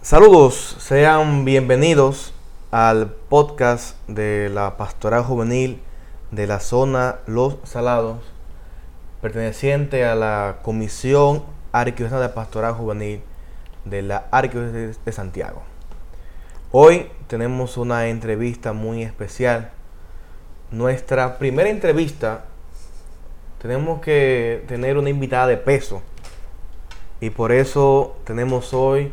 Saludos, 0.00 0.76
sean 0.78 1.44
bienvenidos 1.44 2.32
al 2.70 3.08
podcast 3.28 3.96
de 4.06 4.48
la 4.48 4.76
Pastoral 4.76 5.24
Juvenil 5.24 5.80
de 6.30 6.46
la 6.46 6.60
zona 6.60 7.16
Los 7.26 7.56
Salados, 7.64 8.18
perteneciente 9.20 10.04
a 10.04 10.14
la 10.14 10.60
Comisión 10.62 11.42
Arquidiocesana 11.72 12.22
de 12.22 12.28
Pastoral 12.28 12.74
Juvenil 12.74 13.22
de 13.84 14.02
la 14.02 14.28
Arquidiócesis 14.30 15.04
de 15.04 15.12
Santiago. 15.12 15.62
Hoy 16.70 17.10
tenemos 17.26 17.76
una 17.76 18.06
entrevista 18.06 18.72
muy 18.72 19.02
especial. 19.02 19.72
Nuestra 20.70 21.38
primera 21.38 21.70
entrevista 21.70 22.44
tenemos 23.60 24.00
que 24.00 24.64
tener 24.68 24.96
una 24.96 25.10
invitada 25.10 25.48
de 25.48 25.56
peso 25.56 26.02
y 27.20 27.30
por 27.30 27.50
eso 27.50 28.16
tenemos 28.24 28.72
hoy 28.72 29.12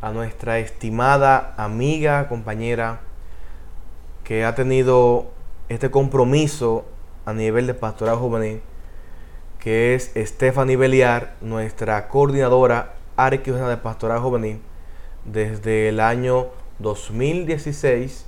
a 0.00 0.10
nuestra 0.10 0.58
estimada 0.58 1.54
amiga, 1.56 2.28
compañera, 2.28 3.00
que 4.24 4.44
ha 4.44 4.54
tenido 4.54 5.30
este 5.68 5.90
compromiso 5.90 6.84
a 7.24 7.32
nivel 7.32 7.66
de 7.66 7.74
pastoral 7.74 8.16
juvenil, 8.16 8.60
que 9.58 9.94
es 9.94 10.12
Stephanie 10.16 10.76
Beliar, 10.76 11.36
nuestra 11.40 12.08
coordinadora 12.08 12.94
arquidiocesana 13.16 13.70
de 13.70 13.76
pastoral 13.78 14.20
juvenil, 14.20 14.60
desde 15.24 15.88
el 15.88 16.00
año 16.00 16.48
2016, 16.78 18.26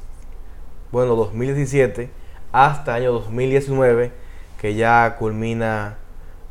bueno, 0.91 1.15
2017, 1.15 2.11
hasta 2.53 2.97
el 2.97 3.05
año 3.05 3.13
2019, 3.13 4.13
que 4.61 4.75
ya 4.75 5.17
culmina 5.17 5.99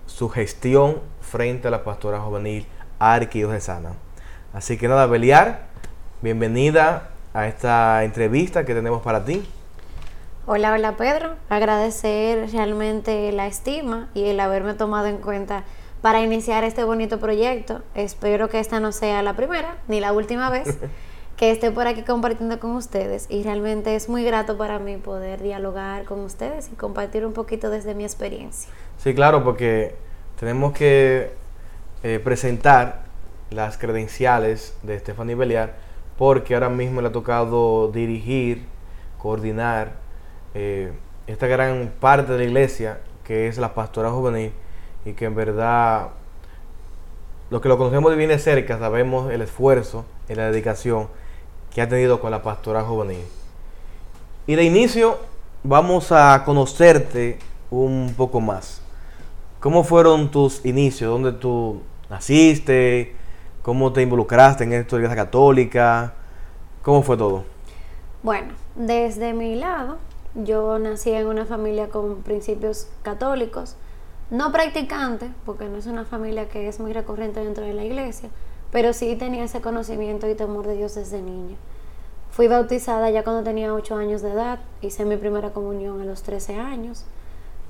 su 0.05 0.29
gestión 0.29 1.01
frente 1.21 1.67
a 1.67 1.71
la 1.71 1.83
pastoral 1.83 2.21
juvenil 2.21 2.65
arquidiocesana. 2.99 4.06
Así 4.53 4.77
que 4.77 4.87
nada, 4.87 5.05
Beliar, 5.07 5.67
bienvenida 6.21 7.09
a 7.33 7.47
esta 7.47 8.03
entrevista 8.03 8.65
que 8.65 8.73
tenemos 8.73 9.01
para 9.01 9.25
ti. 9.25 9.45
Hola, 10.45 10.71
hola 10.71 10.95
Pedro. 10.95 11.35
Agradecer 11.49 12.49
realmente 12.51 13.31
la 13.33 13.47
estima 13.47 14.07
y 14.13 14.25
el 14.25 14.39
haberme 14.39 14.73
tomado 14.73 15.07
en 15.07 15.17
cuenta 15.17 15.65
para 16.01 16.21
iniciar 16.21 16.63
este 16.63 16.85
bonito 16.85 17.19
proyecto. 17.19 17.81
Espero 17.93 18.47
que 18.47 18.59
esta 18.59 18.79
no 18.79 18.93
sea 18.93 19.21
la 19.21 19.35
primera 19.35 19.75
ni 19.89 19.99
la 19.99 20.13
última 20.13 20.49
vez 20.49 20.77
que 21.35 21.51
esté 21.51 21.69
por 21.69 21.85
aquí 21.85 22.03
compartiendo 22.03 22.59
con 22.59 22.71
ustedes 22.71 23.27
y 23.29 23.43
realmente 23.43 23.95
es 23.95 24.07
muy 24.07 24.23
grato 24.23 24.57
para 24.57 24.79
mí 24.79 24.95
poder 24.95 25.41
dialogar 25.41 26.05
con 26.05 26.21
ustedes 26.21 26.69
y 26.71 26.75
compartir 26.75 27.25
un 27.25 27.33
poquito 27.33 27.69
desde 27.69 27.93
mi 27.93 28.05
experiencia. 28.05 28.71
Sí, 28.97 29.13
claro, 29.13 29.43
porque 29.43 29.95
tenemos 30.39 30.71
que 30.71 31.33
eh, 32.03 32.19
presentar 32.23 33.06
las 33.49 33.77
credenciales 33.77 34.75
de 34.83 34.99
Stephanie 34.99 35.35
Beliar 35.35 35.75
porque 36.17 36.55
ahora 36.55 36.69
mismo 36.69 37.01
le 37.01 37.07
ha 37.07 37.11
tocado 37.11 37.89
dirigir, 37.89 38.65
coordinar 39.17 39.93
eh, 40.53 40.91
esta 41.27 41.47
gran 41.47 41.93
parte 41.99 42.31
de 42.33 42.39
la 42.39 42.43
iglesia 42.45 42.99
que 43.23 43.47
es 43.47 43.57
la 43.57 43.73
pastora 43.73 44.09
juvenil 44.09 44.51
y 45.05 45.13
que 45.13 45.25
en 45.25 45.35
verdad 45.35 46.09
los 47.49 47.61
que 47.61 47.69
lo 47.69 47.77
conocemos 47.77 48.11
de 48.11 48.17
bien 48.17 48.29
de 48.29 48.39
cerca 48.39 48.79
sabemos 48.79 49.31
el 49.31 49.41
esfuerzo 49.41 50.05
y 50.27 50.35
la 50.35 50.49
dedicación 50.49 51.07
que 51.73 51.81
ha 51.81 51.87
tenido 51.87 52.19
con 52.19 52.31
la 52.31 52.41
pastora 52.41 52.81
juvenil. 52.83 53.23
Y 54.47 54.55
de 54.55 54.63
inicio 54.63 55.19
vamos 55.63 56.11
a 56.11 56.43
conocerte 56.45 57.37
un 57.69 58.13
poco 58.17 58.39
más. 58.39 58.81
¿Cómo 59.59 59.83
fueron 59.83 60.31
tus 60.31 60.65
inicios? 60.65 61.11
¿Dónde 61.11 61.33
tú 61.33 61.81
naciste? 62.09 63.16
¿Cómo 63.67 63.91
te 63.91 64.01
involucraste 64.01 64.63
en 64.63 64.71
esto 64.71 64.95
de 64.95 65.01
la 65.01 65.07
iglesia 65.07 65.25
católica? 65.25 66.13
¿Cómo 66.81 67.01
fue 67.01 67.17
todo? 67.17 67.43
Bueno, 68.23 68.53
desde 68.77 69.33
mi 69.33 69.55
lado, 69.55 69.97
yo 70.35 70.79
nací 70.79 71.11
en 71.11 71.27
una 71.27 71.45
familia 71.45 71.89
con 71.89 72.21
principios 72.21 72.87
católicos, 73.01 73.75
no 74.29 74.53
practicante, 74.53 75.31
porque 75.45 75.65
no 75.65 75.75
es 75.75 75.85
una 75.85 76.05
familia 76.05 76.47
que 76.47 76.69
es 76.69 76.79
muy 76.79 76.93
recurrente 76.93 77.41
dentro 77.41 77.65
de 77.65 77.73
la 77.73 77.83
iglesia, 77.83 78.29
pero 78.71 78.93
sí 78.93 79.17
tenía 79.17 79.43
ese 79.43 79.59
conocimiento 79.59 80.29
y 80.29 80.35
temor 80.35 80.65
de 80.65 80.77
Dios 80.77 80.95
desde 80.95 81.21
niño. 81.21 81.57
Fui 82.31 82.47
bautizada 82.47 83.09
ya 83.09 83.25
cuando 83.25 83.43
tenía 83.43 83.73
8 83.73 83.97
años 83.97 84.21
de 84.21 84.31
edad, 84.31 84.59
hice 84.79 85.03
mi 85.03 85.17
primera 85.17 85.51
comunión 85.51 85.99
a 85.99 86.05
los 86.05 86.23
13 86.23 86.57
años 86.57 87.03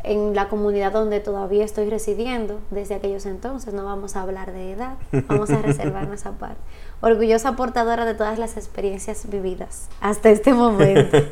en 0.03 0.35
la 0.35 0.47
comunidad 0.47 0.91
donde 0.91 1.19
todavía 1.19 1.65
estoy 1.65 1.89
residiendo 1.89 2.59
desde 2.69 2.95
aquellos 2.95 3.25
entonces. 3.25 3.73
No 3.73 3.85
vamos 3.85 4.15
a 4.15 4.21
hablar 4.21 4.51
de 4.53 4.71
edad, 4.71 4.95
vamos 5.27 5.49
a 5.49 5.61
reservarnos 5.61 6.21
esa 6.21 6.31
parte. 6.31 6.61
Orgullosa 7.01 7.55
portadora 7.55 8.05
de 8.05 8.13
todas 8.13 8.39
las 8.39 8.57
experiencias 8.57 9.29
vividas 9.29 9.89
hasta 10.01 10.29
este 10.29 10.53
momento. 10.53 11.17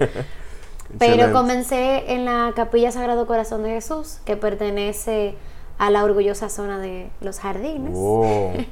Pero 0.99 1.31
comencé 1.33 2.13
en 2.13 2.25
la 2.25 2.53
Capilla 2.55 2.91
Sagrado 2.91 3.25
Corazón 3.25 3.63
de 3.63 3.71
Jesús, 3.71 4.19
que 4.23 4.37
pertenece 4.37 5.35
a 5.77 5.89
la 5.89 6.03
orgullosa 6.03 6.49
zona 6.49 6.79
de 6.79 7.09
los 7.21 7.39
jardines. 7.39 7.97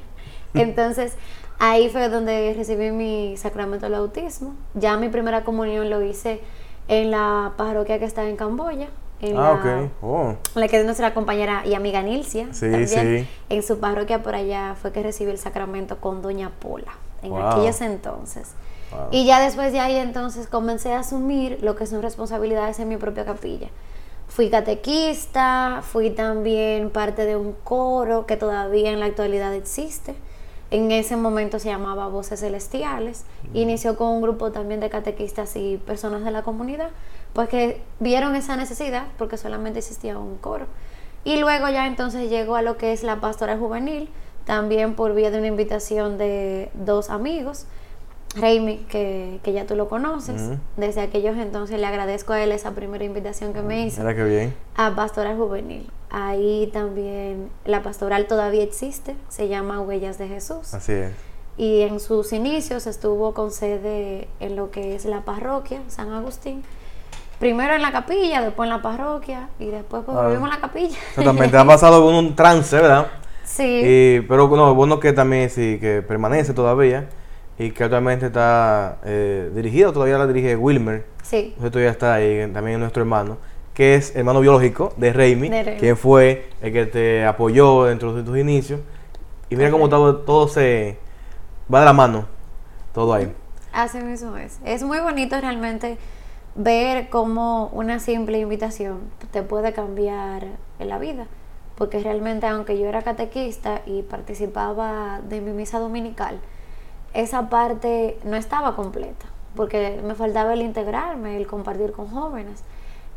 Entonces, 0.54 1.14
ahí 1.58 1.88
fue 1.88 2.08
donde 2.08 2.54
recibí 2.56 2.92
mi 2.92 3.36
sacramento 3.36 3.86
del 3.86 3.94
autismo. 3.94 4.54
Ya 4.74 4.96
mi 4.96 5.08
primera 5.08 5.44
comunión 5.44 5.90
lo 5.90 6.02
hice 6.02 6.40
en 6.88 7.10
la 7.10 7.52
parroquia 7.56 7.98
que 7.98 8.04
está 8.04 8.28
en 8.28 8.36
Camboya, 8.36 8.88
en 9.30 9.36
ah, 9.38 9.40
la, 9.40 9.52
ok. 9.84 9.90
Oh. 10.02 10.34
la 10.54 10.68
que 10.68 10.78
es 10.78 10.84
nuestra 10.84 11.14
compañera 11.14 11.62
y 11.66 11.74
amiga 11.74 12.02
Nilcia. 12.02 12.48
Sí, 12.52 12.70
también. 12.70 12.88
sí. 12.88 13.28
En 13.48 13.62
su 13.62 13.78
parroquia 13.78 14.22
por 14.22 14.34
allá 14.34 14.74
fue 14.80 14.92
que 14.92 15.02
recibí 15.02 15.30
el 15.30 15.38
sacramento 15.38 15.98
con 15.98 16.22
Doña 16.22 16.50
Pola, 16.50 16.92
en 17.22 17.30
Wow. 17.30 17.40
aquellos 17.42 17.80
entonces. 17.80 18.52
Wow. 18.90 19.08
Y 19.10 19.24
ya 19.26 19.40
después 19.40 19.72
de 19.72 19.80
ahí 19.80 19.96
entonces 19.96 20.46
comencé 20.46 20.92
a 20.92 21.00
asumir 21.00 21.58
lo 21.62 21.74
que 21.76 21.86
son 21.86 22.02
responsabilidades 22.02 22.78
en 22.78 22.88
mi 22.88 22.96
propia 22.96 23.24
capilla. 23.24 23.68
Fui 24.28 24.50
catequista, 24.50 25.80
fui 25.82 26.10
también 26.10 26.90
parte 26.90 27.24
de 27.24 27.36
un 27.36 27.52
coro 27.64 28.26
que 28.26 28.36
todavía 28.36 28.90
en 28.90 29.00
la 29.00 29.06
actualidad 29.06 29.54
existe. 29.54 30.14
En 30.70 30.90
ese 30.90 31.14
momento 31.16 31.58
se 31.60 31.68
llamaba 31.68 32.08
Voces 32.08 32.40
Celestiales. 32.40 33.24
Inició 33.52 33.96
con 33.96 34.08
un 34.08 34.22
grupo 34.22 34.50
también 34.50 34.80
de 34.80 34.90
catequistas 34.90 35.54
y 35.54 35.76
personas 35.76 36.24
de 36.24 36.32
la 36.32 36.42
comunidad, 36.42 36.90
pues 37.34 37.48
que 37.50 37.82
vieron 38.00 38.34
esa 38.36 38.56
necesidad 38.56 39.04
porque 39.18 39.36
solamente 39.36 39.80
existía 39.80 40.18
un 40.18 40.36
coro. 40.38 40.66
Y 41.24 41.36
luego 41.36 41.68
ya 41.68 41.86
entonces 41.86 42.30
llegó 42.30 42.56
a 42.56 42.62
lo 42.62 42.76
que 42.78 42.92
es 42.92 43.02
la 43.02 43.20
pastoral 43.20 43.58
juvenil, 43.58 44.08
también 44.46 44.94
por 44.94 45.14
vía 45.14 45.30
de 45.30 45.38
una 45.38 45.48
invitación 45.48 46.16
de 46.16 46.70
dos 46.74 47.10
amigos, 47.10 47.66
Raimi, 48.36 48.78
que, 48.88 49.38
que 49.42 49.52
ya 49.52 49.64
tú 49.66 49.76
lo 49.76 49.88
conoces. 49.88 50.58
Desde 50.76 51.00
aquellos 51.00 51.36
entonces 51.36 51.78
le 51.78 51.86
agradezco 51.86 52.32
a 52.32 52.42
él 52.42 52.52
esa 52.52 52.72
primera 52.72 53.04
invitación 53.04 53.52
que 53.52 53.62
me 53.62 53.86
hizo 53.86 54.00
Mira 54.00 54.14
qué 54.14 54.24
bien. 54.24 54.54
a 54.76 54.94
Pastoral 54.94 55.36
Juvenil. 55.36 55.88
Ahí 56.10 56.68
también 56.72 57.48
la 57.64 57.82
pastoral 57.82 58.26
todavía 58.26 58.62
existe, 58.62 59.16
se 59.28 59.48
llama 59.48 59.80
Huellas 59.80 60.18
de 60.18 60.28
Jesús. 60.28 60.74
Así 60.74 60.92
es. 60.92 61.12
Y 61.56 61.82
en 61.82 62.00
sus 62.00 62.32
inicios 62.32 62.86
estuvo 62.86 63.32
con 63.34 63.50
sede 63.52 64.28
en 64.40 64.56
lo 64.56 64.70
que 64.70 64.94
es 64.96 65.04
la 65.04 65.22
parroquia 65.22 65.80
San 65.88 66.12
Agustín. 66.12 66.64
Primero 67.38 67.74
en 67.74 67.82
la 67.82 67.92
capilla, 67.92 68.40
después 68.42 68.66
en 68.68 68.76
la 68.76 68.82
parroquia 68.82 69.48
y 69.58 69.66
después 69.66 70.02
pues 70.04 70.16
volvimos 70.16 70.50
a 70.50 70.54
la 70.54 70.60
capilla. 70.60 70.96
Exactamente, 71.10 71.56
ha 71.56 71.64
pasado 71.64 72.04
con 72.04 72.14
un 72.14 72.36
trance, 72.36 72.76
¿verdad? 72.76 73.06
sí. 73.44 73.82
Y, 73.84 74.20
pero 74.22 74.48
no, 74.48 74.74
bueno 74.74 75.00
que 75.00 75.12
también 75.12 75.50
sí, 75.50 75.78
que 75.80 76.02
permanece 76.02 76.54
todavía 76.54 77.08
y 77.58 77.70
que 77.70 77.84
actualmente 77.84 78.26
está 78.26 78.98
eh, 79.04 79.50
dirigido, 79.54 79.92
todavía 79.92 80.18
la 80.18 80.26
dirige 80.26 80.56
Wilmer, 80.56 81.06
sí. 81.22 81.54
usted 81.56 81.70
todavía 81.70 81.90
está 81.90 82.14
ahí, 82.14 82.50
también 82.52 82.76
es 82.76 82.80
nuestro 82.80 83.02
hermano, 83.02 83.38
que 83.74 83.94
es 83.94 84.14
hermano 84.16 84.40
biológico 84.40 84.92
de 84.96 85.12
Raimi, 85.12 85.48
De 85.48 85.62
Raimi. 85.62 85.80
quien 85.80 85.96
fue 85.96 86.50
el 86.62 86.72
que 86.72 86.86
te 86.86 87.24
apoyó 87.24 87.84
dentro 87.84 88.14
de 88.14 88.22
tus 88.22 88.38
inicios. 88.38 88.80
Y 89.50 89.56
mira 89.56 89.70
cómo 89.70 89.88
todo, 89.88 90.16
todo 90.18 90.48
se 90.48 90.96
va 91.72 91.80
de 91.80 91.84
la 91.84 91.92
mano, 91.92 92.26
todo 92.92 93.12
ahí. 93.14 93.32
Así 93.72 93.98
mismo 93.98 94.36
es. 94.36 94.58
Es 94.64 94.82
muy 94.82 95.00
bonito 95.00 95.40
realmente 95.40 95.98
ver 96.54 97.08
cómo 97.08 97.68
una 97.72 97.98
simple 97.98 98.38
invitación 98.38 99.00
te 99.32 99.42
puede 99.42 99.72
cambiar 99.72 100.46
en 100.78 100.88
la 100.88 100.98
vida. 100.98 101.26
Porque 101.76 101.98
realmente, 101.98 102.46
aunque 102.46 102.78
yo 102.78 102.86
era 102.86 103.02
catequista 103.02 103.82
y 103.84 104.02
participaba 104.02 105.20
de 105.28 105.40
mi 105.40 105.52
misa 105.52 105.80
dominical, 105.80 106.38
esa 107.14 107.48
parte 107.50 108.18
no 108.24 108.36
estaba 108.36 108.76
completa. 108.76 109.26
Porque 109.56 110.00
me 110.04 110.14
faltaba 110.14 110.52
el 110.52 110.62
integrarme, 110.62 111.36
el 111.36 111.46
compartir 111.46 111.92
con 111.92 112.08
jóvenes. 112.08 112.62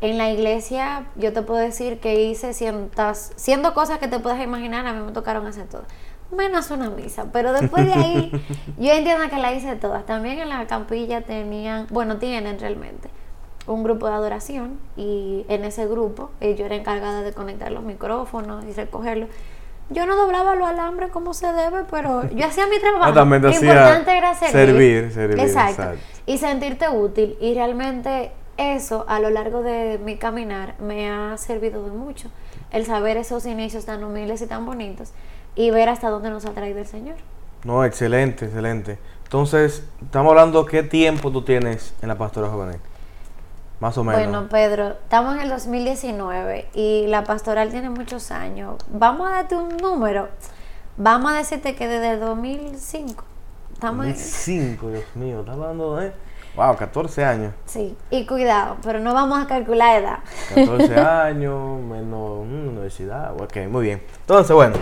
En 0.00 0.18
la 0.18 0.30
iglesia, 0.30 1.06
yo 1.16 1.32
te 1.32 1.42
puedo 1.42 1.60
decir 1.60 2.00
que 2.00 2.22
hice 2.22 2.52
cientas, 2.52 3.32
siendo 3.36 3.74
cosas 3.74 3.98
que 3.98 4.08
te 4.08 4.20
puedes 4.20 4.42
imaginar, 4.42 4.86
a 4.86 4.92
mí 4.92 5.04
me 5.04 5.12
tocaron 5.12 5.46
hacer 5.46 5.66
todas 5.66 5.86
menos 6.30 6.70
una 6.70 6.90
misa. 6.90 7.26
Pero 7.32 7.52
después 7.52 7.86
de 7.86 7.94
ahí, 7.94 8.30
yo 8.78 8.92
entiendo 8.92 9.28
que 9.30 9.38
la 9.38 9.52
hice 9.54 9.76
todas. 9.76 10.04
También 10.04 10.38
en 10.38 10.50
la 10.50 10.66
campilla 10.66 11.22
tenían, 11.22 11.86
bueno, 11.90 12.18
tienen 12.18 12.58
realmente 12.58 13.08
un 13.68 13.84
grupo 13.84 14.08
de 14.08 14.14
adoración 14.14 14.78
y 14.96 15.44
en 15.48 15.64
ese 15.64 15.86
grupo 15.86 16.30
eh, 16.40 16.56
yo 16.56 16.66
era 16.66 16.74
encargada 16.74 17.22
de 17.22 17.32
conectar 17.32 17.70
los 17.70 17.84
micrófonos 17.84 18.64
y 18.64 18.72
recogerlos. 18.72 19.28
Yo 19.90 20.04
no 20.04 20.16
doblaba 20.16 20.54
los 20.54 20.68
alambres 20.68 21.10
como 21.10 21.32
se 21.34 21.52
debe, 21.52 21.84
pero 21.90 22.28
yo 22.34 22.46
hacía 22.46 22.66
mi 22.66 22.78
trabajo. 22.78 23.12
También 23.12 23.42
te 23.42 23.50
Importante 23.50 24.16
era 24.16 24.34
servir. 24.34 24.52
Servir, 24.52 25.12
servir, 25.12 25.40
Exacto. 25.40 25.82
exacto. 25.82 26.00
Y 26.26 26.38
sentirte 26.38 26.88
útil. 26.88 27.36
Y 27.40 27.54
realmente 27.54 28.32
eso 28.56 29.04
a 29.08 29.20
lo 29.20 29.30
largo 29.30 29.62
de 29.62 30.00
mi 30.04 30.16
caminar 30.16 30.74
me 30.80 31.10
ha 31.10 31.36
servido 31.38 31.84
de 31.84 31.90
mucho. 31.90 32.28
El 32.70 32.84
saber 32.84 33.16
esos 33.16 33.46
inicios 33.46 33.86
tan 33.86 34.04
humildes 34.04 34.42
y 34.42 34.46
tan 34.46 34.66
bonitos 34.66 35.12
y 35.54 35.70
ver 35.70 35.88
hasta 35.88 36.10
dónde 36.10 36.30
nos 36.30 36.44
ha 36.44 36.50
traído 36.50 36.78
el 36.80 36.86
Señor. 36.86 37.16
No, 37.64 37.84
excelente, 37.84 38.44
excelente. 38.44 38.98
Entonces, 39.24 39.84
estamos 40.02 40.30
hablando 40.30 40.64
qué 40.66 40.82
tiempo 40.82 41.30
tú 41.30 41.42
tienes 41.42 41.94
en 42.00 42.08
la 42.08 42.16
pastora 42.16 42.48
juvenil. 42.48 42.80
Más 43.80 43.96
o 43.96 44.02
menos. 44.02 44.20
Bueno, 44.20 44.48
Pedro, 44.48 44.88
estamos 44.88 45.36
en 45.36 45.42
el 45.42 45.50
2019 45.50 46.68
y 46.74 47.06
la 47.06 47.22
pastoral 47.22 47.70
tiene 47.70 47.90
muchos 47.90 48.32
años. 48.32 48.76
Vamos 48.88 49.28
a 49.28 49.34
darte 49.34 49.54
un 49.54 49.76
número. 49.76 50.28
Vamos 50.96 51.30
a 51.32 51.36
decirte 51.36 51.76
que 51.76 51.86
desde 51.86 52.14
el 52.14 52.20
2005. 52.20 53.24
Estamos 53.72 54.06
en... 54.06 54.12
2005, 54.12 54.90
Dios 54.90 55.04
mío, 55.14 55.40
estás 55.40 55.54
hablando 55.54 55.96
de. 55.96 56.12
Wow, 56.56 56.76
14 56.76 57.24
años. 57.24 57.54
Sí, 57.66 57.96
y 58.10 58.26
cuidado, 58.26 58.78
pero 58.82 58.98
no 58.98 59.14
vamos 59.14 59.38
a 59.38 59.46
calcular 59.46 60.02
edad. 60.02 60.18
14 60.56 60.96
años, 60.98 61.80
menos 61.80 62.44
mm, 62.46 62.68
universidad. 62.70 63.40
Ok, 63.40 63.58
muy 63.70 63.84
bien. 63.84 64.02
Entonces, 64.22 64.56
bueno. 64.56 64.74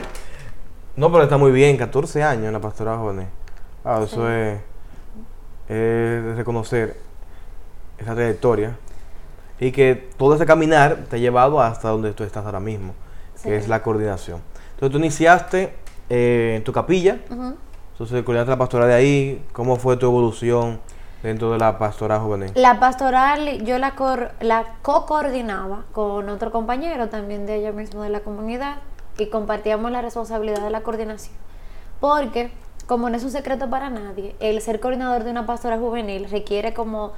No, 0.97 1.13
pero 1.13 1.25
está 1.25 1.37
muy 1.37 1.53
bien, 1.53 1.77
14 1.77 2.23
años 2.23 2.47
en 2.47 2.53
la 2.55 2.61
pastora 2.61 2.97
juvenil. 2.97 3.27
Wow, 3.85 4.05
eso 4.05 4.31
es, 4.31 4.59
es 5.69 6.37
reconocer 6.37 6.97
esa 7.99 8.15
trayectoria 8.15 8.75
y 9.61 9.73
que 9.73 10.11
todo 10.17 10.35
ese 10.35 10.47
caminar 10.47 11.05
te 11.09 11.17
ha 11.17 11.19
llevado 11.19 11.61
hasta 11.61 11.89
donde 11.89 12.13
tú 12.13 12.25
estás 12.25 12.45
ahora 12.45 12.61
mismo, 12.61 12.95
Sí. 13.35 13.49
que 13.49 13.57
es 13.57 13.69
la 13.69 13.83
coordinación. 13.83 14.41
Entonces 14.75 14.93
tú 14.93 14.99
iniciaste 14.99 15.75
eh, 16.11 16.55
en 16.57 16.65
tu 16.65 16.73
capilla, 16.73 17.19
Ujú. 17.31 17.55
entonces 17.93 18.23
coordinaste 18.23 18.51
la 18.51 18.59
pastora 18.59 18.87
de 18.87 18.95
ahí, 18.95 19.45
¿cómo 19.53 19.77
fue 19.77 19.97
tu 19.97 20.07
evolución 20.07 20.81
dentro 21.23 21.51
de 21.53 21.59
la 21.59 21.79
pastora 21.79 22.19
juvenil? 22.21 22.53
La 22.55 22.79
pastoral 22.79 23.65
yo 23.65 23.79
la, 23.79 23.93
cor- 23.95 24.31
la 24.41 24.65
co-coordinaba 24.83 25.85
con 25.93 26.29
otro 26.29 26.53
compañero 26.53 27.09
también 27.09 27.47
de 27.47 27.57
ella 27.57 27.73
mismo 27.73 28.03
de 28.03 28.11
la 28.11 28.21
comunidad 28.21 28.77
y 29.19 29.27
compartíamos 29.31 29.91
la 29.91 30.03
responsabilidad 30.03 30.63
de 30.63 30.71
la 30.71 30.83
coordinación. 30.83 31.35
Porque, 32.01 32.51
como 32.87 33.09
no 33.09 33.17
es 33.17 33.25
un 33.25 33.31
secreto 33.31 33.71
para 33.71 33.89
nadie, 33.91 34.37
el 34.41 34.61
ser 34.61 34.79
coordinador 34.81 35.25
de 35.25 35.31
una 35.31 35.47
pastora 35.47 35.79
juvenil 35.79 36.29
requiere 36.31 36.75
como 36.75 37.13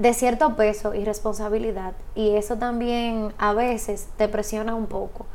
de 0.00 0.14
cierto 0.14 0.56
peso 0.56 0.94
y 0.94 1.04
responsabilidad 1.04 1.92
y 2.14 2.30
eso 2.36 2.56
también 2.56 3.34
a 3.36 3.52
veces 3.52 4.08
te 4.16 4.28
presiona 4.28 4.74
un 4.74 4.86
poco. 4.86 5.26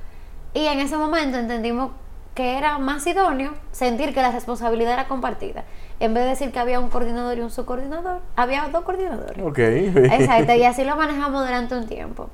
Y 0.55 0.65
en 0.65 0.79
ese 0.79 0.97
momento 0.97 1.37
entendimos 1.37 1.91
que 2.33 2.57
era 2.57 2.79
más 2.79 3.05
idóneo 3.05 3.51
sentir 3.71 4.11
que 4.11 4.23
la 4.23 4.31
responsabilidad 4.31 4.93
era 4.93 5.07
compartida. 5.07 5.65
En 5.99 6.15
vez 6.15 6.23
de 6.23 6.29
decir 6.31 6.51
que 6.51 6.57
había 6.57 6.79
un 6.79 6.89
coordinador 6.89 7.37
y 7.37 7.41
un 7.41 7.51
subcoordinador, 7.51 8.21
había 8.35 8.67
dos 8.69 8.83
coordinadores. 8.83 9.45
Ok. 9.45 9.59
Exacto, 9.59 10.53
y 10.55 10.63
así 10.63 10.83
lo 10.83 10.95
manejamos 10.95 11.45
durante 11.45 11.75
un 11.75 11.85
tiempo. 11.85 12.29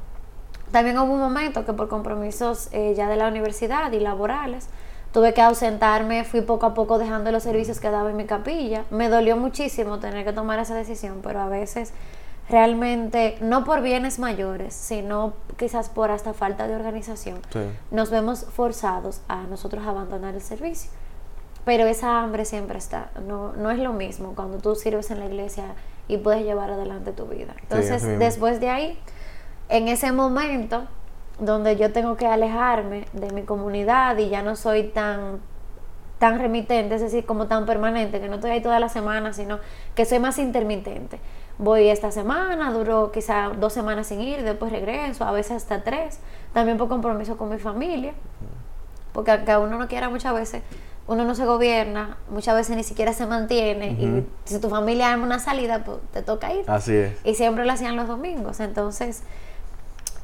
También 0.71 0.97
hubo 0.99 1.13
un 1.13 1.19
momento 1.19 1.65
que 1.65 1.73
por 1.73 1.89
compromisos 1.89 2.69
eh, 2.71 2.93
ya 2.95 3.09
de 3.09 3.17
la 3.17 3.27
universidad 3.27 3.91
y 3.91 3.99
laborales, 3.99 4.69
tuve 5.11 5.33
que 5.33 5.41
ausentarme, 5.41 6.23
fui 6.23 6.39
poco 6.39 6.65
a 6.65 6.73
poco 6.73 6.97
dejando 6.97 7.29
los 7.33 7.43
servicios 7.43 7.81
que 7.81 7.91
daba 7.91 8.09
en 8.09 8.15
mi 8.15 8.25
capilla. 8.25 8.85
Me 8.89 9.09
dolió 9.09 9.35
muchísimo 9.35 9.99
tener 9.99 10.23
que 10.23 10.31
tomar 10.31 10.59
esa 10.59 10.75
decisión, 10.75 11.19
pero 11.21 11.41
a 11.41 11.49
veces 11.49 11.93
realmente, 12.51 13.37
no 13.41 13.63
por 13.63 13.81
bienes 13.81 14.19
mayores, 14.19 14.73
sino 14.73 15.33
quizás 15.57 15.89
por 15.89 16.11
hasta 16.11 16.33
falta 16.33 16.67
de 16.67 16.75
organización, 16.75 17.39
Sí. 17.51 17.59
nos 17.91 18.11
vemos 18.11 18.45
forzados 18.45 19.21
a 19.27 19.43
nosotros 19.43 19.85
abandonar 19.87 20.35
el 20.35 20.41
servicio. 20.41 20.91
Pero 21.63 21.85
esa 21.85 22.21
hambre 22.21 22.45
siempre 22.45 22.77
está. 22.77 23.11
No, 23.27 23.53
no 23.53 23.71
es 23.71 23.79
lo 23.79 23.93
mismo 23.93 24.33
cuando 24.35 24.57
tú 24.57 24.75
sirves 24.75 25.11
en 25.11 25.19
la 25.19 25.25
iglesia 25.25 25.75
y 26.07 26.17
puedes 26.17 26.43
llevar 26.43 26.71
adelante 26.71 27.11
tu 27.11 27.25
vida. 27.27 27.55
Entonces, 27.61 28.03
después 28.19 28.59
de 28.59 28.69
ahí, 28.69 28.99
en 29.69 29.87
ese 29.87 30.11
momento 30.11 30.85
donde 31.39 31.75
yo 31.77 31.91
tengo 31.93 32.17
que 32.17 32.27
alejarme 32.27 33.05
de 33.13 33.31
mi 33.31 33.43
comunidad 33.43 34.17
y 34.17 34.29
ya 34.29 34.41
no 34.41 34.55
soy 34.55 34.83
tan 34.89 35.39
tan 36.19 36.37
remitente, 36.37 36.93
es 36.93 37.01
decir, 37.01 37.25
como 37.25 37.47
tan 37.47 37.65
permanente, 37.65 38.19
que 38.19 38.27
no 38.27 38.35
estoy 38.35 38.51
ahí 38.51 38.61
toda 38.61 38.79
la 38.79 38.89
semana, 38.89 39.33
sino 39.33 39.57
que 39.95 40.05
soy 40.05 40.19
más 40.19 40.37
intermitente. 40.37 41.19
Voy 41.61 41.89
esta 41.89 42.09
semana, 42.09 42.71
duro 42.71 43.11
quizá 43.11 43.49
dos 43.49 43.71
semanas 43.71 44.07
sin 44.07 44.19
ir, 44.19 44.41
después 44.41 44.71
regreso, 44.71 45.25
a 45.25 45.31
veces 45.31 45.57
hasta 45.57 45.83
tres, 45.83 46.19
también 46.53 46.79
por 46.79 46.89
compromiso 46.89 47.37
con 47.37 47.49
mi 47.49 47.59
familia, 47.59 48.13
porque 49.13 49.29
aunque 49.29 49.55
uno 49.57 49.77
no 49.77 49.87
quiera 49.87 50.09
muchas 50.09 50.33
veces, 50.33 50.63
uno 51.05 51.23
no 51.23 51.35
se 51.35 51.45
gobierna, 51.45 52.17
muchas 52.31 52.55
veces 52.55 52.75
ni 52.75 52.83
siquiera 52.83 53.13
se 53.13 53.27
mantiene, 53.27 53.91
y 53.91 54.25
si 54.45 54.59
tu 54.59 54.69
familia 54.69 55.11
arma 55.11 55.23
una 55.23 55.37
salida, 55.37 55.83
pues 55.83 55.99
te 56.11 56.23
toca 56.23 56.51
ir. 56.51 56.63
Así 56.65 56.95
es. 56.95 57.13
Y 57.23 57.35
siempre 57.35 57.63
lo 57.63 57.73
hacían 57.73 57.95
los 57.95 58.07
domingos. 58.07 58.59
Entonces, 58.59 59.21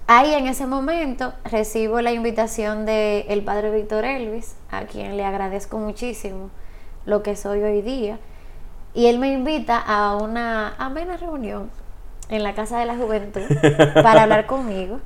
ahí 0.07 0.33
en 0.33 0.48
ese 0.48 0.66
momento 0.66 1.33
recibo 1.44 2.01
la 2.01 2.13
invitación 2.13 2.88
del 2.88 3.25
el 3.28 3.44
padre 3.44 3.69
Víctor 3.69 4.06
Elvis, 4.06 4.56
a 4.72 4.86
quien 4.86 5.18
le 5.18 5.24
agradezco 5.24 5.78
muchísimo 5.78 6.50
lo 7.06 7.22
que 7.22 7.36
soy 7.36 7.62
hoy 7.62 7.83
día. 7.83 8.18
Y 8.94 9.07
él 9.07 9.19
me 9.19 9.31
invita 9.31 9.78
a 9.78 10.16
una 10.16 10.74
amena 10.78 11.18
reunión 11.18 11.69
en 12.30 12.44
la 12.44 12.54
Casa 12.56 12.80
de 12.80 12.86
la 12.86 12.95
Juventud 12.95 13.42
para 14.04 14.24
hablar 14.24 14.45
conmigo. 14.48 15.00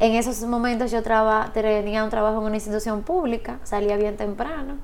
En 0.00 0.12
esos 0.14 0.40
momentos 0.42 0.90
yo 0.90 1.02
traba- 1.02 1.50
tenía 1.52 2.04
un 2.04 2.10
trabajo 2.10 2.38
en 2.38 2.44
una 2.44 2.56
institución 2.56 3.02
pública, 3.02 3.58
salía 3.64 3.96
bien 3.96 4.16
temprano 4.16 4.74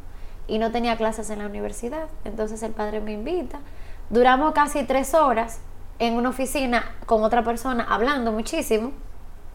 y 0.48 0.58
no 0.58 0.70
tenía 0.72 0.96
clases 0.96 1.30
en 1.30 1.38
la 1.38 1.46
universidad. 1.46 2.06
Entonces 2.24 2.62
el 2.62 2.72
padre 2.72 3.00
me 3.00 3.12
invita. 3.12 3.60
Duramos 4.10 4.52
casi 4.54 4.82
tres 4.84 5.14
horas 5.14 5.60
en 5.98 6.14
una 6.14 6.30
oficina 6.30 6.84
con 7.06 7.22
otra 7.22 7.44
persona 7.44 7.86
hablando 7.88 8.32
muchísimo 8.32 8.90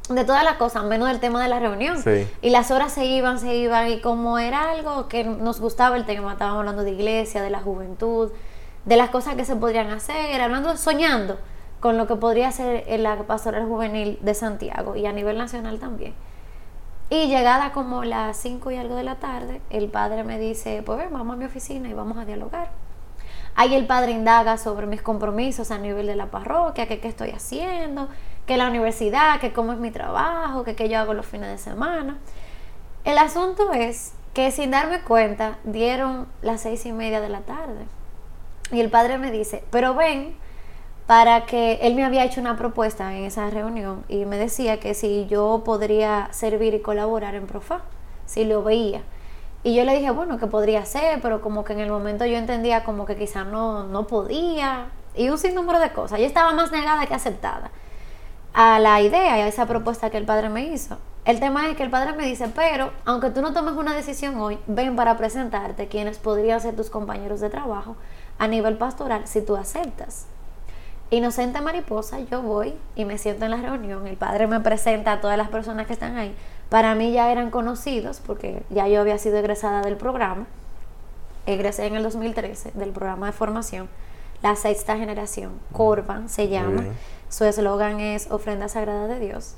de 0.09 0.23
todas 0.23 0.43
las 0.43 0.55
cosas, 0.55 0.83
menos 0.85 1.07
del 1.09 1.19
tema 1.19 1.43
de 1.43 1.49
la 1.49 1.59
reunión. 1.59 2.01
Sí. 2.01 2.27
Y 2.41 2.49
las 2.49 2.71
horas 2.71 2.91
se 2.93 3.05
iban, 3.05 3.37
se 3.39 3.53
iban, 3.55 3.89
y 3.89 4.01
como 4.01 4.39
era 4.39 4.71
algo 4.71 5.07
que 5.07 5.23
nos 5.23 5.59
gustaba 5.59 5.97
el 5.97 6.05
tema, 6.05 6.31
estábamos 6.31 6.59
hablando 6.61 6.83
de 6.83 6.91
iglesia, 6.91 7.43
de 7.43 7.49
la 7.51 7.59
juventud, 7.59 8.31
de 8.85 8.97
las 8.97 9.09
cosas 9.09 9.35
que 9.35 9.45
se 9.45 9.55
podrían 9.55 9.89
hacer, 9.91 10.41
hablando, 10.41 10.75
soñando 10.77 11.37
con 11.79 11.97
lo 11.97 12.07
que 12.07 12.15
podría 12.15 12.51
ser 12.51 12.85
la 12.99 13.15
pastoral 13.23 13.65
juvenil 13.65 14.19
de 14.21 14.33
Santiago 14.33 14.95
y 14.95 15.05
a 15.05 15.13
nivel 15.13 15.37
nacional 15.37 15.79
también. 15.79 16.13
Y 17.09 17.27
llegada 17.27 17.71
como 17.71 18.03
las 18.03 18.37
5 18.37 18.69
y 18.71 18.77
algo 18.77 18.95
de 18.95 19.03
la 19.03 19.15
tarde, 19.15 19.61
el 19.69 19.87
padre 19.89 20.23
me 20.23 20.37
dice, 20.37 20.83
pues 20.85 20.99
ven, 20.99 21.11
vamos 21.11 21.33
a 21.33 21.37
mi 21.37 21.45
oficina 21.45 21.89
y 21.89 21.93
vamos 21.93 22.17
a 22.17 22.25
dialogar. 22.25 22.69
Ahí 23.55 23.73
el 23.73 23.87
padre 23.87 24.11
indaga 24.11 24.57
sobre 24.57 24.85
mis 24.85 25.01
compromisos 25.01 25.71
a 25.71 25.79
nivel 25.79 26.05
de 26.05 26.15
la 26.15 26.27
parroquia, 26.27 26.87
que 26.87 26.99
qué 26.99 27.07
estoy 27.07 27.31
haciendo, 27.31 28.07
que 28.45 28.57
la 28.57 28.67
universidad, 28.67 29.39
que 29.39 29.53
cómo 29.53 29.73
es 29.73 29.79
mi 29.79 29.89
trabajo, 29.89 30.63
que 30.63 30.75
qué 30.75 30.87
yo 30.87 30.99
hago 30.99 31.13
los 31.13 31.25
fines 31.25 31.49
de 31.49 31.57
semana. 31.57 32.17
El 33.05 33.17
asunto 33.17 33.73
es 33.73 34.13
que 34.33 34.51
sin 34.51 34.71
darme 34.71 35.01
cuenta 35.01 35.57
dieron 35.63 36.27
las 36.41 36.61
seis 36.61 36.85
y 36.85 36.91
media 36.91 37.21
de 37.21 37.29
la 37.29 37.41
tarde. 37.41 37.85
Y 38.71 38.79
el 38.79 38.89
padre 38.89 39.17
me 39.17 39.31
dice, 39.31 39.63
pero 39.71 39.95
ven, 39.95 40.35
para 41.07 41.45
que 41.45 41.79
él 41.81 41.95
me 41.95 42.05
había 42.05 42.23
hecho 42.23 42.39
una 42.39 42.55
propuesta 42.55 43.15
en 43.15 43.23
esa 43.23 43.49
reunión 43.49 44.03
y 44.07 44.25
me 44.25 44.37
decía 44.37 44.79
que 44.79 44.93
si 44.93 45.25
yo 45.25 45.63
podría 45.65 46.29
servir 46.31 46.75
y 46.75 46.81
colaborar 46.81 47.33
en 47.33 47.47
Profa, 47.47 47.81
si 48.27 48.45
lo 48.45 48.63
veía. 48.63 49.01
Y 49.63 49.75
yo 49.75 49.85
le 49.85 49.95
dije, 49.95 50.11
bueno, 50.11 50.37
que 50.37 50.45
podría 50.45 50.85
ser, 50.85 51.19
pero 51.21 51.41
como 51.41 51.63
que 51.63 51.73
en 51.73 51.79
el 51.79 51.89
momento 51.89 52.25
yo 52.25 52.37
entendía 52.37 52.83
como 52.83 53.07
que 53.07 53.15
quizás 53.15 53.47
no, 53.47 53.83
no 53.83 54.05
podía. 54.05 54.89
Y 55.15 55.29
un 55.29 55.39
sinnúmero 55.39 55.79
de 55.79 55.91
cosas. 55.91 56.19
Yo 56.19 56.27
estaba 56.27 56.53
más 56.53 56.71
negada 56.71 57.07
que 57.07 57.15
aceptada 57.15 57.71
a 58.53 58.79
la 58.79 59.01
idea 59.01 59.39
y 59.39 59.41
a 59.41 59.47
esa 59.47 59.65
propuesta 59.65 60.11
que 60.11 60.17
el 60.17 60.25
padre 60.25 60.49
me 60.49 60.61
hizo. 60.61 60.97
El 61.25 61.39
tema 61.39 61.69
es 61.69 61.75
que 61.75 61.83
el 61.83 61.89
padre 61.89 62.13
me 62.13 62.25
dice, 62.25 62.47
pero 62.55 62.91
aunque 63.05 63.31
tú 63.31 63.41
no 63.41 63.51
tomes 63.51 63.73
una 63.73 63.93
decisión 63.93 64.39
hoy, 64.39 64.59
ven 64.67 64.95
para 64.95 65.17
presentarte 65.17 65.87
quienes 65.87 66.19
podrían 66.19 66.61
ser 66.61 66.75
tus 66.75 66.89
compañeros 66.89 67.39
de 67.39 67.49
trabajo 67.49 67.95
a 68.39 68.47
nivel 68.47 68.77
pastoral 68.77 69.27
si 69.27 69.41
tú 69.41 69.55
aceptas. 69.55 70.25
Inocente 71.11 71.59
mariposa, 71.61 72.19
yo 72.19 72.41
voy 72.41 72.73
y 72.95 73.05
me 73.05 73.17
siento 73.17 73.45
en 73.45 73.51
la 73.51 73.57
reunión. 73.57 74.07
El 74.07 74.15
padre 74.15 74.47
me 74.47 74.59
presenta 74.59 75.13
a 75.13 75.21
todas 75.21 75.37
las 75.37 75.49
personas 75.49 75.87
que 75.87 75.93
están 75.93 76.17
ahí. 76.17 76.35
Para 76.69 76.93
mí 76.95 77.11
ya 77.11 77.31
eran 77.31 77.49
conocidos 77.49 78.21
porque 78.25 78.63
ya 78.69 78.87
yo 78.87 79.01
había 79.01 79.17
sido 79.17 79.37
egresada 79.37 79.81
del 79.81 79.97
programa. 79.97 80.45
Egresé 81.45 81.87
en 81.87 81.95
el 81.95 82.03
2013 82.03 82.71
del 82.75 82.91
programa 82.91 83.25
de 83.25 83.31
formación, 83.31 83.89
la 84.43 84.55
sexta 84.55 84.97
generación, 84.97 85.59
Corban 85.71 86.29
se 86.29 86.47
llama. 86.47 86.83
Su 87.27 87.43
eslogan 87.43 87.99
es 87.99 88.29
Ofrenda 88.29 88.69
Sagrada 88.69 89.07
de 89.07 89.19
Dios. 89.19 89.55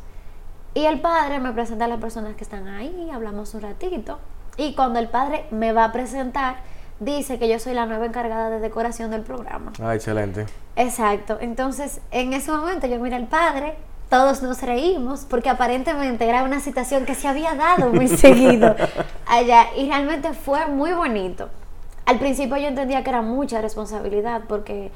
Y 0.74 0.86
el 0.86 1.02
padre 1.02 1.40
me 1.40 1.52
presenta 1.52 1.86
a 1.86 1.88
las 1.90 2.00
personas 2.00 2.36
que 2.36 2.46
están 2.46 2.70
ahí, 2.70 3.10
hablamos 3.14 3.54
un 3.54 3.62
ratito. 3.62 4.20
Y 4.56 4.74
cuando 4.74 5.00
el 5.00 5.10
padre 5.10 5.46
me 5.52 5.74
va 5.74 5.84
a 5.84 5.92
presentar, 5.92 6.58
dice 7.02 7.40
que 7.40 7.50
yo 7.50 7.60
soy 7.60 7.74
la 7.74 7.88
nueva 7.88 8.06
encargada 8.06 8.50
de 8.52 8.60
decoración 8.60 9.10
del 9.10 9.24
programa. 9.24 9.74
Ah, 9.82 9.96
excelente. 9.96 10.46
Exacto. 10.76 11.38
Entonces, 11.42 12.00
en 12.12 12.32
ese 12.32 12.52
momento 12.52 12.86
yo 12.88 13.00
miro 13.00 13.16
al 13.16 13.28
padre, 13.28 13.74
todos 14.10 14.44
nos 14.44 14.62
reímos, 14.62 15.26
porque 15.26 15.50
aparentemente 15.50 16.30
era 16.30 16.44
una 16.44 16.60
situación 16.60 17.06
que 17.06 17.16
se 17.16 17.28
había 17.28 17.56
dado 17.56 17.90
muy 17.90 18.08
seguido 18.24 18.76
allá. 19.28 19.68
Y 19.76 19.88
realmente 19.88 20.34
fue 20.34 20.68
muy 20.68 20.94
bonito. 20.94 21.50
al 22.06 22.20
principio 22.20 22.58
yo 22.58 22.68
entendía 22.68 23.04
que 23.04 23.10
era 23.10 23.24
mucha 23.24 23.62
responsabilidad 23.62 24.44
porque 24.48 24.92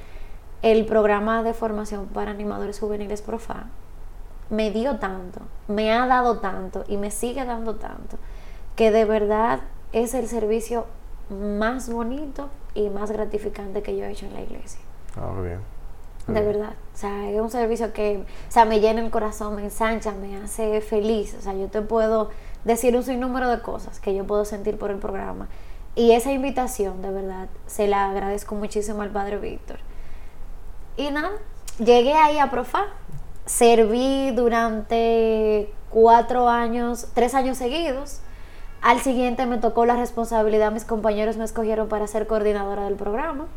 el 0.61 0.85
programa 0.85 1.41
de 1.43 1.53
formación 1.53 2.05
para 2.07 2.31
animadores 2.31 2.79
juveniles 2.79 3.21
Profa 3.21 3.65
me 4.51 4.69
dio 4.69 4.97
tanto, 4.97 5.41
me 5.67 5.91
ha 5.91 6.05
dado 6.05 6.37
tanto 6.37 6.83
y 6.87 6.97
me 6.97 7.09
sigue 7.09 7.45
dando 7.45 7.75
tanto, 7.75 8.17
que 8.75 8.91
de 8.91 9.05
verdad 9.05 9.61
es 9.91 10.13
el 10.13 10.27
servicio 10.27 10.85
más 11.29 11.89
bonito 11.89 12.49
y 12.73 12.89
más 12.89 13.11
gratificante 13.11 13.81
que 13.81 13.97
yo 13.97 14.05
he 14.05 14.11
hecho 14.11 14.25
en 14.25 14.33
la 14.33 14.41
iglesia. 14.41 14.79
Ah, 15.15 15.31
bien. 15.41 15.59
De 16.27 16.41
verdad. 16.41 16.73
O 16.93 16.97
sea, 16.97 17.29
es 17.29 17.39
un 17.39 17.51
servicio 17.51 17.93
que, 17.93 18.17
o 18.17 18.51
sea, 18.51 18.65
me 18.65 18.79
llena 18.79 19.01
el 19.01 19.11
corazón, 19.11 19.55
me 19.55 19.63
ensancha, 19.63 20.11
me 20.11 20.37
hace 20.37 20.81
feliz. 20.81 21.35
O 21.37 21.41
sea, 21.41 21.53
yo 21.53 21.67
te 21.67 21.81
puedo 21.81 22.29
decir 22.63 22.95
un 22.95 23.03
sinnúmero 23.03 23.49
de 23.49 23.61
cosas 23.61 23.99
que 23.99 24.15
yo 24.15 24.25
puedo 24.25 24.43
sentir 24.43 24.77
por 24.77 24.89
el 24.91 24.97
programa. 24.97 25.47
Y 25.93 26.11
esa 26.11 26.31
invitación, 26.31 27.01
de 27.01 27.11
verdad, 27.11 27.47
se 27.67 27.87
la 27.87 28.09
agradezco 28.09 28.55
muchísimo 28.55 29.01
al 29.01 29.11
Padre 29.11 29.37
Víctor. 29.37 29.77
Y 30.97 31.11
nada, 31.11 31.31
llegué 31.77 32.13
ahí 32.13 32.39
a 32.39 32.49
Profa, 32.49 32.85
serví 33.45 34.31
durante 34.31 35.71
cuatro 35.89 36.49
años, 36.49 37.07
tres 37.13 37.35
años 37.35 37.57
seguidos. 37.57 38.19
Al 38.81 38.99
siguiente 38.99 39.45
me 39.45 39.57
tocó 39.57 39.85
la 39.85 39.95
responsabilidad, 39.95 40.71
mis 40.71 40.85
compañeros 40.85 41.37
me 41.37 41.43
escogieron 41.43 41.87
para 41.87 42.07
ser 42.07 42.27
coordinadora 42.27 42.85
del 42.85 42.95
programa. 42.95 43.47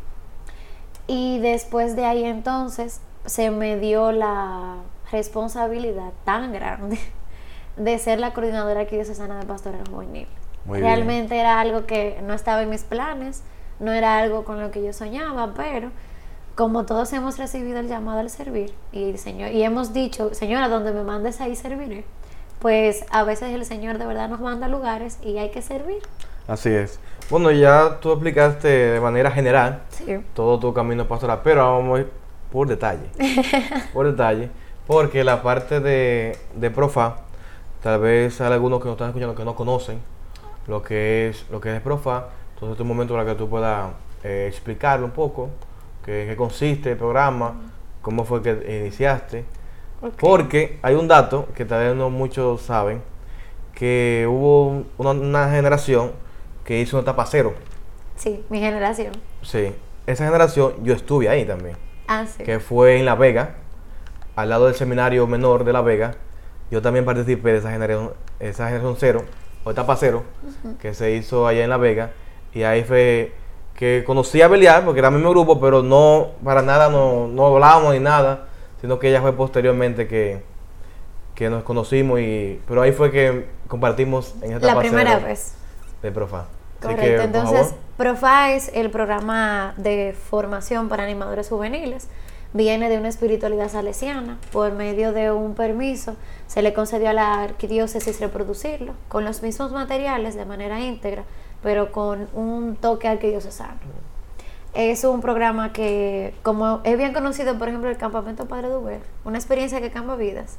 Y 1.07 1.39
después 1.39 1.95
de 1.95 2.05
ahí 2.05 2.23
entonces 2.23 3.01
se 3.25 3.51
me 3.51 3.77
dio 3.77 4.11
la 4.11 4.77
responsabilidad 5.11 6.11
tan 6.23 6.51
grande 6.51 6.99
de 7.77 7.97
ser 7.99 8.19
la 8.19 8.33
coordinadora 8.33 8.81
aquí 8.81 8.95
de 8.97 9.05
Susana 9.05 9.39
de 9.39 9.45
Pastoral 9.45 9.87
Juvenil. 9.89 10.27
Realmente 10.67 11.39
era 11.39 11.59
algo 11.59 11.85
que 11.85 12.19
no 12.23 12.33
estaba 12.33 12.61
en 12.61 12.69
mis 12.69 12.83
planes, 12.83 13.43
no 13.79 13.91
era 13.91 14.17
algo 14.17 14.43
con 14.43 14.61
lo 14.61 14.71
que 14.71 14.83
yo 14.83 14.93
soñaba, 14.93 15.53
pero 15.55 15.91
como 16.55 16.85
todos 16.85 17.11
hemos 17.13 17.37
recibido 17.37 17.79
el 17.79 17.87
llamado 17.87 18.19
al 18.19 18.29
servir 18.29 18.73
y 18.91 19.17
señor 19.17 19.51
y 19.51 19.63
hemos 19.63 19.93
dicho, 19.93 20.33
señora, 20.33 20.67
donde 20.67 20.91
me 20.91 21.03
mandes 21.03 21.39
ahí 21.39 21.55
serviré, 21.55 22.03
pues 22.59 23.05
a 23.11 23.23
veces 23.23 23.53
el 23.53 23.65
Señor 23.65 23.97
de 23.97 24.05
verdad 24.05 24.29
nos 24.29 24.39
manda 24.39 24.67
a 24.67 24.69
lugares 24.69 25.17
y 25.23 25.37
hay 25.37 25.51
que 25.51 25.61
servir. 25.61 26.01
Así 26.47 26.69
es. 26.69 26.99
Bueno, 27.29 27.51
ya 27.51 27.99
tú 27.99 28.11
explicaste 28.11 28.67
de 28.67 28.99
manera 28.99 29.31
general 29.31 29.83
todo 30.33 30.59
tu 30.59 30.73
camino 30.73 31.07
pastoral, 31.07 31.41
pero 31.43 31.77
vamos 31.77 31.97
a 31.97 32.01
ir 32.01 32.09
por 32.51 32.67
detalle. 32.67 33.07
por 33.93 34.07
detalle. 34.07 34.49
Porque 34.87 35.23
la 35.23 35.43
parte 35.43 35.79
de, 35.79 36.35
de 36.55 36.71
Profa, 36.71 37.17
tal 37.83 37.99
vez 37.99 38.41
hay 38.41 38.51
algunos 38.51 38.79
que 38.79 38.85
nos 38.85 38.93
están 38.93 39.09
escuchando 39.09 39.35
que 39.35 39.45
no 39.45 39.55
conocen 39.55 39.99
lo 40.67 40.81
que 40.81 41.29
es, 41.29 41.45
lo 41.51 41.61
que 41.61 41.75
es 41.75 41.81
Profa. 41.81 42.25
Entonces, 42.53 42.71
este 42.71 42.73
es 42.73 42.79
un 42.81 42.87
momento 42.87 43.13
para 43.13 43.25
que 43.25 43.35
tú 43.35 43.47
puedas 43.47 43.91
eh, 44.23 44.47
explicarlo 44.49 45.05
un 45.05 45.11
poco, 45.11 45.49
qué, 46.03 46.25
qué 46.27 46.35
consiste 46.35 46.91
el 46.91 46.97
programa, 46.97 47.53
cómo 48.01 48.25
fue 48.25 48.41
que 48.41 48.81
iniciaste. 48.81 49.45
Porque 50.19 50.79
hay 50.81 50.95
un 50.95 51.07
dato 51.07 51.47
que 51.55 51.65
tal 51.65 51.83
vez 51.83 51.95
no 51.95 52.09
muchos 52.09 52.61
saben, 52.61 53.01
que 53.73 54.25
hubo 54.29 54.83
una 54.97 55.49
generación 55.49 56.11
que 56.63 56.79
hizo 56.79 56.97
una 56.97 57.03
etapa 57.03 57.25
cero. 57.25 57.53
Sí, 58.15 58.43
mi 58.49 58.59
generación. 58.59 59.11
Sí, 59.41 59.73
esa 60.05 60.25
generación 60.25 60.73
yo 60.83 60.93
estuve 60.93 61.29
ahí 61.29 61.45
también. 61.45 61.77
Ah, 62.07 62.25
sí. 62.25 62.43
Que 62.43 62.59
fue 62.59 62.97
en 62.97 63.05
La 63.05 63.15
Vega, 63.15 63.55
al 64.35 64.49
lado 64.49 64.65
del 64.65 64.75
seminario 64.75 65.25
menor 65.27 65.63
de 65.63 65.73
La 65.73 65.81
Vega. 65.81 66.15
Yo 66.71 66.81
también 66.81 67.05
participé 67.05 67.53
de 67.53 67.57
esa 67.59 67.71
generación, 67.71 68.13
esa 68.39 68.65
generación 68.65 68.95
cero, 68.97 69.25
o 69.63 69.71
etapa 69.71 69.95
cero, 69.95 70.23
que 70.79 70.93
se 70.93 71.11
hizo 71.11 71.47
allá 71.47 71.63
en 71.63 71.69
La 71.69 71.77
Vega. 71.77 72.11
Y 72.53 72.63
ahí 72.63 72.83
fue 72.83 73.33
que 73.75 74.03
conocí 74.05 74.41
a 74.41 74.47
Belial, 74.47 74.83
porque 74.83 74.99
era 74.99 75.07
el 75.07 75.15
mismo 75.15 75.29
grupo, 75.29 75.59
pero 75.59 75.81
no, 75.81 76.31
para 76.43 76.61
nada, 76.61 76.89
no, 76.89 77.27
no 77.27 77.47
hablábamos 77.47 77.93
ni 77.93 77.99
nada, 77.99 78.48
sino 78.81 78.99
que 78.99 79.09
ella 79.09 79.21
fue 79.21 79.33
posteriormente 79.33 80.07
que, 80.07 80.43
que 81.35 81.49
nos 81.49 81.63
conocimos, 81.63 82.19
y, 82.19 82.61
pero 82.67 82.81
ahí 82.81 82.91
fue 82.91 83.11
que 83.11 83.47
compartimos 83.67 84.35
en 84.41 84.53
esta 84.53 84.67
La 84.67 84.79
primera 84.79 85.19
vez. 85.19 85.53
De 86.01 86.11
Profa. 86.11 86.45
Correcto, 86.81 87.23
entonces 87.23 87.75
PROFA 87.97 88.53
es 88.53 88.71
el 88.73 88.89
programa 88.89 89.73
de 89.75 90.15
formación 90.29 90.87
para 90.87 91.03
animadores 91.03 91.49
juveniles. 91.49 92.07
Viene 92.53 92.89
de 92.89 92.97
una 92.97 93.09
espiritualidad 93.09 93.69
salesiana. 93.69 94.39
Por 94.51 94.71
medio 94.71 95.11
de 95.11 95.31
un 95.31 95.53
permiso 95.53 96.15
se 96.47 96.61
le 96.61 96.73
concedió 96.73 97.09
a 97.09 97.13
la 97.13 97.41
arquidiócesis 97.41 98.19
reproducirlo 98.21 98.93
con 99.09 99.25
los 99.25 99.43
mismos 99.43 99.71
materiales 99.71 100.35
de 100.35 100.45
manera 100.45 100.79
íntegra, 100.79 101.25
pero 101.61 101.91
con 101.91 102.29
un 102.33 102.77
toque 102.77 103.07
arquidiocesano. 103.07 103.77
Es 104.79 105.03
un 105.03 105.19
programa 105.19 105.73
que, 105.73 106.33
como 106.41 106.79
es 106.85 106.97
bien 106.97 107.11
conocido, 107.11 107.57
por 107.57 107.67
ejemplo, 107.67 107.89
el 107.89 107.97
Campamento 107.97 108.47
Padre 108.47 108.69
Duber, 108.69 109.01
una 109.25 109.37
experiencia 109.37 109.81
que 109.81 109.91
cambia 109.91 110.15
vidas 110.15 110.57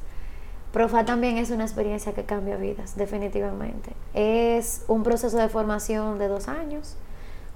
Profa 0.71 1.03
también 1.03 1.37
es 1.37 1.49
una 1.51 1.63
experiencia 1.63 2.13
que 2.13 2.23
cambia 2.23 2.55
vidas, 2.55 2.95
definitivamente. 2.95 3.91
Es 4.13 4.83
un 4.87 5.03
proceso 5.03 5.37
de 5.37 5.49
formación 5.49 6.17
de 6.17 6.29
dos 6.29 6.47
años, 6.47 6.95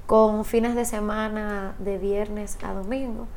con 0.05 0.43
fines 0.43 0.75
de 0.75 0.83
semana 0.83 1.75
de 1.79 1.97
viernes 1.97 2.57
a 2.61 2.73
domingo, 2.73 3.27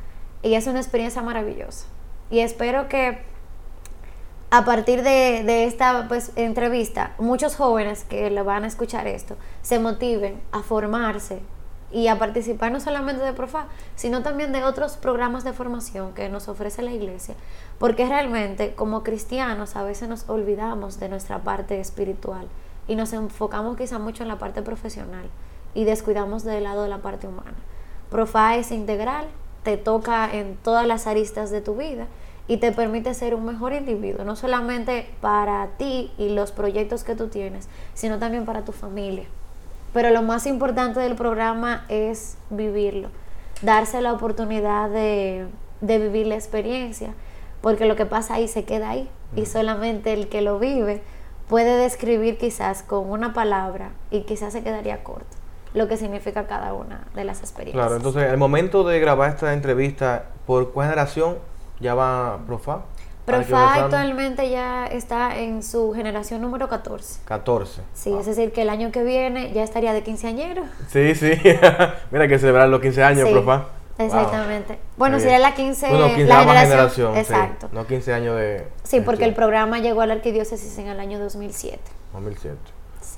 y 0.41 0.55
es 0.55 0.67
una 0.67 0.79
experiencia 0.79 1.21
maravillosa. 1.21 1.85
Y 2.29 2.39
espero 2.39 2.89
que 2.89 3.19
a 4.51 4.65
partir 4.65 5.01
de, 5.01 5.63
esta 5.63 6.07
pues, 6.09 6.33
entrevista, 6.35 7.13
muchos 7.17 7.55
jóvenes 7.55 8.03
que 8.03 8.29
le 8.29 8.41
van 8.41 8.65
a 8.65 8.67
escuchar 8.67 9.07
esto, 9.07 9.37
se 9.61 9.79
motiven 9.79 10.41
a 10.51 10.61
formarse 10.61 11.39
y 11.91 12.07
a 12.07 12.19
participar 12.19 12.71
no 12.71 12.79
solamente 12.79 13.23
de 13.23 13.33
Profa, 13.33 13.65
sino 13.95 14.21
también 14.21 14.51
de 14.51 14.63
otros 14.63 14.97
programas 14.97 15.43
de 15.43 15.53
formación 15.53 16.13
que 16.13 16.29
nos 16.29 16.47
ofrece 16.47 16.81
la 16.81 16.91
iglesia, 16.91 17.35
porque 17.79 18.07
realmente 18.07 18.75
como 18.75 19.03
cristianos 19.03 19.75
a 19.75 19.83
veces 19.83 20.09
nos 20.09 20.29
olvidamos 20.29 20.99
de 20.99 21.09
nuestra 21.09 21.39
parte 21.39 21.79
espiritual 21.79 22.47
y 22.87 22.95
nos 22.95 23.13
enfocamos 23.13 23.77
quizá 23.77 23.99
mucho 23.99 24.23
en 24.23 24.29
la 24.29 24.37
parte 24.37 24.61
profesional 24.61 25.29
y 25.73 25.83
descuidamos 25.83 26.43
del 26.43 26.63
lado 26.63 26.83
de 26.83 26.89
la 26.89 26.99
parte 26.99 27.27
humana. 27.27 27.57
Profa 28.09 28.55
es 28.55 28.71
integral, 28.71 29.27
te 29.63 29.77
toca 29.77 30.29
en 30.31 30.57
todas 30.57 30.87
las 30.87 31.07
aristas 31.07 31.51
de 31.51 31.61
tu 31.61 31.75
vida 31.75 32.07
y 32.47 32.57
te 32.57 32.71
permite 32.71 33.13
ser 33.13 33.35
un 33.35 33.45
mejor 33.45 33.73
individuo, 33.73 34.25
no 34.25 34.35
solamente 34.35 35.07
para 35.21 35.67
ti 35.77 36.11
y 36.17 36.29
los 36.29 36.51
proyectos 36.51 37.03
que 37.03 37.15
tú 37.15 37.27
tienes, 37.27 37.69
sino 37.93 38.17
también 38.17 38.45
para 38.45 38.65
tu 38.65 38.71
familia. 38.71 39.25
Pero 39.93 40.09
lo 40.11 40.21
más 40.21 40.45
importante 40.45 40.99
del 40.99 41.15
programa 41.15 41.85
es 41.89 42.37
vivirlo, 42.49 43.09
darse 43.61 44.01
la 44.01 44.13
oportunidad 44.13 44.89
de, 44.89 45.47
vivir 45.81 46.27
la 46.27 46.35
experiencia, 46.35 47.13
porque 47.61 47.85
lo 47.85 47.95
que 47.95 48.05
pasa 48.05 48.35
ahí 48.35 48.47
se 48.47 48.65
queda 48.65 48.91
ahí 48.91 49.09
y 49.35 49.45
solamente 49.45 50.13
el 50.13 50.29
que 50.29 50.41
lo 50.41 50.59
vive 50.59 51.01
puede 51.47 51.77
describir 51.77 52.37
quizás 52.37 52.83
con 52.83 53.09
una 53.09 53.33
palabra 53.33 53.91
y 54.11 54.21
quizás 54.21 54.53
se 54.53 54.63
quedaría 54.63 55.03
corto 55.03 55.39
lo 55.73 55.87
que 55.87 55.97
significa 55.97 56.47
cada 56.47 56.73
una 56.73 57.07
de 57.13 57.23
las 57.23 57.41
experiencias. 57.41 57.79
Claro, 57.79 57.95
entonces 57.95 58.31
el 58.31 58.37
momento 58.37 58.83
de 58.83 58.99
grabar 58.99 59.29
esta 59.29 59.53
entrevista, 59.53 60.25
¿por 60.45 60.71
cuál 60.71 60.87
generación 60.87 61.37
ya 61.79 61.93
va 61.93 62.39
Profa? 62.47 62.79
Profa 63.29 63.75
actualmente 63.75 64.49
ya 64.49 64.87
está 64.87 65.37
en 65.37 65.63
su 65.63 65.93
generación 65.93 66.41
número 66.41 66.67
14. 66.67 67.21
14. 67.25 67.81
Sí, 67.93 68.13
es 68.13 68.25
decir, 68.25 68.51
que 68.51 68.63
el 68.63 68.69
año 68.69 68.91
que 68.91 69.03
viene 69.03 69.53
ya 69.53 69.63
estaría 69.63 69.93
de 69.93 70.03
quinceañero. 70.03 70.63
Sí, 70.89 71.15
sí. 71.15 71.31
Mira 72.11 72.27
que 72.27 72.39
celebrar 72.39 72.69
los 72.69 72.81
15 72.81 73.03
años, 73.03 73.29
Profa. 73.29 73.65
Exactamente. 73.99 74.79
Bueno, 74.97 75.19
sería 75.19 75.39
la 75.39 75.53
15, 75.53 75.91
la 75.91 76.09
generación. 76.09 77.17
exacto. 77.17 77.67
No 77.73 77.85
15 77.85 78.13
años 78.13 78.37
de... 78.37 78.65
Sí, 78.83 79.01
porque 79.01 79.25
el 79.25 79.33
programa 79.33 79.79
llegó 79.79 80.01
a 80.01 80.05
la 80.05 80.13
arquidiócesis 80.13 80.77
en 80.77 80.87
el 80.87 80.99
año 80.99 81.19
2007. 81.19 81.79
2007. 82.13 82.57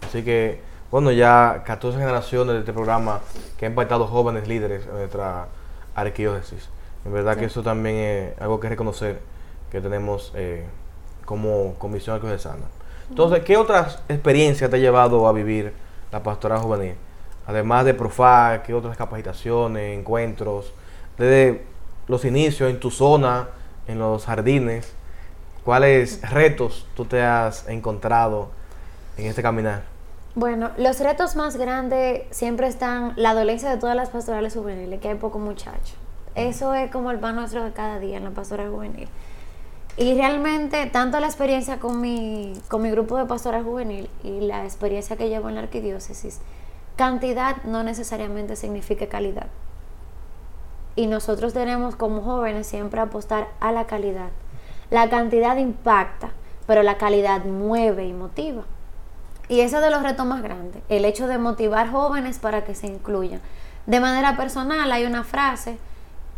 Así 0.07 0.23
que, 0.23 0.59
bueno, 0.89 1.11
ya 1.11 1.61
14 1.65 1.99
generaciones 1.99 2.53
de 2.53 2.59
este 2.61 2.73
programa 2.73 3.19
que 3.57 3.65
ha 3.65 3.69
impactado 3.69 4.07
jóvenes 4.07 4.47
líderes 4.47 4.87
en 4.87 4.93
nuestra 4.93 5.47
arquidiócesis. 5.93 6.69
En 7.05 7.13
verdad 7.13 7.37
que 7.37 7.45
eso 7.45 7.61
también 7.61 7.95
es 7.95 8.41
algo 8.41 8.59
que 8.59 8.69
reconocer 8.69 9.19
que 9.71 9.81
tenemos 9.81 10.31
eh, 10.35 10.65
como 11.25 11.75
Comisión 11.75 12.15
Arquidiocesana. 12.15 12.65
Entonces, 13.09 13.43
¿qué 13.43 13.57
otras 13.57 14.01
experiencias 14.09 14.69
te 14.69 14.75
ha 14.75 14.79
llevado 14.79 15.27
a 15.27 15.33
vivir 15.33 15.73
la 16.11 16.21
pastoral 16.23 16.59
juvenil? 16.59 16.95
Además 17.47 17.85
de 17.85 17.93
Profa, 17.93 18.63
¿qué 18.63 18.73
otras 18.73 18.97
capacitaciones, 18.97 19.97
encuentros? 19.97 20.73
Desde 21.17 21.65
los 22.07 22.23
inicios 22.25 22.69
en 22.69 22.79
tu 22.79 22.91
zona, 22.91 23.49
en 23.87 23.99
los 23.99 24.25
jardines, 24.25 24.93
¿cuáles 25.63 26.21
retos 26.29 26.87
tú 26.95 27.05
te 27.05 27.21
has 27.21 27.67
encontrado 27.67 28.49
en 29.17 29.25
este 29.25 29.41
caminar? 29.41 29.83
Bueno, 30.35 30.71
los 30.77 30.99
retos 31.01 31.35
más 31.35 31.57
grandes 31.57 32.23
siempre 32.29 32.67
están 32.67 33.13
la 33.17 33.33
dolencia 33.33 33.69
de 33.69 33.77
todas 33.77 33.95
las 33.95 34.09
pastorales 34.09 34.53
juveniles, 34.53 35.01
que 35.01 35.09
hay 35.09 35.15
poco 35.15 35.39
muchacho. 35.39 35.95
Eso 36.35 36.73
es 36.73 36.89
como 36.89 37.11
el 37.11 37.19
pan 37.19 37.35
nuestro 37.35 37.65
de 37.65 37.71
cada 37.71 37.99
día 37.99 38.17
en 38.17 38.23
la 38.23 38.29
pastoral 38.29 38.69
juvenil. 38.69 39.09
Y 39.97 40.13
realmente, 40.15 40.85
tanto 40.87 41.19
la 41.19 41.27
experiencia 41.27 41.79
con 41.79 41.99
mi, 41.99 42.53
con 42.69 42.81
mi 42.81 42.91
grupo 42.91 43.17
de 43.17 43.25
pastoral 43.25 43.63
juvenil 43.63 44.09
y 44.23 44.39
la 44.41 44.63
experiencia 44.63 45.17
que 45.17 45.29
llevo 45.29 45.49
en 45.49 45.55
la 45.55 45.61
arquidiócesis, 45.61 46.39
cantidad 46.95 47.63
no 47.63 47.83
necesariamente 47.83 48.55
significa 48.55 49.07
calidad. 49.07 49.47
Y 50.95 51.07
nosotros 51.07 51.53
tenemos 51.53 51.95
como 51.95 52.21
jóvenes 52.21 52.67
siempre 52.67 53.01
apostar 53.01 53.49
a 53.59 53.71
la 53.71 53.85
calidad. 53.85 54.29
La 54.89 55.09
cantidad 55.09 55.57
impacta, 55.57 56.31
pero 56.67 56.83
la 56.83 56.97
calidad 56.97 57.43
mueve 57.45 58.05
y 58.05 58.13
motiva. 58.13 58.63
Y 59.49 59.59
ese 59.59 59.77
es 59.77 59.81
de 59.81 59.91
los 59.91 60.03
retos 60.03 60.25
más 60.25 60.41
grandes, 60.41 60.81
el 60.87 61.03
hecho 61.03 61.27
de 61.27 61.37
motivar 61.37 61.91
jóvenes 61.91 62.39
para 62.39 62.63
que 62.63 62.75
se 62.75 62.87
incluyan. 62.87 63.41
De 63.85 63.99
manera 63.99 64.37
personal 64.37 64.89
hay 64.91 65.05
una 65.05 65.23
frase 65.23 65.77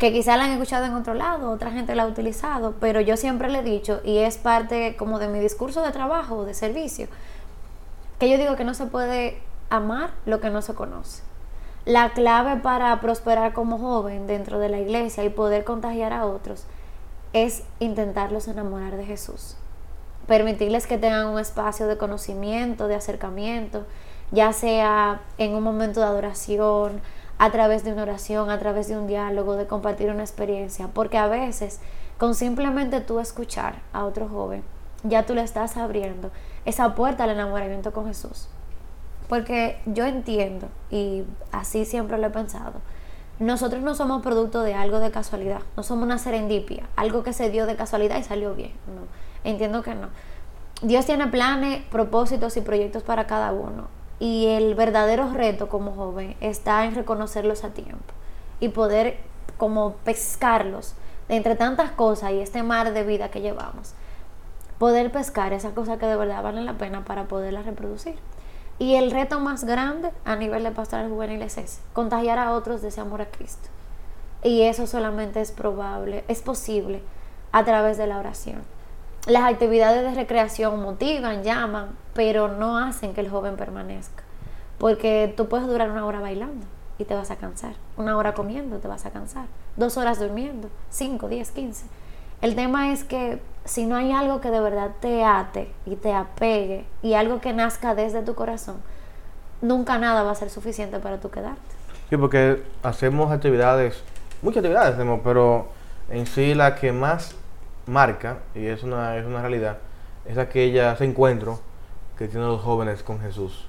que 0.03 0.11
quizá 0.11 0.35
la 0.35 0.43
han 0.43 0.51
escuchado 0.51 0.83
en 0.83 0.95
otro 0.95 1.13
lado, 1.13 1.49
otra 1.49 1.71
gente 1.71 1.95
la 1.95 2.03
ha 2.03 2.07
utilizado, 2.07 2.73
pero 2.81 2.99
yo 2.99 3.15
siempre 3.15 3.49
le 3.49 3.59
he 3.59 3.63
dicho, 3.63 4.01
y 4.03 4.17
es 4.17 4.37
parte 4.37 4.97
como 4.97 5.17
de 5.17 5.29
mi 5.29 5.39
discurso 5.39 5.81
de 5.81 5.93
trabajo 5.93 6.43
de 6.43 6.53
servicio, 6.53 7.07
que 8.19 8.29
yo 8.29 8.37
digo 8.37 8.57
que 8.57 8.65
no 8.65 8.73
se 8.73 8.85
puede 8.85 9.41
amar 9.69 10.09
lo 10.25 10.41
que 10.41 10.49
no 10.49 10.61
se 10.61 10.73
conoce. 10.73 11.23
La 11.85 12.09
clave 12.09 12.59
para 12.59 12.99
prosperar 12.99 13.53
como 13.53 13.77
joven 13.77 14.27
dentro 14.27 14.59
de 14.59 14.67
la 14.67 14.81
iglesia 14.81 15.23
y 15.23 15.29
poder 15.29 15.63
contagiar 15.63 16.11
a 16.11 16.25
otros 16.25 16.65
es 17.31 17.63
intentarlos 17.79 18.49
enamorar 18.49 18.97
de 18.97 19.05
Jesús. 19.05 19.55
Permitirles 20.27 20.85
que 20.85 20.97
tengan 20.97 21.27
un 21.27 21.39
espacio 21.39 21.87
de 21.87 21.97
conocimiento, 21.97 22.89
de 22.89 22.95
acercamiento, 22.95 23.85
ya 24.31 24.51
sea 24.51 25.21
en 25.37 25.53
un 25.53 25.63
momento 25.63 26.01
de 26.01 26.07
adoración, 26.07 27.01
a 27.43 27.51
través 27.51 27.83
de 27.83 27.91
una 27.91 28.03
oración, 28.03 28.49
a 28.49 28.57
través 28.57 28.87
de 28.87 28.97
un 28.97 29.05
diálogo, 29.05 29.57
de 29.57 29.67
compartir 29.67 30.09
una 30.09 30.23
experiencia, 30.23 30.87
porque 30.87 31.17
a 31.17 31.27
veces 31.27 31.81
con 32.17 32.35
simplemente 32.35 33.01
tú 33.01 33.19
escuchar 33.19 33.81
a 33.91 34.05
otro 34.05 34.29
joven, 34.29 34.63
ya 35.03 35.25
tú 35.25 35.35
le 35.35 35.41
estás 35.41 35.75
abriendo 35.75 36.31
esa 36.63 36.95
puerta 36.95 37.25
al 37.25 37.31
enamoramiento 37.31 37.91
con 37.91 38.07
Jesús. 38.07 38.47
Porque 39.27 39.81
yo 39.85 40.05
entiendo, 40.05 40.69
y 40.89 41.25
así 41.51 41.83
siempre 41.83 42.17
lo 42.17 42.27
he 42.27 42.29
pensado, 42.29 42.75
nosotros 43.39 43.81
no 43.81 43.93
somos 43.93 44.21
producto 44.21 44.61
de 44.61 44.75
algo 44.75 45.01
de 45.01 45.11
casualidad, 45.11 45.63
no 45.75 45.83
somos 45.83 46.05
una 46.05 46.19
serendipia, 46.19 46.87
algo 46.95 47.23
que 47.23 47.33
se 47.33 47.49
dio 47.49 47.65
de 47.65 47.75
casualidad 47.75 48.19
y 48.19 48.23
salió 48.23 48.55
bien. 48.55 48.71
No, 48.87 49.01
entiendo 49.43 49.83
que 49.83 49.95
no. 49.95 50.07
Dios 50.81 51.05
tiene 51.05 51.27
planes, 51.27 51.83
propósitos 51.91 52.55
y 52.55 52.61
proyectos 52.61 53.03
para 53.03 53.27
cada 53.27 53.51
uno. 53.51 53.89
Y 54.23 54.47
el 54.47 54.73
verdadero 54.73 55.33
reto 55.33 55.67
como 55.67 55.91
joven 55.91 56.37
está 56.39 56.85
en 56.85 56.95
reconocerlos 56.95 57.65
a 57.65 57.71
tiempo 57.71 58.13
y 58.61 58.69
poder 58.69 59.17
como 59.57 59.95
pescarlos 60.05 60.93
de 61.27 61.35
entre 61.35 61.57
tantas 61.57 61.91
cosas 61.91 62.31
y 62.31 62.39
este 62.39 62.63
mar 62.63 62.93
de 62.93 63.03
vida 63.03 63.31
que 63.31 63.41
llevamos. 63.41 63.95
Poder 64.79 65.11
pescar 65.11 65.51
esas 65.51 65.73
cosas 65.73 65.99
que 65.99 66.05
de 66.05 66.15
verdad 66.15 66.41
valen 66.41 66.65
la 66.65 66.77
pena 66.77 67.03
para 67.03 67.25
poderlas 67.25 67.65
reproducir. 67.65 68.15
Y 68.79 68.95
el 68.95 69.11
reto 69.11 69.41
más 69.41 69.65
grande 69.65 70.09
a 70.23 70.37
nivel 70.37 70.63
de 70.63 70.71
pastoral 70.71 71.09
juvenil 71.09 71.41
es 71.41 71.57
ese, 71.57 71.81
contagiar 71.91 72.39
a 72.39 72.53
otros 72.53 72.81
de 72.81 72.87
ese 72.87 73.01
amor 73.01 73.21
a 73.21 73.29
Cristo. 73.29 73.67
Y 74.41 74.61
eso 74.61 74.87
solamente 74.87 75.41
es 75.41 75.51
probable, 75.51 76.23
es 76.29 76.41
posible 76.41 77.01
a 77.51 77.65
través 77.65 77.97
de 77.97 78.07
la 78.07 78.19
oración. 78.19 78.61
Las 79.25 79.43
actividades 79.43 80.03
de 80.03 80.13
recreación 80.15 80.81
motivan, 80.81 81.43
llaman, 81.43 81.91
pero 82.13 82.49
no 82.49 82.77
hacen 82.77 83.13
que 83.13 83.21
el 83.21 83.29
joven 83.29 83.55
permanezca. 83.55 84.23
Porque 84.77 85.33
tú 85.37 85.47
puedes 85.47 85.65
durar 85.65 85.89
una 85.89 86.05
hora 86.05 86.19
bailando 86.19 86.65
y 86.97 87.05
te 87.05 87.15
vas 87.15 87.31
a 87.31 87.37
cansar. 87.37 87.75
Una 87.95 88.17
hora 88.17 88.33
comiendo 88.33 88.79
te 88.79 88.89
vas 88.89 89.05
a 89.05 89.11
cansar. 89.11 89.45
Dos 89.77 89.95
horas 89.95 90.19
durmiendo. 90.19 90.69
Cinco, 90.89 91.29
diez, 91.29 91.51
quince. 91.51 91.85
El 92.41 92.55
tema 92.55 92.91
es 92.91 93.05
que 93.05 93.41
si 93.63 93.85
no 93.85 93.95
hay 93.95 94.11
algo 94.11 94.41
que 94.41 94.51
de 94.51 94.59
verdad 94.59 94.91
te 94.99 95.23
ate 95.23 95.71
y 95.85 95.95
te 95.95 96.13
apegue 96.13 96.85
y 97.01 97.13
algo 97.13 97.39
que 97.39 97.53
nazca 97.53 97.95
desde 97.95 98.23
tu 98.23 98.35
corazón, 98.35 98.81
nunca 99.61 99.97
nada 99.99 100.23
va 100.23 100.31
a 100.31 100.35
ser 100.35 100.49
suficiente 100.49 100.99
para 100.99 101.21
tú 101.21 101.29
quedarte. 101.29 101.61
Sí, 102.09 102.17
porque 102.17 102.61
hacemos 102.83 103.31
actividades, 103.31 104.03
muchas 104.41 104.57
actividades 104.57 104.95
hacemos, 104.95 105.21
pero 105.23 105.69
en 106.09 106.25
sí 106.25 106.53
la 106.53 106.75
que 106.75 106.91
más 106.91 107.37
marca, 107.85 108.39
y 108.55 108.65
es 108.65 108.83
una, 108.83 109.17
es 109.17 109.25
una 109.25 109.41
realidad, 109.41 109.79
es 110.25 110.37
aquella, 110.37 110.93
ese 110.93 111.05
encuentro 111.05 111.59
que 112.17 112.27
tienen 112.27 112.47
los 112.47 112.61
jóvenes 112.61 113.03
con 113.03 113.19
Jesús. 113.19 113.67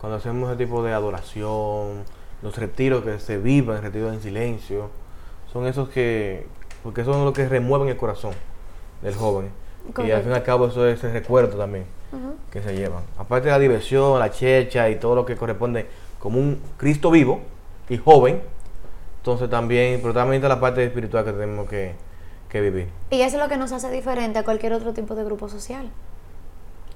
Cuando 0.00 0.18
hacemos 0.18 0.48
ese 0.50 0.64
tipo 0.64 0.82
de 0.82 0.92
adoración, 0.92 2.04
los 2.42 2.56
retiros 2.56 3.02
que 3.04 3.18
se 3.18 3.38
vivan, 3.38 3.82
retiros 3.82 4.12
en 4.12 4.20
silencio, 4.20 4.90
son 5.52 5.66
esos 5.66 5.88
que, 5.88 6.46
porque 6.82 7.04
son 7.04 7.24
los 7.24 7.34
que 7.34 7.48
remueven 7.48 7.88
el 7.88 7.96
corazón 7.96 8.32
del 9.02 9.14
joven. 9.14 9.50
Y 10.04 10.10
al 10.10 10.22
fin 10.22 10.32
y 10.32 10.34
al 10.34 10.42
cabo 10.42 10.66
eso 10.66 10.86
es 10.86 11.02
el 11.02 11.12
recuerdo 11.12 11.56
también 11.56 11.86
que 12.50 12.62
se 12.62 12.74
llevan. 12.74 13.02
Aparte 13.18 13.46
de 13.46 13.52
la 13.52 13.58
diversión, 13.58 14.18
la 14.18 14.30
checha 14.30 14.88
y 14.88 14.96
todo 14.96 15.14
lo 15.14 15.26
que 15.26 15.36
corresponde 15.36 15.86
como 16.18 16.38
un 16.38 16.60
Cristo 16.76 17.10
vivo 17.10 17.40
y 17.88 17.96
joven, 17.96 18.40
entonces 19.18 19.50
también, 19.50 20.00
pero 20.00 20.14
también 20.14 20.36
está 20.36 20.48
la 20.48 20.60
parte 20.60 20.84
espiritual 20.84 21.24
que 21.24 21.32
tenemos 21.32 21.68
que, 21.68 21.94
que 22.48 22.60
vivir. 22.60 22.88
Y 23.10 23.20
eso 23.20 23.36
es 23.36 23.42
lo 23.42 23.48
que 23.48 23.56
nos 23.56 23.72
hace 23.72 23.90
diferente 23.90 24.38
a 24.38 24.44
cualquier 24.44 24.72
otro 24.72 24.94
tipo 24.94 25.14
de 25.14 25.24
grupo 25.24 25.48
social. 25.48 25.90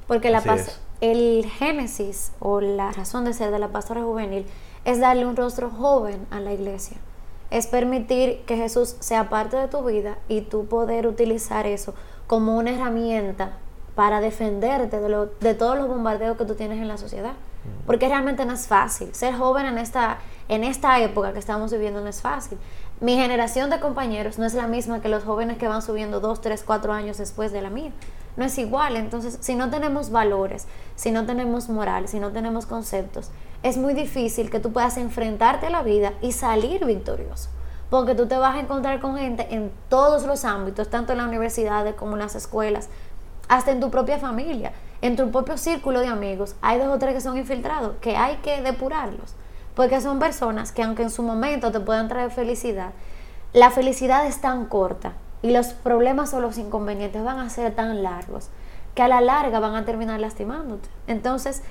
Porque 0.06 0.30
la 0.30 0.40
paz, 0.40 0.80
el 1.00 1.46
génesis 1.46 2.32
o 2.38 2.60
la 2.60 2.92
razón 2.92 3.24
de 3.24 3.32
ser 3.32 3.50
de 3.50 3.58
la 3.58 3.68
pastora 3.68 4.02
juvenil 4.02 4.46
es 4.84 5.00
darle 5.00 5.26
un 5.26 5.36
rostro 5.36 5.70
joven 5.70 6.26
a 6.30 6.40
la 6.40 6.52
iglesia 6.52 6.96
es 7.52 7.66
permitir 7.66 8.40
que 8.46 8.56
Jesús 8.56 8.96
sea 9.00 9.28
parte 9.28 9.58
de 9.58 9.68
tu 9.68 9.84
vida 9.84 10.16
y 10.26 10.40
tú 10.40 10.64
poder 10.64 11.06
utilizar 11.06 11.66
eso 11.66 11.94
como 12.26 12.56
una 12.56 12.70
herramienta 12.70 13.58
para 13.94 14.22
defenderte 14.22 14.98
de, 14.98 15.28
de 15.38 15.54
todos 15.54 15.76
los 15.76 15.86
bombardeos 15.86 16.38
que 16.38 16.46
tú 16.46 16.54
tienes 16.54 16.78
en 16.78 16.88
la 16.88 16.96
sociedad. 16.96 17.34
Porque 17.86 18.08
realmente 18.08 18.46
no 18.46 18.54
es 18.54 18.66
fácil. 18.66 19.14
Ser 19.14 19.34
joven 19.34 19.66
en 19.66 19.76
esta, 19.76 20.18
en 20.48 20.64
esta 20.64 20.98
época 21.00 21.34
que 21.34 21.38
estamos 21.38 21.70
viviendo 21.70 22.00
no 22.00 22.08
es 22.08 22.22
fácil. 22.22 22.56
Mi 23.02 23.16
generación 23.16 23.68
de 23.68 23.80
compañeros 23.80 24.38
no 24.38 24.46
es 24.46 24.54
la 24.54 24.68
misma 24.68 25.00
que 25.00 25.08
los 25.08 25.24
jóvenes 25.24 25.58
que 25.58 25.66
van 25.66 25.82
subiendo 25.82 26.20
dos, 26.20 26.40
tres, 26.40 26.62
cuatro 26.64 26.92
años 26.92 27.18
después 27.18 27.50
de 27.50 27.60
la 27.60 27.68
mía. 27.68 27.90
No 28.36 28.44
es 28.44 28.56
igual. 28.58 28.94
Entonces, 28.94 29.38
si 29.40 29.56
no 29.56 29.70
tenemos 29.70 30.10
valores, 30.10 30.68
si 30.94 31.10
no 31.10 31.26
tenemos 31.26 31.68
moral, 31.68 32.06
si 32.06 32.20
no 32.20 32.30
tenemos 32.30 32.64
conceptos, 32.64 33.32
es 33.64 33.76
muy 33.76 33.94
difícil 33.94 34.50
que 34.50 34.60
tú 34.60 34.72
puedas 34.72 34.98
enfrentarte 34.98 35.66
a 35.66 35.70
la 35.70 35.82
vida 35.82 36.12
y 36.20 36.30
salir 36.30 36.84
victorioso. 36.84 37.48
Porque 37.90 38.14
tú 38.14 38.28
te 38.28 38.38
vas 38.38 38.54
a 38.54 38.60
encontrar 38.60 39.00
con 39.00 39.16
gente 39.16 39.48
en 39.50 39.72
todos 39.88 40.22
los 40.22 40.44
ámbitos, 40.44 40.88
tanto 40.88 41.10
en 41.10 41.18
las 41.18 41.26
universidades 41.26 41.96
como 41.96 42.12
en 42.12 42.20
las 42.20 42.36
escuelas, 42.36 42.88
hasta 43.48 43.72
en 43.72 43.80
tu 43.80 43.90
propia 43.90 44.18
familia, 44.18 44.74
en 45.00 45.16
tu 45.16 45.28
propio 45.32 45.58
círculo 45.58 45.98
de 45.98 46.06
amigos. 46.06 46.54
Hay 46.62 46.78
dos 46.78 46.86
o 46.86 47.00
tres 47.00 47.14
que 47.14 47.20
son 47.20 47.36
infiltrados, 47.36 47.96
que 48.00 48.16
hay 48.16 48.36
que 48.36 48.62
depurarlos. 48.62 49.34
Porque 49.74 50.00
son 50.00 50.18
personas 50.18 50.72
que 50.72 50.82
aunque 50.82 51.02
en 51.02 51.10
su 51.10 51.22
momento 51.22 51.72
te 51.72 51.80
puedan 51.80 52.08
traer 52.08 52.30
felicidad, 52.30 52.92
la 53.52 53.70
felicidad 53.70 54.26
es 54.26 54.40
tan 54.40 54.66
corta 54.66 55.14
y 55.42 55.50
los 55.50 55.68
problemas 55.68 56.32
o 56.34 56.40
los 56.40 56.58
inconvenientes 56.58 57.22
van 57.22 57.38
a 57.38 57.50
ser 57.50 57.74
tan 57.74 58.02
largos 58.02 58.48
que 58.94 59.02
a 59.02 59.08
la 59.08 59.20
larga 59.20 59.60
van 59.60 59.74
a 59.74 59.84
terminar 59.84 60.20
lastimándote. 60.20 60.88
Entonces, 61.06 61.62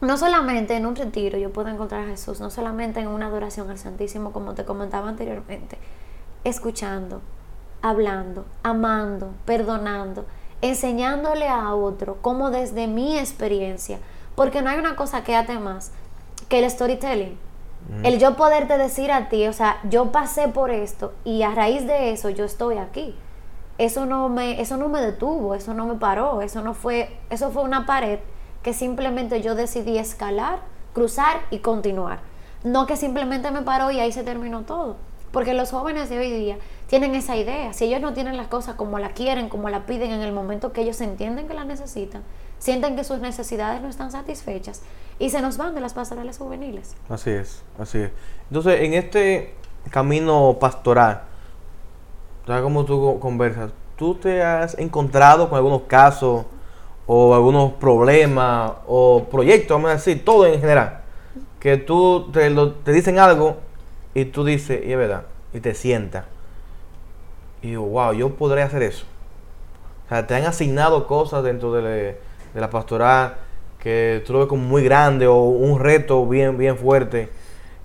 no 0.00 0.18
solamente 0.18 0.76
en 0.76 0.86
un 0.86 0.96
retiro 0.96 1.38
yo 1.38 1.52
puedo 1.52 1.68
encontrar 1.68 2.04
a 2.04 2.08
Jesús, 2.08 2.40
no 2.40 2.50
solamente 2.50 3.00
en 3.00 3.08
una 3.08 3.26
adoración 3.26 3.70
al 3.70 3.78
Santísimo, 3.78 4.32
como 4.32 4.54
te 4.54 4.64
comentaba 4.64 5.08
anteriormente, 5.08 5.78
escuchando, 6.44 7.20
hablando, 7.82 8.44
amando, 8.62 9.30
perdonando, 9.44 10.26
enseñándole 10.60 11.48
a 11.48 11.74
otro 11.74 12.18
como 12.20 12.50
desde 12.50 12.86
mi 12.86 13.18
experiencia, 13.18 13.98
porque 14.34 14.62
no 14.62 14.70
hay 14.70 14.78
una 14.78 14.96
cosa 14.96 15.24
que 15.24 15.34
ate 15.34 15.58
más 15.58 15.92
que 16.48 16.58
el 16.58 16.70
storytelling. 16.70 17.38
El 18.02 18.18
yo 18.18 18.34
poderte 18.34 18.78
decir 18.78 19.12
a 19.12 19.28
ti, 19.28 19.46
o 19.46 19.52
sea, 19.52 19.78
yo 19.88 20.10
pasé 20.10 20.48
por 20.48 20.72
esto 20.72 21.12
y 21.24 21.42
a 21.42 21.52
raíz 21.52 21.86
de 21.86 22.10
eso 22.10 22.30
yo 22.30 22.44
estoy 22.44 22.78
aquí. 22.78 23.14
Eso 23.78 24.06
no 24.06 24.28
me 24.28 24.60
eso 24.60 24.76
no 24.76 24.88
me 24.88 25.00
detuvo, 25.00 25.54
eso 25.54 25.72
no 25.72 25.86
me 25.86 25.94
paró, 25.94 26.42
eso 26.42 26.62
no 26.62 26.74
fue 26.74 27.16
eso 27.30 27.50
fue 27.50 27.62
una 27.62 27.86
pared 27.86 28.18
que 28.64 28.72
simplemente 28.72 29.40
yo 29.40 29.54
decidí 29.54 29.98
escalar, 29.98 30.58
cruzar 30.94 31.42
y 31.50 31.60
continuar. 31.60 32.18
No 32.64 32.86
que 32.86 32.96
simplemente 32.96 33.52
me 33.52 33.62
paró 33.62 33.92
y 33.92 34.00
ahí 34.00 34.10
se 34.10 34.24
terminó 34.24 34.62
todo. 34.62 34.96
Porque 35.30 35.54
los 35.54 35.70
jóvenes 35.70 36.08
de 36.08 36.18
hoy 36.18 36.32
día 36.32 36.58
tienen 36.88 37.14
esa 37.14 37.36
idea. 37.36 37.72
Si 37.72 37.84
ellos 37.84 38.00
no 38.00 38.14
tienen 38.14 38.36
las 38.36 38.48
cosas 38.48 38.74
como 38.74 38.98
la 38.98 39.10
quieren, 39.10 39.48
como 39.48 39.68
la 39.68 39.86
piden 39.86 40.10
en 40.10 40.22
el 40.22 40.32
momento 40.32 40.72
que 40.72 40.80
ellos 40.80 41.00
entienden 41.00 41.46
que 41.46 41.54
la 41.54 41.64
necesitan, 41.64 42.22
sienten 42.58 42.96
que 42.96 43.04
sus 43.04 43.20
necesidades 43.20 43.80
no 43.80 43.88
están 43.88 44.10
satisfechas 44.10 44.82
y 45.18 45.30
se 45.30 45.40
nos 45.40 45.56
van 45.56 45.74
de 45.74 45.80
las 45.80 45.94
pastorales 45.94 46.38
juveniles. 46.38 46.94
Así 47.08 47.30
es, 47.30 47.62
así 47.78 47.98
es. 47.98 48.10
Entonces, 48.50 48.80
en 48.82 48.94
este 48.94 49.54
camino 49.90 50.56
pastoral, 50.60 51.22
como 52.46 52.84
tú 52.84 53.18
conversas, 53.18 53.72
¿tú 53.96 54.14
te 54.14 54.42
has 54.42 54.78
encontrado 54.78 55.48
con 55.48 55.56
algunos 55.56 55.82
casos 55.82 56.44
o 57.06 57.34
algunos 57.34 57.72
problemas 57.74 58.72
o 58.86 59.24
proyectos, 59.30 59.76
vamos 59.76 59.90
a 59.90 59.94
decir, 59.94 60.24
todo 60.24 60.46
en 60.46 60.60
general, 60.60 61.00
que 61.60 61.76
tú 61.76 62.30
te, 62.32 62.54
te 62.84 62.92
dicen 62.92 63.18
algo 63.18 63.56
y 64.14 64.26
tú 64.26 64.44
dices, 64.44 64.84
y 64.84 64.92
es 64.92 64.98
verdad, 64.98 65.22
y 65.52 65.60
te 65.60 65.74
sientas. 65.74 66.24
Y 67.62 67.70
digo, 67.70 67.84
wow, 67.84 68.12
yo 68.12 68.30
podré 68.34 68.62
hacer 68.62 68.82
eso. 68.82 69.04
O 70.06 70.08
sea, 70.08 70.26
te 70.26 70.34
han 70.34 70.44
asignado 70.44 71.06
cosas 71.06 71.42
dentro 71.42 71.72
de, 71.72 72.18
la 72.54 72.70
pastoral 72.70 73.36
que 73.86 74.20
tú 74.26 74.32
lo 74.32 74.40
ves 74.40 74.48
como 74.48 74.64
muy 74.64 74.82
grande 74.82 75.28
o 75.28 75.44
un 75.44 75.78
reto 75.78 76.26
bien, 76.26 76.58
bien 76.58 76.76
fuerte, 76.76 77.28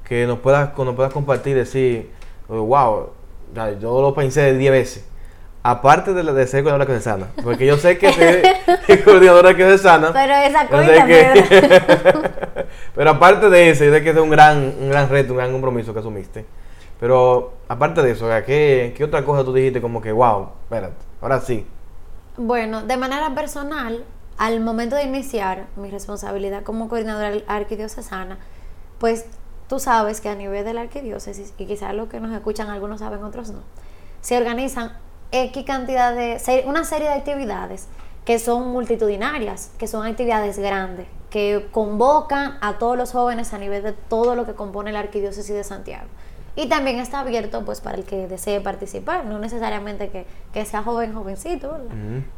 que 0.04 0.26
nos 0.26 0.40
puedas, 0.40 0.76
nos 0.76 0.96
puedas 0.96 1.14
compartir, 1.14 1.56
decir, 1.56 2.10
wow, 2.48 3.12
yo 3.80 4.02
lo 4.02 4.12
pensé 4.16 4.52
10 4.56 4.72
veces. 4.72 5.06
Aparte 5.62 6.16
de, 6.16 6.24
de 6.24 6.48
ser 6.48 6.64
coordinadora 6.64 6.88
que 6.88 6.98
se 6.98 7.02
sana, 7.02 7.28
porque 7.44 7.68
yo 7.68 7.78
sé 7.78 8.00
que 8.00 8.12
ser 8.14 8.44
coordinadora 9.06 9.56
que 9.56 9.64
se 9.64 9.78
sana. 9.78 10.12
Pero 10.12 10.34
esa 10.34 10.68
cuenta, 10.68 11.06
que, 11.06 11.84
Pero 12.96 13.10
aparte 13.12 13.52
de 13.52 13.70
eso, 13.70 13.86
yo 13.86 13.94
sé 13.94 14.02
que 14.02 14.10
es 14.10 14.18
un 14.18 14.32
gran, 14.32 14.74
un 14.82 14.90
gran 14.90 15.08
reto, 15.08 15.34
un 15.34 15.38
gran 15.38 15.52
compromiso 15.52 15.94
que 15.94 16.00
asumiste. 16.00 16.48
Pero 17.00 17.54
aparte 17.68 18.02
de 18.02 18.10
eso, 18.10 18.28
¿qué, 18.48 18.96
¿qué 18.98 19.04
otra 19.04 19.24
cosa 19.24 19.44
tú 19.44 19.54
dijiste 19.54 19.80
como 19.80 20.02
que, 20.02 20.12
wow, 20.12 20.50
espérate, 20.64 20.96
ahora 21.22 21.40
sí? 21.42 21.64
Bueno, 22.38 22.82
de 22.82 22.98
manera 22.98 23.36
personal, 23.36 24.04
al 24.38 24.60
momento 24.60 24.96
de 24.96 25.04
iniciar 25.04 25.68
mi 25.76 25.90
responsabilidad 25.90 26.64
como 26.64 26.90
coordinadora 26.90 27.34
arquidiocesana, 27.48 28.40
pues 29.00 29.26
tú 29.68 29.80
sabes 29.80 30.22
que 30.22 30.30
a 30.30 30.36
nivel 30.36 30.66
de 30.66 30.74
la 30.74 30.82
arquidiócesis, 30.82 31.54
y 31.58 31.66
quizás 31.66 31.94
lo 31.94 32.10
que 32.10 32.20
nos 32.20 32.34
escuchan 32.34 32.70
algunos 32.70 33.00
saben, 33.00 33.24
otros 33.24 33.52
no, 33.52 33.60
se 34.22 34.38
organizan 34.38 34.94
X 35.32 35.64
cantidad 35.66 36.14
de, 36.14 36.64
una 36.66 36.84
serie 36.84 37.08
de 37.08 37.14
actividades 37.14 37.88
que 38.26 38.38
son 38.38 38.68
multitudinarias, 38.68 39.72
que 39.78 39.88
son 39.88 40.06
actividades 40.06 40.60
grandes, 40.60 41.08
que 41.30 41.68
convocan 41.72 42.58
a 42.62 42.78
todos 42.78 42.98
los 42.98 43.12
jóvenes 43.12 43.54
a 43.54 43.58
nivel 43.58 43.82
de 43.82 43.94
todo 43.94 44.36
lo 44.36 44.46
que 44.46 44.54
compone 44.54 44.92
la 44.92 45.00
arquidiócesis 45.00 45.56
de 45.56 45.64
Santiago. 45.64 46.08
Y 46.56 46.68
también 46.68 47.00
está 47.00 47.22
abierto 47.22 47.64
pues 47.64 47.80
para 47.80 47.98
el 47.98 48.04
que 48.04 48.28
desee 48.28 48.60
participar, 48.60 49.26
no 49.26 49.40
necesariamente 49.40 50.26
que, 50.54 50.66
sea 50.66 50.84
joven, 50.84 51.14
jovencito, 51.14 51.78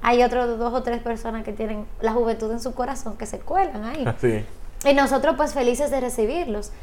Hay 0.02 0.24
otros 0.24 0.60
dos 0.60 0.74
o 0.74 0.84
tres 0.84 1.02
personas 1.02 1.44
que 1.44 1.52
tienen 1.52 1.86
la 2.00 2.14
juventud 2.14 2.52
en 2.52 2.60
su 2.60 2.74
corazón 2.74 3.18
que 3.18 3.26
se 3.26 3.40
cuelan 3.40 3.84
ahí. 3.84 4.06
Y 4.86 4.94
nosotros 4.94 5.36
pues 5.38 5.54
felices 5.54 5.92
de 5.92 6.02
recibirlos. 6.02 6.74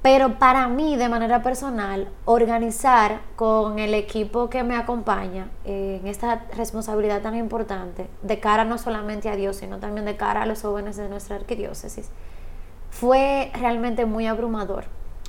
Pero 0.00 0.38
para 0.38 0.68
mí, 0.68 0.96
de 0.96 1.08
manera 1.08 1.42
personal, 1.42 2.08
organizar 2.24 3.20
con 3.34 3.80
el 3.80 3.94
equipo 3.94 4.48
que 4.48 4.62
me 4.62 4.76
acompaña 4.76 5.48
en 5.64 6.06
esta 6.06 6.44
responsabilidad 6.56 7.20
tan 7.20 7.34
importante, 7.34 8.06
de 8.22 8.38
cara 8.38 8.64
no 8.64 8.78
solamente 8.78 9.28
a 9.28 9.34
Dios, 9.34 9.56
sino 9.56 9.78
también 9.78 10.06
de 10.06 10.16
cara 10.16 10.42
a 10.42 10.46
los 10.46 10.62
jóvenes 10.62 10.96
de 10.96 11.08
nuestra 11.08 11.34
arquidiócesis, 11.34 12.10
fue 12.90 13.50
realmente 13.54 14.06
muy 14.06 14.28
abrumador 14.28 14.84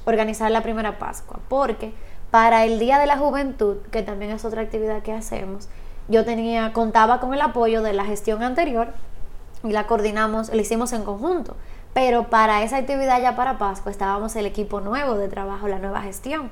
organizar 0.06 0.52
la 0.52 0.64
primera 0.64 1.00
Pascua, 1.00 1.40
porque 1.48 1.94
para 2.32 2.66
el 2.66 2.80
Día 2.80 3.00
de 3.00 3.08
la 3.08 3.18
Juventud, 3.18 3.78
que 3.92 4.04
también 4.04 4.32
es 4.32 4.46
otra 4.46 4.62
actividad 4.62 5.02
que 5.02 5.14
hacemos, 5.14 5.68
yo 6.08 6.26
tenía, 6.26 6.74
contaba 6.74 7.20
con 7.20 7.34
el 7.34 7.42
apoyo 7.42 7.82
de 7.82 7.94
la 7.94 8.06
gestión 8.06 8.44
anterior 8.44 8.94
y 9.64 9.72
la 9.72 9.88
coordinamos, 9.88 10.50
la 10.50 10.62
hicimos 10.62 10.94
en 10.94 11.04
conjunto. 11.04 11.56
Pero 11.94 12.30
para 12.30 12.64
esa 12.64 12.78
actividad 12.78 13.22
ya 13.22 13.36
para 13.36 13.58
Pascua 13.58 13.92
estábamos 13.92 14.36
el 14.36 14.46
equipo 14.46 14.80
nuevo 14.80 15.16
de 15.16 15.28
trabajo, 15.28 15.68
la 15.68 15.80
nueva 15.80 16.02
gestión, 16.02 16.52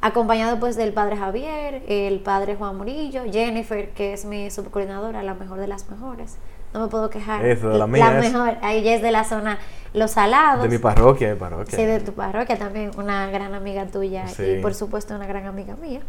acompañado 0.00 0.58
pues 0.58 0.76
del 0.76 0.92
padre 0.92 1.16
Javier, 1.16 1.82
el 1.86 2.20
padre 2.20 2.56
Juan 2.56 2.76
Murillo, 2.76 3.22
Jennifer, 3.30 3.90
que 3.90 4.12
es 4.12 4.24
mi 4.24 4.50
subcoordinadora, 4.50 5.22
la 5.22 5.34
mejor 5.34 5.58
de 5.58 5.68
las 5.68 5.88
mejores. 5.88 6.36
No 6.74 6.80
me 6.80 6.88
puedo 6.88 7.10
quejar. 7.10 7.44
Eso, 7.44 7.68
de 7.68 7.78
la 7.78 7.86
mía. 7.86 8.10
La 8.10 8.20
mejor. 8.20 8.56
Ahí 8.62 8.88
es 8.88 9.02
de 9.02 9.10
la 9.10 9.24
zona 9.24 9.58
Los 9.92 10.12
Salados. 10.12 10.62
De 10.62 10.68
mi 10.68 10.78
parroquia, 10.78 11.28
de 11.28 11.36
parroquia. 11.36 11.76
Sí, 11.76 11.84
de 11.84 12.00
tu 12.00 12.12
parroquia 12.12 12.58
también, 12.58 12.90
una 12.96 13.30
gran 13.30 13.54
amiga 13.54 13.86
tuya 13.86 14.24
y 14.38 14.60
por 14.60 14.74
supuesto 14.74 15.14
una 15.14 15.26
gran 15.26 15.46
amiga 15.46 15.76
mía. 15.76 16.00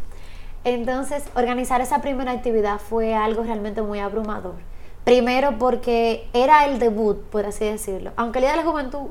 Entonces, 0.63 1.25
organizar 1.35 1.81
esa 1.81 2.01
primera 2.01 2.31
actividad 2.31 2.79
fue 2.79 3.13
algo 3.13 3.43
realmente 3.43 3.81
muy 3.81 3.99
abrumador 3.99 4.55
Primero 5.03 5.57
porque 5.59 6.29
era 6.31 6.65
el 6.65 6.79
debut, 6.79 7.21
por 7.23 7.45
así 7.45 7.65
decirlo. 7.65 8.11
Aunque 8.15 8.39
el 8.39 8.43
Día 8.43 8.51
de 8.51 8.57
la 8.57 8.63
Juventud 8.63 9.09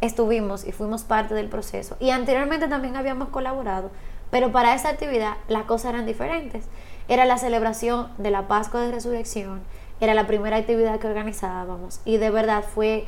estuvimos 0.00 0.66
y 0.66 0.72
fuimos 0.72 1.04
parte 1.04 1.34
del 1.34 1.48
proceso. 1.48 1.96
Y 2.00 2.10
anteriormente 2.10 2.66
también 2.66 2.96
habíamos 2.96 3.28
colaborado. 3.28 3.92
Pero 4.32 4.50
para 4.50 4.74
esa 4.74 4.88
actividad 4.88 5.34
las 5.46 5.64
cosas 5.64 5.92
eran 5.94 6.06
diferentes. 6.06 6.64
Era 7.06 7.26
la 7.26 7.38
celebración 7.38 8.08
de 8.18 8.32
la 8.32 8.48
Pascua 8.48 8.80
de 8.80 8.90
Resurrección. 8.90 9.60
Era 10.00 10.14
la 10.14 10.26
primera 10.26 10.56
actividad 10.56 10.98
que 10.98 11.06
organizábamos. 11.06 12.00
Y 12.04 12.16
de 12.16 12.30
verdad 12.30 12.64
fue, 12.64 13.06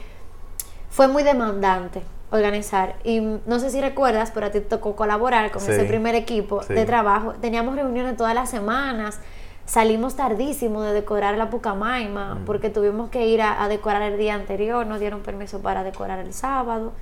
fue 0.90 1.08
muy 1.08 1.22
demandante 1.22 2.02
organizar. 2.30 2.96
Y 3.04 3.20
no 3.20 3.58
sé 3.58 3.70
si 3.70 3.80
recuerdas, 3.80 4.30
pero 4.32 4.46
a 4.46 4.50
ti 4.50 4.60
tocó 4.60 4.96
colaborar 4.96 5.50
con 5.50 5.62
ese 5.62 5.84
primer 5.84 6.14
equipo 6.14 6.60
de 6.64 6.84
trabajo. 6.84 7.34
Teníamos 7.40 7.76
reuniones 7.76 8.16
todas 8.16 8.34
las 8.34 8.50
semanas 8.50 9.20
Salimos 9.64 10.16
tardísimo 10.16 10.82
de 10.82 10.92
decorar 10.92 11.38
la 11.38 11.48
Pucamaima 11.48 12.34
mm. 12.34 12.44
porque 12.44 12.68
tuvimos 12.68 13.10
que 13.10 13.26
ir 13.28 13.40
a, 13.42 13.68
decorar 13.68 14.02
el 14.02 14.18
día 14.18 14.34
anterior, 14.34 14.86
nos 14.86 14.98
dieron 14.98 15.20
permiso 15.20 15.60
para 15.60 15.84
decorar 15.84 16.18
el 16.18 16.34
sábado. 16.34 16.92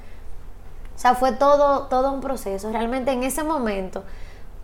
O 0.94 0.98
sea, 0.98 1.14
fue 1.14 1.32
todo, 1.32 1.86
todo 1.86 2.12
un 2.12 2.20
proceso. 2.20 2.70
Realmente 2.70 3.12
en 3.12 3.22
ese 3.22 3.42
momento 3.42 4.04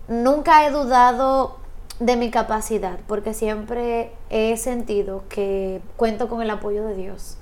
nunca 0.08 0.66
he 0.66 0.70
dudado 0.70 1.56
de 1.98 2.16
mi 2.16 2.30
capacidad 2.30 2.98
porque 3.06 3.32
siempre 3.32 4.12
he 4.30 4.56
sentido 4.56 5.24
que 5.28 5.80
cuento 5.96 6.28
con 6.28 6.42
el 6.42 6.50
apoyo 6.50 6.85
de 6.85 6.94
Dios 6.94 7.38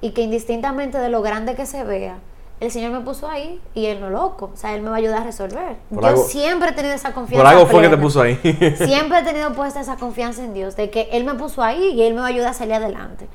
y 0.00 0.10
que 0.10 0.22
indistintamente 0.22 0.98
de 0.98 1.08
lo 1.08 1.22
grande 1.22 1.54
que 1.54 1.66
se 1.66 1.82
vea, 1.82 2.18
el 2.60 2.72
Señor 2.72 2.90
me 2.90 3.00
puso 3.00 3.28
ahí 3.28 3.60
y 3.74 3.86
Él 3.86 4.00
no 4.00 4.10
loco. 4.10 4.50
O 4.52 4.56
sea, 4.56 4.74
Él 4.74 4.82
me 4.82 4.90
va 4.90 4.96
a 4.96 4.98
ayudar 4.98 5.22
a 5.22 5.24
resolver. 5.24 5.76
Yo 5.90 6.16
siempre 6.16 6.70
he 6.70 6.72
tenido 6.72 6.94
esa 6.94 7.12
confianza. 7.12 7.44
Por 7.44 7.52
algo 7.52 7.66
fue 7.66 7.82
que 7.82 7.88
te 7.88 7.96
puso 7.96 8.20
ahí. 8.20 8.36
siempre 8.76 9.18
he 9.18 9.22
tenido 9.22 9.52
puesta 9.52 9.80
esa 9.80 9.96
confianza 9.96 10.44
en 10.44 10.54
Dios, 10.54 10.76
de 10.76 10.90
que 10.90 11.08
Él 11.12 11.24
me 11.24 11.34
puso 11.34 11.62
ahí 11.62 11.92
y 11.94 12.02
Él 12.02 12.14
me 12.14 12.20
va 12.20 12.26
a 12.26 12.30
ayudar 12.30 12.50
a 12.50 12.54
salir 12.54 12.74
adelante. 12.74 13.28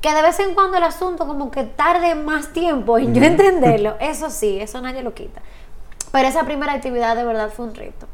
Que 0.00 0.12
de 0.14 0.22
vez 0.22 0.40
en 0.40 0.54
cuando 0.54 0.78
el 0.78 0.82
asunto 0.84 1.26
como 1.26 1.50
que 1.50 1.64
tarde 1.64 2.14
más 2.14 2.52
tiempo 2.52 2.98
en 2.98 3.14
yo 3.14 3.22
entenderlo, 3.22 3.96
eso 4.00 4.30
sí, 4.30 4.58
eso 4.58 4.80
nadie 4.80 5.02
lo 5.02 5.14
quita. 5.14 5.40
Pero 6.10 6.28
esa 6.28 6.44
primera 6.44 6.72
actividad 6.72 7.14
de 7.14 7.24
verdad 7.24 7.50
fue 7.54 7.66
un 7.66 7.74
reto. 7.74 8.06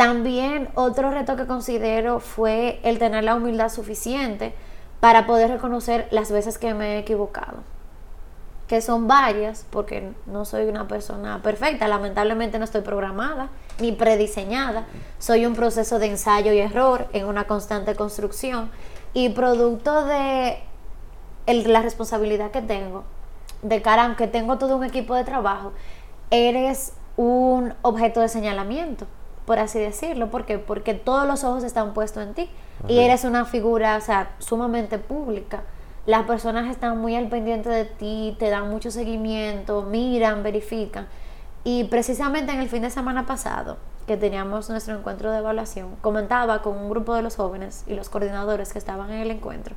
También 0.00 0.70
otro 0.76 1.10
reto 1.10 1.36
que 1.36 1.46
considero 1.46 2.20
fue 2.20 2.80
el 2.84 2.98
tener 2.98 3.22
la 3.22 3.34
humildad 3.34 3.68
suficiente 3.68 4.54
para 4.98 5.26
poder 5.26 5.50
reconocer 5.50 6.08
las 6.10 6.32
veces 6.32 6.56
que 6.56 6.72
me 6.72 6.94
he 6.94 6.98
equivocado 7.00 7.58
que 8.66 8.80
son 8.80 9.06
varias, 9.06 9.66
porque 9.68 10.12
no 10.24 10.46
soy 10.46 10.64
una 10.64 10.88
persona 10.88 11.42
perfecta, 11.42 11.86
lamentablemente 11.86 12.58
no 12.58 12.64
estoy 12.64 12.80
programada 12.80 13.50
ni 13.78 13.92
prediseñada, 13.92 14.86
soy 15.18 15.44
un 15.44 15.54
proceso 15.54 15.98
de 15.98 16.06
ensayo 16.06 16.52
y 16.54 16.60
error 16.60 17.08
en 17.12 17.26
una 17.26 17.46
constante 17.46 17.94
construcción 17.94 18.70
y 19.12 19.28
producto 19.30 20.06
de 20.06 20.60
la 21.46 21.82
responsabilidad 21.82 22.52
que 22.52 22.62
tengo, 22.62 23.04
de 23.60 23.82
cara, 23.82 24.06
aunque 24.06 24.28
tengo 24.28 24.56
todo 24.56 24.76
un 24.76 24.84
equipo 24.84 25.14
de 25.14 25.24
trabajo, 25.24 25.72
eres 26.30 26.94
un 27.18 27.74
objeto 27.82 28.20
de 28.20 28.28
señalamiento, 28.28 29.06
por 29.50 29.58
así 29.58 29.80
decirlo, 29.80 30.30
porque 30.30 30.60
porque 30.60 30.94
todos 30.94 31.26
los 31.26 31.42
ojos 31.42 31.64
están 31.64 31.92
puestos 31.92 32.22
en 32.22 32.34
ti. 32.34 32.48
Y 32.86 33.00
eres 33.00 33.24
una 33.24 33.44
figura, 33.44 33.96
o 33.96 34.00
sea, 34.00 34.30
sumamente 34.38 35.00
pública. 35.00 35.64
Las 36.06 36.22
personas 36.22 36.70
están 36.70 36.98
muy 36.98 37.16
al 37.16 37.26
pendiente 37.26 37.68
de 37.68 37.84
ti, 37.84 38.36
te 38.38 38.48
dan 38.48 38.70
mucho 38.70 38.92
seguimiento, 38.92 39.82
miran, 39.82 40.44
verifican. 40.44 41.08
Y 41.64 41.82
precisamente 41.82 42.52
en 42.52 42.60
el 42.60 42.68
fin 42.68 42.82
de 42.82 42.90
semana 42.90 43.26
pasado, 43.26 43.78
que 44.06 44.16
teníamos 44.16 44.70
nuestro 44.70 44.96
encuentro 44.96 45.32
de 45.32 45.38
evaluación, 45.38 45.96
comentaba 46.00 46.62
con 46.62 46.78
un 46.78 46.88
grupo 46.88 47.12
de 47.16 47.22
los 47.22 47.34
jóvenes 47.34 47.82
y 47.88 47.96
los 47.96 48.08
coordinadores 48.08 48.72
que 48.72 48.78
estaban 48.78 49.10
en 49.10 49.18
el 49.18 49.32
encuentro, 49.32 49.74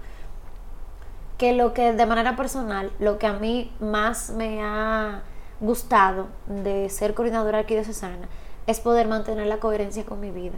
que 1.40 1.54
lo 1.54 1.74
que 1.74 1.94
de 1.94 2.06
manera 2.06 2.36
personal, 2.36 2.92
lo 3.00 3.18
que 3.18 3.26
a 3.26 3.34
mí 3.34 3.74
más 3.80 4.30
me 4.30 4.62
ha 4.62 5.24
gustado 5.60 6.28
de 6.46 6.90
ser 6.90 7.16
coordinadora 7.16 7.58
aquí 7.58 7.74
de 7.74 7.84
Cesana 7.84 8.28
es 8.68 8.80
poder 8.80 9.08
mantener 9.08 9.48
la 9.48 9.58
coherencia 9.58 10.06
con 10.06 10.20
mi 10.20 10.32
vida. 10.32 10.58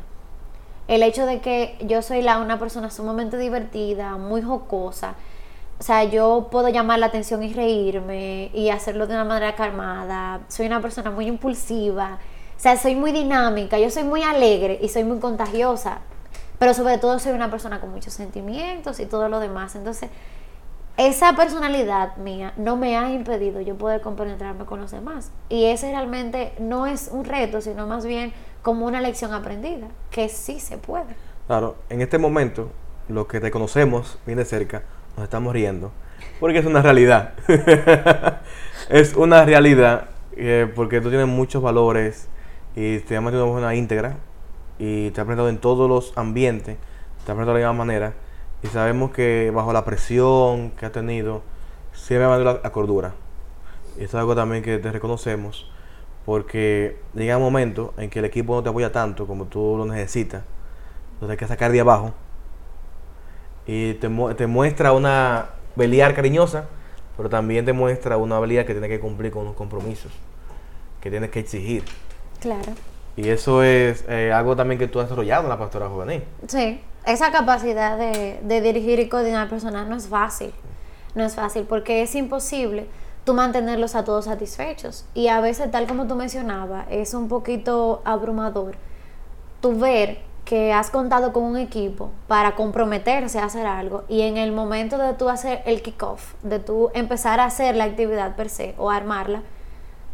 El 0.88 1.02
hecho 1.02 1.26
de 1.26 1.42
que 1.42 1.78
yo 1.82 2.02
soy 2.02 2.22
la, 2.22 2.40
una 2.40 2.60
persona 2.60 2.92
sumamente 2.92 3.38
divertida, 3.38 4.18
muy 4.18 4.42
jocosa, 4.42 5.16
o 5.80 5.84
sea, 5.84 6.06
yo 6.06 6.48
puedo 6.52 6.70
llamar 6.70 7.00
la 7.00 7.08
atención 7.08 7.44
y 7.44 7.54
reírme 7.54 8.50
y 8.54 8.70
hacerlo 8.70 9.08
de 9.08 9.14
una 9.14 9.26
manera 9.26 9.56
calmada. 9.56 10.42
Soy 10.48 10.68
una 10.68 10.82
persona 10.82 11.12
muy 11.12 11.28
impulsiva. 11.28 12.20
O 12.56 12.60
sea, 12.60 12.78
soy 12.78 12.96
muy 12.96 13.12
dinámica, 13.12 13.78
yo 13.78 13.90
soy 13.90 14.04
muy 14.04 14.24
alegre 14.24 14.80
y 14.82 14.88
soy 14.88 15.04
muy 15.04 15.20
contagiosa. 15.20 16.00
Pero 16.60 16.74
sobre 16.74 16.98
todo 16.98 17.20
soy 17.20 17.34
una 17.34 17.52
persona 17.52 17.82
con 17.82 17.92
muchos 17.92 18.14
sentimientos 18.14 19.02
y 19.02 19.06
todo 19.06 19.28
lo 19.28 19.42
demás. 19.42 19.76
Entonces, 19.76 20.10
esa 20.98 21.36
personalidad 21.36 22.16
mía 22.18 22.54
no 22.56 22.78
me 22.78 22.98
ha 22.98 23.12
impedido 23.12 23.60
yo 23.60 23.76
poder 23.76 24.02
compenetrarme 24.02 24.66
con 24.66 24.80
los 24.80 24.92
demás. 24.92 25.32
Y 25.50 25.66
ese 25.66 25.92
realmente 25.92 26.54
no 26.60 26.88
es 26.88 27.10
un 27.12 27.26
reto, 27.26 27.62
sino 27.62 27.86
más 27.86 28.06
bien 28.06 28.34
como 28.62 28.86
una 28.86 29.02
lección 29.02 29.34
aprendida, 29.34 29.88
que 30.10 30.30
sí 30.30 30.60
se 30.60 30.78
puede. 30.78 31.16
Claro, 31.48 31.76
en 31.90 32.02
este 32.02 32.18
momento, 32.18 32.72
lo 33.10 33.28
que 33.28 33.40
te 33.40 33.52
conocemos 33.52 34.18
bien 34.26 34.38
de 34.38 34.46
cerca, 34.46 34.84
nos 35.18 35.26
estamos 35.26 35.54
riendo, 35.54 35.92
porque 36.40 36.60
es 36.60 36.66
una 36.66 36.82
realidad. 36.82 37.34
es 38.90 39.16
una 39.16 39.46
realidad 39.46 40.10
eh, 40.38 40.72
porque 40.76 41.02
tú 41.02 41.10
tienes 41.10 41.28
muchos 41.28 41.62
valores 41.62 42.28
y 42.76 43.00
te 43.00 43.18
has 43.18 43.22
mantenido 43.24 43.48
una 43.48 43.76
íntegra 43.76 44.18
y 44.80 45.12
te 45.12 45.22
has 45.22 45.26
presentado 45.26 45.50
en 45.50 45.58
todos 45.58 45.90
los 45.90 46.18
ambientes, 46.18 46.78
te 47.26 47.32
has 47.32 47.36
presentado 47.36 47.54
de 47.56 47.64
la 47.64 47.72
misma 47.72 47.86
manera 47.86 48.14
y 48.66 48.68
sabemos 48.68 49.12
que 49.12 49.52
bajo 49.54 49.72
la 49.72 49.86
presión 49.86 50.72
que 50.72 50.88
ha 50.88 50.92
tenido, 50.92 51.44
siempre 51.94 52.28
me 52.28 52.44
la, 52.44 52.60
la 52.64 52.72
cordura. 52.72 53.14
Y 53.98 54.04
esto 54.04 54.18
es 54.18 54.22
algo 54.22 54.36
también 54.36 54.64
que 54.64 54.80
te 54.80 54.92
reconocemos, 54.92 55.70
porque 56.26 56.98
llega 57.14 57.38
un 57.38 57.44
momento 57.44 57.94
en 57.98 58.10
que 58.10 58.20
el 58.20 58.26
equipo 58.26 58.56
no 58.56 58.64
te 58.64 58.70
apoya 58.70 58.92
tanto 58.92 59.28
como 59.28 59.46
tú 59.46 59.76
lo 59.78 59.86
necesitas, 59.86 60.44
entonces 61.14 61.32
hay 61.32 61.38
que 61.38 61.48
sacar 61.48 61.72
de 61.72 61.80
abajo 61.80 62.14
y 63.68 63.94
te, 63.96 64.10
muestra 64.10 64.92
una 64.92 65.50
Beliar 65.76 66.16
cariñosa, 66.16 66.70
pero 67.18 67.30
también 67.30 67.66
te 67.66 67.74
muestra 67.74 68.16
una 68.16 68.38
habilidad 68.38 68.66
que 68.66 68.72
tiene 68.74 68.88
que 68.88 69.00
cumplir 69.00 69.32
con 69.32 69.42
unos 69.42 69.56
compromisos, 69.56 70.12
que 71.02 71.10
tienes 71.10 71.32
que 71.32 71.40
exigir. 71.40 71.84
Claro. 72.40 72.74
Y 73.18 73.30
eso 73.30 73.64
es 73.64 74.04
eh, 74.10 74.32
algo 74.34 74.56
también 74.56 74.78
que 74.78 74.88
tú 74.88 75.00
has 75.00 75.06
desarrollado 75.06 75.44
en 75.44 75.50
la 75.50 75.58
pastora 75.58 75.88
juvenil. 75.88 76.24
Sí, 76.48 76.82
esa 77.06 77.32
capacidad 77.32 77.98
de, 77.98 78.62
dirigir 78.62 79.00
y 79.00 79.08
coordinar 79.08 79.50
personal 79.50 79.90
no 79.90 79.96
es 79.96 80.08
fácil. 80.08 80.54
No 81.14 81.24
es 81.24 81.36
fácil 81.36 81.64
porque 81.64 82.02
es 82.02 82.14
imposible 82.16 82.88
tú 83.24 83.34
mantenerlos 83.34 83.96
a 83.96 84.04
todos 84.04 84.26
satisfechos. 84.26 85.06
Y 85.14 85.30
a 85.30 85.40
veces, 85.40 85.72
tal 85.72 85.88
como 85.88 86.08
tú 86.08 86.16
mencionabas, 86.16 86.86
es 86.90 87.14
un 87.14 87.28
poquito 87.28 88.02
abrumador 88.06 88.76
tú 89.62 89.80
ver 89.80 90.20
que 90.44 90.72
has 90.72 90.92
contado 90.92 91.34
con 91.34 91.44
un 91.44 91.58
equipo 91.58 92.12
para 92.28 92.54
comprometerse 92.54 93.40
a 93.40 93.46
hacer 93.46 93.66
algo 93.66 94.04
y 94.08 94.22
en 94.22 94.38
el 94.38 94.52
momento 94.52 95.00
de 95.00 95.14
tú 95.16 95.28
hacer 95.28 95.64
el 95.66 95.82
kickoff, 95.82 96.36
de 96.44 96.60
tú 96.60 96.92
empezar 96.94 97.40
a 97.40 97.46
hacer 97.46 97.76
la 97.76 97.86
actividad 97.86 98.36
per 98.36 98.50
se 98.50 98.76
o 98.78 98.92
armarla, 98.92 99.42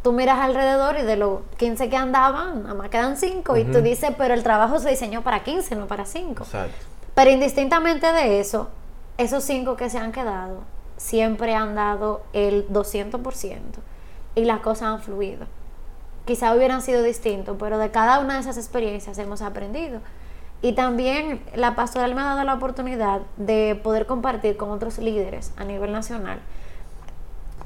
tú 0.02 0.12
miras 0.14 0.40
alrededor 0.40 0.98
y 0.98 1.04
de 1.04 1.16
los 1.16 1.42
15 1.58 1.90
que 1.90 1.98
andaban, 1.98 2.64
nada 2.64 2.76
más 2.76 2.90
quedan 2.90 3.18
5 3.18 3.58
y 3.58 3.66
tú 3.66 3.82
dices, 3.82 4.12
pero 4.18 4.34
el 4.34 4.44
trabajo 4.44 4.80
se 4.80 4.90
diseñó 4.90 5.22
para 5.22 5.44
15, 5.44 5.76
no 5.76 5.88
para 5.88 6.06
5. 6.06 6.46
Pero 7.14 7.30
indistintamente 7.30 8.12
de 8.12 8.40
eso, 8.40 8.70
esos 9.18 9.44
5 9.44 9.76
que 9.76 9.90
se 9.90 9.98
han 9.98 10.12
quedado 10.12 10.64
siempre 10.98 11.56
han 11.56 11.76
dado 11.76 12.22
el 12.34 12.68
200% 12.70 13.60
y 14.36 14.46
las 14.46 14.60
cosas 14.62 14.84
han 14.84 15.02
fluido. 15.02 15.46
Quizá 16.26 16.54
hubieran 16.56 16.82
sido 16.82 17.04
distintos, 17.04 17.58
pero 17.60 17.78
de 17.78 17.92
cada 17.92 18.20
una 18.20 18.36
de 18.36 18.42
esas 18.42 18.58
experiencias 18.58 19.18
hemos 19.18 19.42
aprendido. 19.42 20.00
Y 20.62 20.74
también 20.74 21.42
la 21.56 21.76
pastoral 21.76 22.14
me 22.14 22.22
ha 22.22 22.26
dado 22.26 22.44
la 22.44 22.54
oportunidad 22.54 23.22
de 23.38 23.80
poder 23.84 24.06
compartir 24.06 24.58
con 24.58 24.70
otros 24.70 25.00
líderes 25.00 25.52
a 25.58 25.64
nivel 25.64 25.92
nacional, 25.92 26.40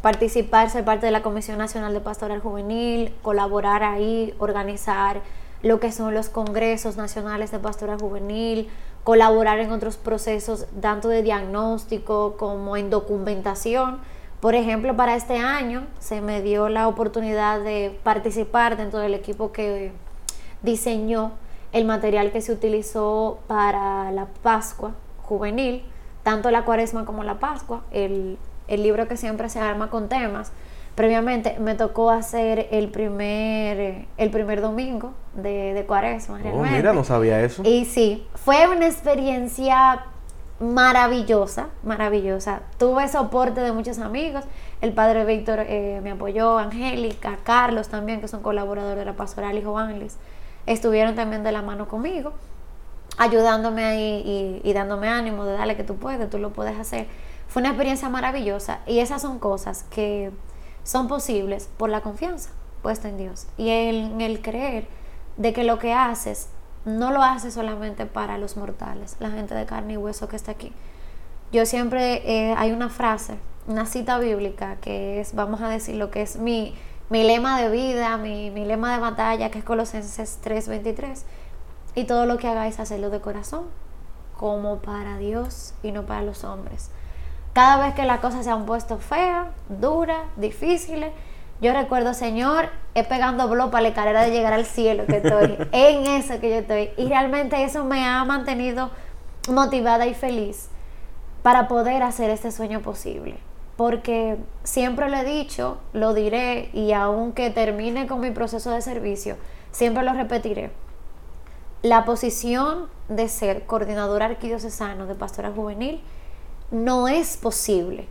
participar, 0.06 0.70
ser 0.70 0.86
parte 0.86 1.08
de 1.08 1.12
la 1.12 1.24
Comisión 1.24 1.58
Nacional 1.58 1.92
de 1.92 2.00
Pastoral 2.00 2.40
Juvenil, 2.40 3.12
colaborar 3.24 3.82
ahí, 3.82 4.36
organizar 4.38 5.22
lo 5.64 5.80
que 5.80 5.92
son 5.92 6.14
los 6.14 6.30
congresos 6.30 6.96
nacionales 6.96 7.50
de 7.50 7.58
pastoral 7.58 8.00
juvenil, 8.00 8.70
colaborar 9.04 9.58
en 9.58 9.72
otros 9.72 9.98
procesos 9.98 10.68
tanto 10.80 11.10
de 11.10 11.24
diagnóstico 11.24 12.36
como 12.38 12.78
en 12.78 12.92
documentación. 12.92 13.98
Por 14.42 14.54
ejemplo, 14.54 14.96
para 14.96 15.16
este 15.16 15.40
año 15.40 15.88
se 15.98 16.22
me 16.22 16.44
dio 16.44 16.70
la 16.70 16.88
oportunidad 16.88 17.62
de 17.62 18.00
participar 18.04 18.78
dentro 18.78 19.00
del 19.00 19.16
equipo 19.16 19.52
que 19.52 19.92
diseñó 20.62 21.32
el 21.72 21.86
material 21.86 22.32
que 22.32 22.42
se 22.42 22.52
utilizó 22.52 23.40
para 23.48 24.12
la 24.12 24.28
Pascua 24.44 24.92
juvenil, 25.24 25.82
tanto 26.22 26.52
la 26.52 26.64
Cuaresma 26.64 27.06
como 27.06 27.24
la 27.24 27.40
Pascua, 27.40 27.82
el, 27.90 28.38
libro 28.68 29.08
que 29.08 29.18
siempre 29.18 29.50
se 29.50 29.60
arma 29.60 29.90
con 29.90 30.10
temas. 30.10 30.52
Previamente 30.96 31.58
me 31.60 31.76
tocó 31.76 32.10
hacer 32.10 32.68
el 32.72 32.90
primer, 32.90 34.08
el 34.18 34.30
primer 34.30 34.62
domingo 34.62 35.14
de, 35.34 35.74
de 35.74 35.86
Cuaresma. 35.86 36.40
Oh, 36.54 36.64
mira, 36.64 36.94
no 36.94 37.04
sabía 37.04 37.42
eso. 37.42 37.64
Y 37.66 37.86
sí, 37.86 38.26
fue 38.34 38.68
una 38.68 38.86
experiencia 38.86 40.06
maravillosa, 40.60 41.68
maravillosa. 41.84 42.62
Tuve 42.78 43.10
soporte 43.10 43.60
de 43.60 43.74
muchos 43.74 44.00
amigos. 44.00 44.46
El 44.80 44.94
padre 44.94 45.26
Víctor 45.26 45.60
eh, 45.68 46.00
me 46.02 46.12
apoyó, 46.12 46.58
Angélica, 46.58 47.40
Carlos 47.44 47.90
también, 47.90 48.22
que 48.22 48.30
son 48.30 48.42
colaboradores 48.42 49.00
de 49.00 49.06
la 49.06 49.14
pastoral, 49.14 49.58
hijo 49.58 49.78
Ángeles 49.78 50.18
estuvieron 50.66 51.16
también 51.16 51.44
de 51.44 51.52
la 51.52 51.62
mano 51.62 51.88
conmigo, 51.88 52.34
ayudándome 53.18 53.86
ahí 53.86 54.62
y, 54.64 54.74
dándome 54.74 55.08
ánimo 55.08 55.46
de 55.46 55.54
darle 55.54 55.76
que 55.76 55.84
tú 55.84 55.96
puedes, 55.96 56.30
tú 56.30 56.38
lo 56.40 56.52
puedes 56.52 56.78
hacer. 56.78 57.08
Fue 57.56 57.62
una 57.62 57.70
experiencia 57.70 58.10
maravillosa 58.10 58.80
y 58.86 59.00
esas 59.00 59.22
son 59.22 59.40
cosas 59.40 59.86
que 59.90 60.30
son 60.84 61.08
posibles 61.08 61.70
por 61.78 61.90
la 61.90 62.02
confianza 62.02 62.50
puesta 62.82 63.08
en 63.08 63.18
Dios 63.18 63.48
y 63.56 63.70
en 63.70 64.20
el 64.20 64.42
creer 64.42 64.90
de 65.38 65.54
que 65.54 65.64
lo 65.64 65.80
que 65.80 65.94
haces 65.94 66.50
no 66.84 67.12
lo 67.12 67.24
haces 67.24 67.54
solamente 67.54 68.08
para 68.08 68.38
los 68.38 68.58
mortales, 68.58 69.16
la 69.22 69.32
gente 69.32 69.56
de 69.56 69.66
carne 69.66 69.94
y 69.94 69.96
hueso 69.96 70.28
que 70.28 70.36
está 70.36 70.52
aquí. 70.52 70.74
Yo 71.54 71.66
siempre, 71.66 72.24
eh, 72.30 72.54
hay 72.58 72.74
una 72.74 72.90
frase, 72.90 73.38
una 73.68 73.86
cita 73.86 74.20
bíblica 74.20 74.76
que 74.82 75.22
es, 75.22 75.34
vamos 75.34 75.62
a 75.62 75.70
decir, 75.70 75.96
lo 75.96 76.12
que 76.12 76.24
es 76.24 76.36
mi, 76.36 76.76
mi 77.10 77.24
lema 77.24 77.62
de 77.62 77.70
vida, 77.70 78.18
mi, 78.18 78.50
lema 78.50 78.92
de 78.96 79.00
batalla, 79.00 79.50
que 79.50 79.60
es 79.60 79.64
Colosenses 79.64 80.40
3:23. 80.44 81.24
Y 81.96 82.04
todo 82.04 82.26
lo 82.26 82.38
que 82.38 82.50
hagáis, 82.50 82.82
hacerlo 82.82 83.10
de 83.12 83.22
corazón, 83.22 83.64
como 84.36 84.80
para 84.80 85.18
Dios 85.18 85.74
y 85.84 85.94
no 85.94 86.06
para 86.06 86.22
los 86.22 86.44
hombres. 86.44 86.92
Cada 87.56 87.78
vez 87.78 87.96
que 87.96 88.04
las 88.04 88.20
cosas 88.20 88.44
se 88.44 88.52
han 88.52 88.66
puesto 88.66 88.98
feas, 88.98 89.48
duras, 89.70 90.20
difíciles, 90.36 91.14
yo 91.62 91.72
recuerdo, 91.72 92.14
Señor, 92.14 92.68
es 92.96 93.08
pegando 93.08 93.48
blog 93.48 93.72
para 93.72 93.84
la 93.84 93.88
escalera 93.88 94.24
de 94.24 94.32
llegar 94.32 94.52
al 94.52 94.66
cielo 94.66 95.06
que 95.06 95.18
estoy, 95.18 95.58
en 95.72 96.06
eso 96.06 96.42
que 96.42 96.50
yo 96.50 96.56
estoy. 96.58 96.90
Y 96.98 97.08
realmente 97.08 97.64
eso 97.64 97.86
me 97.86 98.04
ha 98.04 98.26
mantenido 98.26 98.92
motivada 99.50 100.06
y 100.06 100.14
feliz 100.14 100.68
para 101.44 101.70
poder 101.70 102.04
hacer 102.04 102.30
este 102.30 102.52
sueño 102.52 102.82
posible 102.82 103.38
porque 103.78 104.38
siempre 104.64 105.10
lo 105.10 105.18
he 105.18 105.24
dicho, 105.24 105.78
lo 105.94 106.14
diré 106.14 106.70
y 106.74 106.92
aunque 106.92 107.52
termine 107.52 108.06
con 108.06 108.20
mi 108.20 108.32
proceso 108.32 108.72
de 108.72 108.82
servicio, 108.82 109.38
siempre 109.72 110.04
lo 110.04 110.14
repetiré. 110.14 110.72
La 111.82 112.04
posición 112.06 112.88
de 113.10 113.30
ser 113.30 113.66
coordinador 113.66 114.24
arquidiocesano 114.24 115.06
de 115.06 115.16
pastora 115.16 115.52
juvenil 115.52 116.02
no 116.72 117.08
es 117.08 117.38
posible 117.38 118.08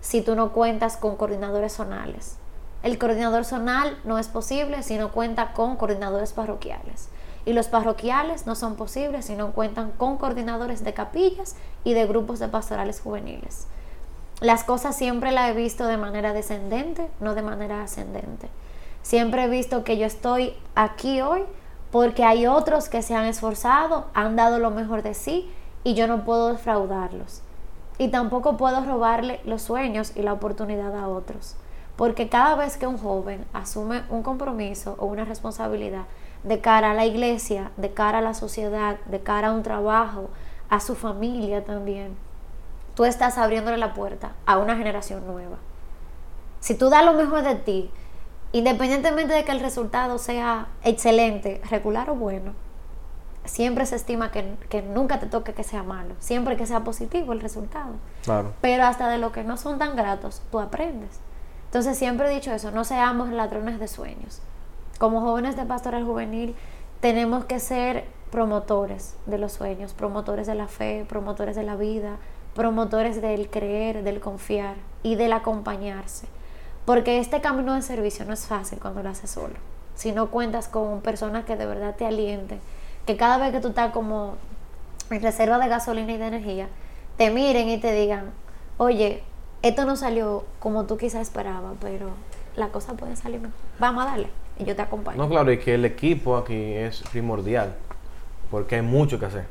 si 0.00 0.22
tú 0.22 0.34
no 0.34 0.52
cuentas 0.52 0.96
con 0.96 1.16
coordinadores 1.16 1.72
zonales. 1.72 2.36
El 2.82 2.98
coordinador 2.98 3.44
zonal 3.44 3.98
no 4.04 4.18
es 4.18 4.28
posible 4.28 4.82
si 4.82 4.96
no 4.96 5.12
cuenta 5.12 5.52
con 5.52 5.76
coordinadores 5.76 6.32
parroquiales. 6.32 7.08
Y 7.44 7.52
los 7.52 7.68
parroquiales 7.68 8.46
no 8.46 8.54
son 8.54 8.76
posibles 8.76 9.26
si 9.26 9.36
no 9.36 9.52
cuentan 9.52 9.90
con 9.92 10.18
coordinadores 10.18 10.84
de 10.84 10.94
capillas 10.94 11.56
y 11.84 11.94
de 11.94 12.06
grupos 12.06 12.38
de 12.38 12.48
pastorales 12.48 13.00
juveniles 13.00 13.66
las 14.40 14.64
cosas 14.64 14.96
siempre 14.96 15.32
las 15.32 15.50
he 15.50 15.54
visto 15.54 15.86
de 15.86 15.96
manera 15.96 16.32
descendente, 16.32 17.08
no 17.20 17.34
de 17.34 17.42
manera 17.42 17.82
ascendente. 17.82 18.48
Siempre 19.02 19.44
he 19.44 19.48
visto 19.48 19.84
que 19.84 19.96
yo 19.96 20.06
estoy 20.06 20.54
aquí 20.74 21.20
hoy 21.20 21.42
porque 21.90 22.24
hay 22.24 22.46
otros 22.46 22.88
que 22.88 23.02
se 23.02 23.14
han 23.14 23.24
esforzado, 23.24 24.06
han 24.12 24.36
dado 24.36 24.58
lo 24.58 24.70
mejor 24.70 25.02
de 25.02 25.14
sí 25.14 25.50
y 25.84 25.94
yo 25.94 26.06
no 26.06 26.24
puedo 26.24 26.52
defraudarlos. 26.52 27.40
Y 27.98 28.08
tampoco 28.08 28.56
puedo 28.56 28.84
robarle 28.84 29.40
los 29.44 29.62
sueños 29.62 30.12
y 30.16 30.22
la 30.22 30.32
oportunidad 30.32 30.96
a 30.96 31.08
otros. 31.08 31.56
Porque 31.96 32.28
cada 32.28 32.56
vez 32.56 32.76
que 32.76 32.86
un 32.86 32.98
joven 32.98 33.46
asume 33.52 34.02
un 34.10 34.22
compromiso 34.22 34.96
o 34.98 35.06
una 35.06 35.24
responsabilidad 35.24 36.04
de 36.44 36.60
cara 36.60 36.90
a 36.90 36.94
la 36.94 37.06
iglesia, 37.06 37.72
de 37.76 37.92
cara 37.92 38.18
a 38.18 38.22
la 38.22 38.34
sociedad, 38.34 38.98
de 39.06 39.20
cara 39.20 39.48
a 39.48 39.52
un 39.52 39.62
trabajo, 39.62 40.28
a 40.68 40.80
su 40.80 40.94
familia 40.94 41.64
también, 41.64 42.16
tú 42.94 43.04
estás 43.04 43.38
abriéndole 43.38 43.78
la 43.78 43.94
puerta 43.94 44.32
a 44.46 44.58
una 44.58 44.76
generación 44.76 45.26
nueva. 45.26 45.56
Si 46.60 46.74
tú 46.74 46.90
das 46.90 47.04
lo 47.04 47.14
mejor 47.14 47.42
de 47.42 47.54
ti, 47.54 47.90
independientemente 48.52 49.34
de 49.34 49.44
que 49.44 49.52
el 49.52 49.60
resultado 49.60 50.18
sea 50.18 50.68
excelente, 50.82 51.60
regular 51.70 52.10
o 52.10 52.14
bueno, 52.14 52.52
siempre 53.46 53.86
se 53.86 53.96
estima 53.96 54.30
que, 54.30 54.82
nunca 54.82 55.20
te 55.20 55.26
toque 55.26 55.54
que 55.54 55.62
sea 55.62 55.82
malo, 55.82 56.14
siempre 56.18 56.56
que 56.56 56.66
sea 56.66 56.84
positivo 56.84 57.32
el 57.32 57.40
resultado. 57.40 57.94
Claro. 58.24 58.52
Pero 58.60 58.84
hasta 58.84 59.08
de 59.08 59.18
lo 59.18 59.32
que 59.32 59.44
no 59.44 59.56
son 59.56 59.78
tan 59.78 59.96
gratos, 59.96 60.42
tú 60.50 60.60
aprendes. 60.60 61.20
Entonces 61.66 61.98
siempre 61.98 62.30
he 62.30 62.34
dicho 62.34 62.52
eso, 62.52 62.70
no 62.70 62.84
seamos 62.84 63.30
ladrones 63.30 63.78
de 63.78 63.88
sueños. 63.88 64.40
Como 64.98 65.20
jóvenes 65.20 65.56
de 65.56 65.64
pastoral 65.64 66.04
juvenil 66.04 66.54
tenemos 67.00 67.44
que 67.44 67.60
ser 67.60 68.04
promotores 68.30 69.16
de 69.26 69.38
los 69.38 69.52
sueños, 69.52 69.92
promotores 69.92 70.46
de 70.46 70.54
la 70.54 70.68
fe, 70.68 71.04
promotores 71.08 71.56
de 71.56 71.62
la 71.62 71.76
vida, 71.76 72.16
promotores 72.54 73.20
del 73.20 73.50
creer, 73.50 74.02
del 74.02 74.20
confiar 74.20 74.76
y 75.02 75.14
del 75.14 75.32
acompañarse. 75.32 76.26
Porque 76.84 77.18
este 77.18 77.40
camino 77.40 77.74
de 77.74 77.82
servicio 77.82 78.24
no 78.24 78.32
es 78.32 78.46
fácil 78.46 78.78
cuando 78.78 79.02
lo 79.02 79.10
haces 79.10 79.30
solo. 79.30 79.54
Si 79.94 80.12
no 80.12 80.30
cuentas 80.30 80.68
con 80.68 81.00
personas 81.00 81.44
que 81.44 81.56
de 81.56 81.66
verdad 81.66 81.96
te 81.96 82.06
alienten, 82.06 82.60
que 83.06 83.16
cada 83.16 83.38
vez 83.38 83.52
que 83.52 83.60
tú 83.60 83.68
estás 83.68 83.92
como 83.92 84.34
en 85.10 85.22
reserva 85.22 85.58
de 85.58 85.68
gasolina 85.68 86.12
y 86.12 86.18
de 86.18 86.26
energía, 86.26 86.68
te 87.16 87.30
miren 87.30 87.68
y 87.68 87.78
te 87.78 87.92
digan, 87.92 88.32
oye, 88.76 89.22
esto 89.62 89.84
no 89.84 89.96
salió 89.96 90.44
como 90.58 90.84
tú 90.84 90.96
quizás 90.96 91.22
esperabas, 91.22 91.74
pero 91.80 92.10
la 92.56 92.68
cosa 92.68 92.94
puede 92.94 93.16
salir 93.16 93.40
mejor. 93.40 93.56
Vamos 93.78 94.04
a 94.04 94.08
darle 94.08 94.28
y 94.58 94.64
yo 94.64 94.74
te 94.74 94.82
acompaño. 94.82 95.16
No, 95.16 95.28
claro, 95.28 95.52
y 95.52 95.58
que 95.58 95.74
el 95.74 95.84
equipo 95.84 96.36
aquí 96.36 96.74
es 96.74 97.02
primordial, 97.10 97.74
porque 98.50 98.76
hay 98.76 98.82
mucho 98.82 99.18
que 99.18 99.26
hacer. 99.26 99.44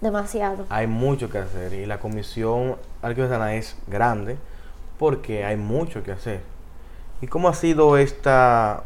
Demasiado. 0.00 0.66
Hay 0.68 0.86
mucho 0.86 1.28
que 1.28 1.38
hacer 1.38 1.72
y 1.74 1.86
la 1.86 1.98
comisión 2.00 2.76
arquidiocesana 3.02 3.54
es 3.54 3.76
grande 3.86 4.38
porque 4.98 5.44
hay 5.44 5.56
mucho 5.56 6.02
que 6.02 6.12
hacer. 6.12 6.42
¿Y 7.22 7.26
cómo 7.26 7.48
ha 7.48 7.54
sido 7.54 7.96
esta, 7.98 8.82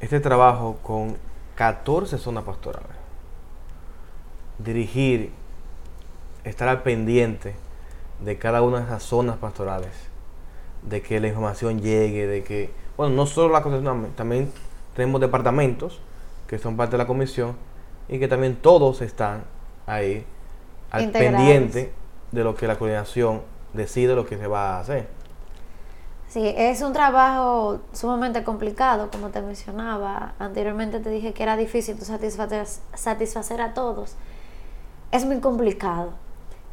este 0.00 0.20
trabajo 0.20 0.78
con 0.82 1.16
14 1.60 2.16
zonas 2.16 2.44
pastorales? 2.44 2.96
Dirigir, 4.56 5.30
estar 6.42 6.66
al 6.68 6.82
pendiente 6.82 7.54
de 8.18 8.38
cada 8.38 8.62
una 8.62 8.78
de 8.78 8.84
esas 8.84 9.02
zonas 9.02 9.36
pastorales, 9.36 9.92
de 10.80 11.02
que 11.02 11.20
la 11.20 11.28
información 11.28 11.82
llegue, 11.82 12.26
de 12.26 12.42
que, 12.44 12.70
bueno, 12.96 13.14
no 13.14 13.26
solo 13.26 13.52
la 13.52 13.62
comisión, 13.62 14.08
también 14.16 14.50
tenemos 14.96 15.20
departamentos 15.20 16.00
que 16.46 16.58
son 16.58 16.78
parte 16.78 16.92
de 16.92 16.98
la 16.98 17.06
comisión 17.06 17.54
y 18.08 18.18
que 18.18 18.26
también 18.26 18.56
todos 18.56 19.02
están 19.02 19.44
ahí 19.86 20.24
al 20.90 21.10
pendiente 21.10 21.92
de 22.32 22.42
lo 22.42 22.54
que 22.54 22.68
la 22.68 22.78
coordinación 22.78 23.42
decide 23.74 24.14
lo 24.14 24.24
que 24.24 24.38
se 24.38 24.46
va 24.46 24.76
a 24.76 24.80
hacer. 24.80 25.08
Sí, 26.30 26.54
es 26.56 26.80
un 26.80 26.92
trabajo 26.92 27.80
sumamente 27.92 28.44
complicado, 28.44 29.10
como 29.10 29.30
te 29.30 29.42
mencionaba. 29.42 30.34
Anteriormente 30.38 31.00
te 31.00 31.10
dije 31.10 31.32
que 31.32 31.42
era 31.42 31.56
difícil 31.56 32.00
satisfacer, 32.00 32.68
satisfacer 32.94 33.60
a 33.60 33.74
todos. 33.74 34.14
Es 35.10 35.24
muy 35.24 35.40
complicado. 35.40 36.12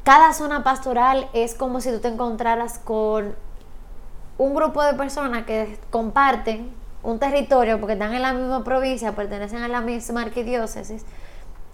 Cada 0.04 0.34
zona 0.34 0.64
pastoral 0.64 1.28
es 1.34 1.56
como 1.56 1.82
si 1.82 1.90
tú 1.90 2.00
te 2.00 2.08
encontraras 2.08 2.78
con 2.78 3.34
un 4.38 4.54
grupo 4.54 4.84
de 4.84 4.94
personas 4.94 5.46
que 5.46 5.80
comparten 5.90 6.72
un 7.02 7.18
territorio 7.18 7.80
porque 7.80 7.94
están 7.94 8.14
en 8.14 8.22
la 8.22 8.34
misma 8.34 8.64
provincia, 8.64 9.16
pertenecen 9.16 9.64
a 9.64 9.68
la 9.68 9.82
misma 9.82 10.22
arquidiócesis. 10.22 11.04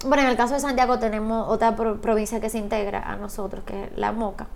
Bueno, 0.06 0.22
en 0.22 0.30
el 0.30 0.38
caso 0.38 0.54
de 0.54 0.60
Santiago 0.60 0.98
tenemos 0.98 1.50
otra 1.50 1.76
provincia 1.76 2.40
que 2.40 2.48
se 2.48 2.56
integra 2.56 3.02
a 3.02 3.16
nosotros, 3.16 3.62
que 3.64 3.84
es 3.84 3.90
la 3.98 4.12
Moca. 4.12 4.46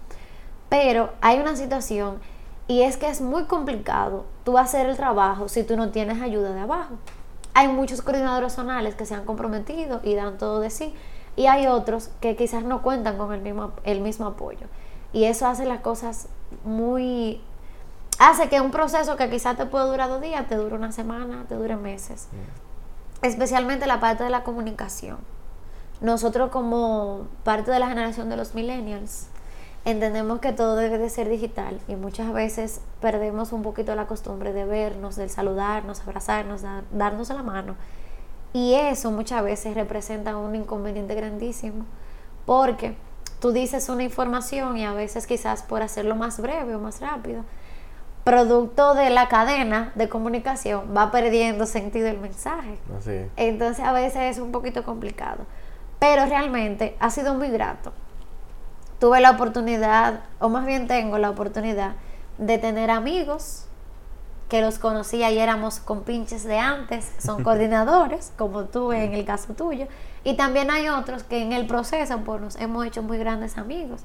Pero 0.71 1.11
hay 1.21 1.39
una 1.41 1.57
situación 1.57 2.21
y 2.69 2.83
es 2.83 2.99
que 2.99 3.09
es 3.09 3.21
muy 3.23 3.45
complicado 3.45 4.27
tú 4.45 4.59
hacer 4.59 4.87
el 4.87 4.97
trabajo 4.97 5.49
si 5.49 5.65
tú 5.65 5.77
no 5.77 5.91
tienes 5.91 6.21
ayuda 6.21 6.53
de 6.53 6.61
abajo. 6.61 6.95
Hay 7.55 7.67
muchos 7.67 8.03
coordinadores 8.03 8.53
zonales 8.53 8.95
que 8.95 9.07
se 9.07 9.15
han 9.15 9.25
comprometido 9.25 10.01
y 10.05 10.15
dan 10.15 10.37
todo 10.37 10.61
de 10.61 10.69
sí 10.71 10.95
y 11.35 11.47
hay 11.47 11.67
otros 11.67 12.11
que 12.21 12.37
quizás 12.37 12.65
no 12.65 12.83
cuentan 12.83 13.17
con 13.17 13.33
el 13.33 13.41
mismo, 13.41 13.73
el 13.85 14.01
mismo 14.01 14.27
apoyo. 14.27 14.67
Y 15.13 15.25
eso 15.25 15.47
hace 15.47 15.65
las 15.65 15.81
cosas 15.81 16.29
muy... 16.65 17.41
Hace 18.19 18.49
que 18.49 18.61
un 18.61 18.71
proceso 18.71 19.17
que 19.17 19.31
quizás 19.31 19.57
te 19.57 19.65
puede 19.65 19.87
durar 19.87 20.09
dos 20.09 20.21
días, 20.21 20.47
te 20.49 20.57
dure 20.57 20.75
una 20.75 20.93
semana, 20.93 21.47
te 21.49 21.55
dure 21.55 21.77
meses. 21.77 22.29
Mm. 22.33 23.25
Especialmente 23.25 23.87
la 23.87 24.01
parte 24.01 24.25
de 24.25 24.31
la 24.31 24.43
comunicación. 24.43 25.19
Nosotros 26.01 26.51
como 26.51 27.29
parte 27.45 27.71
de 27.71 27.79
la 27.79 27.89
generación 27.89 28.29
de 28.29 28.37
los 28.37 28.55
millennials, 28.55 29.29
entendemos 29.91 30.41
que 30.41 30.53
todo 30.53 30.77
debe 30.77 30.99
de 30.99 31.09
ser 31.09 31.29
digital 31.29 31.81
y 31.89 31.97
muchas 31.97 32.33
veces 32.33 32.81
perdemos 33.01 33.53
un 33.53 33.63
poquito 33.63 33.95
la 33.95 34.07
costumbre 34.07 34.53
de 34.53 34.65
vernos, 34.65 35.17
de 35.17 35.29
saludarnos, 35.29 36.01
abrazarnos, 36.01 36.63
darnos 36.93 37.29
la 37.31 37.43
mano. 37.43 37.77
Y 38.53 38.75
eso 38.75 39.11
muchas 39.11 39.43
veces 39.43 39.75
representa 39.75 40.37
un 40.37 40.55
inconveniente 40.55 41.15
grandísimo 41.15 41.87
porque 42.45 42.97
tú 43.41 43.53
dices 43.53 43.89
una 43.89 44.03
información 44.03 44.77
y 44.77 44.85
a 44.85 44.93
veces 44.93 45.27
quizás 45.27 45.63
por 45.63 45.83
hacerlo 45.83 46.17
más 46.17 46.41
breve 46.41 46.75
o 46.75 46.79
más 46.79 47.01
rápido, 47.01 47.45
producto 48.25 48.95
de 48.95 49.09
la 49.09 49.29
cadena 49.29 49.93
de 49.95 50.09
comunicación 50.09 50.95
va 50.95 51.11
perdiendo 51.11 51.65
sentido 51.65 52.09
el 52.09 52.19
mensaje. 52.19 52.79
Entonces 53.37 53.85
a 53.85 53.93
veces 53.93 54.37
es 54.37 54.39
un 54.39 54.53
poquito 54.53 54.85
complicado. 54.85 55.47
Pero 55.99 56.27
realmente 56.27 56.97
ha 57.01 57.11
sido 57.11 57.35
muy 57.35 57.49
grato 57.49 57.93
tuve 58.99 59.21
la 59.21 59.31
oportunidad, 59.31 60.21
o 60.41 60.49
más 60.49 60.67
bien 60.67 60.89
tengo 60.89 61.19
la 61.19 61.31
oportunidad, 61.31 61.93
de 62.39 62.59
tener 62.59 62.91
amigos 62.91 63.65
que 64.49 64.63
los 64.63 64.79
conocía 64.79 65.31
y 65.31 65.39
éramos 65.39 65.79
compinches 65.79 66.45
de 66.45 66.59
antes, 66.59 67.13
son 67.19 67.43
coordinadores, 67.45 68.33
como 68.37 68.65
tú 68.65 68.93
en 68.93 69.15
el 69.15 69.25
caso 69.25 69.55
tuyo, 69.55 69.87
y 70.25 70.35
también 70.35 70.71
hay 70.71 70.89
otros 70.89 71.23
que 71.23 71.43
en 71.43 71.53
el 71.53 71.67
proceso 71.67 72.19
pues, 72.21 72.41
nos 72.41 72.57
hemos 72.57 72.87
hecho 72.87 73.03
muy 73.03 73.19
grandes 73.19 73.59
amigos, 73.59 74.03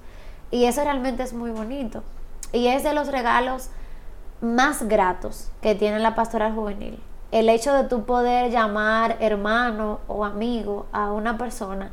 y 0.52 0.66
eso 0.66 0.84
realmente 0.84 1.24
es 1.24 1.34
muy 1.34 1.52
bonito, 1.52 2.04
y 2.52 2.68
es 2.68 2.84
de 2.84 2.94
los 2.94 3.08
regalos 3.08 3.70
más 4.42 4.84
gratos 4.84 5.50
que 5.62 5.76
tiene 5.76 6.00
la 6.00 6.16
pastoral 6.16 6.54
juvenil, 6.54 7.00
el 7.32 7.50
hecho 7.50 7.74
de 7.74 7.86
tú 7.86 8.06
poder 8.06 8.52
llamar 8.52 9.18
hermano 9.20 10.02
o 10.08 10.24
amigo 10.26 10.86
a 10.92 11.12
una 11.12 11.38
persona 11.38 11.92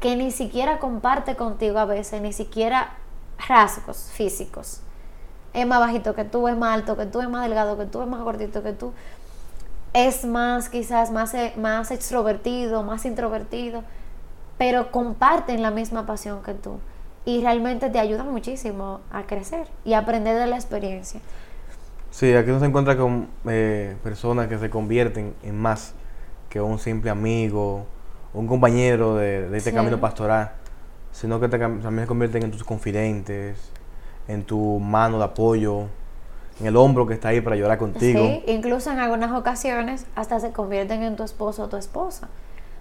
que 0.00 0.16
ni 0.16 0.30
siquiera 0.30 0.78
comparte 0.78 1.36
contigo 1.36 1.78
a 1.78 1.84
veces, 1.84 2.20
ni 2.22 2.32
siquiera 2.32 2.94
rasgos 3.48 4.10
físicos. 4.12 4.80
Es 5.52 5.66
más 5.66 5.80
bajito 5.80 6.14
que 6.14 6.24
tú, 6.24 6.48
es 6.48 6.56
más 6.56 6.74
alto 6.74 6.96
que 6.96 7.06
tú, 7.06 7.20
es 7.20 7.28
más 7.28 7.42
delgado 7.42 7.76
que 7.76 7.86
tú, 7.86 8.02
es 8.02 8.08
más 8.08 8.22
gordito 8.22 8.62
que 8.62 8.72
tú. 8.72 8.92
Es 9.92 10.24
más, 10.24 10.68
quizás, 10.68 11.10
más, 11.10 11.34
eh, 11.34 11.52
más 11.56 11.90
extrovertido, 11.90 12.82
más 12.82 13.04
introvertido, 13.04 13.82
pero 14.56 14.90
comparten 14.90 15.62
la 15.62 15.70
misma 15.70 16.06
pasión 16.06 16.42
que 16.42 16.54
tú. 16.54 16.78
Y 17.24 17.42
realmente 17.42 17.90
te 17.90 17.98
ayudan 17.98 18.30
muchísimo 18.30 19.00
a 19.12 19.24
crecer 19.24 19.66
y 19.84 19.94
aprender 19.94 20.38
de 20.38 20.46
la 20.46 20.56
experiencia. 20.56 21.20
Sí, 22.10 22.32
aquí 22.34 22.50
uno 22.50 22.60
se 22.60 22.66
encuentra 22.66 22.96
con 22.96 23.28
eh, 23.46 23.96
personas 24.02 24.48
que 24.48 24.58
se 24.58 24.70
convierten 24.70 25.34
en 25.42 25.58
más 25.58 25.94
que 26.48 26.60
un 26.60 26.78
simple 26.78 27.10
amigo, 27.10 27.86
un 28.32 28.46
compañero 28.46 29.16
de, 29.16 29.56
este 29.56 29.72
camino 29.72 30.00
pastoral, 30.00 30.52
sino 31.12 31.40
que 31.40 31.48
también 31.48 32.00
se 32.00 32.06
convierten 32.06 32.44
en 32.44 32.50
tus 32.50 32.64
confidentes, 32.64 33.58
en 34.28 34.44
tu 34.44 34.78
mano 34.78 35.18
de 35.18 35.24
apoyo, 35.24 35.86
en 36.60 36.66
el 36.66 36.76
hombro 36.76 37.06
que 37.06 37.14
está 37.14 37.28
ahí 37.28 37.40
para 37.40 37.56
llorar 37.56 37.78
contigo. 37.78 38.20
Sí, 38.20 38.44
incluso 38.46 38.90
en 38.90 38.98
algunas 38.98 39.32
ocasiones 39.32 40.06
hasta 40.14 40.38
se 40.40 40.52
convierten 40.52 41.02
en 41.02 41.16
tu 41.16 41.24
esposo 41.24 41.64
o 41.64 41.68
tu 41.68 41.76
esposa. 41.76 42.28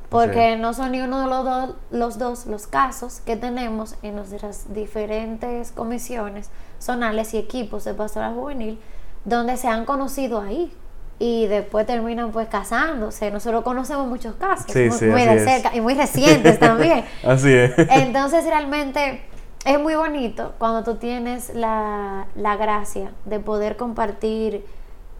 Porque 0.09 0.57
no 0.57 0.73
son 0.73 0.93
ni 0.93 1.01
uno 1.01 1.21
de 1.21 1.27
los, 1.27 1.45
dos 1.45 1.75
los 1.91 2.17
dos 2.17 2.45
los 2.47 2.65
casos 2.65 3.21
que 3.21 3.35
tenemos 3.35 3.95
en 4.01 4.15
nuestras 4.15 4.73
diferentes 4.73 5.71
comisiones 5.71 6.49
zonales 6.79 7.35
y 7.35 7.37
equipos 7.37 7.83
de 7.83 7.93
pastoral 7.93 8.33
juvenil 8.33 8.79
donde 9.23 9.55
se 9.55 9.67
han 9.67 9.85
conocido 9.85 10.41
ahí 10.41 10.73
y 11.19 11.47
después 11.47 11.85
terminan 11.85 12.31
pues 12.31 12.47
casándose. 12.47 13.29
Nosotros 13.29 13.63
conocemos 13.63 14.07
muchos 14.07 14.35
casos 14.35 14.73
muy, 14.73 15.25
de 15.25 15.45
cerca 15.45 15.75
y 15.75 15.81
muy 15.81 15.93
recientes 15.93 16.57
también. 16.59 17.03
así 17.23 17.53
es. 17.53 17.73
Entonces 17.77 18.45
realmente 18.45 19.21
es 19.65 19.79
muy 19.79 19.95
bonito 19.95 20.53
cuando 20.57 20.83
tú 20.83 20.95
tienes 20.95 21.53
la, 21.53 22.27
la 22.35 22.55
gracia 22.55 23.11
de 23.25 23.39
poder 23.39 23.75
compartir 23.75 24.65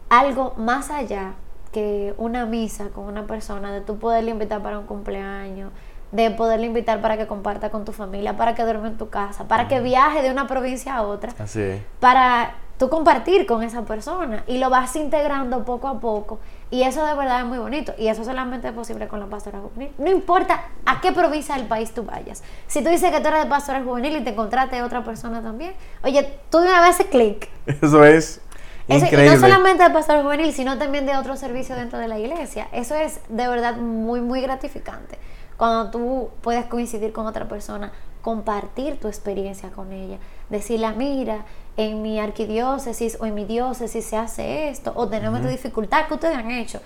algo 0.08 0.54
más 0.56 0.90
allá 0.90 1.34
que 1.70 2.14
una 2.16 2.46
misa 2.46 2.88
con 2.88 3.04
una 3.04 3.26
persona, 3.26 3.70
de 3.70 3.80
tú 3.80 3.98
poderle 3.98 4.30
invitar 4.30 4.62
para 4.62 4.78
un 4.78 4.86
cumpleaños, 4.86 5.70
de 6.10 6.30
poderle 6.32 6.66
invitar 6.66 7.00
para 7.00 7.16
que 7.16 7.26
comparta 7.26 7.70
con 7.70 7.84
tu 7.84 7.92
familia, 7.92 8.36
para 8.36 8.54
que 8.54 8.62
duerme 8.62 8.88
en 8.88 8.96
tu 8.96 9.08
casa, 9.08 9.46
para 9.46 9.68
que 9.68 9.80
viaje 9.80 10.22
de 10.22 10.30
una 10.30 10.48
provincia 10.48 10.96
a 10.96 11.02
otra, 11.02 11.32
Así 11.38 11.80
para 12.00 12.54
tú 12.80 12.88
compartir 12.88 13.44
con 13.44 13.62
esa 13.62 13.82
persona 13.82 14.42
y 14.46 14.56
lo 14.56 14.70
vas 14.70 14.96
integrando 14.96 15.66
poco 15.66 15.86
a 15.86 16.00
poco 16.00 16.40
y 16.70 16.82
eso 16.82 17.04
de 17.04 17.14
verdad 17.14 17.40
es 17.40 17.44
muy 17.44 17.58
bonito 17.58 17.92
y 17.98 18.08
eso 18.08 18.24
solamente 18.24 18.68
es 18.68 18.72
posible 18.72 19.06
con 19.06 19.20
la 19.20 19.26
pastora 19.26 19.60
juvenil. 19.60 19.92
No 19.98 20.10
importa 20.10 20.64
a 20.86 21.02
qué 21.02 21.12
provincia 21.12 21.56
del 21.56 21.66
país 21.66 21.92
tú 21.92 22.04
vayas. 22.04 22.42
Si 22.68 22.82
tú 22.82 22.88
dices 22.88 23.12
que 23.12 23.20
tú 23.20 23.28
eres 23.28 23.44
de 23.44 23.50
pastora 23.50 23.82
juvenil 23.82 24.16
y 24.16 24.24
te 24.24 24.30
encontraste 24.30 24.80
otra 24.80 25.04
persona 25.04 25.42
también, 25.42 25.74
oye, 26.02 26.38
tú 26.48 26.56
de 26.60 26.68
una 26.68 26.80
vez 26.80 26.96
clic. 27.10 27.50
Eso 27.66 28.02
es 28.02 28.40
Increíble. 28.88 29.26
y 29.26 29.28
no 29.28 29.38
solamente 29.38 29.82
de 29.82 29.90
pastor 29.90 30.22
juvenil, 30.22 30.50
sino 30.54 30.78
también 30.78 31.04
de 31.04 31.18
otro 31.18 31.36
servicio 31.36 31.76
dentro 31.76 31.98
de 31.98 32.08
la 32.08 32.18
iglesia. 32.18 32.66
Eso 32.72 32.94
es 32.94 33.20
de 33.28 33.46
verdad 33.46 33.76
muy, 33.76 34.22
muy 34.22 34.40
gratificante 34.40 35.18
cuando 35.58 35.90
tú 35.90 36.30
puedes 36.40 36.64
coincidir 36.64 37.12
con 37.12 37.26
otra 37.26 37.46
persona, 37.46 37.92
compartir 38.22 38.98
tu 38.98 39.08
experiencia 39.08 39.68
con 39.68 39.92
ella, 39.92 40.16
decirle, 40.48 40.86
ah, 40.86 40.94
mira, 40.96 41.44
en 41.76 42.02
mi 42.02 42.20
arquidiócesis 42.20 43.18
o 43.20 43.26
en 43.26 43.34
mi 43.34 43.44
diócesis 43.44 44.04
se 44.04 44.16
hace 44.16 44.68
esto, 44.68 44.92
o 44.94 45.08
tenemos 45.08 45.40
esta 45.40 45.50
dificultad 45.50 46.06
que 46.06 46.14
ustedes 46.14 46.36
han 46.36 46.50
hecho. 46.50 46.80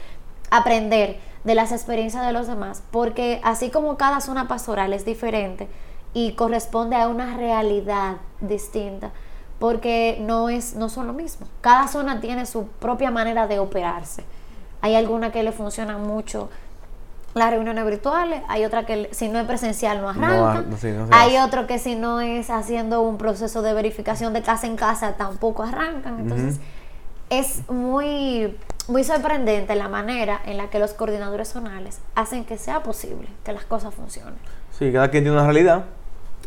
Aprender 0.50 1.18
de 1.42 1.54
las 1.54 1.72
experiencias 1.72 2.24
de 2.26 2.32
los 2.32 2.46
demás, 2.46 2.82
porque 2.90 3.40
así 3.42 3.70
como 3.70 3.96
cada 3.96 4.20
zona 4.20 4.48
pastoral 4.48 4.92
es 4.92 5.04
diferente 5.04 5.68
y 6.12 6.32
corresponde 6.32 6.96
a 6.96 7.08
una 7.08 7.36
realidad 7.36 8.16
distinta, 8.40 9.10
porque 9.58 10.18
no, 10.20 10.48
es, 10.48 10.74
no 10.74 10.88
son 10.88 11.06
lo 11.06 11.12
mismo. 11.12 11.46
Cada 11.60 11.88
zona 11.88 12.20
tiene 12.20 12.46
su 12.46 12.66
propia 12.66 13.10
manera 13.10 13.46
de 13.46 13.58
operarse. 13.58 14.24
Hay 14.80 14.94
alguna 14.94 15.32
que 15.32 15.42
le 15.42 15.52
funciona 15.52 15.98
mucho 15.98 16.50
las 17.34 17.50
reuniones 17.50 17.84
virtuales, 17.84 18.42
hay 18.48 18.64
otra 18.64 18.86
que 18.86 19.08
si 19.12 19.28
no 19.28 19.38
es 19.40 19.46
presencial 19.46 20.00
no 20.00 20.08
arranca, 20.08 20.64
hay 21.10 21.36
otro 21.38 21.66
que 21.66 21.78
si 21.78 21.96
no 21.96 22.20
es 22.20 22.48
haciendo 22.48 23.02
un 23.02 23.18
proceso 23.18 23.60
de 23.62 23.74
verificación 23.74 24.32
de 24.32 24.42
casa 24.42 24.66
en 24.66 24.76
casa 24.76 25.14
tampoco 25.16 25.64
arrancan, 25.64 26.20
entonces 26.20 26.60
es 27.30 27.68
muy 27.68 28.56
muy 28.86 29.02
sorprendente 29.02 29.74
la 29.74 29.88
manera 29.88 30.40
en 30.44 30.58
la 30.58 30.68
que 30.68 30.78
los 30.78 30.92
coordinadores 30.92 31.48
zonales 31.48 32.00
hacen 32.14 32.44
que 32.44 32.58
sea 32.58 32.82
posible 32.82 33.28
que 33.42 33.52
las 33.52 33.64
cosas 33.64 33.94
funcionen. 33.94 34.34
Sí, 34.70 34.92
cada 34.92 35.08
quien 35.10 35.24
tiene 35.24 35.36
una 35.36 35.46
realidad 35.46 35.84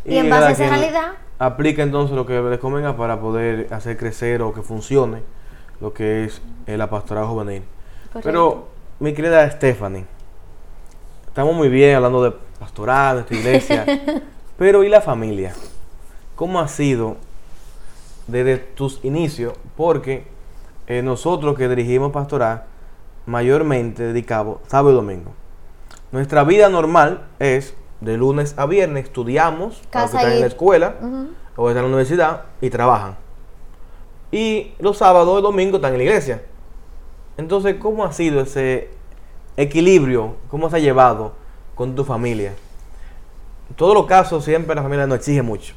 Y, 0.05 0.17
en 0.17 0.29
base 0.29 0.45
a 0.45 0.51
esa 0.51 0.69
realidad... 0.69 1.11
Aplica 1.39 1.83
entonces 1.83 2.15
lo 2.15 2.25
que 2.25 2.39
les 2.39 2.59
convenga 2.59 2.97
para 2.97 3.19
poder 3.19 3.67
hacer 3.71 3.97
crecer 3.97 4.41
o 4.41 4.53
que 4.53 4.61
funcione 4.61 5.21
lo 5.79 5.93
que 5.93 6.25
es 6.25 6.41
la 6.65 6.89
pastoral 6.89 7.25
juvenil. 7.25 7.63
Pero, 8.23 8.69
mi 8.99 9.13
querida 9.13 9.49
Stephanie, 9.51 10.05
estamos 11.37 11.53
muy 11.53 11.69
bien 11.69 11.95
hablando 11.95 12.23
de 12.23 12.33
pastoral, 12.59 13.17
de 13.17 13.23
tu 13.25 13.35
iglesia, 13.35 13.85
pero 14.57 14.83
¿y 14.83 14.89
la 14.89 15.01
familia? 15.01 15.53
¿Cómo 16.35 16.59
ha 16.59 16.67
sido 16.67 17.17
desde 18.25 18.57
tus 18.57 19.05
inicios? 19.05 19.53
Porque 19.75 20.25
eh, 20.87 21.03
nosotros 21.03 21.55
que 21.55 21.69
dirigimos 21.69 22.11
pastoral, 22.11 22.63
mayormente 23.27 24.01
dedicamos 24.01 24.57
sábado 24.65 24.93
y 24.93 24.95
domingo. 24.95 25.31
Nuestra 26.11 26.43
vida 26.43 26.69
normal 26.69 27.27
es 27.37 27.75
de 28.01 28.17
lunes 28.17 28.55
a 28.57 28.65
viernes, 28.65 29.03
estudiamos, 29.05 29.83
Casa 29.91 30.17
están 30.17 30.31
en 30.31 30.41
la 30.41 30.47
escuela 30.47 30.95
o 31.55 31.69
están 31.69 31.83
en 31.83 31.91
la 31.91 31.97
universidad 31.97 32.45
y 32.61 32.71
trabajan. 32.71 33.15
Y 34.31 34.71
los 34.79 34.97
sábados 34.97 35.37
y 35.37 35.43
domingos 35.43 35.75
están 35.75 35.91
en 35.91 35.99
la 35.99 36.03
iglesia. 36.03 36.41
Entonces, 37.37 37.75
¿cómo 37.75 38.05
ha 38.05 38.11
sido 38.11 38.41
ese 38.41 38.96
equilibrio? 39.57 40.35
¿Cómo 40.49 40.69
se 40.69 40.77
ha 40.77 40.79
llevado 40.79 41.33
con 41.75 41.95
tu 41.95 42.05
familia? 42.05 42.53
En 43.69 43.75
todos 43.75 43.93
los 43.93 44.05
casos, 44.05 44.45
siempre 44.45 44.75
la 44.75 44.83
familia 44.83 45.05
nos 45.07 45.17
exige 45.17 45.41
mucho. 45.41 45.73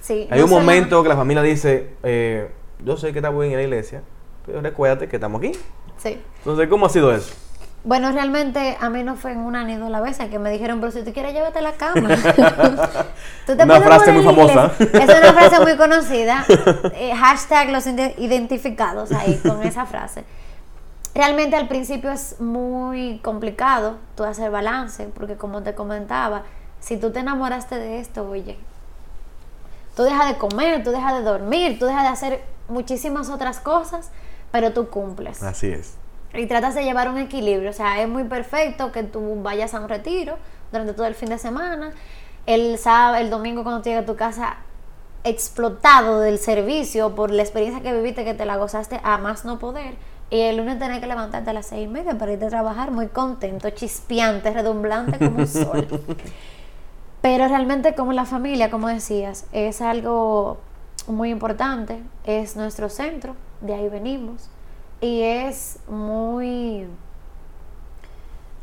Sí, 0.00 0.26
Hay 0.30 0.40
un 0.40 0.50
momento 0.50 1.00
que 1.02 1.08
la 1.08 1.16
familia 1.16 1.42
dice, 1.42 1.90
eh, 2.02 2.50
yo 2.84 2.96
sé 2.96 3.12
que 3.12 3.20
está 3.20 3.30
bien 3.30 3.52
en 3.52 3.58
la 3.58 3.62
iglesia, 3.62 4.02
pero 4.44 4.60
recuérdate 4.60 5.08
que 5.08 5.16
estamos 5.16 5.38
aquí. 5.38 5.52
Sí. 5.98 6.20
Entonces, 6.38 6.68
¿cómo 6.68 6.86
ha 6.86 6.88
sido 6.88 7.14
eso? 7.14 7.32
Bueno, 7.84 8.12
realmente 8.12 8.76
a 8.80 8.90
mí 8.90 9.02
no 9.02 9.16
fue 9.16 9.32
en 9.32 9.38
una 9.38 9.64
ni 9.64 9.74
dos 9.74 9.90
la 9.90 10.00
vez 10.00 10.18
que 10.18 10.38
me 10.38 10.50
dijeron, 10.50 10.78
pero 10.80 10.92
si 10.92 11.02
tú 11.02 11.12
quieres, 11.12 11.32
llévate 11.32 11.58
a 11.58 11.62
la 11.62 11.72
cama. 11.72 12.10
una 13.48 13.80
frase 13.80 14.12
muy 14.12 14.22
famosa. 14.22 14.72
Es 14.78 15.04
una 15.04 15.32
frase 15.32 15.60
muy 15.60 15.76
conocida. 15.76 16.44
Eh, 16.94 17.12
hashtag 17.14 17.70
los 17.70 17.84
identificados 17.86 19.10
ahí 19.12 19.40
con 19.44 19.62
esa 19.64 19.84
frase. 19.86 20.24
Realmente 21.14 21.56
al 21.56 21.68
principio 21.68 22.10
es 22.10 22.40
muy 22.40 23.18
complicado 23.22 23.98
tú 24.16 24.24
hacer 24.24 24.50
balance, 24.50 25.08
porque 25.08 25.36
como 25.36 25.62
te 25.62 25.74
comentaba, 25.74 26.44
si 26.80 26.96
tú 26.96 27.12
te 27.12 27.20
enamoraste 27.20 27.76
de 27.78 28.00
esto, 28.00 28.28
oye, 28.28 28.56
tú 29.94 30.04
dejas 30.04 30.28
de 30.28 30.38
comer, 30.38 30.82
tú 30.82 30.90
dejas 30.90 31.14
de 31.14 31.22
dormir, 31.22 31.78
tú 31.78 31.84
dejas 31.84 32.04
de 32.04 32.08
hacer 32.08 32.44
muchísimas 32.68 33.28
otras 33.28 33.60
cosas, 33.60 34.10
pero 34.52 34.72
tú 34.72 34.88
cumples. 34.88 35.42
Así 35.42 35.68
es. 35.68 35.96
Y 36.32 36.46
tratas 36.46 36.74
de 36.74 36.82
llevar 36.82 37.10
un 37.10 37.18
equilibrio, 37.18 37.68
o 37.68 37.74
sea, 37.74 38.00
es 38.00 38.08
muy 38.08 38.24
perfecto 38.24 38.90
que 38.90 39.02
tú 39.02 39.42
vayas 39.42 39.74
a 39.74 39.80
un 39.80 39.90
retiro 39.90 40.38
durante 40.70 40.94
todo 40.94 41.06
el 41.06 41.14
fin 41.14 41.28
de 41.28 41.36
semana, 41.36 41.92
el 42.46 42.78
sábado, 42.78 43.16
el 43.16 43.28
domingo 43.28 43.64
cuando 43.64 43.82
llegas 43.82 44.04
a 44.04 44.06
tu 44.06 44.16
casa 44.16 44.56
explotado 45.24 46.20
del 46.20 46.38
servicio 46.38 47.14
por 47.14 47.30
la 47.30 47.42
experiencia 47.42 47.82
que 47.82 47.92
viviste, 47.92 48.24
que 48.24 48.32
te 48.32 48.46
la 48.46 48.56
gozaste 48.56 48.98
a 49.04 49.18
más 49.18 49.44
no 49.44 49.58
poder 49.58 49.94
y 50.32 50.40
el 50.40 50.56
lunes 50.56 50.78
tenés 50.78 51.00
que 51.00 51.06
levantarte 51.06 51.50
a 51.50 51.52
las 51.52 51.66
seis 51.66 51.84
y 51.84 51.88
media 51.88 52.16
para 52.16 52.32
irte 52.32 52.46
a 52.46 52.48
trabajar 52.48 52.90
muy 52.90 53.08
contento, 53.08 53.68
chispeante, 53.68 54.50
redumblante 54.50 55.18
como 55.18 55.40
un 55.40 55.46
sol. 55.46 55.86
Pero 57.20 57.48
realmente 57.48 57.94
como 57.94 58.14
la 58.14 58.24
familia, 58.24 58.70
como 58.70 58.88
decías, 58.88 59.44
es 59.52 59.82
algo 59.82 60.56
muy 61.06 61.28
importante, 61.28 62.02
es 62.24 62.56
nuestro 62.56 62.88
centro, 62.88 63.36
de 63.60 63.74
ahí 63.74 63.90
venimos. 63.90 64.48
Y 65.02 65.20
es 65.20 65.80
muy, 65.86 66.86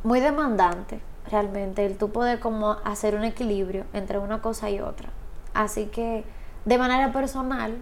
muy 0.04 0.20
demandante 0.22 1.02
realmente 1.30 1.86
el 1.86 1.98
tú 1.98 2.10
poder 2.10 2.40
como 2.40 2.78
hacer 2.84 3.14
un 3.14 3.24
equilibrio 3.24 3.86
entre 3.94 4.18
una 4.18 4.42
cosa 4.42 4.72
y 4.72 4.80
otra. 4.80 5.10
Así 5.54 5.86
que 5.86 6.24
de 6.66 6.78
manera 6.80 7.14
personal, 7.14 7.78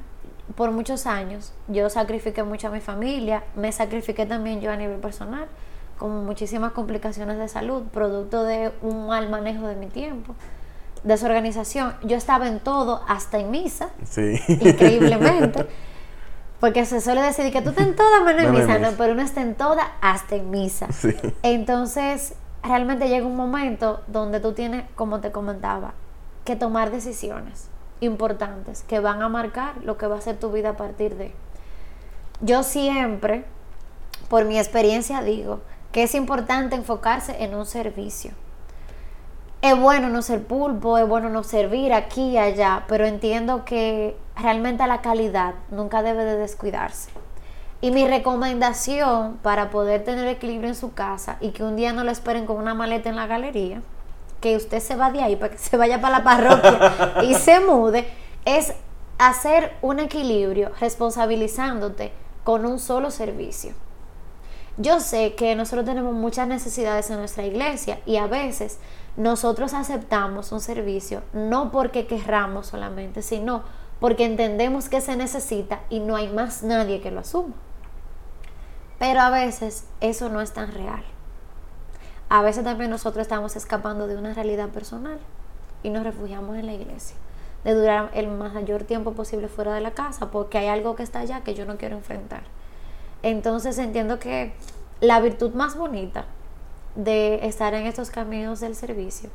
por 0.56 0.72
muchos 0.72 1.06
años 1.06 1.54
yo 1.68 1.90
sacrifiqué 1.90 2.44
mucho 2.44 2.68
a 2.68 2.72
mi 2.72 2.80
familia, 2.80 3.44
me 3.56 3.72
sacrifiqué 3.72 4.26
también 4.26 4.62
yo 4.62 4.72
a 4.72 4.78
nivel 4.78 5.00
personal, 5.00 5.48
con 5.98 6.26
muchísimas 6.26 6.72
complicaciones 6.72 7.38
de 7.38 7.48
salud, 7.48 7.84
producto 7.92 8.44
de 8.44 8.72
un 8.82 9.08
mal 9.08 9.30
manejo 9.30 9.68
de 9.68 9.76
mi 9.76 9.88
tiempo, 9.88 10.36
desorganización. 11.04 11.96
Yo 12.04 12.16
estaba 12.16 12.48
en 12.48 12.60
todo, 12.60 13.04
hasta 13.08 13.40
en 13.40 13.52
misa, 13.52 13.90
sí. 14.04 14.40
increíblemente. 14.48 15.68
Porque 16.60 16.86
se 16.86 17.02
suele 17.02 17.22
decir 17.22 17.52
que 17.52 17.62
tú 17.62 17.70
estás 17.70 17.86
en 17.86 17.96
toda 17.96 18.22
menos 18.22 18.46
en 18.46 18.52
misa, 18.52 18.80
no, 18.80 18.90
pero 18.98 19.14
uno 19.14 19.22
está 19.22 19.42
en 19.42 19.54
toda 19.54 19.92
hasta 20.02 20.38
en 20.38 20.50
misa. 20.50 20.92
Sí. 20.92 21.14
Entonces, 21.44 22.34
realmente 22.64 23.10
llega 23.10 23.28
un 23.28 23.36
momento 23.36 24.02
donde 24.08 24.40
tú 24.40 24.54
tienes, 24.54 24.86
como 24.96 25.20
te 25.20 25.32
comentaba, 25.32 25.94
que 26.46 26.56
tomar 26.56 26.90
decisiones 26.90 27.70
importantes 28.00 28.84
que 28.84 29.00
van 29.00 29.22
a 29.22 29.30
marcar 29.30 29.76
lo 29.84 29.98
que 29.98 30.08
va 30.08 30.18
a 30.18 30.22
ser 30.22 30.40
tu 30.40 30.52
vida 30.52 30.70
a 30.70 30.78
partir 30.78 31.16
de. 31.16 31.34
Yo 32.42 32.64
siempre, 32.64 33.46
por 34.30 34.46
mi 34.46 34.58
experiencia, 34.58 35.22
digo 35.22 35.62
que 35.92 36.04
es 36.04 36.14
importante 36.16 36.76
enfocarse 36.76 37.44
en 37.44 37.56
un 37.56 37.66
servicio. 37.66 38.32
Es 39.62 39.80
bueno 39.80 40.10
no 40.10 40.22
ser 40.22 40.44
pulpo, 40.44 40.98
es 41.00 41.08
bueno 41.08 41.30
no 41.30 41.44
servir 41.44 41.94
aquí 41.94 42.32
y 42.32 42.38
allá, 42.38 42.86
pero 42.88 43.06
entiendo 43.06 43.66
que 43.66 44.16
realmente 44.36 44.86
la 44.86 45.02
calidad 45.02 45.56
nunca 45.72 46.04
debe 46.04 46.24
de 46.26 46.38
descuidarse. 46.38 47.10
Y 47.82 47.92
mi 47.92 48.08
recomendación 48.08 49.38
para 49.42 49.70
poder 49.70 50.04
tener 50.04 50.28
equilibrio 50.28 50.70
en 50.70 50.76
su 50.76 50.94
casa 50.94 51.38
y 51.42 51.50
que 51.50 51.64
un 51.64 51.76
día 51.76 51.94
no 51.94 52.04
lo 52.04 52.12
esperen 52.12 52.46
con 52.46 52.58
una 52.58 52.76
maleta 52.76 53.10
en 53.10 53.16
la 53.16 53.28
galería, 53.28 53.82
que 54.40 54.56
usted 54.56 54.80
se 54.80 54.96
va 54.96 55.12
de 55.12 55.22
ahí 55.22 55.36
para 55.36 55.52
que 55.52 55.58
se 55.58 55.78
vaya 55.78 56.00
para 56.00 56.20
la 56.20 56.24
parroquia 56.24 57.24
y 57.24 57.34
se 57.34 57.60
mude, 57.60 58.08
es 58.46 58.74
hacer 59.18 59.74
un 59.82 60.00
equilibrio 60.00 60.72
responsabilizándote 60.80 62.12
con 62.44 62.66
un 62.66 62.80
solo 62.80 63.12
servicio. 63.12 63.74
Yo 64.78 65.00
sé 65.00 65.34
que 65.34 65.56
nosotros 65.56 65.86
tenemos 65.86 66.14
muchas 66.14 66.48
necesidades 66.48 67.10
en 67.10 67.18
nuestra 67.18 67.46
iglesia 67.46 68.00
y 68.06 68.18
a 68.18 68.28
veces 68.28 68.78
nosotros 69.16 69.74
aceptamos 69.74 70.52
un 70.52 70.62
servicio 70.62 71.24
no 71.34 71.72
porque 71.72 72.06
querramos 72.06 72.68
solamente, 72.68 73.24
sino 73.24 73.64
porque 74.00 74.26
entendemos 74.26 74.88
que 74.88 75.02
se 75.02 75.16
necesita 75.16 75.82
y 75.90 76.00
no 76.00 76.16
hay 76.16 76.28
más 76.28 76.62
nadie 76.62 77.02
que 77.02 77.10
lo 77.10 77.22
asuma. 77.22 77.56
Pero 79.00 79.22
a 79.22 79.32
veces 79.32 79.86
eso 80.00 80.30
no 80.30 80.42
es 80.42 80.54
tan 80.54 80.72
real 80.72 81.04
a 82.30 82.42
veces 82.42 82.64
también 82.64 82.90
nosotros 82.90 83.22
estamos 83.22 83.56
escapando 83.56 84.08
de 84.08 84.18
una 84.18 84.34
realidad 84.34 84.70
personal 84.70 85.20
y 85.82 85.90
nos 85.90 86.04
refugiamos 86.04 86.58
en 86.58 86.66
la 86.66 86.74
iglesia, 86.74 87.16
de 87.64 87.74
durar 87.74 88.12
el 88.14 88.28
mayor 88.28 88.84
tiempo 88.84 89.14
posible 89.14 89.48
fuera 89.48 89.74
de 89.74 89.82
la 89.82 89.92
casa, 89.92 90.30
porque 90.30 90.58
hay 90.58 90.68
algo 90.68 90.96
que 90.96 91.04
está 91.04 91.20
allá 91.20 91.42
que 91.42 91.54
yo 91.54 91.66
no 91.66 91.78
quiero 91.78 91.96
enfrentar. 91.96 92.44
Entonces 93.24 93.78
entiendo 93.78 94.20
que 94.20 94.54
la 95.00 95.20
virtud 95.22 95.54
más 95.54 95.78
bonita 95.78 96.26
de 96.96 97.46
estar 97.48 97.74
en 97.74 97.86
estos 97.86 98.10
caminos 98.10 98.60
del 98.60 98.76
servicio 98.76 99.30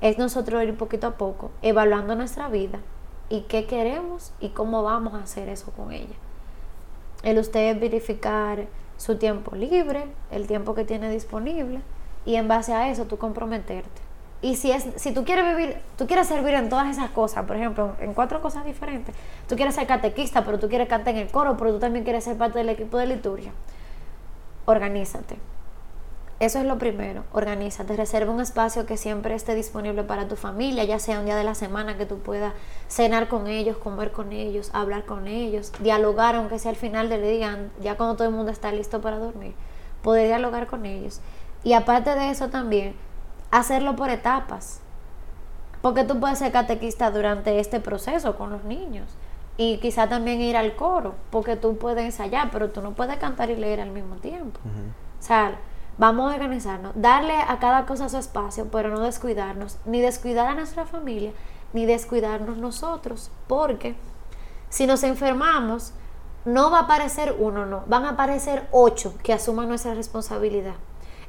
es 0.00 0.16
nosotros 0.16 0.62
ir 0.62 0.76
poquito 0.76 1.08
a 1.08 1.16
poco 1.18 1.50
evaluando 1.60 2.14
nuestra 2.14 2.48
vida 2.48 2.78
y 3.28 3.42
qué 3.42 3.66
queremos 3.66 4.32
y 4.40 4.50
cómo 4.50 4.82
vamos 4.82 5.14
a 5.14 5.22
hacer 5.24 5.48
eso 5.48 5.72
con 5.72 5.92
ella. 5.92 6.14
El 7.22 7.38
usted 7.38 7.78
verificar 7.78 8.66
su 8.96 9.16
tiempo 9.16 9.54
libre, 9.56 10.06
el 10.30 10.46
tiempo 10.46 10.74
que 10.74 10.84
tiene 10.84 11.10
disponible 11.10 11.82
y 12.24 12.36
en 12.36 12.48
base 12.48 12.72
a 12.74 12.90
eso 12.90 13.06
tú 13.06 13.18
comprometerte. 13.18 14.10
Y 14.42 14.56
si, 14.56 14.72
es, 14.72 14.86
si 14.96 15.12
tú 15.12 15.24
quieres 15.24 15.54
vivir, 15.54 15.76
tú 15.98 16.06
quieres 16.06 16.26
servir 16.26 16.54
en 16.54 16.70
todas 16.70 16.88
esas 16.88 17.10
cosas, 17.10 17.44
por 17.44 17.56
ejemplo, 17.56 17.94
en 18.00 18.14
cuatro 18.14 18.40
cosas 18.40 18.64
diferentes, 18.64 19.14
tú 19.46 19.54
quieres 19.54 19.74
ser 19.74 19.86
catequista, 19.86 20.44
pero 20.44 20.58
tú 20.58 20.68
quieres 20.68 20.88
cantar 20.88 21.14
en 21.14 21.20
el 21.20 21.30
coro, 21.30 21.58
pero 21.58 21.72
tú 21.72 21.78
también 21.78 22.04
quieres 22.04 22.24
ser 22.24 22.38
parte 22.38 22.58
del 22.58 22.70
equipo 22.70 22.96
de 22.96 23.06
liturgia, 23.06 23.52
organízate. 24.64 25.36
Eso 26.38 26.58
es 26.58 26.64
lo 26.64 26.78
primero, 26.78 27.24
organízate, 27.34 27.94
reserva 27.96 28.32
un 28.32 28.40
espacio 28.40 28.86
que 28.86 28.96
siempre 28.96 29.34
esté 29.34 29.54
disponible 29.54 30.04
para 30.04 30.26
tu 30.26 30.36
familia, 30.36 30.84
ya 30.84 30.98
sea 30.98 31.18
un 31.18 31.26
día 31.26 31.36
de 31.36 31.44
la 31.44 31.54
semana 31.54 31.98
que 31.98 32.06
tú 32.06 32.20
puedas 32.20 32.54
cenar 32.88 33.28
con 33.28 33.46
ellos, 33.46 33.76
comer 33.76 34.10
con 34.10 34.32
ellos, 34.32 34.70
hablar 34.72 35.04
con 35.04 35.26
ellos, 35.26 35.70
dialogar, 35.80 36.36
aunque 36.36 36.58
sea 36.58 36.70
al 36.70 36.78
final 36.78 37.10
del 37.10 37.24
día, 37.24 37.68
ya 37.82 37.98
cuando 37.98 38.16
todo 38.16 38.26
el 38.26 38.32
mundo 38.32 38.50
está 38.50 38.72
listo 38.72 39.02
para 39.02 39.18
dormir, 39.18 39.52
poder 40.02 40.28
dialogar 40.28 40.66
con 40.66 40.86
ellos 40.86 41.20
y 41.62 41.74
aparte 41.74 42.14
de 42.14 42.30
eso 42.30 42.48
también, 42.48 42.94
hacerlo 43.50 43.96
por 43.96 44.10
etapas. 44.10 44.80
Porque 45.82 46.04
tú 46.04 46.20
puedes 46.20 46.38
ser 46.38 46.52
catequista 46.52 47.10
durante 47.10 47.58
este 47.58 47.80
proceso 47.80 48.36
con 48.36 48.50
los 48.50 48.64
niños. 48.64 49.06
Y 49.56 49.78
quizá 49.78 50.08
también 50.08 50.40
ir 50.40 50.56
al 50.56 50.74
coro, 50.76 51.14
porque 51.30 51.56
tú 51.56 51.76
puedes 51.76 52.04
ensayar, 52.04 52.50
pero 52.50 52.70
tú 52.70 52.80
no 52.80 52.92
puedes 52.92 53.18
cantar 53.18 53.50
y 53.50 53.56
leer 53.56 53.80
al 53.80 53.90
mismo 53.90 54.16
tiempo. 54.16 54.58
O 54.64 55.22
sea, 55.22 55.58
vamos 55.98 56.30
a 56.30 56.34
organizarnos, 56.34 56.92
darle 56.94 57.34
a 57.36 57.58
cada 57.58 57.84
cosa 57.84 58.08
su 58.08 58.16
espacio, 58.16 58.68
pero 58.70 58.88
no 58.88 59.00
descuidarnos, 59.00 59.76
ni 59.84 60.00
descuidar 60.00 60.46
a 60.46 60.54
nuestra 60.54 60.86
familia, 60.86 61.32
ni 61.74 61.84
descuidarnos 61.84 62.56
nosotros, 62.56 63.30
porque 63.46 63.96
si 64.70 64.86
nos 64.86 65.02
enfermamos, 65.02 65.92
no 66.46 66.70
va 66.70 66.78
a 66.78 66.82
aparecer 66.82 67.36
uno, 67.38 67.66
no, 67.66 67.82
van 67.86 68.06
a 68.06 68.10
aparecer 68.10 68.66
ocho 68.72 69.14
que 69.22 69.34
asuman 69.34 69.68
nuestra 69.68 69.92
responsabilidad. 69.92 70.74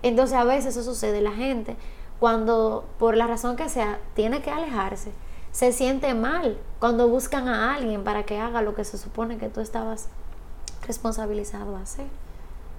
Entonces 0.03 0.37
a 0.37 0.43
veces 0.43 0.75
eso 0.75 0.83
sucede, 0.83 1.21
la 1.21 1.31
gente 1.31 1.75
cuando 2.19 2.85
por 2.99 3.17
la 3.17 3.25
razón 3.25 3.55
que 3.55 3.67
sea 3.67 3.99
tiene 4.13 4.43
que 4.43 4.51
alejarse, 4.51 5.11
se 5.51 5.73
siente 5.73 6.13
mal 6.13 6.57
cuando 6.79 7.07
buscan 7.07 7.47
a 7.47 7.73
alguien 7.73 8.03
para 8.03 8.23
que 8.23 8.39
haga 8.39 8.61
lo 8.61 8.75
que 8.75 8.83
se 8.85 8.97
supone 8.97 9.37
que 9.37 9.49
tú 9.49 9.59
estabas 9.59 10.07
responsabilizado 10.85 11.75
a 11.75 11.81
hacer. 11.81 12.05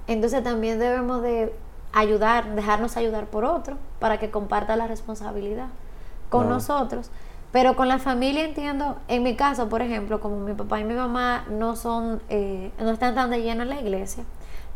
Entonces 0.06 0.44
también 0.44 0.78
debemos 0.78 1.22
de 1.22 1.52
ayudar, 1.92 2.54
dejarnos 2.54 2.96
ayudar 2.96 3.26
por 3.26 3.44
otro 3.44 3.76
para 3.98 4.18
que 4.18 4.30
comparta 4.30 4.76
la 4.76 4.86
responsabilidad 4.86 5.68
con 6.30 6.48
nosotros. 6.48 7.10
Pero 7.50 7.76
con 7.76 7.88
la 7.88 7.98
familia 7.98 8.44
entiendo, 8.44 8.96
en 9.08 9.22
mi 9.22 9.36
caso, 9.36 9.68
por 9.68 9.82
ejemplo, 9.82 10.20
como 10.20 10.38
mi 10.38 10.54
papá 10.54 10.80
y 10.80 10.84
mi 10.84 10.94
mamá 10.94 11.44
no 11.50 11.76
son, 11.76 12.22
eh, 12.30 12.70
no 12.78 12.90
están 12.90 13.14
tan 13.14 13.28
de 13.28 13.42
lleno 13.42 13.62
en 13.62 13.68
la 13.68 13.80
iglesia, 13.80 14.24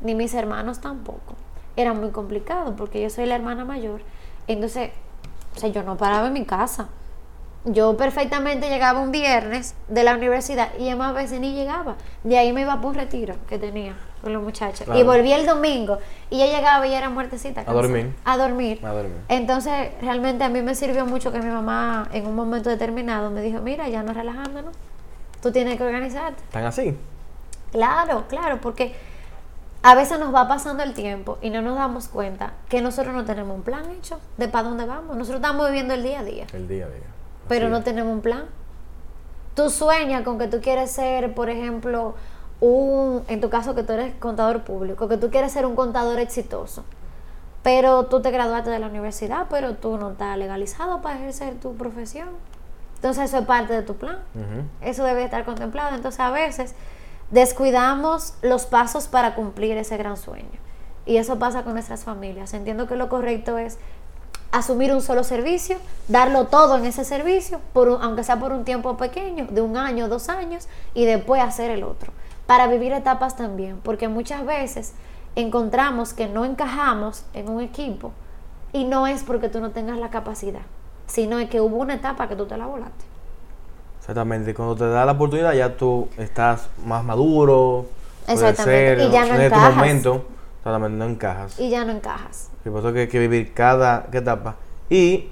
ni 0.03 0.15
mis 0.15 0.35
hermanos 0.35 0.81
tampoco. 0.81 1.35
Era 1.77 1.93
muy 1.93 2.11
complicado 2.11 2.75
porque 2.77 3.03
yo 3.03 3.11
soy 3.11 3.27
la 3.27 3.35
hermana 3.35 3.65
mayor. 3.65 4.01
Entonces, 4.49 4.91
o 5.57 5.61
sea, 5.61 5.69
yo 5.69 5.83
no 5.83 5.97
paraba 5.97 6.29
en 6.29 6.33
mi 6.33 6.45
casa. 6.45 6.89
Yo 7.65 7.97
perfectamente 7.97 8.69
llegaba 8.69 9.01
un 9.01 9.11
viernes 9.11 9.75
de 9.89 10.05
la 10.05 10.15
universidad 10.15 10.69
y 10.79 10.95
más 10.95 11.15
veces 11.15 11.41
ni 11.41 11.53
llegaba. 11.53 11.97
De 12.23 12.39
ahí 12.39 12.53
me 12.53 12.61
iba 12.63 12.81
por 12.81 12.91
un 12.91 12.95
retiro 12.95 13.35
que 13.49 13.59
tenía 13.59 13.97
con 14.23 14.33
los 14.33 14.43
muchachos. 14.43 14.85
Claro. 14.85 15.01
Y 15.01 15.03
volví 15.03 15.33
el 15.33 15.47
domingo 15.47 15.99
y 16.31 16.39
ya 16.39 16.47
llegaba 16.47 16.87
y 16.87 16.91
ya 16.91 16.99
era 16.99 17.11
muertecita. 17.11 17.65
cansada. 17.65 17.83
dormir. 17.83 18.15
A 18.25 18.37
dormir. 18.37 18.81
A 18.85 18.93
dormir. 18.93 19.17
Entonces, 19.29 19.91
realmente 20.01 20.45
a 20.45 20.49
mí 20.49 20.63
me 20.63 20.75
sirvió 20.77 21.07
mucho 21.07 21.33
que 21.33 21.41
mi 21.41 21.51
mamá 21.51 22.09
en 22.13 22.27
un 22.27 22.37
momento 22.37 22.71
determinado 22.71 23.31
me 23.31 23.43
dijo, 23.43 23.61
mira, 23.61 23.89
ya 23.89 24.03
no 24.05 24.13
relajándonos. 24.13 24.75
Tú 25.43 25.51
tienes 25.51 25.77
que 25.77 25.85
organizarte. 25.85 26.43
¿Están 26.45 26.65
así? 26.65 26.97
Claro, 27.73 28.25
claro, 28.29 28.61
porque 28.61 28.95
a 29.89 29.95
veces 29.95 30.19
nos 30.19 30.35
va 30.35 30.49
pasando 30.49 30.83
el 30.83 30.95
tiempo 30.95 31.39
y 31.41 31.51
no 31.51 31.63
nos 31.63 31.77
damos 31.77 32.09
cuenta 32.09 32.55
que 32.69 32.81
nosotros 32.83 33.15
no 33.15 33.25
tenemos 33.25 33.55
un 33.57 33.63
plan 33.63 33.89
hecho 33.93 34.19
de 34.37 34.49
para 34.49 34.69
dónde 34.69 34.85
vamos. 34.85 35.17
Nosotros 35.17 35.37
estamos 35.37 35.65
viviendo 35.69 35.95
el 35.95 36.03
día 36.03 36.19
a 36.21 36.25
día, 36.25 36.45
El 36.53 36.67
día 36.67 36.87
a 36.87 36.89
día. 36.89 37.05
pero 37.47 37.69
no 37.69 37.77
es. 37.77 37.85
tenemos 37.85 38.13
un 38.13 38.21
plan. 38.21 38.47
Tú 39.55 39.71
sueñas 39.71 40.23
con 40.25 40.41
que 40.41 40.49
tú 40.49 40.61
quieres 40.61 40.91
ser, 40.91 41.35
por 41.35 41.51
ejemplo, 41.51 42.17
un, 42.61 43.23
en 43.29 43.41
tu 43.41 43.49
caso 43.49 43.77
que 43.77 43.85
tú 43.85 43.93
eres 43.93 44.13
contador 44.17 44.65
público, 44.65 45.07
que 45.07 45.19
tú 45.19 45.31
quieres 45.31 45.53
ser 45.53 45.65
un 45.67 45.77
contador 45.77 46.19
exitoso, 46.19 46.83
pero 47.63 48.07
tú 48.07 48.21
te 48.21 48.33
graduaste 48.33 48.71
de 48.71 48.81
la 48.81 48.89
universidad, 48.89 49.47
pero 49.49 49.75
tú 49.77 49.99
no 49.99 50.11
estás 50.11 50.37
legalizado 50.37 51.01
para 51.01 51.17
ejercer 51.17 51.61
tu 51.61 51.77
profesión. 51.77 52.31
Entonces 52.97 53.27
eso 53.27 53.39
es 53.39 53.47
parte 53.47 53.73
de 53.73 53.83
tu 53.83 53.95
plan. 53.95 54.19
Eso 54.81 55.05
debe 55.05 55.23
estar 55.23 55.45
contemplado. 55.45 55.95
Entonces 55.95 56.19
a 56.19 56.31
veces 56.31 56.75
descuidamos 57.31 58.35
los 58.43 58.67
pasos 58.67 59.09
para 59.09 59.35
cumplir 59.35 59.77
ese 59.77 59.97
gran 59.97 60.17
sueño. 60.17 60.59
Y 61.07 61.19
eso 61.19 61.39
pasa 61.39 61.63
con 61.63 61.75
nuestras 61.75 62.05
familias. 62.05 62.53
Entiendo 62.55 62.87
que 62.87 62.97
lo 62.97 63.09
correcto 63.09 63.59
es 63.59 63.79
asumir 64.53 64.93
un 64.93 65.03
solo 65.03 65.23
servicio, 65.25 65.77
darlo 66.09 66.47
todo 66.47 66.77
en 66.77 66.85
ese 66.85 67.05
servicio, 67.05 67.61
por 67.73 67.89
un- 67.89 68.03
aunque 68.03 68.25
sea 68.25 68.39
por 68.39 68.53
un 68.53 68.65
tiempo 68.65 68.97
pequeño, 68.97 69.47
de 69.51 69.61
un 69.61 69.77
año, 69.77 70.09
dos 70.09 70.29
años, 70.29 70.69
y 70.95 71.05
después 71.05 71.43
hacer 71.43 71.71
el 71.71 71.85
otro. 71.85 72.13
Para 72.47 72.67
vivir 72.69 72.93
etapas 72.93 73.37
también, 73.37 73.81
porque 73.83 74.09
muchas 74.09 74.45
veces 74.47 74.93
encontramos 75.35 76.13
que 76.13 76.29
no 76.29 76.45
encajamos 76.45 77.25
en 77.35 77.49
un 77.49 77.61
equipo 77.61 78.13
y 78.73 78.85
no 78.85 79.07
es 79.07 79.23
porque 79.25 79.49
tú 79.49 79.61
no 79.61 79.71
tengas 79.71 79.99
la 79.99 80.11
capacidad, 80.11 80.63
sino 81.07 81.39
es 81.39 81.49
que 81.51 81.61
hubo 81.61 81.77
una 81.77 81.95
etapa 81.95 82.29
que 82.29 82.37
tú 82.37 82.47
te 82.47 82.57
la 82.57 82.67
volaste. 82.67 83.05
Exactamente. 84.07 84.55
Cuando 84.55 84.77
te 84.77 84.89
da 84.89 85.05
la 85.05 85.13
oportunidad 85.13 85.53
ya 85.53 85.77
tú 85.77 86.09
estás 86.17 86.69
más 86.85 87.03
maduro. 87.03 87.87
Exactamente, 88.29 89.05
y 89.05 89.11
ya 89.11 89.25
no 89.25 89.35
en 89.35 89.41
este 89.41 89.47
encajas. 89.47 89.75
momento, 89.75 90.27
exactamente, 90.59 90.97
no 90.97 91.05
encajas. 91.07 91.59
y 91.59 91.71
ya 91.71 91.85
no 91.85 91.93
encajas. 91.93 92.51
Y 92.65 92.71
por 92.71 92.81
eso 92.81 92.93
que 92.93 93.01
hay 93.01 93.09
que 93.09 93.19
vivir 93.19 93.53
cada, 93.53 94.07
etapa. 94.13 94.55
Y 94.89 95.27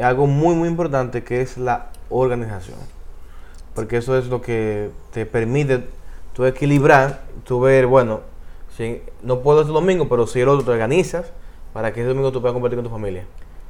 algo 0.00 0.28
muy, 0.28 0.54
muy 0.54 0.68
importante 0.68 1.24
que 1.24 1.42
es 1.42 1.58
la 1.58 1.86
organización. 2.08 2.78
Porque 3.74 3.96
eso 3.96 4.16
es 4.16 4.26
lo 4.26 4.40
que 4.40 4.90
te 5.12 5.26
permite 5.26 5.88
tú 6.32 6.44
equilibrar, 6.44 7.22
tú 7.44 7.58
ver, 7.58 7.86
bueno, 7.86 8.20
si 8.76 9.02
no 9.22 9.40
puedo 9.40 9.62
este 9.62 9.72
domingo, 9.72 10.08
pero 10.08 10.28
si 10.28 10.40
el 10.40 10.48
otro 10.48 10.64
te 10.64 10.70
organizas 10.70 11.32
para 11.72 11.92
que 11.92 12.00
ese 12.00 12.08
domingo 12.08 12.30
tú 12.30 12.40
puedas 12.40 12.52
compartir 12.52 12.76
con 12.76 12.84
tu 12.84 12.90
familia. 12.90 13.24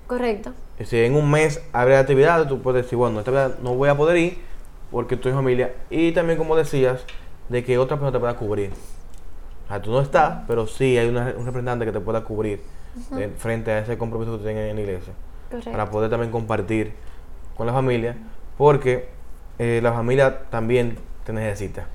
Correcto. 0.07 0.53
Y 0.79 0.85
si 0.85 0.99
en 0.99 1.15
un 1.15 1.31
mes 1.31 1.63
abre 1.73 1.97
actividades, 1.97 2.47
tú 2.47 2.61
puedes 2.61 2.85
decir, 2.85 2.99
bueno, 2.99 3.21
esta 3.21 3.31
vez 3.31 3.53
no 3.63 3.75
voy 3.75 3.89
a 3.89 3.97
poder 3.97 4.19
ir 4.19 4.50
porque 4.91 5.17
en 5.31 5.37
familia. 5.37 5.75
Y 5.91 6.13
también, 6.13 6.39
como 6.39 6.57
decías, 6.57 7.05
de 7.49 7.65
que 7.65 7.79
otra 7.79 7.97
persona 7.97 8.13
te 8.13 8.19
pueda 8.21 8.35
cubrir. 8.37 8.73
O 9.65 9.69
sea, 9.69 9.81
tú 9.83 9.91
no 9.93 10.01
estás, 10.01 10.45
pero 10.47 10.67
sí 10.67 10.99
hay 10.99 11.09
una- 11.09 11.35
un 11.37 11.47
representante 11.47 11.85
que 11.85 11.93
te 11.93 12.01
pueda 12.01 12.23
cubrir 12.25 12.61
de- 13.11 13.29
frente 13.29 13.71
a 13.71 13.79
ese 13.81 13.97
compromiso 13.97 14.33
que 14.33 14.39
tú 14.39 14.45
tienes 14.45 14.71
en 14.71 14.77
la 14.77 14.83
iglesia. 14.83 15.13
Correcto. 15.49 15.71
Para 15.71 15.91
poder 15.91 16.11
también 16.11 16.33
compartir 16.33 16.93
con 17.57 17.67
la 17.67 17.73
familia, 17.73 18.17
porque 18.59 19.09
eh, 19.59 19.81
la 19.83 19.93
familia 19.93 20.45
también 20.51 20.97
te 21.25 21.33
necesita. 21.33 21.87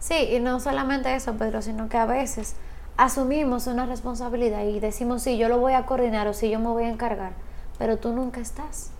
Sí, 0.00 0.14
y 0.32 0.40
no 0.40 0.58
solamente 0.60 1.14
eso, 1.14 1.34
Pedro, 1.34 1.62
sino 1.62 1.88
que 1.88 1.96
a 1.96 2.04
veces 2.06 2.56
asumimos 2.96 3.66
una 3.68 3.86
responsabilidad 3.86 4.64
y 4.64 4.80
decimos, 4.80 5.22
sí, 5.22 5.38
yo 5.38 5.48
lo 5.48 5.58
voy 5.58 5.74
a 5.74 5.86
coordinar 5.86 6.26
o 6.26 6.34
sí, 6.34 6.50
yo 6.50 6.58
me 6.58 6.66
voy 6.68 6.84
a 6.84 6.88
encargar, 6.90 7.32
pero 7.78 7.96
tú 7.98 8.12
nunca 8.12 8.40
estás. 8.40 8.90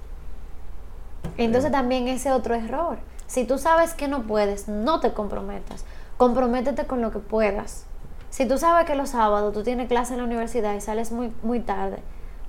Entonces 1.37 1.71
también 1.73 2.09
ese 2.09 2.31
otro 2.31 2.55
error. 2.55 2.99
Si 3.33 3.47
tú 3.47 3.57
sabes 3.57 3.95
que 3.95 4.09
no 4.09 4.25
puedes, 4.25 4.69
no 4.69 5.01
te 5.01 5.15
comprometas. 5.15 5.87
Comprométete 6.19 6.85
con 6.85 7.01
lo 7.01 7.11
que 7.13 7.19
puedas. 7.19 7.87
Si 8.29 8.47
tú 8.47 8.59
sabes 8.59 8.85
que 8.85 8.95
los 8.95 9.09
sábados 9.09 9.55
tú 9.55 9.63
tienes 9.63 9.89
clase 9.89 10.13
en 10.13 10.19
la 10.19 10.27
universidad 10.27 10.75
y 10.75 10.83
sales 10.83 11.13
muy, 11.13 11.33
muy 11.43 11.61
tarde, 11.61 12.01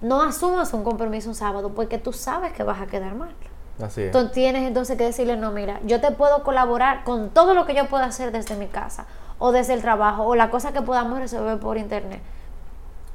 no 0.02 0.22
asumas 0.22 0.74
un 0.74 0.84
compromiso 0.84 1.30
un 1.30 1.36
sábado 1.36 1.70
porque 1.74 2.00
tú 2.00 2.12
sabes 2.12 2.52
que 2.52 2.64
vas 2.64 2.82
a 2.82 2.88
quedar 2.88 3.16
mal. 3.16 3.34
Así 3.82 4.02
es. 4.02 4.12
Tú 4.12 4.28
tienes 4.28 4.68
entonces 4.68 4.98
que 4.98 5.06
decirle, 5.06 5.38
no, 5.38 5.52
mira, 5.52 5.80
yo 5.86 6.02
te 6.02 6.12
puedo 6.12 6.44
colaborar 6.44 7.06
con 7.06 7.30
todo 7.30 7.54
lo 7.54 7.66
que 7.66 7.76
yo 7.76 7.88
pueda 7.88 8.04
hacer 8.04 8.34
desde 8.34 8.58
mi 8.58 8.68
casa 8.68 9.06
o 9.40 9.54
desde 9.54 9.76
el 9.76 9.82
trabajo 9.82 10.24
o 10.24 10.36
la 10.36 10.50
cosa 10.50 10.74
que 10.74 10.82
podamos 10.82 11.18
resolver 11.18 11.60
por 11.60 11.78
internet. 11.78 12.22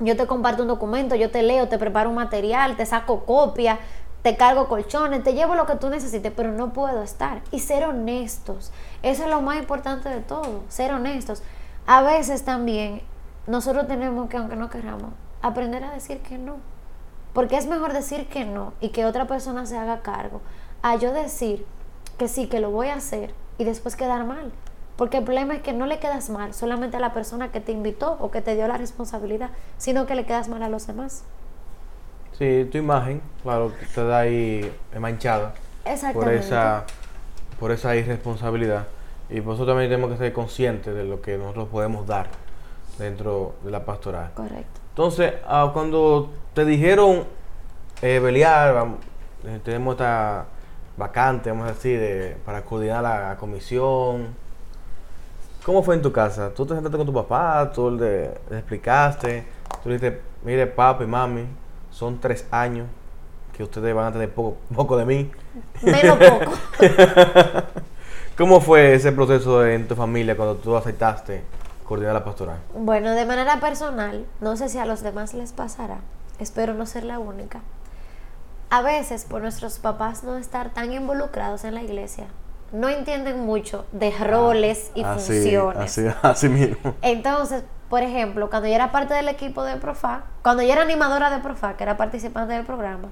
Yo 0.00 0.16
te 0.16 0.26
comparto 0.26 0.62
un 0.62 0.68
documento, 0.68 1.16
yo 1.16 1.30
te 1.30 1.42
leo, 1.42 1.68
te 1.68 1.76
preparo 1.76 2.08
un 2.08 2.16
material, 2.16 2.76
te 2.76 2.86
saco 2.86 3.26
copia, 3.26 3.78
te 4.22 4.36
cargo 4.36 4.68
colchones, 4.68 5.22
te 5.22 5.34
llevo 5.34 5.54
lo 5.54 5.66
que 5.66 5.76
tú 5.76 5.88
necesites, 5.90 6.32
pero 6.34 6.52
no 6.52 6.72
puedo 6.72 7.02
estar. 7.02 7.42
Y 7.50 7.60
ser 7.60 7.84
honestos, 7.84 8.72
eso 9.02 9.24
es 9.24 9.30
lo 9.30 9.40
más 9.40 9.58
importante 9.58 10.08
de 10.08 10.20
todo, 10.20 10.62
ser 10.68 10.92
honestos. 10.92 11.42
A 11.86 12.02
veces 12.02 12.44
también 12.44 13.02
nosotros 13.46 13.86
tenemos 13.86 14.28
que, 14.28 14.36
aunque 14.36 14.56
no 14.56 14.68
queramos, 14.68 15.12
aprender 15.40 15.84
a 15.84 15.92
decir 15.92 16.18
que 16.18 16.38
no. 16.38 16.56
Porque 17.32 17.56
es 17.56 17.66
mejor 17.66 17.92
decir 17.92 18.28
que 18.28 18.44
no 18.44 18.72
y 18.80 18.88
que 18.88 19.06
otra 19.06 19.26
persona 19.26 19.66
se 19.66 19.78
haga 19.78 20.00
cargo 20.02 20.40
a 20.82 20.96
yo 20.96 21.12
decir 21.12 21.64
que 22.18 22.28
sí, 22.28 22.48
que 22.48 22.60
lo 22.60 22.70
voy 22.70 22.88
a 22.88 22.96
hacer 22.96 23.32
y 23.58 23.64
después 23.64 23.96
quedar 23.96 24.24
mal. 24.24 24.52
Porque 24.96 25.18
el 25.18 25.24
problema 25.24 25.54
es 25.54 25.62
que 25.62 25.72
no 25.72 25.86
le 25.86 26.00
quedas 26.00 26.28
mal 26.28 26.52
solamente 26.54 26.96
a 26.96 27.00
la 27.00 27.12
persona 27.12 27.52
que 27.52 27.60
te 27.60 27.70
invitó 27.70 28.16
o 28.18 28.32
que 28.32 28.42
te 28.42 28.56
dio 28.56 28.66
la 28.66 28.76
responsabilidad, 28.76 29.50
sino 29.76 30.06
que 30.06 30.16
le 30.16 30.26
quedas 30.26 30.48
mal 30.48 30.62
a 30.62 30.68
los 30.68 30.88
demás. 30.88 31.22
Sí, 32.38 32.68
tu 32.70 32.78
imagen, 32.78 33.20
claro, 33.42 33.72
te 33.94 34.04
da 34.04 34.18
ahí 34.20 34.72
manchada 34.98 35.54
por 36.12 36.24
esa, 36.38 36.84
por 37.58 37.72
esa 37.72 37.96
irresponsabilidad. 37.96 38.86
Y 39.28 39.40
por 39.40 39.56
eso 39.56 39.66
también 39.66 39.90
tenemos 39.90 40.10
que 40.12 40.16
ser 40.18 40.32
conscientes 40.32 40.94
de 40.94 41.04
lo 41.04 41.20
que 41.20 41.36
nosotros 41.36 41.68
podemos 41.68 42.06
dar 42.06 42.28
dentro 42.98 43.54
de 43.64 43.70
la 43.70 43.84
pastoral. 43.84 44.30
Correcto. 44.34 44.80
Entonces, 44.90 45.34
ah, 45.46 45.70
cuando 45.72 46.30
te 46.54 46.64
dijeron, 46.64 47.24
eh, 48.02 48.20
Beliar, 48.20 48.86
eh, 49.44 49.60
tenemos 49.64 49.92
esta 49.94 50.46
vacante, 50.96 51.50
vamos 51.50 51.66
a 51.68 51.72
decir, 51.72 51.98
de- 52.00 52.36
para 52.44 52.62
coordinar 52.62 53.02
la, 53.02 53.28
la 53.30 53.36
comisión, 53.36 54.28
¿cómo 55.64 55.82
fue 55.82 55.94
en 55.96 56.02
tu 56.02 56.10
casa? 56.12 56.50
¿Tú 56.54 56.64
te 56.66 56.74
sentaste 56.74 56.96
con 56.96 57.06
tu 57.06 57.12
papá? 57.12 57.70
¿Tú 57.74 57.90
le, 57.90 58.30
le 58.50 58.58
explicaste? 58.58 59.44
¿Tú 59.82 59.88
le 59.90 59.98
dijiste, 59.98 60.20
mire, 60.44 60.66
papi, 60.66 61.04
mami, 61.04 61.44
son 61.98 62.20
tres 62.20 62.46
años 62.52 62.86
que 63.56 63.64
ustedes 63.64 63.92
van 63.92 64.06
a 64.06 64.12
tener 64.12 64.32
poco, 64.32 64.56
poco 64.72 64.96
de 64.96 65.04
mí? 65.04 65.30
Menos 65.82 66.16
poco. 66.16 66.52
¿Cómo 68.38 68.60
fue 68.60 68.94
ese 68.94 69.10
proceso 69.10 69.66
en 69.66 69.88
tu 69.88 69.96
familia 69.96 70.36
cuando 70.36 70.54
tú 70.54 70.76
aceptaste 70.76 71.42
coordinar 71.84 72.14
la 72.14 72.24
pastoral? 72.24 72.58
Bueno, 72.72 73.10
de 73.10 73.24
manera 73.24 73.58
personal, 73.58 74.26
no 74.40 74.56
sé 74.56 74.68
si 74.68 74.78
a 74.78 74.86
los 74.86 75.02
demás 75.02 75.34
les 75.34 75.52
pasará, 75.52 75.98
espero 76.38 76.72
no 76.72 76.86
ser 76.86 77.02
la 77.02 77.18
única. 77.18 77.62
A 78.70 78.80
veces, 78.82 79.24
por 79.24 79.42
nuestros 79.42 79.80
papás 79.80 80.22
no 80.22 80.36
estar 80.36 80.72
tan 80.72 80.92
involucrados 80.92 81.64
en 81.64 81.74
la 81.74 81.82
iglesia, 81.82 82.26
no 82.70 82.88
entienden 82.88 83.40
mucho 83.40 83.86
de 83.90 84.12
roles 84.12 84.92
y 84.94 85.02
Así, 85.02 85.32
funciones. 85.32 85.98
Así, 85.98 86.06
así 86.22 86.48
mismo. 86.48 86.94
Entonces, 87.02 87.64
por 87.88 88.02
ejemplo, 88.02 88.50
cuando 88.50 88.68
yo 88.68 88.74
era 88.74 88.92
parte 88.92 89.14
del 89.14 89.28
equipo 89.28 89.62
de 89.64 89.76
Profa, 89.76 90.22
cuando 90.42 90.62
yo 90.62 90.72
era 90.72 90.82
animadora 90.82 91.30
de 91.30 91.38
Profa, 91.38 91.74
que 91.76 91.84
era 91.84 91.96
participante 91.96 92.52
del 92.52 92.64
programa, 92.64 93.08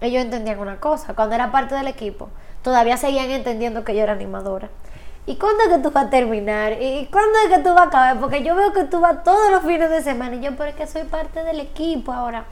ellos 0.00 0.22
entendían 0.22 0.58
una 0.58 0.76
cosa. 0.76 1.14
Cuando 1.14 1.34
era 1.34 1.50
parte 1.50 1.74
del 1.74 1.86
equipo, 1.86 2.28
todavía 2.62 2.96
seguían 2.96 3.30
entendiendo 3.30 3.84
que 3.84 3.94
yo 3.94 4.02
era 4.02 4.12
animadora. 4.12 4.68
¿Y 5.24 5.36
cuándo 5.36 5.62
es 5.62 5.68
que 5.68 5.78
tú 5.78 5.92
vas 5.92 6.06
a 6.06 6.10
terminar? 6.10 6.72
¿Y 6.80 7.06
cuándo 7.06 7.38
es 7.46 7.56
que 7.56 7.62
tú 7.62 7.70
vas 7.70 7.84
a 7.84 7.86
acabar? 7.86 8.20
Porque 8.20 8.42
yo 8.42 8.56
veo 8.56 8.72
que 8.72 8.84
tú 8.84 9.00
vas 9.00 9.22
todos 9.22 9.50
los 9.52 9.62
fines 9.62 9.88
de 9.88 10.02
semana 10.02 10.34
y 10.34 10.40
yo, 10.40 10.50
pero 10.56 10.70
es 10.70 10.74
que 10.74 10.86
soy 10.86 11.04
parte 11.04 11.44
del 11.44 11.60
equipo 11.60 12.12
ahora. 12.12 12.44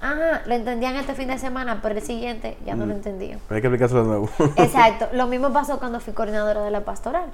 ajá, 0.00 0.42
lo 0.46 0.54
entendían 0.54 0.94
este 0.94 1.14
fin 1.14 1.26
de 1.28 1.38
semana, 1.38 1.80
pero 1.82 1.96
el 1.96 2.02
siguiente 2.02 2.56
ya 2.64 2.76
no 2.76 2.86
lo 2.86 2.94
entendían. 2.94 3.40
Hay 3.50 3.60
que 3.60 3.66
explicarlo 3.66 4.02
de 4.02 4.08
nuevo. 4.08 4.28
Exacto. 4.56 5.08
Lo 5.12 5.26
mismo 5.26 5.52
pasó 5.52 5.80
cuando 5.80 5.98
fui 5.98 6.12
coordinadora 6.12 6.62
de 6.62 6.70
la 6.70 6.82
pastoral. 6.82 7.30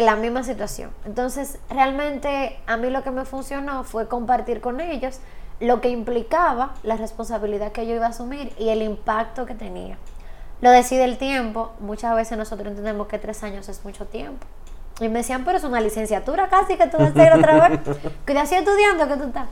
La 0.00 0.16
misma 0.16 0.42
situación. 0.42 0.90
Entonces, 1.04 1.58
realmente 1.68 2.58
a 2.66 2.76
mí 2.78 2.88
lo 2.88 3.02
que 3.02 3.10
me 3.10 3.26
funcionó 3.26 3.84
fue 3.84 4.08
compartir 4.08 4.60
con 4.60 4.80
ellos 4.80 5.20
lo 5.60 5.82
que 5.82 5.90
implicaba 5.90 6.74
la 6.82 6.96
responsabilidad 6.96 7.72
que 7.72 7.86
yo 7.86 7.94
iba 7.94 8.06
a 8.06 8.10
asumir 8.10 8.52
y 8.58 8.70
el 8.70 8.80
impacto 8.80 9.44
que 9.44 9.54
tenía. 9.54 9.98
Lo 10.62 10.70
decide 10.70 11.04
el 11.04 11.18
tiempo. 11.18 11.72
Muchas 11.80 12.14
veces 12.14 12.38
nosotros 12.38 12.68
entendemos 12.68 13.08
que 13.08 13.18
tres 13.18 13.42
años 13.42 13.68
es 13.68 13.84
mucho 13.84 14.06
tiempo. 14.06 14.46
Y 15.00 15.08
me 15.08 15.18
decían, 15.18 15.44
pero 15.44 15.58
es 15.58 15.64
una 15.64 15.80
licenciatura 15.80 16.48
casi 16.48 16.76
que 16.76 16.86
tú 16.86 16.96
vas 16.96 17.08
a 17.08 17.10
hacer 17.10 17.32
otra 17.32 17.68
vez. 17.68 17.80
Que 18.26 18.34
ya 18.34 18.42
estudiando 18.42 19.06
que 19.06 19.16
tú 19.16 19.24
estás. 19.24 19.48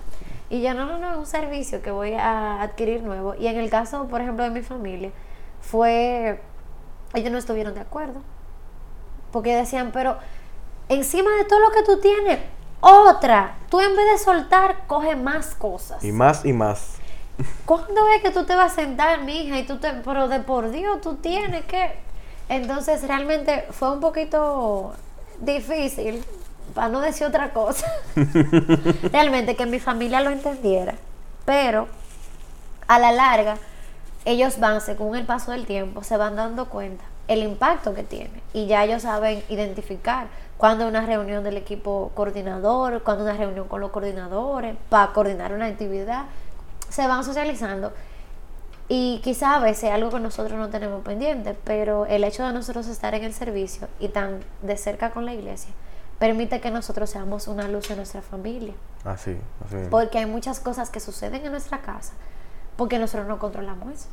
Y 0.50 0.62
yo, 0.62 0.72
no, 0.72 0.86
no, 0.86 0.98
no, 0.98 1.12
es 1.12 1.18
un 1.18 1.26
servicio 1.26 1.82
que 1.82 1.90
voy 1.90 2.14
a 2.14 2.62
adquirir 2.62 3.02
nuevo. 3.02 3.34
Y 3.34 3.46
en 3.48 3.58
el 3.58 3.68
caso, 3.68 4.06
por 4.08 4.22
ejemplo, 4.22 4.44
de 4.44 4.50
mi 4.50 4.62
familia, 4.62 5.10
fue, 5.60 6.40
ellos 7.12 7.30
no 7.30 7.38
estuvieron 7.38 7.74
de 7.74 7.80
acuerdo. 7.80 8.22
Porque 9.30 9.54
decían, 9.54 9.90
pero 9.92 10.16
encima 10.88 11.30
de 11.36 11.44
todo 11.44 11.60
lo 11.60 11.70
que 11.70 11.82
tú 11.82 12.00
tienes, 12.00 12.38
otra, 12.80 13.56
tú 13.70 13.80
en 13.80 13.94
vez 13.96 14.06
de 14.12 14.18
soltar, 14.18 14.86
coge 14.86 15.16
más 15.16 15.54
cosas. 15.54 16.02
Y 16.04 16.12
más 16.12 16.44
y 16.44 16.52
más. 16.52 16.94
¿Cuándo 17.64 18.08
es 18.14 18.22
que 18.22 18.30
tú 18.30 18.44
te 18.44 18.54
vas 18.54 18.72
a 18.72 18.74
sentar, 18.74 19.22
mi 19.22 19.42
hija? 19.42 19.58
Y 19.58 19.66
tú 19.66 19.78
te, 19.78 19.92
pero 20.04 20.28
de 20.28 20.40
por 20.40 20.70
Dios, 20.70 21.00
tú 21.00 21.16
tienes 21.16 21.64
que... 21.64 21.98
Entonces 22.48 23.02
realmente 23.06 23.66
fue 23.70 23.92
un 23.92 24.00
poquito 24.00 24.94
difícil, 25.40 26.24
para 26.74 26.88
no 26.88 27.00
decir 27.00 27.26
otra 27.26 27.52
cosa, 27.52 27.86
realmente 29.12 29.54
que 29.54 29.66
mi 29.66 29.78
familia 29.78 30.20
lo 30.20 30.30
entendiera. 30.30 30.94
Pero 31.44 31.88
a 32.86 32.98
la 32.98 33.12
larga, 33.12 33.58
ellos 34.24 34.58
van, 34.58 34.80
según 34.80 35.16
el 35.16 35.26
paso 35.26 35.52
del 35.52 35.66
tiempo, 35.66 36.02
se 36.02 36.16
van 36.16 36.36
dando 36.36 36.68
cuenta 36.68 37.04
el 37.28 37.42
impacto 37.42 37.94
que 37.94 38.02
tiene. 38.02 38.42
Y 38.52 38.66
ya 38.66 38.84
ellos 38.84 39.02
saben 39.02 39.42
identificar 39.48 40.26
cuando 40.58 40.86
una 40.86 41.06
reunión 41.06 41.42
del 41.42 41.56
equipo 41.56 42.10
coordinador, 42.14 43.02
cuando 43.02 43.24
una 43.24 43.32
reunión 43.32 43.68
con 43.68 43.80
los 43.80 43.90
coordinadores, 43.90 44.76
para 44.90 45.12
coordinar 45.12 45.52
una 45.52 45.66
actividad, 45.66 46.26
se 46.90 47.06
van 47.06 47.24
socializando. 47.24 47.92
Y 48.88 49.20
quizá 49.22 49.56
a 49.56 49.60
veces 49.60 49.90
algo 49.90 50.10
que 50.10 50.20
nosotros 50.20 50.58
no 50.58 50.68
tenemos 50.68 51.02
pendiente, 51.02 51.56
pero 51.64 52.04
el 52.06 52.24
hecho 52.24 52.46
de 52.46 52.52
nosotros 52.52 52.86
estar 52.88 53.14
en 53.14 53.24
el 53.24 53.32
servicio 53.32 53.88
y 54.00 54.08
tan 54.08 54.40
de 54.62 54.76
cerca 54.76 55.10
con 55.10 55.24
la 55.24 55.32
iglesia, 55.32 55.72
permite 56.18 56.60
que 56.60 56.70
nosotros 56.70 57.08
seamos 57.08 57.48
una 57.48 57.68
luz 57.68 57.90
en 57.90 57.96
nuestra 57.96 58.22
familia. 58.22 58.74
Así, 59.04 59.38
así. 59.64 59.76
Porque 59.90 60.18
hay 60.18 60.26
muchas 60.26 60.60
cosas 60.60 60.90
que 60.90 61.00
suceden 61.00 61.44
en 61.44 61.52
nuestra 61.52 61.80
casa 61.80 62.12
porque 62.78 63.00
nosotros 63.00 63.26
no 63.26 63.40
controlamos 63.40 63.92
eso. 63.92 64.06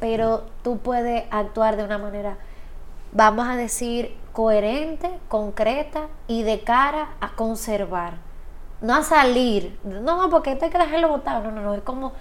Pero 0.00 0.44
tú 0.62 0.78
puedes 0.78 1.24
actuar 1.30 1.76
de 1.76 1.84
una 1.84 1.96
manera, 1.96 2.36
vamos 3.14 3.48
a 3.48 3.56
decir, 3.56 4.14
coherente, 4.32 5.08
concreta 5.28 6.08
y 6.26 6.42
de 6.42 6.60
cara 6.60 7.10
a 7.20 7.30
conservar. 7.30 8.14
No 8.82 8.94
a 8.94 9.02
salir. 9.02 9.78
No, 9.84 10.28
porque 10.28 10.52
esto 10.52 10.66
hay 10.66 10.70
que 10.70 10.78
dejarlo 10.78 11.08
botado. 11.08 11.44
No, 11.44 11.52
no, 11.52 11.62
no. 11.62 11.74
Es 11.74 11.82
como 11.82 12.12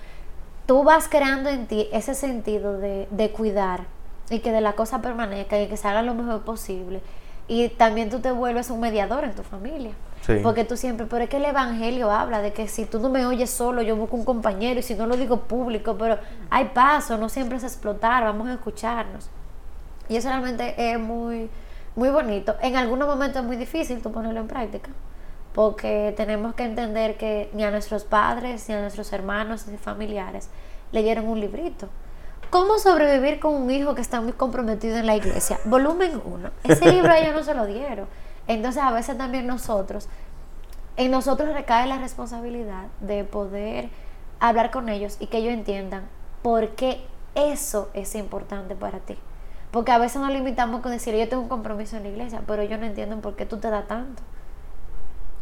tú 0.66 0.84
vas 0.84 1.10
creando 1.10 1.50
en 1.50 1.68
ti 1.68 1.90
ese 1.92 2.14
sentido 2.14 2.78
de, 2.78 3.08
de 3.12 3.32
cuidar 3.32 3.82
y 4.30 4.40
que 4.40 4.52
de 4.52 4.62
la 4.62 4.74
cosa 4.74 5.02
permanezca 5.02 5.60
y 5.60 5.68
que 5.68 5.76
se 5.76 5.88
haga 5.88 6.04
lo 6.04 6.14
mejor 6.14 6.42
posible. 6.44 7.02
Y 7.48 7.68
también 7.70 8.10
tú 8.10 8.20
te 8.20 8.32
vuelves 8.32 8.70
un 8.70 8.80
mediador 8.80 9.26
en 9.26 9.34
tu 9.34 9.44
familia. 9.44 9.92
Sí. 10.22 10.36
Porque 10.42 10.64
tú 10.64 10.78
siempre, 10.78 11.06
pero 11.08 11.26
es 11.26 11.30
que 11.30 11.36
el 11.36 11.46
Evangelio 11.46 12.10
habla 12.10 12.42
de 12.42 12.54
que 12.54 12.70
si 12.70 12.86
tú 12.86 13.00
no 13.00 13.10
me 13.10 13.26
oyes 13.26 13.50
solo, 13.50 13.82
yo 13.82 13.98
busco 13.98 14.16
un 14.16 14.24
compañero 14.24 14.80
y 14.80 14.84
si 14.84 14.96
no 14.96 15.06
lo 15.06 15.18
digo 15.18 15.42
público, 15.42 15.98
pero 16.00 16.18
hay 16.50 16.66
paso, 16.74 17.18
no 17.18 17.28
siempre 17.28 17.58
es 17.58 17.64
explotar, 17.66 18.24
vamos 18.24 18.48
a 18.48 18.54
escucharnos. 18.54 19.30
Y 20.10 20.18
eso 20.18 20.30
realmente 20.30 20.76
es 20.78 21.00
muy, 21.00 21.50
muy 21.96 22.10
bonito. 22.10 22.56
En 22.62 22.76
algunos 22.76 23.08
momentos 23.08 23.42
es 23.42 23.48
muy 23.48 23.56
difícil 23.56 24.02
tú 24.02 24.12
ponerlo 24.12 24.40
en 24.40 24.48
práctica, 24.48 24.90
porque 25.54 26.14
tenemos 26.18 26.56
que 26.56 26.64
entender 26.64 27.18
que 27.18 27.50
ni 27.54 27.64
a 27.64 27.72
nuestros 27.72 28.04
padres, 28.04 28.68
ni 28.68 28.76
a 28.76 28.82
nuestros 28.82 29.14
hermanos, 29.14 29.68
ni 29.68 29.78
familiares 29.78 30.50
leyeron 30.92 31.28
un 31.28 31.40
librito. 31.40 31.90
¿Cómo 32.50 32.78
sobrevivir 32.78 33.40
con 33.40 33.56
un 33.56 33.72
hijo 33.72 33.96
que 33.96 34.02
está 34.02 34.22
muy 34.22 34.34
comprometido 34.34 34.98
en 34.98 35.08
la 35.08 35.16
iglesia? 35.16 35.60
Volumen 35.66 36.22
1. 36.24 36.50
Ese 36.64 36.92
libro 36.92 37.12
ellos 37.14 37.34
no 37.34 37.44
se 37.44 37.56
lo 37.56 37.66
dieron. 37.66 38.08
Entonces 38.48 38.84
a 38.84 38.92
veces 38.92 39.18
también 39.18 39.48
nosotros, 39.48 40.08
en 40.98 41.10
nosotros 41.10 41.52
recae 41.54 41.88
la 41.88 41.98
responsabilidad 41.98 42.86
de 43.00 43.24
poder 43.24 43.90
hablar 44.40 44.70
con 44.70 44.90
ellos 44.90 45.18
y 45.20 45.28
que 45.28 45.38
ellos 45.38 45.54
entiendan 45.54 46.04
por 46.44 46.70
qué 46.76 47.04
eso 47.34 47.90
es 47.94 48.14
importante 48.14 48.76
para 48.76 49.00
ti. 49.00 49.18
Porque 49.74 49.92
a 49.92 49.98
veces 49.98 50.22
nos 50.22 50.32
limitamos 50.32 50.82
con 50.82 50.92
decir, 50.92 51.16
yo 51.16 51.28
tengo 51.28 51.42
un 51.42 51.50
compromiso 51.50 51.98
en 51.98 52.04
la 52.04 52.10
iglesia, 52.10 52.44
pero 52.46 52.62
ellos 52.62 52.80
no 52.80 52.86
entienden 52.86 53.22
por 53.22 53.36
qué 53.36 53.48
tú 53.48 53.58
te 53.58 53.72
das 53.72 53.88
tanto. 53.88 54.22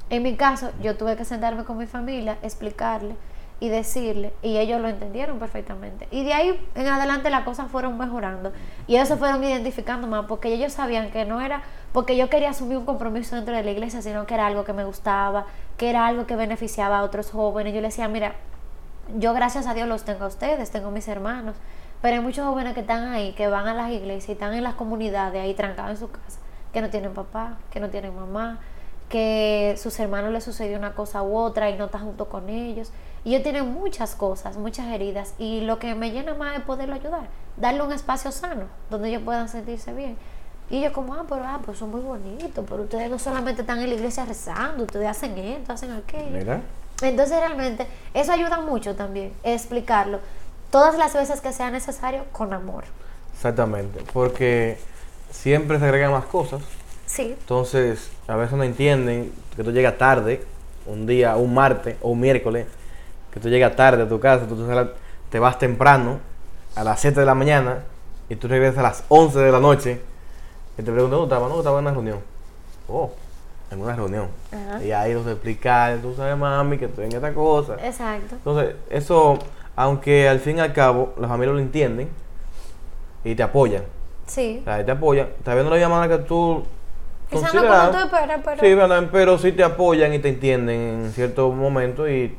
En 0.10 0.24
mi 0.24 0.38
caso, 0.38 0.72
yo 0.82 0.96
tuve 0.96 1.18
que 1.18 1.26
sentarme 1.26 1.66
con 1.66 1.78
mi 1.78 1.86
familia, 1.86 2.38
explicarle 2.42 3.18
y 3.60 3.68
decirle, 3.68 4.32
y 4.42 4.58
ellos 4.58 4.80
lo 4.80 4.88
entendieron 4.88 5.38
perfectamente. 5.38 6.08
Y 6.12 6.24
de 6.24 6.34
ahí 6.34 6.70
en 6.76 6.88
adelante 6.88 7.30
las 7.30 7.44
cosas 7.44 7.70
fueron 7.70 7.98
mejorando. 7.98 8.54
Y 8.88 8.96
ellos 8.96 9.10
se 9.10 9.18
fueron 9.18 9.44
identificando 9.44 10.08
más, 10.08 10.28
porque 10.28 10.48
ellos 10.54 10.72
sabían 10.72 11.12
que 11.12 11.26
no 11.26 11.42
era 11.42 11.64
porque 11.92 12.16
yo 12.16 12.30
quería 12.30 12.52
asumir 12.52 12.78
un 12.78 12.86
compromiso 12.86 13.36
dentro 13.36 13.54
de 13.54 13.64
la 13.64 13.72
iglesia, 13.72 14.02
sino 14.02 14.26
que 14.26 14.34
era 14.34 14.48
algo 14.48 14.64
que 14.64 14.72
me 14.72 14.86
gustaba, 14.86 15.46
que 15.76 15.90
era 15.90 16.08
algo 16.08 16.26
que 16.26 16.38
beneficiaba 16.38 17.00
a 17.00 17.04
otros 17.04 17.32
jóvenes. 17.32 17.74
Yo 17.74 17.82
les 17.82 17.94
decía, 17.94 18.08
mira, 18.08 18.36
yo 19.18 19.34
gracias 19.34 19.68
a 19.68 19.74
Dios 19.74 19.90
los 19.90 20.06
tengo 20.06 20.24
a 20.24 20.28
ustedes, 20.28 20.72
tengo 20.72 20.88
a 20.88 20.92
mis 20.92 21.10
hermanos, 21.10 21.58
pero 22.02 22.16
hay 22.16 22.22
muchos 22.22 22.46
jóvenes 22.46 22.74
que 22.74 22.82
están 22.82 23.08
ahí, 23.10 23.34
que 23.34 23.48
van 23.48 23.68
a 23.68 23.74
las 23.74 23.92
iglesias 23.92 24.30
y 24.30 24.32
están 24.34 24.54
en 24.54 24.64
las 24.64 24.74
comunidades 24.76 25.42
ahí 25.42 25.54
trancados 25.54 25.92
en 25.92 25.98
su 25.98 26.10
casa, 26.10 26.40
que 26.74 26.82
no 26.82 26.90
tienen 26.90 27.14
papá, 27.14 27.58
que 27.70 27.80
no 27.80 27.90
tienen 27.90 28.16
mamá, 28.16 28.60
que 29.08 29.76
sus 29.78 30.00
hermanos 30.00 30.32
les 30.32 30.44
sucedió 30.44 30.78
una 30.78 30.94
cosa 30.96 31.22
u 31.22 31.36
otra 31.36 31.70
y 31.70 31.78
no 31.78 31.86
están 31.86 32.06
junto 32.06 32.30
con 32.30 32.50
ellos. 32.50 32.92
Y 33.24 33.30
ellos 33.30 33.44
tienen 33.44 33.72
muchas 33.72 34.16
cosas, 34.16 34.58
muchas 34.58 34.88
heridas. 34.88 35.36
Y 35.38 35.62
lo 35.62 35.78
que 35.78 35.94
me 35.94 36.12
llena 36.12 36.34
más 36.34 36.58
es 36.58 36.64
poderlo 36.64 36.96
ayudar, 36.96 37.28
darle 37.58 37.84
un 37.84 37.92
espacio 37.92 38.32
sano 38.32 38.66
donde 38.90 39.10
ellos 39.10 39.22
puedan 39.24 39.48
sentirse 39.48 39.94
bien. 39.94 40.18
Y 40.72 40.78
ellos 40.78 40.94
como, 40.94 41.14
ah, 41.14 41.26
pero 41.28 41.44
ah, 41.46 41.60
pues 41.64 41.78
son 41.78 41.92
muy 41.92 42.02
bonitos, 42.02 42.66
pero 42.68 42.84
ustedes 42.84 43.12
no 43.12 43.20
solamente 43.20 43.62
están 43.62 43.80
en 43.80 43.90
la 43.90 43.96
iglesia 43.96 44.26
rezando, 44.26 44.86
ustedes 44.86 45.08
hacen 45.08 45.38
esto, 45.38 45.74
hacen 45.74 45.92
aquello. 45.92 46.32
Mira. 46.32 46.62
Entonces 47.02 47.38
realmente 47.38 47.88
eso 48.14 48.32
ayuda 48.32 48.62
mucho 48.62 48.96
también, 48.96 49.34
explicarlo 49.44 50.20
todas 50.72 50.98
las 50.98 51.14
veces 51.14 51.42
que 51.42 51.54
sea 51.54 51.70
necesario 51.70 52.26
con 52.32 52.54
amor. 52.54 52.86
Exactamente, 53.34 54.04
porque 54.14 54.80
siempre 55.30 55.78
se 55.78 55.86
agregan 55.86 56.12
más 56.12 56.26
cosas. 56.26 56.62
Sí. 57.06 57.36
Entonces, 57.40 58.10
a 58.28 58.36
veces 58.36 58.58
no 58.58 58.64
entienden 58.64 59.32
que 59.56 59.64
tú 59.64 59.72
llegas 59.72 59.98
tarde, 59.98 60.44
un 60.86 61.06
día, 61.06 61.36
un 61.36 61.54
martes 61.54 61.98
o 62.02 62.10
un 62.10 62.20
miércoles, 62.20 62.66
que 63.32 63.40
tú 63.40 63.50
llegas 63.50 63.76
tarde 63.76 64.04
a 64.04 64.10
tu 64.10 64.20
casa, 64.20 64.48
tú 64.48 64.68
te 65.30 65.40
vas 65.40 65.60
temprano, 65.60 66.20
a 66.76 66.84
las 66.84 67.00
7 67.02 67.20
de 67.20 67.26
la 67.26 67.36
mañana, 67.36 67.80
y 68.30 68.36
tú 68.36 68.48
regresas 68.48 68.78
a 68.80 68.84
las 68.84 69.04
11 69.10 69.40
de 69.40 69.52
la 69.52 69.60
noche, 69.60 70.02
y 70.78 70.84
te 70.84 70.92
preguntan, 70.92 71.20
¿dónde 71.20 71.36
estaba? 71.36 71.50
No, 71.50 71.58
estaba 71.58 71.80
en 71.80 71.86
una 71.86 71.94
reunión. 71.94 72.20
Oh, 72.88 73.12
en 73.72 73.82
una 73.82 73.96
reunión. 73.96 74.30
Ajá. 74.52 74.84
Y 74.84 74.92
ahí 74.92 75.14
los 75.14 75.28
explicar, 75.28 75.98
tú 76.00 76.14
sabes, 76.16 76.38
mami, 76.38 76.78
que 76.78 76.86
estoy 76.86 77.06
en 77.06 77.14
esta 77.14 77.34
cosa. 77.34 77.76
Exacto. 77.86 78.36
Entonces, 78.36 78.76
eso, 78.90 79.38
aunque 79.76 80.28
al 80.28 80.40
fin 80.40 80.58
y 80.58 80.60
al 80.62 80.74
cabo 80.74 81.14
la 81.18 81.28
familia 81.28 81.54
lo 81.54 81.60
entienden 81.60 82.10
y 83.24 83.36
te 83.36 83.44
apoyan. 83.44 83.84
Sí. 84.28 84.60
O 84.62 84.64
sea, 84.66 84.86
te 84.86 84.92
apoyan. 84.92 85.30
Tal 85.44 85.56
vez 85.56 85.64
no 85.64 85.72
la 85.72 85.78
llamada 85.78 86.08
que 86.08 86.24
tú 86.24 86.64
Quizás 87.32 87.54
no 87.54 87.62
como 87.62 87.92
tú 87.92 87.98
esperas, 87.98 88.42
pero... 88.44 88.60
Sí, 88.60 88.74
¿verdad? 88.76 89.10
pero 89.12 89.38
sí 89.38 89.52
te 89.54 89.64
apoyan 89.64 90.14
y 90.14 90.20
te 90.20 90.30
entienden 90.30 90.82
en 90.82 91.12
ciertos 91.14 91.56
momentos 91.56 92.10
y, 92.10 92.38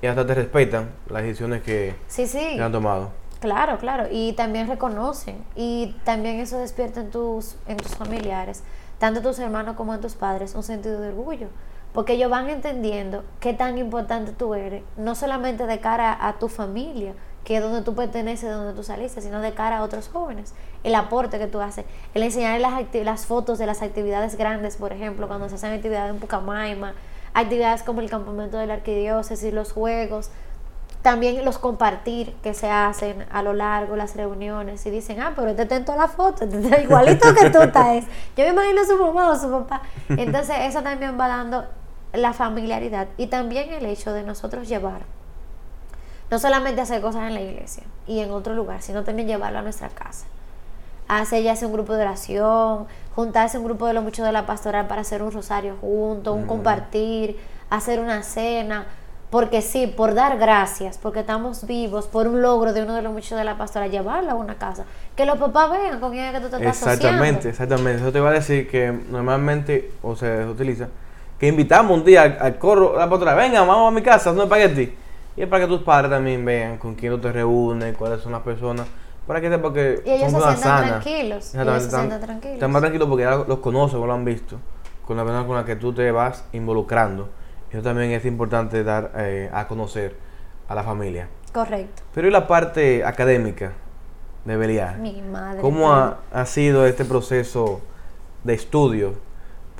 y 0.00 0.06
hasta 0.06 0.24
te 0.24 0.34
respetan 0.34 0.90
las 1.08 1.22
decisiones 1.22 1.62
que, 1.62 1.96
sí, 2.06 2.26
sí. 2.26 2.54
que 2.54 2.62
han 2.62 2.70
tomado. 2.70 3.10
Claro, 3.40 3.78
claro. 3.78 4.06
Y 4.10 4.34
también 4.34 4.68
reconocen. 4.68 5.44
Y 5.56 5.96
también 6.04 6.38
eso 6.38 6.58
despierta 6.58 7.00
en 7.00 7.10
tus, 7.10 7.56
en 7.66 7.76
tus 7.78 7.96
familiares, 7.96 8.62
tanto 8.98 9.20
tus 9.20 9.38
hermanos 9.40 9.76
como 9.76 9.94
en 9.94 10.00
tus 10.00 10.14
padres, 10.14 10.54
un 10.54 10.62
sentido 10.62 11.00
de 11.00 11.08
orgullo. 11.08 11.48
Porque 11.92 12.12
ellos 12.12 12.30
van 12.30 12.48
entendiendo 12.48 13.24
qué 13.40 13.52
tan 13.52 13.78
importante 13.78 14.32
tú 14.32 14.54
eres, 14.54 14.82
no 14.96 15.14
solamente 15.14 15.66
de 15.66 15.80
cara 15.80 16.16
a 16.20 16.38
tu 16.38 16.48
familia, 16.48 17.14
que 17.44 17.56
es 17.56 17.62
donde 17.62 17.82
tú 17.82 17.94
perteneces, 17.94 18.50
donde 18.50 18.74
tú 18.74 18.82
saliste, 18.82 19.20
sino 19.20 19.40
de 19.40 19.52
cara 19.52 19.78
a 19.78 19.82
otros 19.82 20.08
jóvenes. 20.08 20.54
El 20.84 20.94
aporte 20.94 21.38
que 21.38 21.46
tú 21.46 21.60
haces, 21.60 21.84
el 22.14 22.22
enseñar 22.22 22.60
las, 22.60 22.74
las 22.92 23.26
fotos 23.26 23.58
de 23.58 23.66
las 23.66 23.82
actividades 23.82 24.36
grandes, 24.36 24.76
por 24.76 24.92
ejemplo, 24.92 25.26
cuando 25.26 25.48
se 25.48 25.56
hacen 25.56 25.72
actividades 25.72 26.10
en 26.10 26.20
Pucamaima, 26.20 26.94
actividades 27.34 27.82
como 27.82 28.00
el 28.00 28.10
campamento 28.10 28.58
de 28.58 28.66
la 28.66 28.74
arquidiócesis, 28.74 29.52
los 29.52 29.72
juegos, 29.72 30.30
también 31.02 31.44
los 31.44 31.58
compartir 31.58 32.34
que 32.42 32.52
se 32.52 32.70
hacen 32.70 33.24
a 33.32 33.42
lo 33.42 33.54
largo, 33.54 33.96
las 33.96 34.16
reuniones, 34.16 34.84
y 34.84 34.90
dicen, 34.90 35.20
ah, 35.20 35.32
pero 35.34 35.48
este 35.48 35.62
está 35.62 35.76
en 35.76 35.84
toda 35.84 35.98
la 35.98 36.08
foto, 36.08 36.44
este 36.44 36.82
igualito 36.82 37.34
que 37.34 37.50
tú 37.50 37.62
estás. 37.62 38.04
Yo 38.36 38.44
me 38.44 38.48
imagino 38.50 38.82
a 38.82 38.84
su 38.84 38.96
mamá 38.98 39.30
o 39.30 39.36
su 39.36 39.50
papá. 39.50 39.82
Entonces 40.10 40.56
eso 40.60 40.82
también 40.82 41.18
va 41.18 41.28
dando 41.28 41.64
la 42.12 42.32
familiaridad 42.32 43.08
y 43.16 43.26
también 43.26 43.70
el 43.72 43.86
hecho 43.86 44.12
de 44.12 44.22
nosotros 44.22 44.68
llevar 44.68 45.02
no 46.30 46.38
solamente 46.38 46.80
hacer 46.80 47.00
cosas 47.00 47.26
en 47.26 47.34
la 47.34 47.40
iglesia 47.40 47.82
y 48.06 48.20
en 48.20 48.30
otro 48.30 48.54
lugar, 48.54 48.82
sino 48.82 49.02
también 49.02 49.26
llevarlo 49.26 49.58
a 49.58 49.62
nuestra 49.62 49.88
casa. 49.88 50.26
Hacer 51.08 51.42
ya 51.42 51.56
sea 51.56 51.66
un 51.66 51.74
grupo 51.74 51.94
de 51.94 52.02
oración, 52.02 52.86
juntarse 53.16 53.58
un 53.58 53.64
grupo 53.64 53.86
de 53.86 53.94
los 53.94 54.04
muchos 54.04 54.24
de 54.24 54.30
la 54.30 54.46
pastoral 54.46 54.86
para 54.86 55.00
hacer 55.00 55.22
un 55.22 55.32
rosario 55.32 55.76
juntos, 55.80 56.36
un 56.36 56.46
compartir, 56.46 57.36
hacer 57.68 57.98
una 57.98 58.22
cena, 58.22 58.86
porque 59.28 59.60
sí, 59.60 59.88
por 59.88 60.14
dar 60.14 60.38
gracias, 60.38 60.98
porque 60.98 61.20
estamos 61.20 61.66
vivos, 61.66 62.06
por 62.06 62.28
un 62.28 62.42
logro 62.42 62.72
de 62.72 62.82
uno 62.82 62.94
de 62.94 63.02
los 63.02 63.12
muchos 63.12 63.36
de 63.36 63.44
la 63.44 63.58
pastoral, 63.58 63.90
llevarlo 63.90 64.30
a 64.30 64.34
una 64.34 64.54
casa. 64.54 64.84
Que 65.16 65.26
los 65.26 65.36
papás 65.36 65.70
vean 65.70 65.98
con 65.98 66.12
quién 66.12 66.26
es 66.26 66.32
que 66.32 66.40
tú 66.40 66.48
te 66.48 66.56
estás 66.56 66.82
Exactamente, 66.82 67.48
exactamente. 67.48 68.02
Eso 68.02 68.12
te 68.12 68.18
iba 68.18 68.30
a 68.30 68.32
decir 68.32 68.68
que 68.68 68.92
normalmente, 68.92 69.90
o 70.02 70.14
sea, 70.14 70.36
se 70.36 70.46
utiliza, 70.46 70.88
que 71.40 71.48
invitamos 71.48 71.96
un 71.96 72.04
día 72.04 72.36
al, 72.38 72.58
coro, 72.58 72.98
la 72.98 73.08
pastoral, 73.08 73.34
venga, 73.34 73.62
vamos 73.62 73.88
a 73.88 73.90
mi 73.90 74.02
casa, 74.02 74.30
no 74.30 74.42
espagueti. 74.42 74.94
Y 75.34 75.42
es 75.42 75.48
para 75.48 75.64
que 75.64 75.68
tus 75.68 75.80
padres 75.80 76.10
también 76.10 76.44
vean 76.44 76.76
con 76.76 76.94
quién 76.94 77.14
tú 77.14 77.18
te 77.18 77.32
reúnes, 77.32 77.96
cuáles 77.96 78.20
son 78.20 78.32
las 78.32 78.42
personas. 78.42 78.86
Para 79.26 79.40
que 79.40 79.48
sepan 79.48 79.72
que 79.72 80.02
y 80.04 80.10
ellos 80.10 80.32
se 80.32 80.38
sientan 80.38 80.86
tranquilos. 80.86 81.54
Ellos 81.54 81.82
se 81.82 81.90
sientan 81.90 82.20
tranquilos. 82.20 82.54
Están 82.54 82.70
más 82.70 82.82
tranquilos 82.82 83.08
porque 83.08 83.24
ya 83.24 83.36
los 83.36 83.58
conoces 83.60 83.94
o 83.94 84.06
lo 84.06 84.12
han 84.12 84.24
visto. 84.24 84.58
Con 85.06 85.16
la 85.16 85.24
persona 85.24 85.46
con 85.46 85.56
la 85.56 85.64
que 85.64 85.76
tú 85.76 85.94
te 85.94 86.10
vas 86.12 86.44
involucrando. 86.52 87.30
Eso 87.70 87.82
también 87.82 88.10
es 88.10 88.26
importante 88.26 88.84
dar 88.84 89.12
eh, 89.16 89.48
a 89.50 89.66
conocer 89.66 90.16
a 90.68 90.74
la 90.74 90.82
familia. 90.82 91.28
Correcto. 91.54 92.02
Pero 92.12 92.28
¿y 92.28 92.30
la 92.30 92.46
parte 92.46 93.02
académica 93.02 93.72
de 94.44 94.56
Beliar? 94.58 94.98
Mi 94.98 95.22
madre. 95.22 95.62
¿Cómo 95.62 95.90
ha, 95.90 96.18
ha, 96.30 96.44
sido 96.44 96.84
este 96.84 97.06
proceso 97.06 97.80
de 98.44 98.52
estudio? 98.52 99.29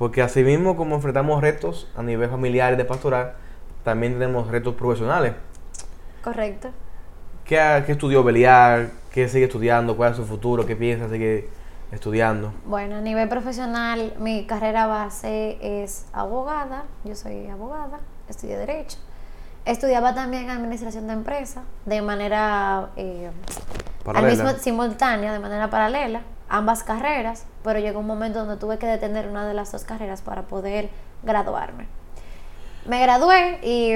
Porque 0.01 0.23
así 0.23 0.43
mismo 0.43 0.77
como 0.77 0.95
enfrentamos 0.95 1.43
retos 1.43 1.87
a 1.95 2.03
nivel 2.03 2.31
familiar 2.31 2.73
y 2.73 2.77
de 2.77 2.87
pastoral, 2.87 3.35
también 3.85 4.15
tenemos 4.15 4.49
retos 4.49 4.75
profesionales. 4.75 5.35
Correcto. 6.25 6.71
¿Qué, 7.45 7.83
qué 7.85 7.93
estudió 7.93 8.25
Beliar? 8.25 8.93
¿Qué 9.13 9.29
sigue 9.29 9.45
estudiando? 9.45 9.99
¿Cuál 9.99 10.13
es 10.13 10.17
su 10.17 10.25
futuro? 10.25 10.65
¿Qué 10.65 10.75
piensa 10.75 11.07
seguir 11.11 11.51
estudiando? 11.93 12.51
Bueno, 12.65 12.97
a 12.97 13.01
nivel 13.03 13.29
profesional, 13.29 14.15
mi 14.19 14.47
carrera 14.47 14.87
base 14.87 15.59
es 15.61 16.07
abogada. 16.15 16.85
Yo 17.05 17.15
soy 17.15 17.49
abogada, 17.49 18.01
estudié 18.27 18.57
Derecho. 18.57 18.97
Estudiaba 19.67 20.15
también 20.15 20.49
Administración 20.49 21.09
de 21.09 21.13
Empresas 21.13 21.65
de 21.85 22.01
manera 22.01 22.89
eh, 22.97 23.31
al 24.07 24.25
mismo, 24.25 24.49
simultánea, 24.53 25.31
de 25.31 25.41
manera 25.41 25.69
paralela, 25.69 26.23
ambas 26.51 26.83
carreras, 26.83 27.47
pero 27.65 27.79
llegó 27.79 28.01
un 28.01 28.07
momento 28.07 28.41
donde 28.41 28.57
tuve 28.57 28.79
que 28.79 28.87
detener 28.87 29.29
una 29.29 29.47
de 29.47 29.55
las 29.55 29.73
dos 29.73 29.85
carreras 29.85 30.21
para 30.21 30.43
poder 30.43 30.91
graduarme. 31.23 31.87
Me 32.85 33.01
gradué 33.01 33.61
y 33.63 33.95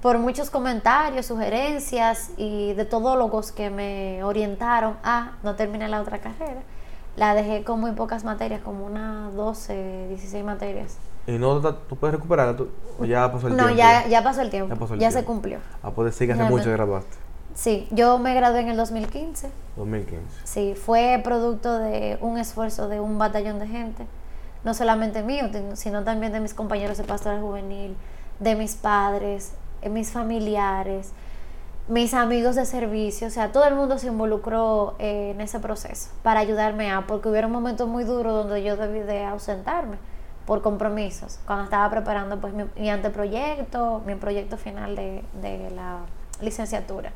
por 0.00 0.18
muchos 0.18 0.50
comentarios, 0.50 1.26
sugerencias 1.26 2.30
y 2.36 2.72
de 2.74 2.84
todólogos 2.84 3.52
que 3.52 3.70
me 3.70 4.22
orientaron 4.24 4.96
a 5.02 5.32
no 5.42 5.56
terminar 5.56 5.90
la 5.90 6.00
otra 6.00 6.18
carrera, 6.18 6.62
la 7.16 7.34
dejé 7.34 7.64
con 7.64 7.80
muy 7.80 7.92
pocas 7.92 8.24
materias, 8.24 8.60
como 8.62 8.86
unas 8.86 9.34
12, 9.34 10.08
16 10.08 10.44
materias. 10.44 10.96
¿Y 11.26 11.32
no 11.38 11.60
tú 11.60 11.96
puedes 11.96 12.14
recuperarla? 12.14 12.66
¿O 12.98 13.04
ya 13.04 13.30
pasó 13.32 13.48
el 13.48 13.54
tiempo? 13.54 13.70
No, 13.70 13.76
ya, 13.76 14.06
ya 14.06 14.22
pasó 14.22 14.42
el 14.42 14.50
tiempo. 14.50 14.74
Ya, 14.96 15.10
se 15.10 15.24
cumplió. 15.24 15.58
Ah, 15.82 15.90
pues 15.90 16.14
sí 16.14 16.26
que 16.26 16.34
hace 16.34 16.44
mucho 16.44 16.64
que 16.64 16.72
graduaste. 16.72 17.16
Sí, 17.54 17.86
yo 17.92 18.18
me 18.18 18.34
gradué 18.34 18.60
en 18.60 18.68
el 18.68 18.76
2015. 18.76 19.50
2015. 19.76 20.24
Sí, 20.44 20.74
fue 20.74 21.20
producto 21.22 21.78
de 21.78 22.18
un 22.20 22.36
esfuerzo 22.36 22.88
de 22.88 23.00
un 23.00 23.18
batallón 23.18 23.58
de 23.60 23.68
gente, 23.68 24.06
no 24.64 24.74
solamente 24.74 25.22
mío, 25.22 25.44
sino 25.74 26.02
también 26.02 26.32
de 26.32 26.40
mis 26.40 26.52
compañeros 26.52 26.98
de 26.98 27.04
pastoral 27.04 27.40
juvenil, 27.40 27.96
de 28.40 28.56
mis 28.56 28.74
padres, 28.74 29.52
eh, 29.82 29.88
mis 29.88 30.10
familiares, 30.10 31.12
mis 31.86 32.14
amigos 32.14 32.56
de 32.56 32.64
servicio, 32.64 33.28
o 33.28 33.30
sea, 33.30 33.52
todo 33.52 33.66
el 33.66 33.74
mundo 33.74 33.98
se 33.98 34.08
involucró 34.08 34.96
eh, 34.98 35.32
en 35.34 35.40
ese 35.40 35.60
proceso 35.60 36.10
para 36.22 36.40
ayudarme 36.40 36.90
a, 36.90 37.06
porque 37.06 37.28
hubiera 37.28 37.46
un 37.46 37.52
momento 37.52 37.86
muy 37.86 38.04
duro 38.04 38.32
donde 38.32 38.62
yo 38.62 38.76
debí 38.76 39.00
de 39.00 39.24
ausentarme 39.24 39.98
por 40.46 40.60
compromisos, 40.62 41.38
cuando 41.46 41.64
estaba 41.64 41.88
preparando 41.90 42.40
pues 42.40 42.52
mi, 42.76 42.90
anteproyecto, 42.90 44.02
mi 44.06 44.14
proyecto 44.14 44.56
final 44.56 44.96
de, 44.96 45.22
de 45.40 45.70
la 45.70 46.00
licenciatura. 46.40 47.12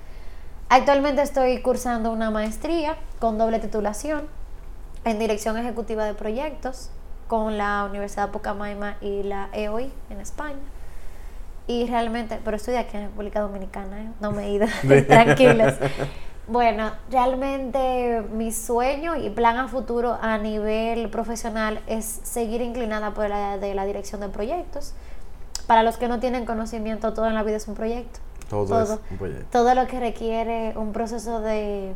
Actualmente 0.70 1.22
estoy 1.22 1.62
cursando 1.62 2.12
una 2.12 2.30
maestría 2.30 2.96
con 3.20 3.38
doble 3.38 3.58
titulación 3.58 4.28
en 5.06 5.18
Dirección 5.18 5.56
Ejecutiva 5.56 6.04
de 6.04 6.12
Proyectos 6.12 6.90
con 7.26 7.56
la 7.56 7.84
Universidad 7.84 8.28
Pucamaima 8.30 8.98
y 9.00 9.22
la 9.22 9.48
EOI 9.54 9.90
en 10.10 10.20
España. 10.20 10.58
Y 11.66 11.86
realmente, 11.86 12.38
pero 12.44 12.58
estoy 12.58 12.74
aquí 12.74 12.98
en 12.98 13.04
República 13.04 13.40
Dominicana, 13.40 14.02
¿eh? 14.02 14.10
no 14.20 14.30
me 14.30 14.44
he 14.44 14.50
ido, 14.50 14.66
tranquilos. 15.08 15.72
Bueno, 16.46 16.92
realmente 17.10 18.22
mi 18.30 18.52
sueño 18.52 19.16
y 19.16 19.30
plan 19.30 19.56
a 19.56 19.68
futuro 19.68 20.18
a 20.20 20.36
nivel 20.36 21.08
profesional 21.08 21.80
es 21.86 22.20
seguir 22.24 22.60
inclinada 22.60 23.14
por 23.14 23.30
la 23.30 23.56
de 23.56 23.74
la 23.74 23.86
dirección 23.86 24.20
de 24.20 24.28
proyectos. 24.28 24.92
Para 25.66 25.82
los 25.82 25.96
que 25.96 26.08
no 26.08 26.20
tienen 26.20 26.44
conocimiento, 26.44 27.14
todo 27.14 27.26
en 27.26 27.34
la 27.34 27.42
vida 27.42 27.56
es 27.56 27.68
un 27.68 27.74
proyecto. 27.74 28.20
Todo, 28.48 28.82
es 28.82 28.90
un 29.10 29.18
proyecto. 29.18 29.46
Todo 29.50 29.74
lo 29.74 29.86
que 29.86 30.00
requiere 30.00 30.72
un 30.76 30.92
proceso 30.92 31.40
de, 31.40 31.94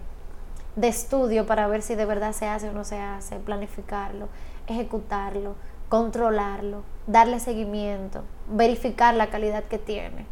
de 0.76 0.88
estudio 0.88 1.46
para 1.46 1.66
ver 1.66 1.82
si 1.82 1.94
de 1.94 2.04
verdad 2.04 2.32
se 2.32 2.46
hace 2.46 2.68
o 2.68 2.72
no 2.72 2.84
se 2.84 2.98
hace, 2.98 3.36
planificarlo, 3.36 4.28
ejecutarlo 4.66 5.54
controlarlo, 5.92 6.84
darle 7.06 7.38
seguimiento, 7.38 8.24
verificar 8.48 9.14
la 9.14 9.26
calidad 9.26 9.64
que 9.64 9.76
tiene. 9.76 10.24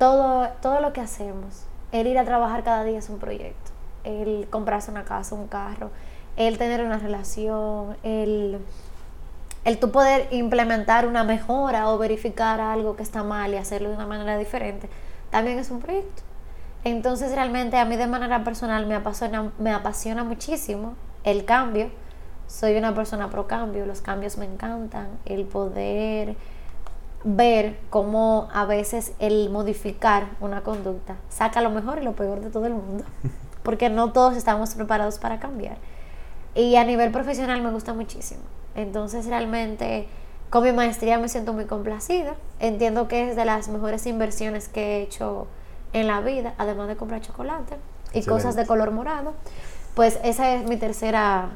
Todo, 0.00 0.48
todo 0.60 0.80
lo 0.80 0.92
que 0.92 1.00
hacemos, 1.00 1.62
el 1.92 2.08
ir 2.08 2.18
a 2.18 2.24
trabajar 2.24 2.64
cada 2.64 2.82
día 2.82 2.98
es 2.98 3.08
un 3.08 3.20
proyecto, 3.20 3.70
el 4.02 4.48
comprarse 4.50 4.90
una 4.90 5.04
casa, 5.04 5.36
un 5.36 5.46
carro, 5.46 5.92
el 6.36 6.58
tener 6.58 6.84
una 6.84 6.98
relación, 6.98 7.96
el, 8.02 8.58
el 9.64 9.78
tú 9.78 9.92
poder 9.92 10.26
implementar 10.32 11.06
una 11.06 11.22
mejora 11.22 11.88
o 11.90 11.96
verificar 11.96 12.60
algo 12.60 12.96
que 12.96 13.04
está 13.04 13.22
mal 13.22 13.54
y 13.54 13.58
hacerlo 13.58 13.90
de 13.90 13.94
una 13.94 14.08
manera 14.08 14.36
diferente, 14.36 14.88
también 15.34 15.58
es 15.58 15.72
un 15.72 15.80
proyecto. 15.80 16.22
Entonces 16.84 17.32
realmente 17.34 17.76
a 17.76 17.84
mí 17.84 17.96
de 17.96 18.06
manera 18.06 18.44
personal 18.44 18.86
me 18.86 18.94
apasiona, 18.94 19.50
me 19.58 19.72
apasiona 19.72 20.22
muchísimo 20.22 20.94
el 21.24 21.44
cambio 21.44 21.90
soy 22.46 22.76
una 22.76 22.94
persona 22.94 23.30
pro 23.30 23.48
cambio, 23.48 23.84
los 23.84 24.00
cambios 24.00 24.38
me 24.38 24.44
encantan, 24.44 25.08
el 25.24 25.44
poder 25.44 26.36
ver 27.24 27.80
cómo 27.90 28.48
a 28.52 28.64
veces 28.64 29.12
el 29.18 29.50
modificar 29.50 30.28
una 30.40 30.60
conducta 30.60 31.16
saca 31.30 31.62
lo 31.62 31.70
mejor 31.70 31.98
y 31.98 32.04
lo 32.04 32.12
peor 32.12 32.40
de 32.40 32.50
todo 32.50 32.66
el 32.66 32.74
mundo, 32.74 33.02
porque 33.64 33.90
no 33.90 34.12
todos 34.12 34.36
estamos 34.36 34.76
preparados 34.76 35.18
para 35.18 35.40
cambiar. 35.40 35.78
Y 36.54 36.76
a 36.76 36.84
nivel 36.84 37.10
profesional 37.10 37.60
me 37.60 37.72
gusta 37.72 37.92
muchísimo. 37.92 38.42
Entonces 38.76 39.26
realmente 39.26 40.06
con 40.54 40.62
mi 40.62 40.70
maestría 40.70 41.18
me 41.18 41.28
siento 41.28 41.52
muy 41.52 41.64
complacida. 41.64 42.36
Entiendo 42.60 43.08
que 43.08 43.28
es 43.28 43.34
de 43.34 43.44
las 43.44 43.66
mejores 43.66 44.06
inversiones 44.06 44.68
que 44.68 44.98
he 44.98 45.02
hecho 45.02 45.48
en 45.92 46.06
la 46.06 46.20
vida, 46.20 46.54
además 46.58 46.86
de 46.86 46.94
comprar 46.94 47.20
chocolate 47.22 47.74
y 48.12 48.22
cosas 48.22 48.54
de 48.54 48.64
color 48.64 48.92
morado. 48.92 49.34
Pues 49.96 50.20
esa 50.22 50.54
es 50.54 50.64
mi 50.64 50.76
tercera 50.76 51.48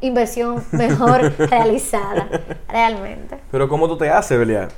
inversión 0.00 0.64
mejor 0.70 1.36
realizada, 1.50 2.28
realmente. 2.68 3.40
Pero 3.50 3.68
¿cómo 3.68 3.88
tú 3.88 3.98
te 3.98 4.08
haces, 4.08 4.38
Belia? 4.38 4.68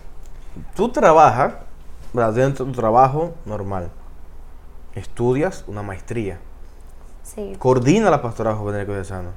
Tú 0.74 0.88
trabajas, 0.88 1.56
dentro 2.14 2.64
de 2.64 2.72
tu 2.72 2.80
trabajo 2.80 3.34
normal, 3.44 3.90
estudias 4.94 5.66
una 5.66 5.82
maestría, 5.82 6.38
sí. 7.22 7.54
coordina 7.58 8.08
la 8.08 8.22
pastoral 8.22 8.54
juvenil 8.54 9.04
Sano. 9.04 9.32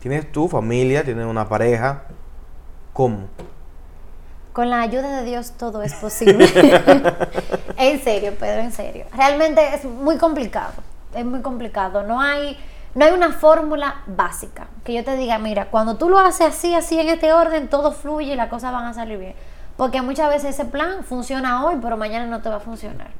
Tienes 0.00 0.32
tu 0.32 0.48
familia, 0.48 1.04
tienes 1.04 1.26
una 1.26 1.48
pareja, 1.48 2.06
¿cómo? 2.92 3.28
Con 4.52 4.70
la 4.70 4.80
ayuda 4.80 5.20
de 5.20 5.24
Dios 5.24 5.52
todo 5.52 5.82
es 5.82 5.94
posible. 5.94 6.46
en 7.78 8.02
serio, 8.02 8.34
Pedro, 8.38 8.60
en 8.60 8.72
serio. 8.72 9.06
Realmente 9.14 9.74
es 9.74 9.84
muy 9.84 10.18
complicado, 10.18 10.74
es 11.14 11.24
muy 11.24 11.40
complicado. 11.40 12.02
No 12.02 12.20
hay 12.20 12.58
no 12.94 13.06
hay 13.06 13.12
una 13.12 13.32
fórmula 13.32 14.02
básica 14.06 14.66
que 14.84 14.92
yo 14.92 15.02
te 15.02 15.16
diga, 15.16 15.38
mira, 15.38 15.70
cuando 15.70 15.96
tú 15.96 16.10
lo 16.10 16.18
haces 16.18 16.48
así, 16.48 16.74
así 16.74 17.00
en 17.00 17.08
este 17.08 17.32
orden, 17.32 17.68
todo 17.68 17.92
fluye 17.92 18.34
y 18.34 18.36
las 18.36 18.50
cosas 18.50 18.70
van 18.72 18.84
a 18.84 18.92
salir 18.92 19.18
bien. 19.18 19.34
Porque 19.78 20.02
muchas 20.02 20.28
veces 20.28 20.50
ese 20.50 20.66
plan 20.66 21.02
funciona 21.02 21.64
hoy, 21.64 21.78
pero 21.80 21.96
mañana 21.96 22.26
no 22.26 22.42
te 22.42 22.50
va 22.50 22.56
a 22.56 22.60
funcionar. 22.60 23.10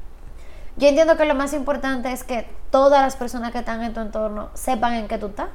Yo 0.77 0.87
entiendo 0.87 1.17
que 1.17 1.25
lo 1.25 1.33
más 1.33 1.53
importante 1.53 2.11
es 2.11 2.23
que 2.23 2.47
todas 2.69 3.01
las 3.01 3.15
personas 3.15 3.51
que 3.51 3.59
están 3.59 3.81
en 3.81 3.93
tu 3.93 3.99
entorno 3.99 4.49
sepan 4.53 4.93
en 4.93 5.07
qué 5.07 5.17
tú 5.17 5.27
estás, 5.27 5.49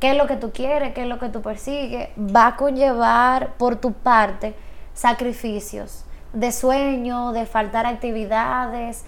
qué 0.00 0.10
es 0.10 0.16
lo 0.16 0.26
que 0.26 0.36
tú 0.36 0.52
quieres, 0.52 0.94
qué 0.94 1.02
es 1.02 1.08
lo 1.08 1.18
que 1.18 1.28
tú 1.28 1.42
persigues. 1.42 2.08
Va 2.18 2.48
a 2.48 2.56
conllevar 2.56 3.54
por 3.54 3.76
tu 3.76 3.92
parte 3.92 4.54
sacrificios 4.94 6.04
de 6.32 6.52
sueño, 6.52 7.32
de 7.32 7.46
faltar 7.46 7.86
actividades, 7.86 9.04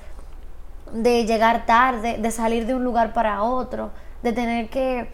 de 0.92 1.26
llegar 1.26 1.66
tarde, 1.66 2.16
de 2.18 2.30
salir 2.30 2.66
de 2.66 2.74
un 2.74 2.84
lugar 2.84 3.12
para 3.12 3.42
otro, 3.42 3.90
de 4.22 4.32
tener 4.32 4.70
que 4.70 5.10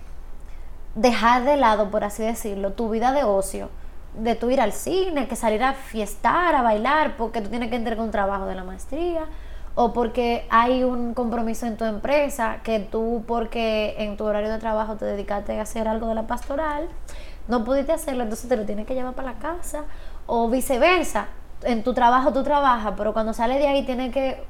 dejar 0.94 1.44
de 1.44 1.56
lado, 1.56 1.90
por 1.90 2.04
así 2.04 2.22
decirlo, 2.22 2.72
tu 2.72 2.88
vida 2.88 3.12
de 3.12 3.24
ocio, 3.24 3.70
de 4.14 4.36
tu 4.36 4.50
ir 4.50 4.60
al 4.60 4.72
cine, 4.72 5.26
que 5.26 5.34
salir 5.34 5.62
a 5.64 5.72
fiestar, 5.72 6.54
a 6.54 6.62
bailar, 6.62 7.16
porque 7.16 7.40
tú 7.40 7.48
tienes 7.48 7.68
que 7.70 7.76
entregar 7.76 8.04
un 8.04 8.12
trabajo 8.12 8.46
de 8.46 8.54
la 8.54 8.62
maestría, 8.62 9.26
o 9.74 9.92
porque 9.92 10.46
hay 10.50 10.84
un 10.84 11.14
compromiso 11.14 11.66
en 11.66 11.76
tu 11.76 11.84
empresa 11.84 12.58
que 12.62 12.78
tú 12.80 13.24
porque 13.26 13.96
en 13.98 14.16
tu 14.16 14.24
horario 14.24 14.50
de 14.50 14.58
trabajo 14.58 14.96
te 14.96 15.04
dedicaste 15.04 15.58
a 15.58 15.62
hacer 15.62 15.88
algo 15.88 16.06
de 16.06 16.14
la 16.14 16.26
pastoral, 16.26 16.88
no 17.48 17.64
pudiste 17.64 17.92
hacerlo, 17.92 18.22
entonces 18.22 18.48
te 18.48 18.56
lo 18.56 18.64
tienes 18.64 18.86
que 18.86 18.94
llevar 18.94 19.14
para 19.14 19.32
la 19.32 19.38
casa 19.38 19.84
o 20.26 20.48
viceversa. 20.48 21.26
En 21.62 21.82
tu 21.82 21.92
trabajo 21.94 22.32
tú 22.32 22.42
trabajas, 22.42 22.94
pero 22.96 23.12
cuando 23.12 23.32
sales 23.32 23.58
de 23.58 23.66
ahí 23.66 23.84
tienes 23.84 24.12
que 24.12 24.44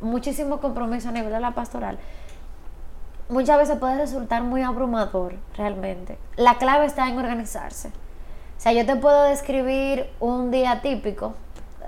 muchísimo 0.00 0.60
compromiso 0.60 1.08
a 1.08 1.12
nivel 1.12 1.32
de 1.32 1.40
la 1.40 1.52
pastoral. 1.52 1.98
Muchas 3.28 3.58
veces 3.58 3.78
puede 3.78 3.96
resultar 3.96 4.42
muy 4.42 4.62
abrumador 4.62 5.34
realmente. 5.56 6.18
La 6.36 6.56
clave 6.58 6.86
está 6.86 7.08
en 7.08 7.18
organizarse. 7.18 7.88
O 7.88 8.60
sea, 8.60 8.72
yo 8.72 8.86
te 8.86 8.96
puedo 8.96 9.24
describir 9.24 10.08
un 10.20 10.50
día 10.50 10.80
típico 10.80 11.34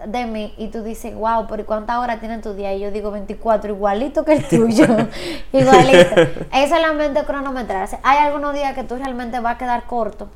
de 0.07 0.27
mí 0.27 0.55
y 0.57 0.69
tú 0.69 0.83
dices, 0.83 1.15
wow, 1.15 1.47
pero 1.49 1.67
¿cuántas 1.67 1.99
horas 1.99 2.21
tiene 2.21 2.39
tu 2.39 2.55
día? 2.55 2.75
Y 2.75 2.81
yo 2.81 2.91
digo 2.91 3.11
24, 3.11 3.73
igualito 3.75 4.25
que 4.25 4.35
el 4.35 4.45
tuyo. 4.49 4.85
igualito. 5.53 6.15
Es 6.53 6.71
solamente 6.71 7.25
cronometrarse. 7.25 7.99
Hay 8.03 8.19
algunos 8.19 8.55
días 8.55 8.75
que 8.75 8.85
tú 8.85 8.97
realmente 8.97 9.41
vas 9.41 9.57
a 9.57 9.59
quedar 9.59 9.85
corto 9.85 10.29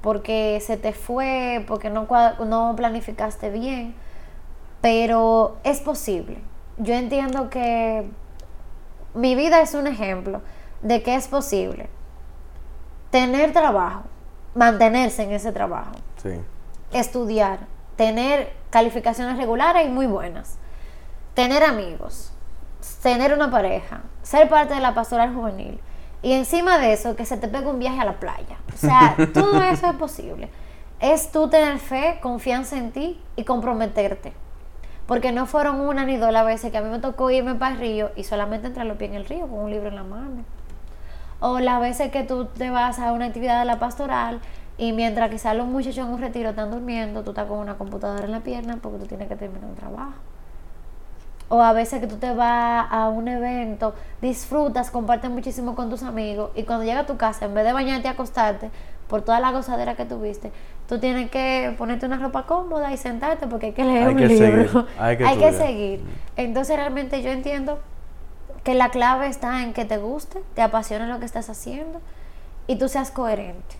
porque 0.00 0.62
se 0.64 0.76
te 0.76 0.92
fue, 0.92 1.64
porque 1.66 1.90
no, 1.90 2.06
no 2.46 2.74
planificaste 2.76 3.50
bien, 3.50 3.94
pero 4.80 5.56
es 5.64 5.80
posible. 5.80 6.38
Yo 6.76 6.94
entiendo 6.94 7.50
que 7.50 8.08
mi 9.14 9.34
vida 9.34 9.60
es 9.60 9.74
un 9.74 9.86
ejemplo 9.86 10.40
de 10.82 11.02
que 11.02 11.16
es 11.16 11.26
posible 11.26 11.88
tener 13.10 13.52
trabajo, 13.52 14.02
mantenerse 14.54 15.24
en 15.24 15.32
ese 15.32 15.50
trabajo, 15.50 15.92
estudiar, 16.92 17.60
tener 17.98 18.52
calificaciones 18.70 19.36
regulares 19.36 19.84
y 19.84 19.90
muy 19.90 20.06
buenas, 20.06 20.56
tener 21.34 21.64
amigos, 21.64 22.32
tener 23.02 23.34
una 23.34 23.50
pareja, 23.50 24.02
ser 24.22 24.48
parte 24.48 24.72
de 24.72 24.80
la 24.80 24.94
pastoral 24.94 25.34
juvenil 25.34 25.80
y 26.22 26.32
encima 26.32 26.78
de 26.78 26.92
eso 26.92 27.16
que 27.16 27.24
se 27.24 27.36
te 27.36 27.48
pegue 27.48 27.66
un 27.66 27.80
viaje 27.80 28.00
a 28.00 28.04
la 28.04 28.20
playa. 28.20 28.56
O 28.72 28.76
sea, 28.76 29.16
todo 29.34 29.60
eso 29.64 29.90
es 29.90 29.96
posible. 29.96 30.48
Es 31.00 31.32
tú 31.32 31.48
tener 31.48 31.78
fe, 31.80 32.20
confianza 32.22 32.76
en 32.76 32.92
ti 32.92 33.20
y 33.34 33.42
comprometerte. 33.42 34.32
Porque 35.08 35.32
no 35.32 35.46
fueron 35.46 35.80
una 35.80 36.04
ni 36.04 36.16
dos 36.18 36.32
las 36.32 36.46
veces 36.46 36.70
que 36.70 36.78
a 36.78 36.82
mí 36.82 36.90
me 36.90 37.00
tocó 37.00 37.32
irme 37.32 37.56
para 37.56 37.74
el 37.74 37.80
río 37.80 38.10
y 38.14 38.22
solamente 38.22 38.68
entrar 38.68 38.86
los 38.86 38.96
pies 38.96 39.10
en 39.10 39.16
el 39.16 39.24
río 39.24 39.48
con 39.48 39.58
un 39.58 39.70
libro 39.70 39.88
en 39.88 39.96
la 39.96 40.04
mano. 40.04 40.44
O 41.40 41.58
las 41.58 41.80
veces 41.80 42.12
que 42.12 42.22
tú 42.22 42.44
te 42.44 42.70
vas 42.70 43.00
a 43.00 43.12
una 43.12 43.24
actividad 43.24 43.58
de 43.58 43.64
la 43.64 43.80
pastoral 43.80 44.40
y 44.78 44.92
mientras 44.92 45.28
quizás 45.28 45.56
los 45.56 45.66
muchachos 45.66 45.98
en 45.98 46.12
un 46.12 46.20
retiro 46.20 46.50
están 46.50 46.70
durmiendo, 46.70 47.24
tú 47.24 47.30
estás 47.30 47.48
con 47.48 47.58
una 47.58 47.76
computadora 47.76 48.24
en 48.24 48.30
la 48.30 48.40
pierna 48.40 48.78
porque 48.80 48.98
tú 48.98 49.06
tienes 49.06 49.28
que 49.28 49.34
terminar 49.34 49.68
un 49.68 49.74
trabajo. 49.74 50.14
O 51.48 51.60
a 51.60 51.72
veces 51.72 52.00
que 52.00 52.06
tú 52.06 52.16
te 52.16 52.32
vas 52.32 52.86
a 52.88 53.08
un 53.08 53.26
evento, 53.26 53.94
disfrutas, 54.22 54.90
compartes 54.92 55.30
muchísimo 55.30 55.74
con 55.74 55.90
tus 55.90 56.04
amigos 56.04 56.52
y 56.54 56.62
cuando 56.62 56.84
llegas 56.84 57.04
a 57.04 57.06
tu 57.06 57.16
casa, 57.16 57.46
en 57.46 57.54
vez 57.54 57.64
de 57.64 57.72
bañarte 57.72 58.06
y 58.06 58.10
acostarte 58.10 58.70
por 59.08 59.22
toda 59.22 59.40
la 59.40 59.50
gozadera 59.50 59.96
que 59.96 60.04
tuviste, 60.04 60.52
tú 60.88 61.00
tienes 61.00 61.28
que 61.30 61.74
ponerte 61.76 62.06
una 62.06 62.18
ropa 62.18 62.46
cómoda 62.46 62.92
y 62.92 62.98
sentarte 62.98 63.48
porque 63.48 63.66
hay 63.66 63.72
que 63.72 63.84
leer 63.84 64.08
un 64.10 64.28
libro. 64.28 64.86
hay 64.98 65.16
que, 65.16 65.24
hay 65.24 65.38
que 65.38 65.52
seguir. 65.54 66.04
Entonces 66.36 66.76
realmente 66.76 67.20
yo 67.22 67.30
entiendo 67.30 67.80
que 68.62 68.74
la 68.74 68.90
clave 68.90 69.26
está 69.26 69.64
en 69.64 69.72
que 69.72 69.84
te 69.84 69.96
guste, 69.96 70.40
te 70.54 70.62
apasione 70.62 71.08
lo 71.08 71.18
que 71.18 71.24
estás 71.24 71.50
haciendo 71.50 72.00
y 72.68 72.76
tú 72.76 72.88
seas 72.88 73.10
coherente 73.10 73.77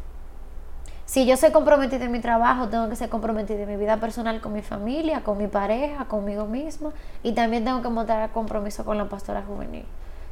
si 1.08 1.24
yo 1.24 1.38
soy 1.38 1.52
comprometida 1.52 2.04
en 2.04 2.12
mi 2.12 2.20
trabajo, 2.20 2.68
tengo 2.68 2.86
que 2.90 2.94
ser 2.94 3.08
comprometida 3.08 3.62
en 3.62 3.68
mi 3.70 3.76
vida 3.76 3.96
personal 3.96 4.42
con 4.42 4.52
mi 4.52 4.60
familia, 4.60 5.24
con 5.24 5.38
mi 5.38 5.46
pareja, 5.46 6.04
conmigo 6.04 6.44
misma 6.44 6.90
y 7.22 7.32
también 7.32 7.64
tengo 7.64 7.80
que 7.80 7.88
mostrar 7.88 8.30
compromiso 8.30 8.84
con 8.84 8.98
la 8.98 9.08
pastora 9.08 9.42
juvenil. 9.42 9.86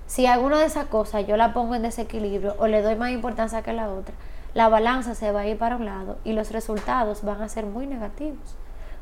Si 0.06 0.26
alguna 0.26 0.58
de 0.58 0.66
esas 0.66 0.84
cosas 0.84 1.26
yo 1.26 1.38
la 1.38 1.54
pongo 1.54 1.74
en 1.76 1.80
desequilibrio 1.80 2.56
o 2.58 2.66
le 2.66 2.82
doy 2.82 2.94
más 2.94 3.10
importancia 3.12 3.62
que 3.62 3.72
la 3.72 3.88
otra, 3.88 4.14
la 4.52 4.68
balanza 4.68 5.14
se 5.14 5.32
va 5.32 5.40
a 5.40 5.46
ir 5.46 5.56
para 5.56 5.76
un 5.76 5.86
lado 5.86 6.18
y 6.24 6.34
los 6.34 6.50
resultados 6.50 7.24
van 7.24 7.40
a 7.40 7.48
ser 7.48 7.64
muy 7.64 7.86
negativos 7.86 8.54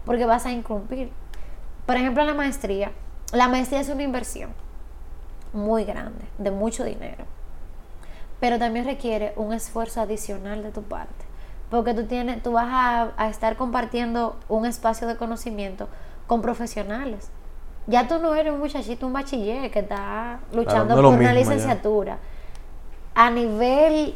porque 0.07 0.27
vas 0.27 0.47
a 0.47 0.53
incumplir. 0.53 1.11
Por 1.87 1.97
ejemplo, 1.97 2.25
la 2.25 2.35
maestría. 2.35 2.93
La 3.33 3.49
maestría 3.49 3.81
es 3.81 3.89
una 3.89 4.05
inversión 4.05 4.51
muy 5.53 5.85
grande, 5.85 6.25
de 6.39 6.53
mucho 6.53 6.85
dinero, 6.85 7.25
pero 8.39 8.61
también 8.61 8.85
requiere 8.85 9.33
un 9.35 9.53
esfuerzo 9.53 10.01
adicional 10.01 10.63
de 10.63 10.71
tu 10.71 10.85
parte 10.85 11.34
porque 11.71 11.95
tú 11.95 12.05
tienes, 12.05 12.43
tú 12.43 12.53
vas 12.53 13.13
a, 13.17 13.29
estar 13.29 13.57
compartiendo 13.57 14.37
un 14.49 14.67
espacio 14.67 15.07
de 15.07 15.17
conocimiento 15.17 15.89
con 16.27 16.43
profesionales. 16.43 17.31
Ya 17.87 18.09
tú 18.09 18.19
no 18.19 18.35
eres 18.35 18.53
un 18.53 18.61
muchachito, 18.61 19.07
un 19.07 19.13
bachiller 19.13 19.71
que 19.71 19.81
está 19.81 20.41
luchando 20.53 20.95
por 20.95 21.07
una 21.07 21.35
licenciatura. 21.35 22.19
A 23.15 23.31
nivel 23.31 24.15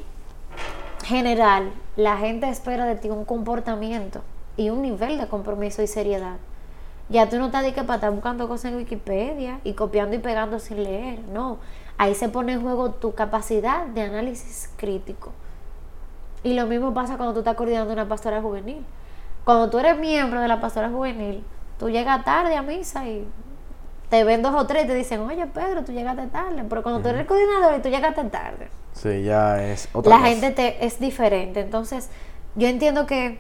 general, 1.05 1.71
la 1.97 2.17
gente 2.17 2.49
espera 2.49 2.87
de 2.87 2.97
ti 2.97 3.11
un 3.11 3.25
comportamiento 3.25 4.23
y 4.57 4.71
un 4.71 4.83
nivel 4.83 5.19
de 5.19 5.27
compromiso 5.27 5.83
y 5.83 5.87
seriedad. 5.87 6.37
Ya 7.09 7.29
tú 7.29 7.39
no 7.39 7.47
estás 7.47 7.63
de 7.63 7.73
que 7.73 7.83
para 7.83 7.97
estar 7.97 8.11
buscando 8.11 8.49
cosas 8.49 8.73
en 8.73 8.79
Wikipedia 8.79 9.61
y 9.65 9.73
copiando 9.73 10.17
y 10.17 10.19
pegando 10.19 10.59
sin 10.59 10.83
leer. 10.85 11.21
No, 11.33 11.59
ahí 11.97 12.15
se 12.15 12.29
pone 12.29 12.53
en 12.53 12.63
juego 12.63 12.91
tu 12.91 13.15
capacidad 13.15 13.87
de 13.87 14.03
análisis 14.03 14.71
crítico 14.77 15.33
y 16.43 16.55
lo 16.55 16.67
mismo 16.67 16.95
pasa 16.95 17.17
cuando 17.17 17.33
tú 17.33 17.41
estás 17.41 17.57
coordinando 17.57 17.93
una 17.93 18.09
pastora 18.09 18.41
juvenil. 18.41 18.85
Cuando 19.45 19.71
tú 19.71 19.79
eres 19.79 19.99
miembro 19.99 20.41
de 20.41 20.49
la 20.49 20.61
pastora 20.61 20.91
juvenil, 20.91 21.43
tú 21.79 21.89
llegas 21.89 22.25
tarde 22.25 22.57
a 22.57 22.63
misa 22.63 23.07
y 23.07 23.27
te 24.09 24.25
ven 24.25 24.43
dos 24.43 24.55
o 24.55 24.67
tres 24.67 24.85
y 24.85 24.89
te 24.89 24.95
dicen, 24.95 25.21
oye 25.21 25.47
Pedro, 25.47 25.85
tú 25.85 25.93
llegaste 25.93 26.27
tarde. 26.29 26.65
Pero 26.69 26.83
cuando 26.83 27.01
tú 27.01 27.09
eres 27.09 27.27
coordinador 27.27 27.79
y 27.79 27.83
tú 27.83 27.89
llegaste 27.89 28.25
tarde. 28.25 28.69
Sí, 28.93 29.23
ya 29.23 29.63
es 29.63 29.89
otra 29.93 30.19
La 30.19 30.27
gente 30.27 30.51
te, 30.51 30.85
es 30.85 30.99
diferente. 30.99 31.61
Entonces, 31.61 32.11
yo 32.55 32.69
entiendo 32.69 33.07
que 33.07 33.39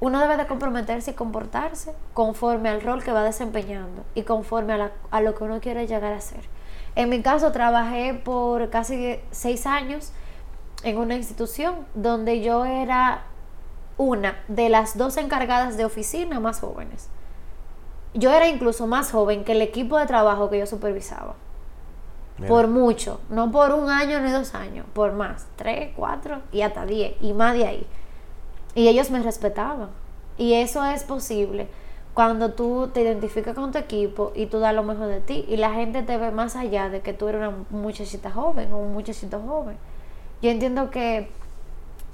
uno 0.00 0.20
debe 0.20 0.36
de 0.36 0.46
comprometerse 0.46 1.10
y 1.10 1.14
comportarse 1.14 1.92
conforme 2.14 2.68
al 2.68 2.80
rol 2.80 3.02
que 3.02 3.12
va 3.12 3.24
desempeñando 3.24 4.04
y 4.14 4.22
conforme 4.22 4.74
a, 4.74 4.92
a 5.10 5.20
lo 5.20 5.34
que 5.34 5.44
uno 5.44 5.60
quiere 5.60 5.86
llegar 5.86 6.12
a 6.12 6.20
ser. 6.20 6.40
En 6.94 7.08
mi 7.08 7.22
caso, 7.22 7.52
trabajé 7.52 8.14
por 8.14 8.70
casi 8.70 9.20
seis 9.30 9.66
años 9.66 10.12
en 10.82 10.98
una 10.98 11.14
institución 11.14 11.86
donde 11.94 12.40
yo 12.40 12.64
era 12.64 13.24
una 13.96 14.36
de 14.48 14.68
las 14.68 14.96
dos 14.96 15.16
encargadas 15.16 15.76
de 15.76 15.84
oficina 15.84 16.40
más 16.40 16.60
jóvenes. 16.60 17.08
Yo 18.14 18.30
era 18.30 18.48
incluso 18.48 18.86
más 18.86 19.10
joven 19.10 19.44
que 19.44 19.52
el 19.52 19.62
equipo 19.62 19.98
de 19.98 20.06
trabajo 20.06 20.50
que 20.50 20.58
yo 20.58 20.66
supervisaba. 20.66 21.34
Por 22.46 22.68
mucho, 22.68 23.20
no 23.30 23.50
por 23.50 23.72
un 23.72 23.90
año 23.90 24.20
ni 24.20 24.30
dos 24.30 24.54
años, 24.54 24.86
por 24.92 25.12
más, 25.12 25.48
tres, 25.56 25.90
cuatro 25.96 26.40
y 26.52 26.60
hasta 26.62 26.86
diez 26.86 27.16
y 27.20 27.32
más 27.32 27.54
de 27.54 27.66
ahí. 27.66 27.86
Y 28.76 28.86
ellos 28.86 29.10
me 29.10 29.20
respetaban. 29.20 29.88
Y 30.36 30.54
eso 30.54 30.84
es 30.84 31.02
posible 31.02 31.66
cuando 32.14 32.52
tú 32.52 32.90
te 32.92 33.02
identificas 33.02 33.54
con 33.54 33.72
tu 33.72 33.78
equipo 33.78 34.32
y 34.36 34.46
tú 34.46 34.60
das 34.60 34.74
lo 34.74 34.84
mejor 34.84 35.08
de 35.08 35.20
ti 35.20 35.44
y 35.48 35.56
la 35.56 35.72
gente 35.72 36.02
te 36.02 36.16
ve 36.16 36.30
más 36.30 36.54
allá 36.54 36.88
de 36.88 37.00
que 37.00 37.12
tú 37.12 37.28
eres 37.28 37.40
una 37.40 37.64
muchachita 37.70 38.30
joven 38.30 38.72
o 38.72 38.78
un 38.78 38.92
muchachito 38.92 39.40
joven. 39.40 39.76
Yo 40.40 40.50
entiendo 40.50 40.90
que 40.90 41.30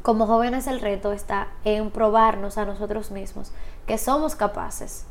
como 0.03 0.27
jóvenes 0.27 0.67
el 0.67 0.81
reto 0.81 1.13
está 1.13 1.49
en 1.65 1.91
probarnos 1.91 2.59
a 2.59 2.65
nosotros 2.65 3.11
mismos 3.11 3.53
que 3.87 3.99
somos 3.99 4.35
capaces 4.35 5.07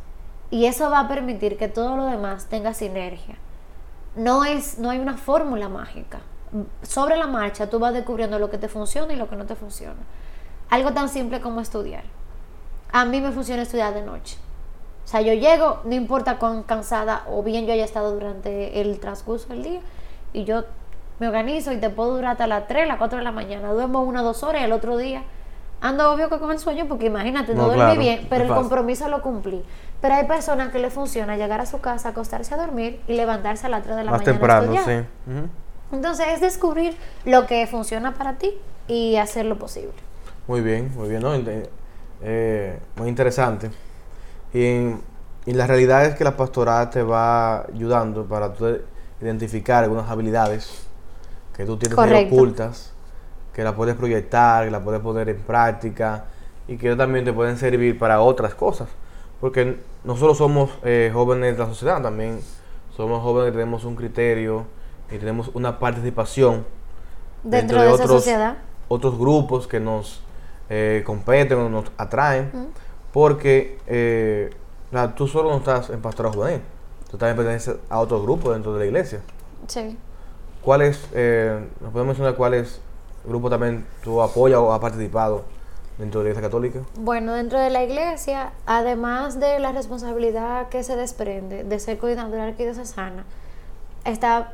y 0.49 0.65
eso 0.65 0.89
va 0.89 0.99
a 0.99 1.07
permitir 1.07 1.57
que 1.57 1.67
todo 1.67 1.95
lo 1.95 2.05
demás 2.05 2.45
tenga 2.45 2.73
sinergia. 2.73 3.37
No 4.15 4.45
es 4.45 4.77
no 4.77 4.89
hay 4.89 4.99
una 4.99 5.17
fórmula 5.17 5.69
mágica. 5.69 6.19
Sobre 6.83 7.17
la 7.17 7.27
marcha 7.27 7.69
tú 7.69 7.79
vas 7.79 7.93
descubriendo 7.93 8.37
lo 8.39 8.49
que 8.49 8.57
te 8.57 8.67
funciona 8.67 9.13
y 9.13 9.15
lo 9.15 9.29
que 9.29 9.35
no 9.35 9.45
te 9.45 9.55
funciona. 9.55 10.01
Algo 10.69 10.93
tan 10.93 11.09
simple 11.09 11.41
como 11.41 11.61
estudiar. 11.61 12.03
A 12.91 13.05
mí 13.05 13.21
me 13.21 13.31
funciona 13.31 13.63
estudiar 13.63 13.93
de 13.93 14.03
noche. 14.03 14.37
O 15.03 15.07
sea, 15.07 15.21
yo 15.21 15.33
llego, 15.33 15.81
no 15.83 15.93
importa 15.93 16.37
cuán 16.37 16.63
cansada 16.63 17.23
o 17.27 17.43
bien 17.43 17.65
yo 17.65 17.73
haya 17.73 17.83
estado 17.83 18.13
durante 18.13 18.79
el 18.81 18.99
transcurso 18.99 19.49
del 19.49 19.63
día, 19.63 19.81
y 20.31 20.45
yo 20.45 20.63
me 21.19 21.27
organizo 21.27 21.71
y 21.71 21.77
te 21.77 21.89
puedo 21.89 22.15
durar 22.15 22.31
hasta 22.33 22.47
las 22.47 22.67
3, 22.67 22.87
las 22.87 22.97
4 22.97 23.17
de 23.17 23.23
la 23.23 23.31
mañana. 23.31 23.71
Duermo 23.71 24.01
una, 24.01 24.21
dos 24.21 24.43
horas 24.43 24.61
y 24.61 24.65
el 24.65 24.71
otro 24.71 24.97
día 24.97 25.23
ando 25.83 26.13
obvio 26.13 26.29
que 26.29 26.39
con 26.39 26.49
el 26.49 26.59
sueño 26.59 26.85
porque 26.87 27.07
imagínate, 27.07 27.53
no, 27.53 27.67
dormí 27.67 27.97
bien, 27.97 28.25
pero 28.29 28.45
el 28.45 28.49
compromiso 28.49 29.09
lo 29.09 29.21
cumplí. 29.21 29.63
Pero 30.01 30.15
hay 30.15 30.25
personas 30.25 30.71
que 30.71 30.79
le 30.79 30.89
funciona 30.89 31.35
llegar 31.35 31.59
a 31.59 31.65
su 31.65 31.79
casa, 31.81 32.09
acostarse 32.09 32.53
a 32.53 32.57
dormir 32.57 33.01
y 33.07 33.13
levantarse 33.13 33.67
a 33.67 33.69
las 33.69 33.83
3 33.83 33.97
de 33.97 34.03
la 34.05 34.11
Más 34.11 34.21
mañana. 34.21 34.39
temprano, 34.39 34.75
sí. 34.85 35.05
Entonces 35.91 36.25
es 36.33 36.41
descubrir 36.41 36.95
lo 37.25 37.45
que 37.45 37.67
funciona 37.67 38.13
para 38.13 38.37
ti 38.37 38.51
y 38.87 39.17
hacer 39.17 39.45
lo 39.45 39.59
posible. 39.59 39.93
Muy 40.47 40.61
bien, 40.61 40.91
muy 40.95 41.09
bien, 41.09 41.21
¿no? 41.21 41.33
Eh, 42.21 42.79
muy 42.95 43.09
interesante. 43.09 43.69
Y, 44.53 44.87
y, 45.45 45.53
la 45.53 45.67
realidad 45.67 46.05
es 46.05 46.15
que 46.15 46.23
la 46.23 46.37
pastorada 46.37 46.89
te 46.89 47.03
va 47.03 47.63
ayudando 47.63 48.25
para 48.25 48.53
tú 48.53 48.77
identificar 49.21 49.83
algunas 49.83 50.09
habilidades 50.09 50.87
que 51.55 51.65
tú 51.65 51.77
tienes 51.77 51.97
ocultas, 51.97 52.93
que 53.53 53.63
la 53.63 53.75
puedes 53.75 53.95
proyectar, 53.95 54.65
que 54.65 54.71
la 54.71 54.83
puedes 54.83 55.01
poner 55.01 55.29
en 55.29 55.37
práctica 55.37 56.25
y 56.67 56.77
que 56.77 56.95
también 56.95 57.25
te 57.25 57.33
pueden 57.33 57.57
servir 57.57 57.97
para 57.97 58.21
otras 58.21 58.55
cosas. 58.55 58.89
porque 59.39 59.77
no 60.05 60.15
solo 60.15 60.35
somos 60.35 60.69
eh, 60.83 61.11
jóvenes 61.13 61.57
de 61.57 61.63
la 61.63 61.69
sociedad, 61.69 62.01
también 62.01 62.39
somos 62.95 63.21
jóvenes 63.21 63.51
que 63.51 63.57
tenemos 63.59 63.83
un 63.83 63.95
criterio 63.95 64.65
y 65.11 65.17
tenemos 65.17 65.51
una 65.53 65.79
participación 65.79 66.65
Dentro, 67.43 67.81
de, 67.81 67.87
esa 67.87 67.95
otros, 67.95 68.23
sociedad. 68.23 68.57
otros 68.87 69.17
grupos 69.17 69.67
que 69.67 69.79
nos 69.79 70.21
eh, 70.69 71.03
competen 71.05 71.57
o 71.57 71.69
nos 71.69 71.85
atraen, 71.97 72.69
porque 73.11 73.77
eh, 73.87 74.49
tú 75.15 75.27
solo 75.27 75.49
no 75.49 75.57
estás 75.57 75.89
en 75.89 76.01
pastoral 76.01 76.31
juvenil, 76.33 76.61
tú 77.11 77.17
también 77.17 77.35
perteneces 77.35 77.75
a 77.89 77.99
otro 77.99 78.21
grupo 78.21 78.53
dentro 78.53 78.73
de 78.73 78.79
la 78.79 78.85
iglesia. 78.85 79.19
Sí. 79.67 79.97
¿Cuáles, 80.63 81.07
eh, 81.13 81.59
nos 81.81 81.91
podemos 81.91 82.07
mencionar 82.07 82.35
cuáles 82.35 82.79
grupos 83.25 83.51
también 83.51 83.85
tú 84.01 84.21
apoyas 84.21 84.59
o 84.59 84.73
has 84.73 84.79
participado 84.79 85.43
dentro 85.97 86.21
de 86.21 86.25
la 86.25 86.29
iglesia 86.29 86.47
católica? 86.47 86.79
Bueno, 86.95 87.33
dentro 87.33 87.59
de 87.59 87.69
la 87.69 87.83
iglesia, 87.83 88.51
además 88.65 89.39
de 89.39 89.59
la 89.59 89.73
responsabilidad 89.73 90.69
que 90.69 90.83
se 90.83 90.95
desprende 90.95 91.65
de 91.65 91.79
ser 91.79 91.97
coordinadora 91.97 92.45
arquidiocesana, 92.45 93.25
está 94.05 94.53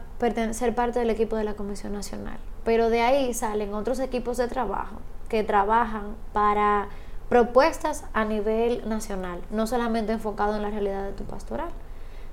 ser 0.51 0.75
parte 0.75 0.99
del 0.99 1.11
equipo 1.11 1.35
de 1.35 1.43
la 1.43 1.53
Comisión 1.53 1.93
Nacional. 1.93 2.37
Pero 2.65 2.89
de 2.89 3.01
ahí 3.01 3.33
salen 3.33 3.73
otros 3.73 3.99
equipos 3.99 4.37
de 4.37 4.47
trabajo 4.47 4.97
que 5.29 5.43
trabajan 5.43 6.15
para 6.33 6.87
propuestas 7.29 8.03
a 8.13 8.25
nivel 8.25 8.87
nacional, 8.89 9.39
no 9.51 9.67
solamente 9.67 10.11
enfocado 10.11 10.55
en 10.55 10.63
la 10.63 10.71
realidad 10.71 11.03
de 11.03 11.11
tu 11.11 11.23
pastoral. 11.23 11.69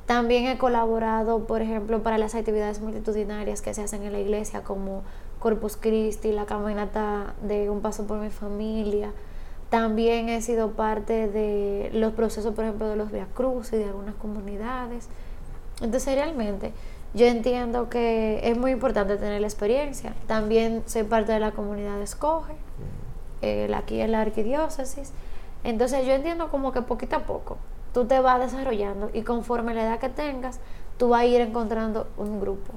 También 0.07 0.47
he 0.47 0.57
colaborado, 0.57 1.47
por 1.47 1.63
ejemplo, 1.63 2.01
para 2.05 2.17
las 2.17 2.37
actividades 2.37 2.81
multitudinarias 2.81 3.61
que 3.61 3.75
se 3.75 3.83
hacen 3.83 4.05
en 4.05 4.13
la 4.13 4.21
iglesia, 4.21 4.63
como 4.63 5.03
Corpus 5.41 5.77
Christi, 5.77 6.31
la 6.31 6.47
caminata 6.47 7.35
de 7.43 7.69
Un 7.71 7.81
Paso 7.81 8.07
por 8.07 8.19
mi 8.19 8.31
Familia. 8.31 9.11
También 9.69 10.29
he 10.29 10.41
sido 10.43 10.71
parte 10.71 11.27
de 11.27 11.91
los 11.93 12.13
procesos, 12.13 12.55
por 12.55 12.65
ejemplo, 12.65 12.89
de 12.89 12.95
los 12.95 13.11
Via 13.11 13.27
Cruz 13.35 13.73
y 13.73 13.79
de 13.79 13.87
algunas 13.87 14.15
comunidades. 14.15 15.09
Entonces, 15.81 16.15
realmente, 16.15 16.73
yo 17.13 17.27
entiendo 17.27 17.91
que 17.91 18.41
es 18.45 18.57
muy 18.57 18.71
importante 18.71 19.17
tener 19.17 19.41
la 19.41 19.49
experiencia. 19.49 20.15
También 20.29 20.85
soy 20.87 21.03
parte 21.03 21.33
de 21.33 21.41
la 21.41 21.51
comunidad 21.51 21.97
de 21.97 22.05
Escoge, 22.05 22.55
eh, 23.43 23.69
aquí 23.75 24.01
en 24.01 24.13
la 24.13 24.21
arquidiócesis. 24.21 25.11
Entonces, 25.65 26.07
yo 26.07 26.13
entiendo 26.13 26.49
como 26.49 26.71
que 26.71 26.81
poquito 26.83 27.17
a 27.17 27.27
poco 27.27 27.59
tú 27.97 28.05
te 28.05 28.21
vas 28.21 28.39
desarrollando 28.39 29.09
y 29.15 29.23
conforme 29.23 29.73
la 29.73 29.85
edad 29.85 29.99
que 29.99 30.11
tengas, 30.11 30.61
tú 30.99 31.09
vas 31.09 31.23
a 31.23 31.25
ir 31.25 31.41
encontrando 31.41 32.07
un 32.19 32.43
grupo 32.43 32.75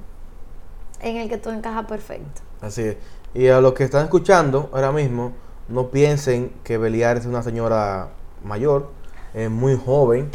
en 1.02 1.18
el 1.18 1.28
que 1.28 1.36
tú 1.36 1.50
encajas 1.50 1.84
perfecto. 1.84 2.40
Así 2.62 2.84
es. 2.84 2.96
Y 3.34 3.48
a 3.48 3.60
los 3.60 3.74
que 3.74 3.84
están 3.84 4.04
escuchando 4.04 4.70
ahora 4.72 4.92
mismo, 4.92 5.32
no 5.68 5.88
piensen 5.88 6.50
que 6.64 6.78
Beliar 6.78 7.18
es 7.18 7.26
una 7.26 7.42
señora 7.42 8.08
mayor, 8.42 8.88
es 9.34 9.50
muy 9.50 9.76
joven, 9.76 10.30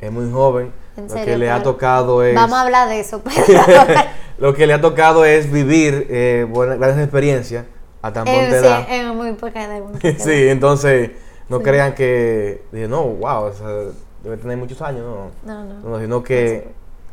es 0.00 0.10
muy 0.10 0.28
joven. 0.32 0.72
En 0.96 1.06
lo 1.06 1.14
que 1.14 1.38
le 1.38 1.48
ha 1.48 1.62
tocado 1.62 2.24
es... 2.24 2.34
Vamos 2.34 2.58
a 2.58 2.62
hablar 2.62 2.88
de 2.88 2.98
eso, 2.98 3.22
lo 4.38 4.52
que 4.52 4.66
le 4.66 4.72
ha 4.72 4.80
tocado 4.80 5.24
es 5.24 5.48
vivir 5.52 6.08
eh, 6.10 6.44
buenas, 6.50 6.76
grandes 6.80 7.04
experiencias 7.04 7.66
a 8.02 8.12
tan 8.12 8.24
pronta 8.24 8.50
sí, 8.50 8.66
edad. 8.66 8.86
en 8.88 9.16
muy 9.16 9.32
poca 9.34 9.62
edad. 9.62 9.80
sí, 10.18 10.48
entonces 10.48 11.12
no 11.48 11.60
crean 11.60 11.94
que, 11.94 12.64
dije, 12.72 12.88
no, 12.88 13.04
wow, 13.04 13.44
o 13.44 13.52
sea, 13.52 13.92
debe 14.30 14.40
tener 14.42 14.56
muchos 14.56 14.80
años, 14.82 15.02
no. 15.04 15.30
No, 15.54 15.64
no. 15.64 15.88
No, 15.90 15.98
sino 16.00 16.22
que 16.22 16.68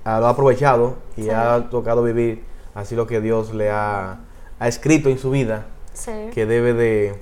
lo 0.05 0.11
ha 0.11 0.30
aprovechado 0.30 0.97
y 1.18 1.24
Sí. 1.24 1.30
ha 1.30 1.68
tocado 1.70 2.03
vivir 2.03 2.43
así 2.74 2.95
lo 2.95 3.07
que 3.07 3.22
Dios 3.22 3.53
le 3.53 3.70
ha, 3.72 4.20
ha 4.59 4.68
escrito 4.68 5.09
en 5.09 5.18
su 5.18 5.32
vida 5.32 5.66
Sí, 5.93 6.11
que 6.34 6.45
debe 6.45 6.74
de, 6.74 7.16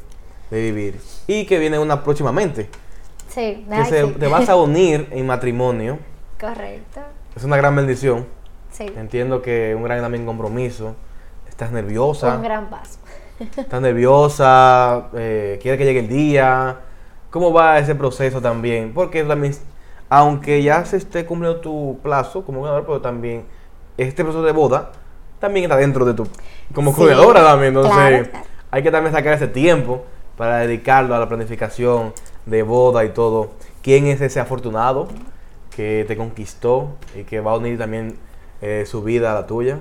de 0.50 0.62
vivir. 0.62 1.00
Y 1.28 1.46
que 1.46 1.60
viene 1.60 1.78
una 1.80 2.04
próximamente. 2.04 2.70
sí, 3.28 3.66
Que 3.70 3.86
se- 3.86 4.08
te 4.08 4.28
vas 4.28 4.50
a 4.50 4.56
unir 4.58 5.08
en 5.12 5.26
matrimonio. 5.28 6.00
Correcto. 6.40 7.02
Es 7.36 7.44
una 7.44 7.56
gran 7.58 7.76
bendición. 7.76 8.26
Sí, 8.72 8.86
Entiendo 8.98 9.42
que 9.42 9.76
un 9.76 9.84
gran 9.84 10.02
también 10.02 10.26
compromiso. 10.26 10.96
Estás 11.48 11.72
nerviosa. 11.72 12.36
un 12.38 12.42
gran 12.44 12.70
paso. 12.72 12.98
Estás 13.58 13.82
nerviosa. 13.82 15.10
Eh, 15.14 15.60
quieres 15.62 15.78
que 15.78 15.86
llegue 15.86 16.00
el 16.00 16.08
día. 16.10 16.80
¿Cómo 17.30 17.54
va 17.54 17.78
ese 17.80 17.96
proceso 17.96 18.42
también? 18.42 18.92
Porque 18.94 19.24
también, 19.24 19.56
aunque 20.16 20.62
ya 20.62 20.86
se 20.86 20.98
esté 20.98 21.26
cumpliendo 21.26 21.60
tu 21.60 21.98
plazo 22.04 22.46
como 22.46 22.60
cuidadora, 22.60 22.86
pero 22.86 23.02
también 23.02 23.46
este 23.98 24.24
proceso 24.24 24.44
de 24.44 24.52
boda 24.52 24.92
también 25.40 25.64
está 25.66 25.76
dentro 25.76 26.06
de 26.06 26.14
tu. 26.14 26.28
Como 26.74 26.92
Sí, 26.92 26.98
cuidadora 27.02 27.44
también. 27.44 27.70
Entonces, 27.76 27.94
claro, 27.96 28.30
claro. 28.30 28.46
hay 28.70 28.84
que 28.84 28.92
también 28.92 29.14
sacar 29.14 29.34
ese 29.34 29.48
tiempo 29.48 30.04
para 30.38 30.60
dedicarlo 30.60 31.16
a 31.16 31.20
la 31.20 31.28
planificación 31.28 32.14
de 32.46 32.62
boda 32.62 33.04
y 33.06 33.10
todo. 33.10 33.54
¿Quién 33.82 34.06
es 34.06 34.22
ese 34.22 34.40
afortunado 34.40 35.08
que 35.76 36.06
te 36.08 36.16
conquistó 36.16 36.90
y 37.16 37.24
que 37.24 37.40
va 37.40 37.52
a 37.54 37.58
unir 37.58 37.78
también 37.80 38.18
eh, 38.62 38.86
su 38.86 39.02
vida 39.02 39.32
a 39.32 39.34
la 39.34 39.48
tuya? 39.48 39.80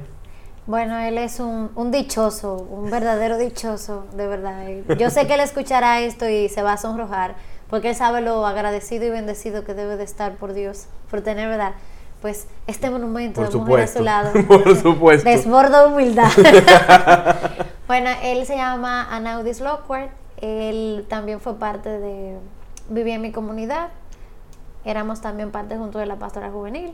Bueno, 0.67 0.99
él 0.99 1.19
es 1.19 1.41
un, 1.41 1.71
un 1.75 1.91
dichoso, 1.91 2.55
un 2.57 2.91
verdadero 2.91 3.37
dichoso, 3.37 4.07
de 4.15 4.27
verdad. 4.29 4.65
Yo 4.97 5.11
sé 5.11 5.27
que 5.27 5.35
él 5.35 5.41
escuchará 5.41 6.01
esto 6.01 6.29
y 6.29 6.49
se 6.49 6.63
va 6.63 6.75
a 6.75 6.77
sonrojar, 6.77 7.35
porque 7.73 7.89
él 7.89 7.97
sabe 7.97 8.21
lo 8.21 8.45
agradecido 8.45 9.07
y 9.07 9.09
bendecido 9.09 9.65
que 9.65 9.73
debe 9.73 9.97
de 9.97 10.05
estar 10.05 10.35
por 10.35 10.53
Dios, 10.53 10.89
por 11.11 11.23
tener, 11.23 11.49
¿verdad? 11.49 11.73
Pues 12.21 12.47
este 12.67 12.91
monumento 12.91 13.41
Por 13.41 13.51
de 13.51 13.57
mujer 13.57 13.85
a 13.85 13.87
su 13.87 13.93
supuesto, 13.93 14.03
lado. 14.03 14.47
por 14.47 14.77
supuesto. 14.77 15.27
Desborda 15.27 15.87
humildad. 15.87 16.29
bueno, 17.89 18.11
él 18.25 18.45
se 18.45 18.57
llama 18.57 19.09
Anaudis 19.11 19.63
Lockhart. 19.63 20.11
Él 20.43 21.07
también 21.09 21.41
fue 21.41 21.55
parte 21.55 21.89
de. 21.89 22.37
Vivía 22.91 23.15
en 23.15 23.23
mi 23.23 23.33
comunidad. 23.33 23.89
Éramos 24.85 25.23
también 25.23 25.51
parte 25.51 25.79
junto 25.79 25.99
de 25.99 26.05
la 26.05 26.17
pastora 26.17 26.51
juvenil. 26.51 26.93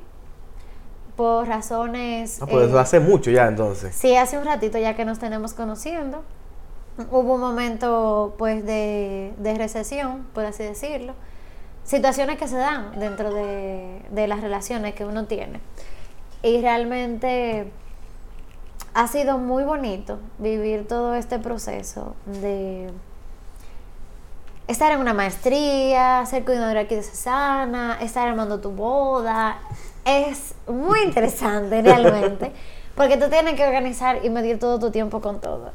Por 1.17 1.49
razones. 1.49 2.41
Ah, 2.41 2.47
pues 2.49 2.71
eh, 2.73 2.79
hace 2.79 3.01
mucho 3.01 3.33
ya 3.33 3.49
entonces. 3.49 3.97
Sí, 3.97 4.15
hace 4.15 4.39
un 4.39 4.45
ratito 4.45 4.79
ya 4.79 4.95
que 4.95 5.05
nos 5.05 5.19
tenemos 5.19 5.55
conociendo. 5.55 6.23
Hubo 7.11 7.35
un 7.35 7.41
momento 7.41 8.35
pues 8.39 8.65
de, 8.65 9.33
de 9.39 9.55
recesión, 9.55 10.27
por 10.35 10.45
así 10.45 10.65
decirlo. 10.65 11.15
Situaciones 11.85 12.39
que 12.39 12.49
se 12.49 12.57
dan 12.57 12.99
dentro 12.99 13.33
de, 13.33 14.03
de 14.11 14.27
las 14.27 14.41
relaciones 14.41 14.95
que 14.95 15.05
uno 15.05 15.27
tiene. 15.27 15.61
Y 16.43 16.61
realmente 16.61 17.71
ha 18.95 19.07
sido 19.07 19.39
muy 19.39 19.65
bonito 19.65 20.19
vivir 20.39 20.87
todo 20.89 21.15
este 21.15 21.39
proceso 21.39 22.17
de 22.27 22.91
estar 24.67 24.93
en 24.93 25.01
una 25.01 25.15
maestría, 25.15 26.25
ser 26.27 26.45
cuidadora 26.45 26.81
aquí 26.81 26.95
de 26.95 27.03
Cesana, 27.03 27.99
estar 28.01 28.29
armando 28.29 28.61
tu 28.61 28.71
boda. 28.71 29.59
Es 30.05 30.55
muy 30.67 31.01
interesante 31.03 31.81
realmente, 31.83 32.53
porque 32.95 33.17
tú 33.17 33.29
tienes 33.29 33.55
que 33.55 33.65
organizar 33.65 34.25
y 34.25 34.31
medir 34.31 34.59
todo 34.59 34.79
tu 34.79 34.91
tiempo 34.91 35.21
con 35.21 35.41
todo. 35.41 35.73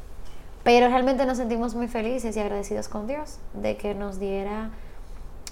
Pero 0.63 0.87
realmente 0.87 1.25
nos 1.25 1.37
sentimos 1.37 1.75
muy 1.75 1.87
felices 1.87 2.35
y 2.37 2.39
agradecidos 2.39 2.87
con 2.87 3.05
Dios 3.07 3.39
de 3.53 3.75
que 3.77 3.93
nos 3.95 4.19
diera 4.19 4.69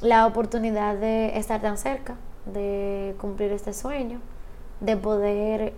la 0.01 0.25
oportunidad 0.25 0.95
de 0.95 1.37
estar 1.37 1.61
tan 1.61 1.77
cerca, 1.77 2.15
de 2.45 3.13
cumplir 3.19 3.51
este 3.51 3.73
sueño, 3.73 4.19
de 4.79 4.95
poder 4.97 5.73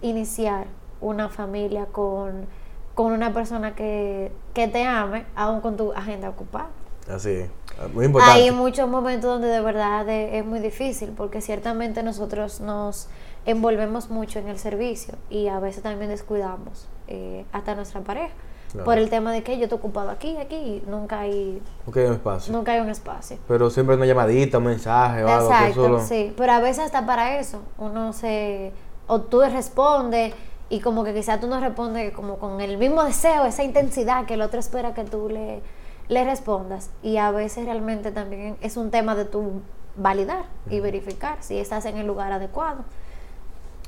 iniciar 0.00 0.66
una 1.00 1.28
familia 1.28 1.86
con, 1.86 2.46
con 2.94 3.12
una 3.12 3.32
persona 3.32 3.74
que, 3.74 4.32
que 4.54 4.68
te 4.68 4.84
ame, 4.84 5.26
aún 5.36 5.60
con 5.60 5.76
tu 5.76 5.92
agenda 5.92 6.30
ocupada. 6.30 6.68
Así, 7.12 7.44
muy 7.92 8.06
importante. 8.06 8.40
Hay 8.40 8.50
muchos 8.52 8.88
momentos 8.88 9.28
donde 9.30 9.48
de 9.48 9.60
verdad 9.60 10.06
de- 10.06 10.38
es 10.38 10.46
muy 10.46 10.60
difícil 10.60 11.10
porque 11.16 11.40
ciertamente 11.40 12.02
nosotros 12.02 12.60
nos 12.60 13.08
envolvemos 13.44 14.08
mucho 14.08 14.38
en 14.38 14.48
el 14.48 14.58
servicio 14.58 15.14
y 15.28 15.48
a 15.48 15.58
veces 15.58 15.82
también 15.82 16.10
descuidamos 16.10 16.88
eh, 17.08 17.44
hasta 17.52 17.74
nuestra 17.74 18.00
pareja 18.00 18.32
Claro. 18.72 18.84
por 18.86 18.96
el 18.98 19.10
tema 19.10 19.32
de 19.32 19.42
que 19.42 19.58
yo 19.58 19.64
estoy 19.64 19.78
ocupado 19.78 20.10
aquí, 20.10 20.36
aquí 20.38 20.56
y 20.56 20.82
nunca 20.88 21.20
hay, 21.20 21.60
Ok, 21.86 21.96
hay 21.98 22.06
un 22.06 22.12
espacio. 22.14 22.52
nunca 22.52 22.72
hay 22.72 22.80
un 22.80 22.88
espacio. 22.90 23.38
Pero 23.46 23.68
siempre 23.70 23.96
una 23.96 24.06
llamadita, 24.06 24.58
un 24.58 24.64
mensaje 24.64 25.22
o 25.24 25.28
algo 25.28 25.46
Exacto, 25.50 25.74
solo... 25.74 26.00
sí, 26.00 26.32
pero 26.36 26.52
a 26.52 26.60
veces 26.60 26.84
hasta 26.86 27.04
para 27.04 27.38
eso 27.38 27.60
uno 27.78 28.12
se 28.12 28.72
o 29.06 29.20
tú 29.20 29.42
respondes 29.42 30.32
y 30.70 30.80
como 30.80 31.04
que 31.04 31.12
quizás 31.12 31.38
tú 31.38 31.48
no 31.48 31.60
respondes 31.60 32.12
como 32.14 32.38
con 32.38 32.60
el 32.62 32.78
mismo 32.78 33.02
deseo, 33.04 33.44
esa 33.44 33.62
intensidad 33.62 34.24
que 34.24 34.34
el 34.34 34.40
otro 34.42 34.58
espera 34.58 34.94
que 34.94 35.04
tú 35.04 35.28
le, 35.28 35.60
le 36.08 36.24
respondas 36.24 36.88
y 37.02 37.18
a 37.18 37.30
veces 37.30 37.66
realmente 37.66 38.10
también 38.10 38.56
es 38.62 38.78
un 38.78 38.90
tema 38.90 39.14
de 39.14 39.26
tu 39.26 39.60
validar 39.96 40.44
y 40.70 40.80
verificar 40.80 41.36
si 41.40 41.58
estás 41.58 41.84
en 41.84 41.98
el 41.98 42.06
lugar 42.06 42.32
adecuado. 42.32 42.84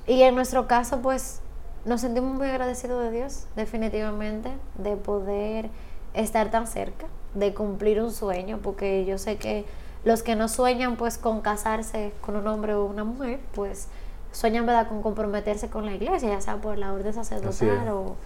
Y 0.07 0.21
en 0.23 0.35
nuestro 0.35 0.67
caso 0.67 0.99
pues 0.99 1.41
nos 1.85 2.01
sentimos 2.01 2.35
muy 2.35 2.49
agradecidos 2.49 3.03
de 3.05 3.11
Dios, 3.11 3.47
definitivamente, 3.57 4.51
de 4.79 4.97
poder 4.97 5.71
estar 6.15 6.51
tan 6.51 6.67
cerca, 6.67 7.07
de 7.35 7.53
cumplir 7.53 8.01
un 8.01 8.13
sueño, 8.13 8.61
porque 8.63 9.05
yo 9.05 9.19
sé 9.19 9.37
que 9.37 9.65
los 10.05 10.23
que 10.23 10.37
no 10.37 10.49
sueñan 10.49 10.97
pues 10.97 11.19
con 11.19 11.41
casarse 11.41 12.13
con 12.21 12.37
un 12.37 12.47
hombre 12.47 12.75
o 12.75 12.85
una 12.85 13.05
mujer, 13.05 13.41
pues 13.55 13.89
sueñan 14.33 14.67
verdad 14.67 14.89
con 14.89 15.03
comprometerse 15.03 15.69
con 15.69 15.87
la 15.87 15.95
iglesia, 15.95 16.31
ya 16.31 16.41
sea 16.41 16.57
por 16.57 16.79
la 16.79 16.93
orden 16.93 17.13
sacerdotal 17.13 17.89
o, 17.89 18.17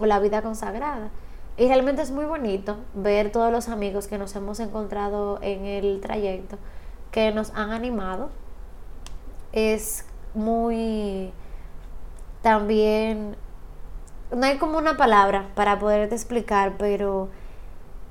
o 0.00 0.06
la 0.06 0.18
vida 0.18 0.42
consagrada. 0.42 1.10
Y 1.56 1.68
realmente 1.68 2.02
es 2.02 2.10
muy 2.10 2.26
bonito 2.26 2.76
ver 2.94 3.32
todos 3.32 3.50
los 3.50 3.68
amigos 3.68 4.08
que 4.08 4.18
nos 4.18 4.36
hemos 4.36 4.60
encontrado 4.60 5.38
en 5.42 5.64
el 5.64 6.00
trayecto, 6.00 6.58
que 7.10 7.32
nos 7.32 7.50
han 7.54 7.70
animado. 7.70 8.30
Es 9.52 10.04
muy 10.34 11.32
también 12.46 13.34
no 14.30 14.46
hay 14.46 14.56
como 14.56 14.78
una 14.78 14.96
palabra 14.96 15.48
para 15.56 15.80
poderte 15.80 16.14
explicar, 16.14 16.74
pero 16.78 17.28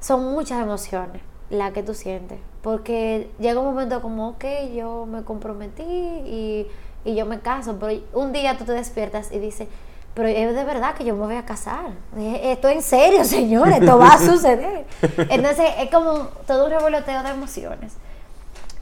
son 0.01 0.29
muchas 0.29 0.61
emociones 0.61 1.21
las 1.49 1.71
que 1.71 1.83
tú 1.83 1.93
sientes. 1.93 2.39
Porque 2.61 3.31
llega 3.39 3.61
un 3.61 3.67
momento 3.67 4.01
como, 4.01 4.27
ok, 4.31 4.43
yo 4.75 5.05
me 5.05 5.23
comprometí 5.23 5.83
y, 5.83 6.67
y 7.05 7.15
yo 7.15 7.25
me 7.25 7.39
caso, 7.39 7.77
pero 7.79 7.97
un 8.11 8.33
día 8.33 8.57
tú 8.57 8.65
te 8.65 8.73
despiertas 8.73 9.31
y 9.31 9.39
dices, 9.39 9.69
pero 10.13 10.27
es 10.27 10.53
de 10.53 10.65
verdad 10.65 10.95
que 10.95 11.05
yo 11.05 11.15
me 11.15 11.27
voy 11.27 11.35
a 11.37 11.45
casar. 11.45 11.91
Esto 12.17 12.67
en 12.67 12.81
serio, 12.81 13.23
señor, 13.23 13.69
esto 13.69 13.97
va 13.97 14.15
a 14.15 14.19
suceder. 14.19 14.85
Entonces 15.29 15.65
es 15.79 15.89
como 15.89 16.27
todo 16.45 16.65
un 16.65 16.71
revoloteo 16.71 17.23
de 17.23 17.29
emociones. 17.29 17.93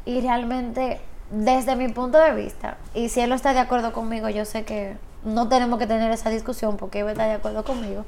Y 0.03 0.19
realmente, 0.19 0.99
desde 1.29 1.75
mi 1.75 1.89
punto 1.89 2.17
de 2.17 2.31
vista, 2.31 2.77
y 2.95 3.09
si 3.09 3.21
él 3.21 3.29
no 3.29 3.35
está 3.35 3.53
de 3.53 3.59
acuerdo 3.59 3.93
conmigo, 3.93 4.29
yo 4.29 4.45
sé 4.45 4.65
que 4.65 4.97
no 5.25 5.47
tenemos 5.47 5.79
que 5.79 5.87
tener 5.87 6.11
esa 6.11 6.29
discusión 6.29 6.77
porque 6.77 7.01
él 7.01 7.09
está 7.09 7.25
de 7.25 7.33
acuerdo 7.33 7.63
conmigo, 7.63 8.05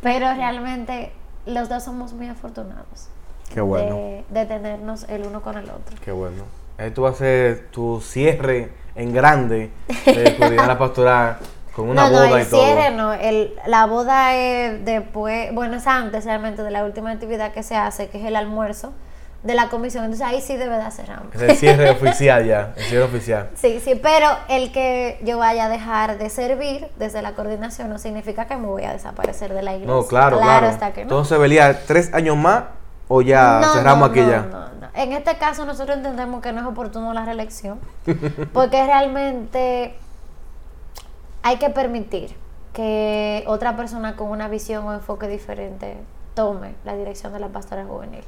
pero 0.00 0.32
realmente 0.34 1.12
los 1.46 1.68
dos 1.68 1.82
somos 1.82 2.12
muy 2.12 2.28
afortunados. 2.28 3.08
Qué 3.52 3.60
bueno. 3.60 4.24
De, 4.28 4.46
tenernos 4.46 5.04
el 5.08 5.26
uno 5.26 5.42
con 5.42 5.56
el 5.56 5.64
otro. 5.64 5.96
Qué 6.04 6.12
bueno. 6.12 6.44
Tú 6.94 7.02
vas 7.02 7.12
a 7.12 7.14
hacer 7.14 7.68
tu 7.70 8.00
cierre 8.00 8.72
en 8.96 9.12
grande 9.12 9.70
de 10.04 10.36
coordinar 10.36 10.66
la 10.66 10.78
pastoral 10.78 11.36
con 11.74 11.88
una 11.88 12.04
boda 12.10 12.28
no, 12.28 12.36
el 12.36 12.42
y 12.42 12.46
todo. 12.46 12.64
Cierre, 12.64 12.90
no, 12.90 13.12
el, 13.12 13.54
la 13.66 13.86
boda 13.86 14.34
es 14.34 14.84
después, 14.84 15.54
bueno, 15.54 15.76
es 15.76 15.86
antes 15.86 16.24
realmente 16.24 16.62
de 16.62 16.70
la 16.70 16.84
última 16.84 17.12
actividad 17.12 17.52
que 17.52 17.62
se 17.62 17.76
hace, 17.76 18.08
que 18.08 18.18
es 18.18 18.24
el 18.24 18.36
almuerzo 18.36 18.92
de 19.44 19.54
la 19.54 19.68
comisión. 19.68 20.04
Entonces 20.04 20.26
ahí 20.26 20.40
sí 20.40 20.56
de 20.56 20.68
verdad 20.68 20.90
cerramos. 20.90 21.32
Es 21.34 21.42
el 21.42 21.56
cierre 21.56 21.90
oficial 22.02 22.44
ya, 22.44 22.72
el 22.76 22.82
cierre 22.84 23.04
oficial. 23.04 23.50
Sí, 23.54 23.80
sí, 23.84 23.94
pero 23.94 24.26
el 24.48 24.72
que 24.72 25.20
yo 25.22 25.38
vaya 25.38 25.66
a 25.66 25.68
dejar 25.68 26.18
de 26.18 26.30
servir 26.30 26.88
desde 26.98 27.22
la 27.22 27.34
coordinación 27.34 27.90
no 27.90 27.98
significa 27.98 28.46
que 28.46 28.56
me 28.56 28.66
voy 28.66 28.84
a 28.84 28.92
desaparecer 28.92 29.52
de 29.52 29.62
la 29.62 29.74
iglesia. 29.74 29.94
No, 29.94 30.06
claro, 30.06 30.38
claro. 30.38 30.66
Hasta 30.66 30.92
que 30.92 31.02
no. 31.02 31.10
Entonces, 31.10 31.38
Belia, 31.38 31.84
¿tres 31.86 32.12
años 32.14 32.36
más 32.36 32.64
o 33.06 33.20
ya 33.20 33.60
cerramos 33.74 34.10
aquí 34.10 34.20
ya? 34.20 34.40
No, 34.50 34.58
no. 34.80 34.88
En 34.94 35.12
este 35.12 35.36
caso 35.36 35.66
nosotros 35.66 35.98
entendemos 35.98 36.40
que 36.40 36.52
no 36.52 36.62
es 36.62 36.66
oportuno 36.66 37.12
la 37.12 37.24
reelección, 37.24 37.78
porque 38.52 38.84
realmente 38.84 39.94
hay 41.42 41.56
que 41.58 41.68
permitir 41.68 42.34
que 42.72 43.44
otra 43.46 43.76
persona 43.76 44.16
con 44.16 44.30
una 44.30 44.48
visión 44.48 44.86
o 44.86 44.94
enfoque 44.94 45.28
diferente 45.28 45.98
tome 46.32 46.74
la 46.84 46.96
dirección 46.96 47.32
de 47.32 47.40
la 47.40 47.48
pastora 47.48 47.84
juvenil 47.84 48.24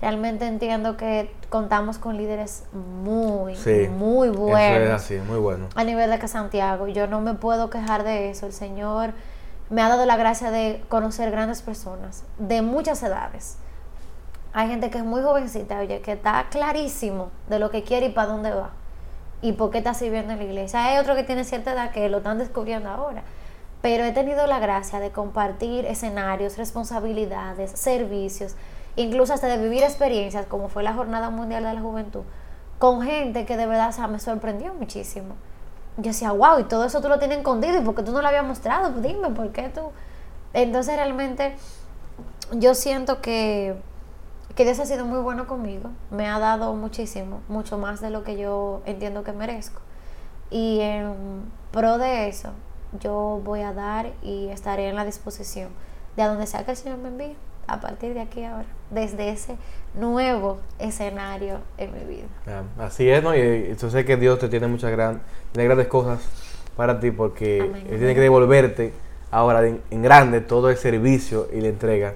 realmente 0.00 0.46
entiendo 0.46 0.96
que 0.96 1.32
contamos 1.48 1.98
con 1.98 2.16
líderes 2.16 2.64
muy, 2.72 3.56
muy 3.88 4.28
buenos. 4.28 4.60
Eso 4.60 4.82
es 4.82 4.90
así, 4.90 5.14
muy 5.16 5.38
bueno. 5.38 5.68
A 5.74 5.84
nivel 5.84 6.10
de 6.10 6.18
que 6.18 6.28
Santiago, 6.28 6.86
yo 6.88 7.06
no 7.06 7.20
me 7.20 7.34
puedo 7.34 7.70
quejar 7.70 8.04
de 8.04 8.30
eso. 8.30 8.46
El 8.46 8.52
Señor 8.52 9.12
me 9.70 9.82
ha 9.82 9.88
dado 9.88 10.06
la 10.06 10.16
gracia 10.16 10.50
de 10.50 10.82
conocer 10.88 11.30
grandes 11.30 11.62
personas 11.62 12.24
de 12.38 12.62
muchas 12.62 13.02
edades. 13.02 13.58
Hay 14.52 14.68
gente 14.68 14.90
que 14.90 14.98
es 14.98 15.04
muy 15.04 15.22
jovencita, 15.22 15.80
oye, 15.80 16.00
que 16.00 16.12
está 16.12 16.46
clarísimo 16.50 17.30
de 17.48 17.58
lo 17.58 17.70
que 17.70 17.82
quiere 17.82 18.06
y 18.06 18.10
para 18.10 18.28
dónde 18.28 18.50
va. 18.50 18.70
Y 19.42 19.52
por 19.52 19.70
qué 19.70 19.78
está 19.78 19.92
sirviendo 19.92 20.32
en 20.32 20.38
la 20.38 20.44
iglesia. 20.44 20.84
Hay 20.84 20.98
otro 20.98 21.14
que 21.14 21.24
tiene 21.24 21.44
cierta 21.44 21.72
edad 21.72 21.90
que 21.90 22.08
lo 22.08 22.18
están 22.18 22.38
descubriendo 22.38 22.88
ahora. 22.88 23.22
Pero 23.82 24.04
he 24.04 24.12
tenido 24.12 24.46
la 24.46 24.58
gracia 24.58 24.98
de 24.98 25.10
compartir 25.10 25.84
escenarios, 25.84 26.56
responsabilidades, 26.56 27.70
servicios 27.72 28.56
incluso 28.96 29.34
hasta 29.34 29.46
de 29.46 29.58
vivir 29.58 29.82
experiencias 29.82 30.46
como 30.46 30.68
fue 30.68 30.82
la 30.82 30.94
Jornada 30.94 31.30
Mundial 31.30 31.62
de 31.62 31.74
la 31.74 31.80
Juventud, 31.80 32.22
con 32.78 33.02
gente 33.02 33.46
que 33.46 33.56
de 33.56 33.66
verdad 33.66 33.94
me 34.08 34.18
sorprendió 34.18 34.74
muchísimo. 34.74 35.34
Yo 35.98 36.04
decía, 36.04 36.32
wow, 36.32 36.58
y 36.58 36.64
todo 36.64 36.84
eso 36.84 37.00
tú 37.00 37.08
lo 37.08 37.18
tienes 37.18 37.38
escondido, 37.38 37.78
¿y 37.78 37.82
por 37.82 37.94
qué 37.94 38.02
tú 38.02 38.12
no 38.12 38.20
lo 38.20 38.28
habías 38.28 38.44
mostrado? 38.44 38.90
Pues 38.90 39.02
dime, 39.02 39.30
¿por 39.30 39.52
qué 39.52 39.68
tú? 39.68 39.92
Entonces 40.52 40.96
realmente 40.96 41.56
yo 42.52 42.74
siento 42.74 43.20
que, 43.20 43.76
que 44.54 44.64
Dios 44.64 44.78
ha 44.78 44.86
sido 44.86 45.04
muy 45.04 45.20
bueno 45.20 45.46
conmigo, 45.46 45.90
me 46.10 46.28
ha 46.28 46.38
dado 46.38 46.74
muchísimo, 46.74 47.40
mucho 47.48 47.78
más 47.78 48.00
de 48.00 48.10
lo 48.10 48.24
que 48.24 48.36
yo 48.36 48.82
entiendo 48.84 49.24
que 49.24 49.32
merezco. 49.32 49.80
Y 50.50 50.80
en 50.80 51.50
pro 51.72 51.98
de 51.98 52.28
eso, 52.28 52.50
yo 53.00 53.40
voy 53.44 53.62
a 53.62 53.72
dar 53.72 54.12
y 54.22 54.48
estaré 54.48 54.88
en 54.88 54.96
la 54.96 55.04
disposición 55.04 55.70
de 56.16 56.24
donde 56.24 56.46
sea 56.46 56.64
que 56.64 56.70
el 56.70 56.76
Señor 56.76 56.98
me 56.98 57.08
envíe 57.08 57.36
a 57.66 57.80
partir 57.80 58.14
de 58.14 58.20
aquí 58.20 58.44
ahora, 58.44 58.66
desde 58.90 59.30
ese 59.30 59.56
nuevo 59.94 60.58
escenario 60.78 61.58
en 61.78 61.92
mi 61.92 62.04
vida. 62.04 62.26
así 62.78 63.08
es, 63.08 63.22
¿no? 63.22 63.34
Y 63.34 63.74
yo 63.76 63.90
sé 63.90 64.04
que 64.04 64.16
Dios 64.16 64.38
te 64.38 64.48
tiene 64.48 64.66
muchas 64.66 64.90
gran, 64.92 65.20
grandes 65.54 65.88
cosas 65.88 66.20
para 66.76 67.00
ti 67.00 67.10
porque 67.10 67.58
Él 67.58 67.98
tiene 67.98 68.14
que 68.14 68.20
devolverte 68.20 68.92
ahora 69.30 69.66
en, 69.66 70.02
grande 70.02 70.40
todo 70.40 70.70
el 70.70 70.76
servicio 70.76 71.48
y 71.52 71.60
la 71.60 71.68
entrega 71.68 72.14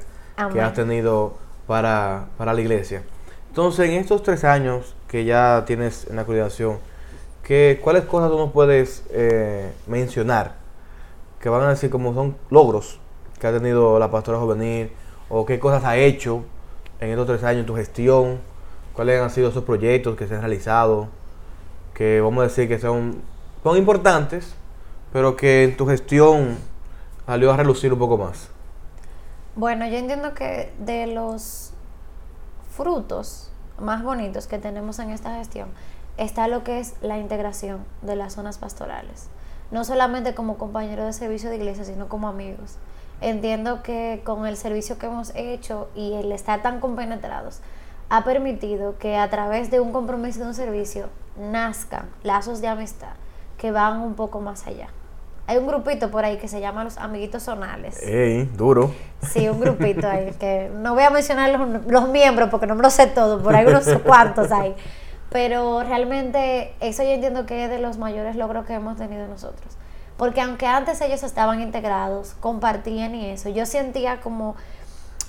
que 0.53 0.61
has 0.61 0.74
tenido 0.74 1.34
para, 1.66 2.26
la 2.38 2.61
iglesia. 2.61 3.03
Entonces, 3.48 3.88
en 3.88 3.96
estos 3.96 4.22
tres 4.22 4.44
años 4.44 4.94
que 5.09 5.24
ya 5.24 5.64
tienes 5.66 6.07
en 6.09 6.16
la 6.16 6.24
coordinación, 6.24 6.78
¿qué, 7.42 7.80
¿cuáles 7.82 8.05
cosas 8.05 8.30
tú 8.30 8.38
nos 8.38 8.53
puedes 8.53 9.05
eh, 9.11 9.72
mencionar 9.86 10.55
que 11.40 11.48
van 11.48 11.62
a 11.62 11.70
decir 11.70 11.90
como 11.90 12.14
son 12.14 12.36
logros 12.51 13.01
que 13.40 13.46
ha 13.46 13.53
tenido 13.53 13.98
la 13.98 14.11
pastora 14.11 14.38
juvenil 14.38 14.92
o 15.31 15.47
qué 15.47 15.59
cosas 15.59 15.85
ha 15.85 15.97
hecho 15.97 16.45
en 16.99 17.09
estos 17.11 17.26
tres 17.26 17.45
años 17.45 17.64
tu 17.64 17.74
gestión, 17.74 18.41
cuáles 18.93 19.22
han 19.22 19.31
sido 19.31 19.49
esos 19.49 19.64
proyectos 19.64 20.16
que 20.16 20.26
se 20.26 20.35
han 20.35 20.41
realizado, 20.41 21.09
que 21.95 22.20
vamos 22.20 22.41
a 22.41 22.49
decir 22.49 22.68
que 22.68 22.78
son, 22.78 23.22
son 23.62 23.76
importantes, 23.78 24.55
pero 25.12 25.37
que 25.37 25.64
en 25.64 25.76
tu 25.76 25.87
gestión 25.87 26.59
salió 27.24 27.53
a 27.53 27.57
relucir 27.57 27.93
un 27.93 27.99
poco 27.99 28.18
más. 28.18 28.49
Bueno, 29.57 29.87
yo 29.87 29.97
entiendo 29.97 30.35
que 30.35 30.72
de 30.78 31.07
los 31.07 31.72
frutos 32.70 33.51
más 33.78 34.03
bonitos 34.03 34.47
que 34.47 34.59
tenemos 34.59 34.99
en 34.99 35.11
esta 35.11 35.37
gestión 35.37 35.68
está 36.16 36.49
lo 36.49 36.64
que 36.64 36.81
es 36.81 36.95
la 37.01 37.18
integración 37.18 37.85
de 38.03 38.16
las 38.16 38.35
zonas 38.35 38.59
pastorales. 38.59 39.28
No 39.70 39.85
solamente 39.85 40.35
como 40.35 40.59
compañeros 40.59 41.07
de 41.07 41.12
servicio 41.12 41.51
de 41.51 41.57
iglesia, 41.57 41.85
sino 41.85 42.09
como 42.09 42.28
amigos 42.28 42.76
entiendo 43.21 43.83
que 43.83 44.23
con 44.25 44.47
el 44.47 44.57
servicio 44.57 44.99
que 44.99 45.07
hemos 45.07 45.33
hecho 45.35 45.89
y 45.95 46.14
el 46.14 46.33
estar 46.33 46.62
tan 46.62 46.81
compenetrados, 46.81 47.61
ha 48.09 48.25
permitido 48.25 48.99
que 48.99 49.16
a 49.16 49.31
través 49.31 49.71
de 49.71 49.81
un 49.81 49.93
compromiso 49.93 50.41
de 50.41 50.47
un 50.47 50.55
servicio 50.55 51.09
nazcan 51.39 52.09
lazos 52.23 52.61
de 52.61 52.68
amistad 52.68 53.12
que 53.57 53.71
van 53.71 54.01
un 54.01 54.14
poco 54.14 54.41
más 54.41 54.66
allá. 54.66 54.89
Hay 55.47 55.59
un 55.59 55.66
grupito 55.66 56.11
por 56.11 56.25
ahí 56.25 56.37
que 56.37 56.49
se 56.49 56.61
llama 56.61 56.85
los 56.85 56.97
amiguitos 56.97 57.43
zonales. 57.43 58.01
¡Ey! 58.03 58.44
Duro. 58.57 58.93
Sí, 59.23 59.49
un 59.49 59.61
grupito 59.61 60.09
ahí 60.09 60.32
que 60.39 60.70
no 60.73 60.94
voy 60.94 61.03
a 61.03 61.11
mencionar 61.11 61.51
los, 61.51 61.86
los 61.86 62.09
miembros 62.09 62.51
porque 62.51 62.66
no 62.66 62.74
me 62.74 62.82
lo 62.82 62.90
sé 62.90 63.07
todo, 63.09 63.43
por 63.43 63.55
ahí 63.55 63.66
unos 63.66 63.86
cuantos 64.05 64.51
hay. 64.53 64.74
Pero 65.31 65.82
realmente 65.82 66.74
eso 66.81 67.03
yo 67.03 67.11
entiendo 67.11 67.47
que 67.47 67.65
es 67.65 67.70
de 67.70 67.78
los 67.78 67.99
mayores 67.99 68.36
logros 68.36 68.65
que 68.65 68.74
hemos 68.74 68.97
tenido 68.97 69.27
nosotros 69.28 69.77
porque 70.20 70.42
aunque 70.42 70.66
antes 70.66 71.01
ellos 71.01 71.22
estaban 71.22 71.62
integrados, 71.62 72.34
compartían 72.40 73.14
y 73.14 73.30
eso, 73.30 73.48
yo 73.48 73.64
sentía 73.64 74.20
como, 74.20 74.55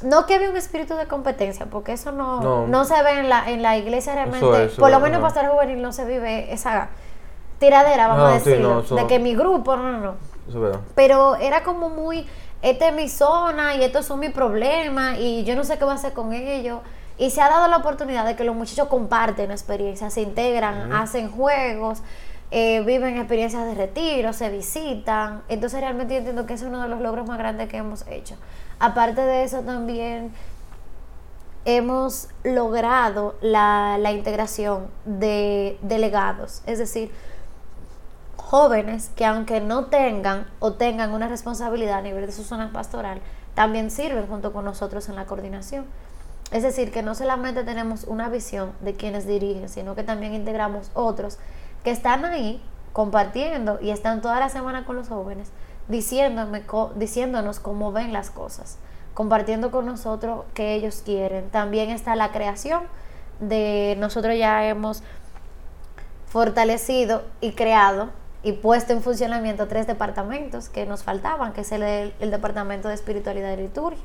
no 0.01 0.25
que 0.25 0.35
había 0.35 0.49
un 0.49 0.57
espíritu 0.57 0.95
de 0.95 1.07
competencia, 1.07 1.67
porque 1.67 1.93
eso 1.93 2.11
no, 2.11 2.67
no. 2.67 2.83
se 2.83 3.01
ve 3.01 3.19
en 3.19 3.29
la, 3.29 3.49
en 3.49 3.61
la 3.61 3.77
iglesia 3.77 4.15
realmente, 4.15 4.67
por 4.77 4.91
lo 4.91 4.99
menos 4.99 5.19
en 5.19 5.21
Pastor 5.21 5.47
Juvenil 5.47 5.81
no 5.81 5.93
se 5.93 6.03
vive 6.03 6.51
esa 6.51 6.89
tiradera, 7.57 8.07
vamos 8.07 8.31
a 8.31 8.33
decirlo, 8.33 8.81
de 8.81 9.07
que 9.07 9.17
mi 9.17 9.33
grupo, 9.33 9.77
no, 9.77 9.93
no, 9.93 9.99
no. 9.99 10.79
Pero 10.93 11.37
era 11.37 11.63
como 11.63 11.87
muy, 11.87 12.27
esta 12.61 12.89
es 12.89 12.93
mi 12.93 13.07
zona 13.07 13.75
y 13.75 13.85
estos 13.85 14.05
son 14.05 14.19
mis 14.19 14.31
problemas 14.31 15.17
y 15.19 15.45
yo 15.45 15.55
no 15.55 15.63
sé 15.63 15.77
qué 15.77 15.85
voy 15.85 15.93
a 15.93 15.95
hacer 15.95 16.11
con 16.11 16.33
ellos. 16.33 16.81
Y 17.17 17.29
se 17.29 17.41
ha 17.41 17.47
dado 17.47 17.69
la 17.69 17.77
oportunidad 17.77 18.25
de 18.25 18.35
que 18.35 18.43
los 18.43 18.57
muchachos 18.57 18.89
comparten 18.89 19.51
experiencias, 19.51 20.13
se 20.13 20.19
integran, 20.19 20.91
hacen 20.91 21.31
juegos. 21.31 22.01
Eh, 22.53 22.83
viven 22.85 23.17
experiencias 23.17 23.65
de 23.65 23.75
retiro, 23.75 24.33
se 24.33 24.49
visitan. 24.49 25.41
Entonces 25.47 25.79
realmente 25.79 26.13
yo 26.13 26.19
entiendo 26.19 26.45
que 26.45 26.53
es 26.53 26.61
uno 26.61 26.81
de 26.81 26.89
los 26.89 26.99
logros 26.99 27.25
más 27.27 27.37
grandes 27.37 27.69
que 27.69 27.77
hemos 27.77 28.05
hecho. 28.07 28.35
Aparte 28.79 29.21
de 29.21 29.43
eso 29.43 29.61
también 29.61 30.33
hemos 31.63 32.27
logrado 32.43 33.35
la, 33.41 33.97
la 33.99 34.11
integración 34.11 34.87
de 35.05 35.77
delegados, 35.81 36.63
es 36.65 36.79
decir, 36.79 37.11
jóvenes 38.35 39.11
que 39.15 39.25
aunque 39.25 39.61
no 39.61 39.85
tengan 39.85 40.47
o 40.59 40.73
tengan 40.73 41.13
una 41.13 41.27
responsabilidad 41.27 41.99
a 41.99 42.01
nivel 42.01 42.25
de 42.25 42.31
su 42.31 42.43
zona 42.43 42.73
pastoral, 42.73 43.21
también 43.53 43.91
sirven 43.91 44.27
junto 44.27 44.51
con 44.51 44.65
nosotros 44.65 45.07
en 45.07 45.15
la 45.15 45.25
coordinación. 45.25 45.85
Es 46.51 46.63
decir, 46.63 46.91
que 46.91 47.01
no 47.01 47.15
solamente 47.15 47.63
tenemos 47.63 48.03
una 48.03 48.27
visión 48.27 48.73
de 48.81 48.93
quienes 48.95 49.25
dirigen, 49.25 49.69
sino 49.69 49.95
que 49.95 50.03
también 50.03 50.33
integramos 50.33 50.91
otros 50.93 51.37
que 51.83 51.91
están 51.91 52.25
ahí 52.25 52.61
compartiendo 52.93 53.79
y 53.81 53.91
están 53.91 54.21
toda 54.21 54.39
la 54.39 54.49
semana 54.49 54.85
con 54.85 54.95
los 54.95 55.07
jóvenes 55.07 55.51
diciéndome, 55.87 56.63
diciéndonos 56.95 57.59
cómo 57.59 57.91
ven 57.91 58.13
las 58.13 58.29
cosas, 58.29 58.77
compartiendo 59.13 59.71
con 59.71 59.85
nosotros 59.85 60.45
qué 60.53 60.75
ellos 60.75 61.01
quieren. 61.03 61.49
También 61.49 61.89
está 61.89 62.15
la 62.15 62.31
creación 62.31 62.81
de 63.39 63.95
nosotros 63.99 64.37
ya 64.37 64.65
hemos 64.65 65.03
fortalecido 66.27 67.23
y 67.41 67.53
creado 67.53 68.09
y 68.43 68.53
puesto 68.53 68.93
en 68.93 69.01
funcionamiento 69.01 69.67
tres 69.67 69.85
departamentos 69.85 70.69
que 70.69 70.85
nos 70.85 71.03
faltaban, 71.03 71.53
que 71.53 71.61
es 71.61 71.71
el, 71.71 71.83
el 71.83 72.31
departamento 72.31 72.87
de 72.87 72.93
espiritualidad 72.95 73.53
y 73.53 73.57
liturgia, 73.57 74.03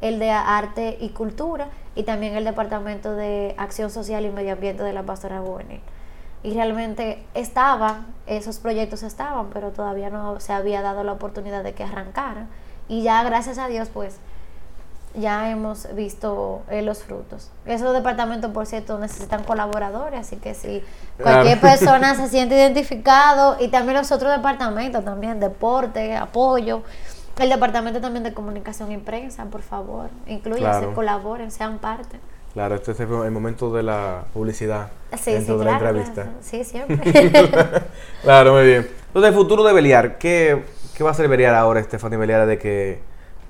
el 0.00 0.18
de 0.18 0.30
arte 0.30 0.98
y 1.00 1.10
cultura 1.10 1.68
y 1.94 2.02
también 2.02 2.34
el 2.34 2.44
departamento 2.44 3.14
de 3.14 3.54
acción 3.58 3.90
social 3.90 4.24
y 4.24 4.30
medio 4.30 4.54
ambiente 4.54 4.82
de 4.82 4.92
la 4.92 5.04
pastora 5.04 5.40
juvenil. 5.40 5.80
Y 6.42 6.54
realmente 6.54 7.24
estaban, 7.34 8.06
esos 8.26 8.58
proyectos 8.58 9.02
estaban, 9.02 9.50
pero 9.50 9.70
todavía 9.70 10.10
no 10.10 10.38
se 10.40 10.52
había 10.52 10.82
dado 10.82 11.02
la 11.04 11.12
oportunidad 11.12 11.64
de 11.64 11.74
que 11.74 11.84
arrancaran. 11.84 12.48
Y 12.88 13.02
ya 13.02 13.22
gracias 13.24 13.58
a 13.58 13.68
Dios, 13.68 13.88
pues, 13.92 14.18
ya 15.14 15.50
hemos 15.50 15.92
visto 15.94 16.62
eh, 16.70 16.82
los 16.82 17.02
frutos. 17.02 17.50
Esos 17.66 17.92
departamentos, 17.92 18.50
por 18.52 18.66
cierto, 18.66 18.98
necesitan 18.98 19.44
colaboradores, 19.44 20.20
así 20.20 20.36
que 20.36 20.54
si 20.54 20.82
cualquier 21.20 21.60
persona 21.62 22.14
se 22.14 22.28
siente 22.28 22.54
identificado, 22.56 23.56
y 23.58 23.68
también 23.68 23.98
los 23.98 24.12
otros 24.12 24.30
departamentos, 24.30 25.04
también 25.04 25.40
deporte, 25.40 26.16
apoyo, 26.16 26.82
el 27.38 27.48
departamento 27.48 28.00
también 28.00 28.24
de 28.24 28.34
comunicación 28.34 28.90
y 28.92 28.98
prensa, 28.98 29.44
por 29.44 29.62
favor, 29.62 30.10
incluyanse, 30.26 30.88
colaboren, 30.92 31.50
sean 31.50 31.78
parte. 31.78 32.18
Claro, 32.54 32.74
este 32.74 32.92
es 32.92 33.00
el 33.00 33.30
momento 33.30 33.72
de 33.72 33.82
la 33.82 34.24
publicidad 34.32 34.88
dentro 35.24 35.58
de 35.58 35.64
la 35.64 35.72
entrevista. 35.72 36.26
Sí, 36.40 36.64
siempre. 36.64 37.30
claro, 38.22 38.54
muy 38.54 38.64
bien. 38.64 38.88
Entonces, 39.08 39.28
el 39.28 39.34
futuro 39.34 39.62
de 39.64 39.72
Beliar, 39.72 40.18
¿qué, 40.18 40.64
qué 40.96 41.04
va 41.04 41.10
a 41.10 41.12
hacer 41.12 41.28
Beliar 41.28 41.54
ahora, 41.54 41.82
Stephanie 41.82 42.16
Beliar, 42.16 42.46
de 42.46 42.58
que 42.58 43.00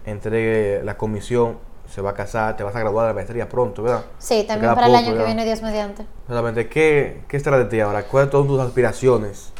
entregue 0.04 0.82
la 0.84 0.96
comisión, 0.96 1.58
se 1.88 2.02
va 2.02 2.10
a 2.10 2.14
casar, 2.14 2.56
te 2.56 2.64
vas 2.64 2.74
a 2.74 2.80
graduar 2.80 3.06
de 3.06 3.10
la 3.10 3.14
maestría 3.14 3.48
pronto, 3.48 3.82
¿verdad? 3.82 4.04
Sí, 4.18 4.44
también 4.46 4.74
para 4.74 4.86
el 4.88 4.94
año 4.94 5.16
que 5.16 5.24
viene, 5.24 5.44
Dios 5.44 5.62
mediante. 5.62 6.02
Exactamente. 6.22 6.68
¿Qué, 6.68 7.22
qué 7.28 7.36
estará 7.36 7.58
de 7.58 7.64
ti 7.64 7.80
ahora? 7.80 8.04
¿Cuáles 8.04 8.30
son 8.30 8.46
tus 8.46 8.60
aspiraciones? 8.60 9.52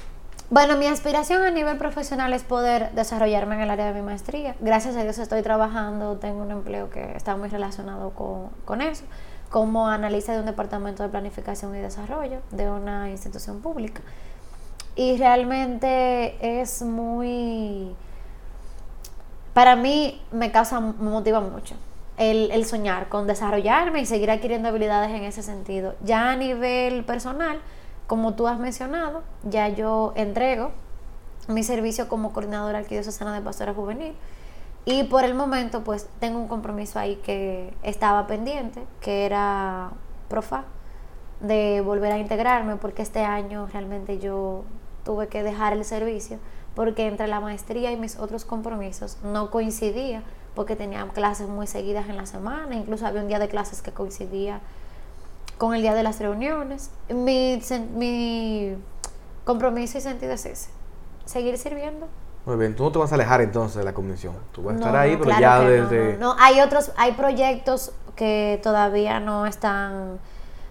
Bueno, 0.51 0.79
mi 0.79 0.87
aspiración 0.87 1.43
a 1.43 1.51
nivel 1.51 1.77
profesional 1.77 2.33
es 2.33 2.43
poder 2.43 2.91
desarrollarme 2.93 3.57
en 3.57 3.61
el 3.63 3.71
área 3.71 3.87
de 3.87 3.93
mi 3.93 4.01
maestría. 4.01 4.55
Gracias 4.61 4.97
a 4.97 5.03
Dios 5.03 5.19
estoy 5.19 5.43
trabajando, 5.43 6.17
tengo 6.17 6.43
un 6.43 6.51
empleo 6.51 6.89
que 6.89 7.13
está 7.15 7.37
muy 7.37 7.51
relacionado 7.51 8.11
con, 8.11 8.49
con 8.65 8.81
eso, 8.81 9.05
como 9.51 9.89
analista 9.89 10.33
de 10.33 10.41
un 10.41 10.47
departamento 10.47 11.03
de 11.03 11.09
planificación 11.09 11.75
y 11.75 11.79
desarrollo 11.79 12.41
de 12.51 12.71
una 12.71 13.11
institución 13.11 13.61
pública. 13.61 14.03
Y 14.97 15.17
realmente 15.17 16.61
es 16.61 16.83
muy 16.83 17.95
para 19.59 19.75
mí 19.75 20.23
me 20.31 20.53
causa, 20.53 20.79
me 20.79 21.11
motiva 21.11 21.41
mucho 21.41 21.75
el, 22.17 22.65
soñar 22.65 23.09
con 23.09 23.27
desarrollarme 23.27 24.01
y 24.01 24.07
seguir 24.07 24.31
adquiriendo 24.31 24.69
habilidades 24.69 25.11
en 25.11 25.25
ese 25.25 25.43
sentido. 25.43 25.97
Ya 26.05 26.31
a 26.31 26.37
nivel 26.37 27.05
personal, 27.05 27.61
como 28.07 28.35
tú 28.35 28.47
has 28.47 28.61
mencionado, 28.61 29.25
ya 29.43 29.69
yo 29.69 30.13
entrego 30.15 30.71
mi 31.49 31.65
servicio 31.65 32.09
como 32.09 32.33
coordinadora 32.33 32.79
arquidiocesana 32.79 33.35
de 33.35 33.41
pastora 33.41 33.75
juvenil. 33.75 34.15
Y 34.91 35.05
por 35.05 35.25
el 35.25 35.35
momento, 35.35 35.85
pues 35.85 36.09
tengo 36.19 36.39
un 36.39 36.49
compromiso 36.49 36.99
ahí 36.99 37.17
que 37.17 37.75
estaba 37.83 38.27
pendiente, 38.27 38.83
que 39.03 39.27
era 39.27 39.91
profa, 40.31 40.65
de 41.41 41.83
volver 41.83 42.11
a 42.13 42.19
integrarme, 42.19 42.77
porque 42.77 43.03
este 43.03 43.23
año 43.23 43.69
realmente 43.71 44.19
yo 44.19 44.65
tuve 45.05 45.29
que 45.29 45.43
dejar 45.43 45.75
el 45.75 45.85
servicio 45.85 46.39
porque 46.79 47.09
entre 47.09 47.27
la 47.27 47.41
maestría 47.41 47.91
y 47.91 47.97
mis 47.97 48.21
otros 48.21 48.45
compromisos 48.45 49.19
no 49.25 49.51
coincidía, 49.51 50.23
porque 50.55 50.77
tenía 50.77 51.05
clases 51.09 51.49
muy 51.49 51.67
seguidas 51.67 52.09
en 52.09 52.17
la 52.17 52.25
semana, 52.25 52.77
incluso 52.77 53.05
había 53.05 53.21
un 53.21 53.27
día 53.27 53.41
de 53.41 53.49
clases 53.49 53.83
que 53.83 53.91
coincidía 53.91 54.61
con 55.59 55.75
el 55.75 55.83
día 55.83 55.93
de 55.93 56.05
las 56.05 56.21
reuniones. 56.21 56.93
Mi, 57.09 57.61
mi 57.97 58.77
compromiso 59.45 59.99
y 59.99 60.01
sentido 60.01 60.31
es 60.31 60.47
ese, 60.47 60.71
seguir 61.25 61.59
sirviendo. 61.59 62.07
Muy 62.47 62.57
bien, 62.57 62.75
tú 62.75 62.85
no 62.85 62.93
te 62.93 62.99
vas 62.99 63.13
a 63.13 63.15
alejar 63.17 63.41
entonces 63.43 63.77
de 63.77 63.85
la 63.85 63.93
comisión, 63.93 64.35
tú 64.53 64.63
vas 64.63 64.75
a 64.75 64.79
estar 64.79 64.97
ahí, 64.97 65.17
pero 65.17 65.39
ya 65.39 65.61
desde... 65.61 66.17
no, 66.17 66.35
hay 66.39 66.61
otros, 66.61 66.93
hay 66.97 67.13
proyectos 67.13 67.93
que 68.17 68.59
todavía 68.63 69.21
no 69.21 69.47
están 69.47 70.19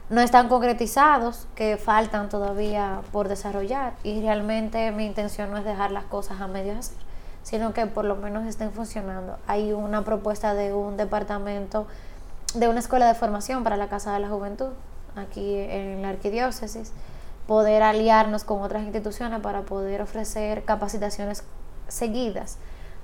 no 0.10 0.22
están 0.22 0.48
concretizados, 0.48 1.48
que 1.56 1.78
faltan 1.78 2.30
todavía 2.30 3.02
por 3.12 3.28
desarrollar 3.28 3.94
y 4.04 4.22
realmente 4.22 4.92
mi 4.92 5.06
intención 5.06 5.52
no 5.52 5.58
es 5.58 5.66
dejar 5.66 5.92
las 5.92 6.06
cosas 6.06 6.40
a 6.40 6.48
medio 6.48 6.78
hacer, 6.78 6.98
sino 7.44 7.74
que 7.74 7.86
por 7.88 8.06
lo 8.06 8.16
menos 8.16 8.46
estén 8.46 8.72
funcionando. 8.72 9.38
Hay 9.48 9.74
una 9.74 10.04
propuesta 10.04 10.54
de 10.54 10.74
un 10.74 10.96
departamento, 10.96 11.88
de 12.54 12.70
una 12.70 12.80
escuela 12.80 13.08
de 13.08 13.16
formación 13.16 13.64
para 13.64 13.76
la 13.76 13.90
Casa 13.90 14.14
de 14.14 14.20
la 14.20 14.30
Juventud, 14.30 14.70
aquí 15.16 15.56
en 15.56 16.02
la 16.02 16.10
arquidiócesis, 16.10 16.94
poder 17.48 17.82
aliarnos 17.82 18.44
con 18.44 18.62
otras 18.62 18.84
instituciones 18.84 19.40
para 19.40 19.62
poder 19.62 20.02
ofrecer 20.02 20.64
capacitaciones 20.64 21.44
seguidas 21.88 22.58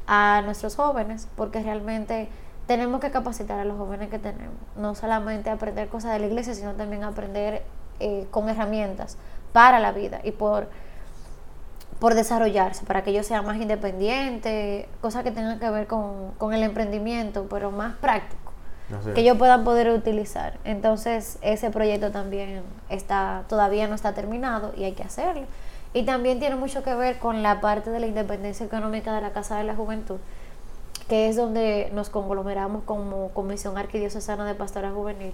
a 0.06 0.42
nuestros 0.44 0.76
jóvenes, 0.76 1.28
porque 1.36 1.64
realmente 1.64 2.28
tenemos 2.68 3.02
que 3.02 3.12
capacitar 3.12 3.60
a 3.60 3.66
los 3.66 3.78
jóvenes 3.78 4.10
que 4.10 4.20
tenemos, 4.20 4.56
no 4.76 4.96
solamente 4.96 5.50
aprender 5.50 5.88
cosas 5.88 6.14
de 6.14 6.20
la 6.20 6.28
iglesia, 6.28 6.54
sino 6.54 6.74
también 6.74 7.04
aprender 7.04 7.64
eh, 8.00 8.28
con 8.32 8.50
herramientas 8.50 9.18
para 9.54 9.80
la 9.80 9.92
vida 9.92 10.20
y 10.24 10.32
por, 10.32 10.68
por 12.00 12.16
desarrollarse, 12.16 12.86
para 12.86 13.04
que 13.04 13.12
ellos 13.12 13.26
sean 13.26 13.46
más 13.46 13.58
independientes, 13.58 14.88
cosas 15.00 15.24
que 15.24 15.32
tengan 15.32 15.60
que 15.60 15.70
ver 15.70 15.88
con, 15.88 16.54
el 16.54 16.64
emprendimiento, 16.64 17.48
pero 17.50 17.72
más 17.72 17.96
práctico, 17.96 18.43
que 19.14 19.22
ellos 19.22 19.38
puedan 19.38 19.64
poder 19.64 19.90
utilizar. 19.90 20.58
Entonces, 20.64 21.38
ese 21.42 21.70
proyecto 21.70 22.12
también 22.12 22.62
está 22.90 23.44
todavía 23.48 23.88
no 23.88 23.96
está 23.96 24.14
terminado 24.14 24.74
y 24.78 24.84
hay 24.84 24.94
que 24.94 25.04
hacerlo. 25.04 25.44
Y 25.94 26.04
también 26.04 26.40
tiene 26.40 26.56
mucho 26.56 26.84
que 26.84 26.96
ver 26.96 27.20
con 27.20 27.44
la 27.44 27.62
parte 27.62 27.92
de 27.92 28.00
la 28.00 28.08
independencia 28.08 28.66
económica 28.66 29.14
de 29.14 29.22
la 29.22 29.32
Casa 29.32 29.58
de 29.58 29.64
la 29.64 29.76
Juventud 29.76 30.18
que 31.08 31.28
es 31.30 31.36
donde 31.36 31.92
nos 31.94 32.10
conglomeramos 32.10 32.84
como 32.84 33.30
Comisión 33.30 33.78
Arquidiocesana 33.78 34.46
de 34.46 34.56
Pastora 34.56 34.92
Juvenil, 34.92 35.34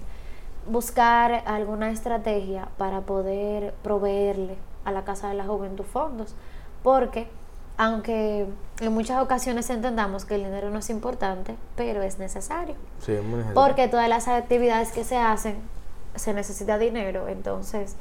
buscar 0.66 1.42
alguna 1.46 1.90
estrategia 1.90 2.68
para 2.76 3.02
poder 3.02 3.74
proveerle 3.82 4.56
a 4.84 4.92
la 4.92 5.04
Casa 5.04 5.28
de 5.28 5.34
la 5.34 5.44
Juventud 5.44 5.84
fondos, 5.84 6.34
porque 6.82 7.28
aunque 7.76 8.46
en 8.80 8.92
muchas 8.92 9.22
ocasiones 9.22 9.70
entendamos 9.70 10.24
que 10.24 10.34
el 10.34 10.44
dinero 10.44 10.70
no 10.70 10.78
es 10.78 10.90
importante, 10.90 11.56
pero 11.76 12.02
es 12.02 12.18
necesario. 12.18 12.74
Sí, 13.00 13.12
muy 13.12 13.38
necesario. 13.38 13.54
Porque 13.54 13.88
todas 13.88 14.08
las 14.08 14.28
actividades 14.28 14.92
que 14.92 15.04
se 15.04 15.16
hacen 15.16 15.56
se 16.14 16.34
necesita 16.34 16.78
dinero, 16.78 17.28
entonces 17.28 17.96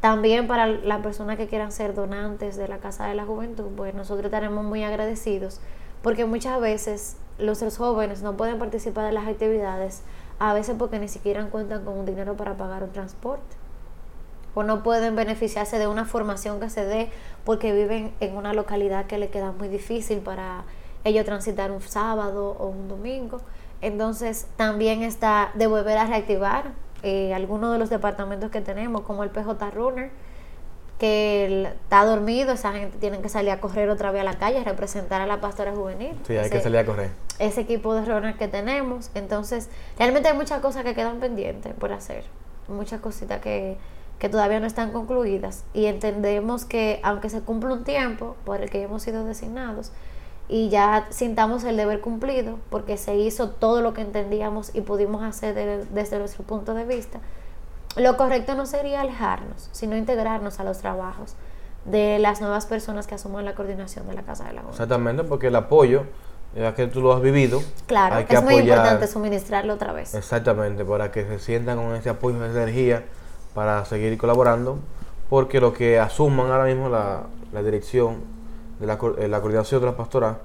también 0.00 0.46
para 0.46 0.66
las 0.66 1.00
personas 1.00 1.38
que 1.38 1.46
quieran 1.46 1.72
ser 1.72 1.94
donantes 1.94 2.56
de 2.56 2.68
la 2.68 2.78
Casa 2.78 3.06
de 3.06 3.14
la 3.14 3.24
Juventud, 3.24 3.70
pues 3.76 3.94
nosotros 3.94 4.26
estaremos 4.26 4.64
muy 4.64 4.84
agradecidos 4.84 5.60
porque 6.02 6.26
muchas 6.26 6.60
veces 6.60 7.16
los 7.38 7.62
jóvenes 7.78 8.20
no 8.20 8.36
pueden 8.36 8.58
participar 8.58 9.06
de 9.06 9.12
las 9.12 9.26
actividades, 9.26 10.02
a 10.38 10.52
veces 10.52 10.76
porque 10.78 10.98
ni 10.98 11.08
siquiera 11.08 11.42
cuentan 11.46 11.86
con 11.86 11.98
un 11.98 12.04
dinero 12.04 12.36
para 12.36 12.58
pagar 12.58 12.82
un 12.82 12.92
transporte, 12.92 13.56
o 14.54 14.62
no 14.62 14.82
pueden 14.82 15.16
beneficiarse 15.16 15.78
de 15.78 15.86
una 15.86 16.04
formación 16.04 16.60
que 16.60 16.70
se 16.70 16.84
dé 16.84 17.10
porque 17.44 17.72
viven 17.72 18.12
en 18.20 18.36
una 18.36 18.52
localidad 18.52 19.06
que 19.06 19.18
le 19.18 19.28
queda 19.28 19.52
muy 19.52 19.68
difícil 19.68 20.18
para 20.18 20.64
ellos 21.04 21.24
transitar 21.24 21.70
un 21.70 21.82
sábado 21.82 22.56
o 22.58 22.66
un 22.66 22.88
domingo. 22.88 23.40
Entonces 23.80 24.46
también 24.56 25.02
está 25.02 25.50
de 25.54 25.66
volver 25.66 25.98
a 25.98 26.06
reactivar 26.06 26.72
eh, 27.02 27.34
algunos 27.34 27.72
de 27.72 27.78
los 27.78 27.90
departamentos 27.90 28.50
que 28.50 28.62
tenemos, 28.62 29.02
como 29.02 29.24
el 29.24 29.30
PJ 29.30 29.70
Runner, 29.72 30.10
que 30.98 31.68
está 31.82 32.04
dormido, 32.04 32.52
esa 32.52 32.72
gente 32.72 32.96
tiene 32.98 33.20
que 33.20 33.28
salir 33.28 33.50
a 33.50 33.60
correr 33.60 33.90
otra 33.90 34.10
vez 34.10 34.22
a 34.22 34.24
la 34.24 34.38
calle, 34.38 34.58
a 34.60 34.64
representar 34.64 35.20
a 35.20 35.26
la 35.26 35.40
pastora 35.40 35.72
juvenil. 35.72 36.16
Sí, 36.26 36.36
hay 36.36 36.48
que 36.48 36.60
salir 36.60 36.78
a 36.78 36.86
correr. 36.86 37.10
Ese 37.38 37.60
equipo 37.60 37.94
de 37.94 38.04
runners 38.04 38.38
que 38.38 38.48
tenemos. 38.48 39.10
Entonces, 39.14 39.68
realmente 39.98 40.28
hay 40.28 40.36
muchas 40.36 40.60
cosas 40.60 40.84
que 40.84 40.94
quedan 40.94 41.18
pendientes 41.18 41.74
por 41.74 41.92
hacer. 41.92 42.24
Muchas 42.68 43.00
cositas 43.00 43.40
que, 43.40 43.76
que 44.24 44.30
todavía 44.30 44.58
no 44.58 44.66
están 44.66 44.90
concluidas. 44.90 45.64
Y 45.74 45.84
entendemos 45.84 46.64
que, 46.64 46.98
aunque 47.02 47.28
se 47.28 47.42
cumple 47.42 47.74
un 47.74 47.84
tiempo 47.84 48.36
por 48.46 48.62
el 48.62 48.70
que 48.70 48.80
hemos 48.80 49.02
sido 49.02 49.22
designados, 49.22 49.92
y 50.48 50.70
ya 50.70 51.06
sintamos 51.10 51.62
el 51.64 51.76
deber 51.76 52.00
cumplido, 52.00 52.58
porque 52.70 52.96
se 52.96 53.16
hizo 53.16 53.50
todo 53.50 53.82
lo 53.82 53.92
que 53.92 54.00
entendíamos 54.00 54.74
y 54.74 54.80
pudimos 54.80 55.22
hacer 55.22 55.86
desde 55.90 56.18
nuestro 56.18 56.42
punto 56.42 56.72
de 56.72 56.86
vista, 56.86 57.18
lo 57.96 58.16
correcto 58.16 58.54
no 58.54 58.64
sería 58.64 59.02
alejarnos, 59.02 59.68
sino 59.72 59.94
integrarnos 59.94 60.58
a 60.58 60.64
los 60.64 60.78
trabajos 60.78 61.34
de 61.84 62.18
las 62.18 62.40
nuevas 62.40 62.64
personas 62.64 63.06
que 63.06 63.16
asuman 63.16 63.44
la 63.44 63.54
coordinación 63.54 64.08
de 64.08 64.14
la 64.14 64.22
Casa 64.22 64.44
de 64.44 64.54
la 64.54 64.62
Juventud. 64.62 64.82
Exactamente, 64.82 65.24
porque 65.24 65.48
el 65.48 65.56
apoyo, 65.56 66.04
ya 66.56 66.74
que 66.74 66.86
tú 66.86 67.02
lo 67.02 67.12
has 67.12 67.20
vivido, 67.20 67.60
claro, 67.86 68.14
hay 68.14 68.24
que 68.24 68.36
es 68.36 68.42
muy 68.42 68.54
importante 68.54 69.06
suministrarlo 69.06 69.74
otra 69.74 69.92
vez. 69.92 70.14
Exactamente, 70.14 70.82
para 70.82 71.12
que 71.12 71.26
se 71.26 71.38
sientan 71.38 71.76
con 71.76 71.94
ese 71.94 72.08
apoyo, 72.08 72.42
esa 72.42 72.62
energía 72.62 73.04
para 73.54 73.84
seguir 73.84 74.18
colaborando, 74.18 74.78
porque 75.30 75.60
lo 75.60 75.72
que 75.72 75.98
asuman 75.98 76.50
ahora 76.50 76.64
mismo 76.64 76.88
la, 76.88 77.26
dirección 77.62 78.16
de 78.80 78.86
la, 78.86 78.98
eh, 79.18 79.28
la, 79.28 79.40
coordinación 79.40 79.80
de 79.80 79.86
la 79.86 79.96
pastora 79.96 80.38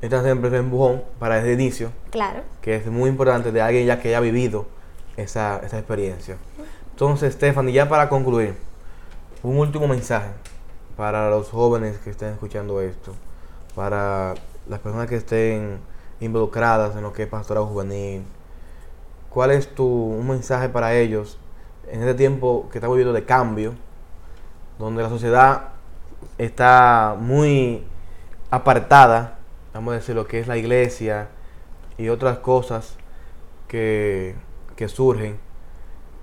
está 0.00 0.22
siempre 0.22 0.48
en 0.48 0.56
empujón 0.56 1.02
para 1.18 1.38
ese 1.38 1.52
inicio, 1.52 1.92
claro. 2.10 2.42
que 2.62 2.76
es 2.76 2.86
muy 2.86 3.10
importante 3.10 3.52
de 3.52 3.60
alguien 3.60 3.86
ya 3.86 4.00
que 4.00 4.08
haya 4.08 4.20
vivido 4.20 4.66
esa, 5.16 5.60
esa 5.64 5.78
experiencia. 5.78 6.36
Entonces, 6.92 7.34
Stephanie, 7.34 7.72
ya 7.72 7.88
para 7.88 8.08
concluir, 8.08 8.54
un 9.42 9.58
último 9.58 9.86
mensaje 9.86 10.30
para 10.96 11.30
los 11.30 11.50
jóvenes 11.50 11.98
que 11.98 12.10
estén 12.10 12.30
escuchando 12.30 12.80
esto, 12.80 13.14
para 13.74 14.34
las 14.68 14.80
personas 14.80 15.08
que 15.08 15.16
estén 15.16 15.78
involucradas 16.20 16.96
en 16.96 17.02
lo 17.02 17.12
que 17.12 17.24
es 17.24 17.28
pastorado 17.28 17.66
juvenil. 17.66 18.24
¿Cuál 19.30 19.52
es 19.52 19.72
tu 19.72 19.84
un 19.84 20.26
mensaje 20.26 20.68
para 20.68 20.96
ellos 20.96 21.38
en 21.90 22.00
este 22.00 22.14
tiempo 22.14 22.68
que 22.70 22.78
estamos 22.78 22.96
viviendo 22.96 23.12
de 23.12 23.24
cambio, 23.24 23.74
donde 24.78 25.02
la 25.02 25.08
sociedad 25.08 25.68
está 26.38 27.16
muy 27.18 27.84
apartada, 28.50 29.38
vamos 29.74 29.92
a 29.92 29.96
decir, 29.96 30.14
lo 30.14 30.26
que 30.26 30.40
es 30.40 30.46
la 30.46 30.56
iglesia 30.56 31.28
y 31.96 32.08
otras 32.08 32.38
cosas 32.38 32.96
que, 33.66 34.34
que 34.76 34.88
surgen? 34.88 35.38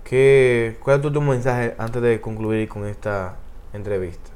¿Qué, 0.04 0.78
¿Cuál 0.84 1.04
es 1.04 1.12
tu 1.12 1.22
mensaje 1.22 1.76
antes 1.78 2.02
de 2.02 2.22
concluir 2.22 2.70
con 2.70 2.86
esta 2.86 3.36
entrevista? 3.74 4.30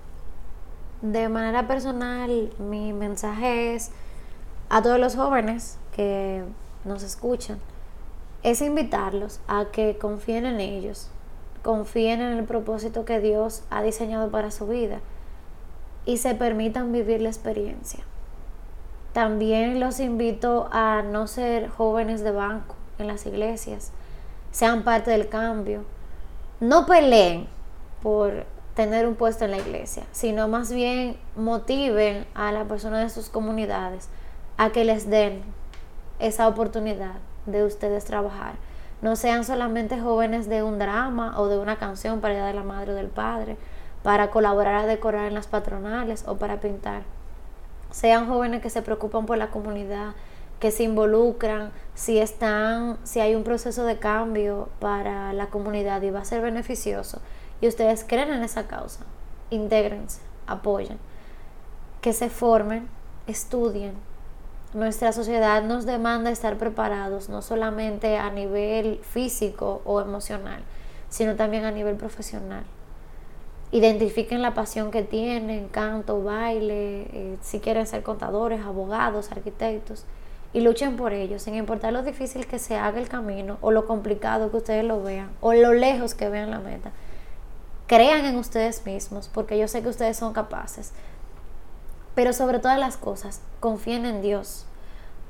De 1.01 1.29
manera 1.29 1.67
personal, 1.67 2.51
mi 2.57 2.91
mensaje 2.91 3.75
es 3.75 3.91
a 4.69 4.81
todos 4.81 4.99
los 4.99 5.15
jóvenes 5.15 5.77
que 5.95 6.43
nos 6.85 7.03
escuchan, 7.03 7.59
es 8.43 8.61
invitarlos 8.61 9.39
a 9.47 9.65
que 9.71 9.97
confíen 9.97 10.45
en 10.45 10.59
ellos, 10.59 11.09
confíen 11.63 12.21
en 12.21 12.37
el 12.37 12.45
propósito 12.45 13.05
que 13.05 13.19
Dios 13.19 13.63
ha 13.69 13.81
diseñado 13.81 14.29
para 14.29 14.51
su 14.51 14.67
vida 14.67 14.99
y 16.05 16.17
se 16.17 16.35
permitan 16.35 16.91
vivir 16.91 17.21
la 17.21 17.29
experiencia. 17.29 18.03
También 19.13 19.79
los 19.79 19.99
invito 19.99 20.69
a 20.71 21.01
no 21.01 21.27
ser 21.27 21.69
jóvenes 21.69 22.23
de 22.23 22.31
banco 22.31 22.75
en 22.97 23.07
las 23.07 23.25
iglesias, 23.25 23.91
sean 24.51 24.83
parte 24.83 25.11
del 25.11 25.29
cambio. 25.29 25.83
No 26.59 26.85
peleen 26.85 27.47
por 28.01 28.45
tener 28.75 29.07
un 29.07 29.15
puesto 29.15 29.45
en 29.45 29.51
la 29.51 29.57
iglesia, 29.57 30.03
sino 30.11 30.47
más 30.47 30.71
bien 30.71 31.17
motiven 31.35 32.25
a 32.33 32.51
la 32.51 32.65
persona 32.65 32.99
de 32.99 33.09
sus 33.09 33.29
comunidades 33.29 34.09
a 34.57 34.69
que 34.71 34.85
les 34.85 35.09
den 35.09 35.43
esa 36.19 36.47
oportunidad 36.47 37.15
de 37.45 37.63
ustedes 37.63 38.05
trabajar. 38.05 38.53
No 39.01 39.15
sean 39.15 39.45
solamente 39.45 39.99
jóvenes 39.99 40.49
de 40.49 40.63
un 40.63 40.79
drama 40.79 41.39
o 41.39 41.47
de 41.47 41.57
una 41.57 41.77
canción 41.77 42.21
para 42.21 42.35
ir 42.35 42.43
de 42.43 42.53
la 42.53 42.63
madre 42.63 42.91
o 42.91 42.95
del 42.95 43.07
padre, 43.07 43.57
para 44.03 44.29
colaborar 44.29 44.75
a 44.75 44.85
decorar 44.85 45.27
en 45.27 45.33
las 45.33 45.47
patronales 45.47 46.23
o 46.27 46.37
para 46.37 46.59
pintar. 46.59 47.03
Sean 47.91 48.27
jóvenes 48.27 48.61
que 48.61 48.69
se 48.69 48.81
preocupan 48.81 49.25
por 49.25 49.37
la 49.37 49.49
comunidad, 49.49 50.13
que 50.59 50.71
se 50.71 50.83
involucran, 50.83 51.71
si 51.95 52.19
están, 52.19 52.97
si 53.03 53.19
hay 53.19 53.35
un 53.35 53.43
proceso 53.43 53.85
de 53.85 53.97
cambio 53.97 54.69
para 54.79 55.33
la 55.33 55.47
comunidad 55.47 56.01
y 56.01 56.11
va 56.11 56.19
a 56.19 56.25
ser 56.25 56.41
beneficioso 56.41 57.21
y 57.61 57.67
ustedes 57.67 58.05
creen 58.07 58.31
en 58.31 58.43
esa 58.43 58.67
causa, 58.67 59.01
intégrense, 59.49 60.21
apoyen, 60.47 60.97
que 62.01 62.13
se 62.13 62.29
formen, 62.29 62.87
estudien. 63.27 63.93
Nuestra 64.73 65.11
sociedad 65.13 65.63
nos 65.63 65.87
demanda 65.87 66.29
estar 66.29 66.57
preparados 66.57 67.27
no 67.27 67.41
solamente 67.41 68.17
a 68.17 68.29
nivel 68.29 68.99
físico 69.01 69.81
o 69.83 69.99
emocional, 69.99 70.61
sino 71.09 71.35
también 71.35 71.65
a 71.65 71.71
nivel 71.71 71.95
profesional. 71.95 72.63
Identifiquen 73.71 74.43
la 74.43 74.53
pasión 74.53 74.91
que 74.91 75.01
tienen, 75.01 75.69
canto, 75.69 76.23
baile, 76.23 77.01
eh, 77.01 77.37
si 77.41 77.59
quieren 77.59 77.87
ser 77.87 78.03
contadores, 78.03 78.61
abogados, 78.61 79.31
arquitectos 79.31 80.05
y 80.53 80.61
luchen 80.61 80.97
por 80.97 81.13
ello, 81.13 81.39
sin 81.39 81.55
importar 81.55 81.91
lo 81.91 82.03
difícil 82.03 82.45
que 82.45 82.59
se 82.59 82.75
haga 82.75 82.99
el 82.99 83.09
camino 83.09 83.57
o 83.61 83.71
lo 83.71 83.87
complicado 83.87 84.51
que 84.51 84.57
ustedes 84.57 84.83
lo 84.83 85.01
vean 85.01 85.31
o 85.41 85.53
lo 85.53 85.73
lejos 85.73 86.13
que 86.13 86.29
vean 86.29 86.51
la 86.51 86.59
meta. 86.59 86.91
Crean 87.87 88.23
en 88.25 88.35
ustedes 88.35 88.85
mismos, 88.85 89.31
porque 89.33 89.57
yo 89.57 89.67
sé 89.67 89.81
que 89.81 89.89
ustedes 89.89 90.15
son 90.15 90.31
capaces. 90.31 90.93
Pero 92.19 92.33
sobre 92.33 92.59
todas 92.59 92.77
las 92.77 92.97
cosas, 92.97 93.39
confíen 93.61 94.05
en 94.05 94.21
Dios. 94.21 94.65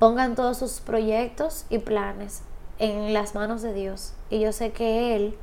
Pongan 0.00 0.34
todos 0.34 0.56
sus 0.58 0.80
proyectos 0.80 1.64
y 1.70 1.78
planes 1.78 2.42
en 2.80 3.14
las 3.14 3.36
manos 3.36 3.62
de 3.62 3.72
Dios. 3.72 4.12
Y 4.28 4.40
yo 4.40 4.52
sé 4.52 4.72
que 4.72 5.14
Él 5.14 5.38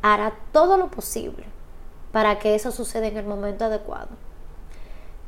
hará 0.00 0.32
todo 0.52 0.78
lo 0.78 0.90
posible 0.90 1.44
para 2.12 2.38
que 2.38 2.54
eso 2.54 2.72
suceda 2.72 3.08
en 3.08 3.18
el 3.18 3.26
momento 3.26 3.66
adecuado 3.66 4.08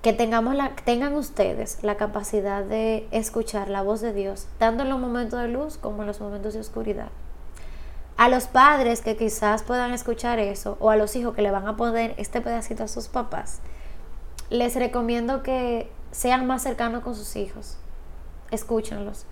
que 0.01 0.15
tengamos 0.15 0.55
la, 0.55 0.75
tengan 0.87 1.15
ustedes 1.15 1.83
la 1.83 1.99
capacidad 1.99 2.65
de 2.65 3.07
escuchar 3.11 3.69
la 3.69 3.83
voz 3.83 4.01
de 4.01 4.15
Dios, 4.15 4.47
tanto 4.57 4.85
en 4.85 4.89
los 4.89 4.99
momentos 4.99 5.39
de 5.39 5.49
luz 5.49 5.77
como 5.77 6.01
en 6.01 6.07
los 6.07 6.23
momentos 6.23 6.55
de 6.55 6.61
oscuridad. 6.61 7.11
A 8.17 8.31
los 8.31 8.47
padres 8.47 9.03
que 9.03 9.19
quizás 9.19 9.65
puedan 9.65 9.93
escuchar 9.93 10.39
eso, 10.39 10.79
o 10.81 10.89
a 10.89 10.97
los 10.97 11.15
hijos 11.15 11.35
que 11.35 11.43
le 11.43 11.51
van 11.51 11.69
a 11.69 11.77
poner 11.77 12.15
este 12.17 12.41
pedacito 12.41 12.85
a 12.85 12.89
sus 12.89 13.09
papás, 13.09 13.61
les 14.51 14.74
recomiendo 14.74 15.43
que 15.43 15.90
sean 16.10 16.47
más 16.47 16.62
cercanos 16.62 17.02
con 17.02 17.14
sus 17.14 17.36
hijos. 17.36 17.77
Escúchenlos, 18.51 19.24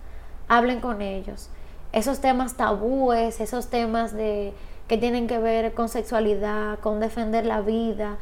hablen 0.46 0.80
con 0.80 1.02
ellos. 1.02 1.50
Esos 1.92 2.20
temas 2.20 2.56
tabúes, 2.56 3.40
esos 3.40 3.68
temas 3.68 4.12
de 4.12 4.54
que 4.86 4.96
tienen 4.96 5.26
que 5.26 5.38
ver 5.38 5.74
con 5.74 5.88
sexualidad, 5.88 6.78
con 6.78 7.00
defender 7.00 7.44
la 7.44 7.60
vida, 7.60 8.16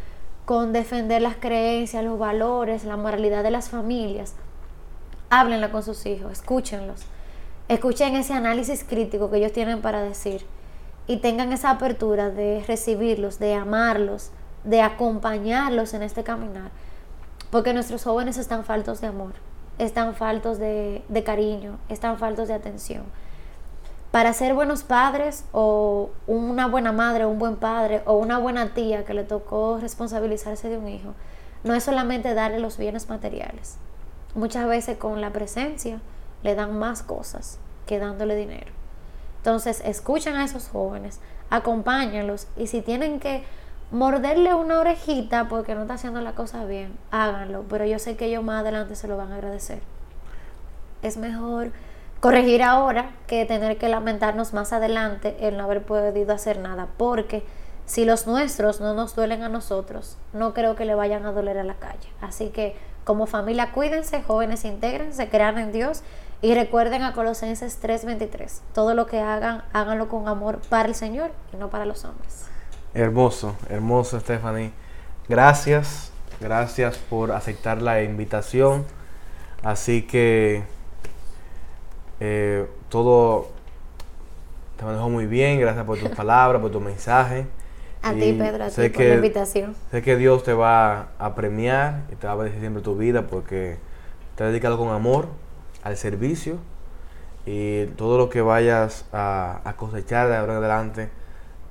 con 0.45 0.73
defender 0.73 1.23
las 1.23 1.37
creencias, 1.37 2.05
los 2.05 2.19
valores, 2.19 2.85
la 2.85 2.97
moralidad 2.97 3.43
de 3.43 3.51
las 3.51 3.69
familias. 3.69 4.35
Háblenlo 5.31 5.71
con 5.71 5.83
sus 5.83 6.07
hijos, 6.07 6.33
escúchenlos. 6.33 7.03
Escuchen 7.69 8.17
ese 8.17 8.33
análisis 8.33 8.85
crítico 8.85 9.31
que 9.31 9.39
ellos 9.39 9.53
tienen 9.53 9.81
para 9.81 10.03
decir 10.03 10.47
y 11.07 11.19
tengan 11.19 11.53
esa 11.53 11.71
apertura 11.71 12.31
de 12.31 12.65
recibirlos, 12.67 13.39
de 13.39 13.55
amarlos, 13.55 14.31
de 14.65 14.83
acompañarlos 14.83 15.95
en 15.95 16.03
este 16.03 16.25
caminar. 16.25 16.71
Porque 17.51 17.73
nuestros 17.73 18.05
jóvenes 18.05 18.39
están 18.39 18.65
faltos 18.65 19.01
de 19.01 19.07
amor, 19.07 19.33
están 19.79 20.15
faltos 20.15 20.59
de, 20.59 21.03
de 21.09 21.25
cariño, 21.25 21.79
están 21.89 22.19
faltos 22.19 22.49
de 22.49 22.55
atención 22.55 23.05
para 24.17 24.33
ser 24.33 24.55
buenos 24.55 24.83
padres 24.83 25.45
o 25.53 26.09
una 26.27 26.69
buena 26.69 26.91
madre 26.91 27.27
un 27.27 27.39
buen 27.39 27.57
padre 27.57 28.01
o 28.07 28.15
una 28.15 28.39
buena 28.39 28.73
tía 28.73 29.05
que 29.05 29.13
le 29.13 29.25
tocó 29.25 29.77
responsabilizarse 29.79 30.71
de 30.71 30.79
un 30.79 30.89
hijo, 30.89 31.13
no 31.65 31.75
es 31.75 31.85
solamente 31.85 32.33
darle 32.33 32.59
los 32.59 32.79
bienes 32.79 33.11
materiales. 33.11 33.77
Muchas 34.35 34.67
veces 34.67 34.97
con 34.97 35.21
la 35.21 35.35
presencia 35.35 36.01
le 36.43 36.55
dan 36.55 36.79
más 36.79 37.03
cosas 37.03 37.59
que 37.85 37.99
dándole 37.99 38.37
dinero. 38.37 38.73
Entonces, 39.37 39.83
escuchen 39.85 40.35
a 40.35 40.47
esos 40.47 40.69
jóvenes, 40.69 41.21
acompáñenlos 41.51 42.47
y 42.57 42.69
si 42.69 42.81
tienen 42.81 43.21
que 43.21 43.45
morderle 43.91 44.55
una 44.55 44.81
orejita 44.81 45.49
porque 45.49 45.75
no 45.75 45.83
está 45.83 45.95
haciendo 45.95 46.21
la 46.21 46.33
cosa 46.33 46.65
bien, 46.65 46.97
háganlo, 47.11 47.65
pero 47.69 47.85
yo 47.85 47.99
sé 47.99 48.17
que 48.17 48.27
ellos 48.27 48.43
más 48.43 48.63
adelante 48.63 48.97
se 48.97 49.09
lo 49.09 49.17
van 49.17 49.33
a 49.33 49.37
agradecer. 49.37 49.81
Es 51.03 51.17
mejor 51.17 51.71
corregir 52.21 52.63
ahora 52.63 53.11
que 53.27 53.45
tener 53.47 53.79
que 53.79 53.89
lamentarnos 53.89 54.53
más 54.53 54.73
adelante 54.73 55.37
el 55.41 55.57
no 55.57 55.65
haber 55.65 55.83
podido 55.83 56.33
hacer 56.33 56.59
nada, 56.59 56.89
porque 56.97 57.45
si 57.85 58.05
los 58.05 58.27
nuestros 58.27 58.81
no 58.81 58.95
nos 58.95 59.15
duelen 59.15 59.45
a 59.45 59.49
nosotros, 59.49 60.17
no 60.33 60.53
creo 60.53 60.75
que 60.75 60.85
le 60.85 60.97
vayan 60.97 61.25
a 61.25 61.33
doler 61.33 61.59
a 61.59 61.65
la 61.65 61.75
calle. 61.75 62.09
Así 62.21 62.49
que 62.49 62.75
como 63.05 63.27
familia 63.27 63.71
cuídense, 63.71 64.23
jóvenes 64.23 64.65
intégrense, 64.65 65.29
crean 65.29 65.59
en 65.59 65.71
Dios 65.71 66.03
y 66.43 66.55
recuerden 66.55 67.05
a 67.05 67.13
Colosenses 67.13 67.79
3:23, 67.81 68.63
todo 68.75 68.95
lo 68.95 69.07
que 69.07 69.21
hagan, 69.21 69.63
háganlo 69.73 70.09
con 70.09 70.27
amor 70.27 70.61
para 70.69 70.89
el 70.89 70.97
Señor 70.97 71.31
y 71.53 71.57
no 71.57 71.71
para 71.71 71.87
los 71.87 72.05
hombres. 72.05 72.56
Hermoso, 72.97 73.55
hermoso 73.69 74.19
Stephanie. 74.19 74.73
Gracias, 75.29 76.11
gracias 76.41 76.97
por 76.97 77.33
aceptar 77.33 77.83
la 77.83 78.03
invitación. 78.03 78.87
Así 79.63 80.03
que 80.03 80.63
eh, 82.21 82.67
todo 82.89 83.49
te 84.79 84.85
manejó 84.87 85.11
muy 85.11 85.27
bien, 85.27 85.61
gracias 85.61 85.85
por 85.85 85.99
tus 85.99 86.09
palabras, 86.17 86.63
por 86.63 86.71
tu 86.71 86.81
mensaje. 86.81 87.47
A 88.03 88.15
ti, 88.15 88.33
Pedro, 88.33 88.65
a 88.65 88.69
ti 88.71 88.89
por 88.89 89.05
la 89.05 89.15
invitación. 89.17 89.77
Sé 89.91 90.01
que 90.01 90.17
Dios 90.17 90.43
te 90.43 90.55
va 90.55 91.09
a 91.19 91.35
premiar 91.35 92.05
y 92.11 92.15
te 92.15 92.27
va 92.27 92.33
a 92.33 92.37
bendecir 92.37 92.61
siempre 92.61 92.83
tu 92.83 92.97
vida 92.97 93.27
porque 93.27 93.77
te 94.37 94.45
has 94.45 94.51
dedicado 94.51 94.79
con 94.79 94.89
amor 94.89 95.29
al 95.83 95.99
servicio 95.99 96.57
y 97.45 97.87
todo 97.97 98.17
lo 98.17 98.31
que 98.31 98.41
vayas 98.41 99.05
a, 99.13 99.75
cosechar 99.77 100.29
de 100.29 100.37
ahora 100.37 100.55
en 100.55 100.59
adelante 100.61 101.11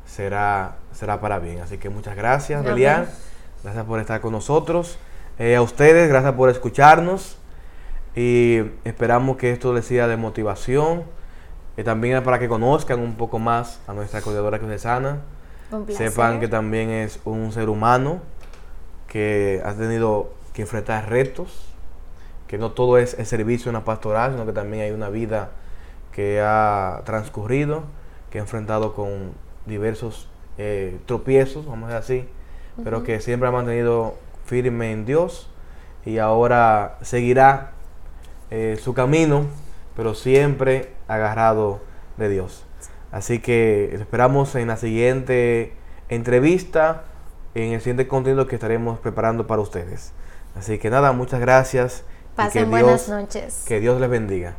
será, 0.05 0.75
será 0.95 1.21
para 1.21 1.39
bien. 1.39 1.61
Así 1.61 1.77
que 1.77 1.89
muchas 1.89 2.15
gracias, 2.15 2.63
Belian. 2.63 3.07
Gracias 3.63 3.85
por 3.85 3.99
estar 3.99 4.21
con 4.21 4.31
nosotros. 4.31 4.97
Eh, 5.37 5.55
a 5.55 5.61
ustedes, 5.61 6.07
gracias 6.09 6.33
por 6.33 6.49
escucharnos. 6.49 7.37
Y 8.15 8.61
esperamos 8.85 9.37
que 9.37 9.51
esto 9.51 9.73
les 9.73 9.85
sea 9.85 10.07
de 10.07 10.17
motivación. 10.17 11.03
Y 11.77 11.83
también 11.83 12.23
para 12.23 12.39
que 12.39 12.47
conozcan 12.47 12.99
un 12.99 13.15
poco 13.15 13.37
más 13.37 13.79
a 13.87 13.93
nuestra 13.93 14.21
coordinadora 14.21 14.59
sana 14.77 15.19
Sepan 15.89 16.39
que 16.39 16.47
también 16.47 16.89
es 16.89 17.19
un 17.25 17.51
ser 17.51 17.69
humano 17.69 18.21
que 19.07 19.61
ha 19.65 19.73
tenido 19.73 20.29
que 20.53 20.61
enfrentar 20.61 21.09
retos, 21.09 21.67
que 22.47 22.57
no 22.57 22.71
todo 22.71 22.97
es 22.97 23.15
el 23.19 23.25
servicio 23.25 23.69
en 23.69 23.73
la 23.73 23.83
pastoral, 23.83 24.31
sino 24.31 24.45
que 24.45 24.53
también 24.53 24.83
hay 24.83 24.91
una 24.91 25.09
vida 25.09 25.49
que 26.13 26.39
ha 26.39 27.01
transcurrido, 27.03 27.83
que 28.29 28.37
ha 28.37 28.41
enfrentado 28.41 28.93
con 28.93 29.33
diversos 29.65 30.29
eh, 30.57 30.97
tropiezos, 31.05 31.65
vamos 31.65 31.91
a 31.91 31.95
decir 31.99 32.21
así, 32.21 32.83
pero 32.83 33.03
que 33.03 33.19
siempre 33.21 33.47
ha 33.47 33.51
mantenido 33.51 34.15
firme 34.45 34.91
en 34.91 35.05
Dios 35.05 35.49
y 36.05 36.17
ahora 36.17 36.97
seguirá 37.01 37.71
eh, 38.51 38.77
su 38.81 38.93
camino, 38.93 39.45
pero 39.95 40.13
siempre 40.13 40.93
agarrado 41.07 41.81
de 42.17 42.29
Dios. 42.29 42.65
Así 43.11 43.39
que 43.39 43.95
esperamos 43.95 44.55
en 44.55 44.67
la 44.67 44.77
siguiente 44.77 45.73
entrevista, 46.09 47.03
en 47.53 47.73
el 47.73 47.79
siguiente 47.79 48.07
contenido 48.07 48.47
que 48.47 48.55
estaremos 48.55 48.99
preparando 48.99 49.47
para 49.47 49.61
ustedes. 49.61 50.11
Así 50.55 50.77
que 50.77 50.89
nada, 50.89 51.11
muchas 51.11 51.39
gracias. 51.39 52.03
Pasen 52.35 52.69
buenas 52.69 53.07
noches. 53.07 53.63
Que 53.67 53.79
Dios 53.79 53.99
les 53.99 54.09
bendiga. 54.09 54.57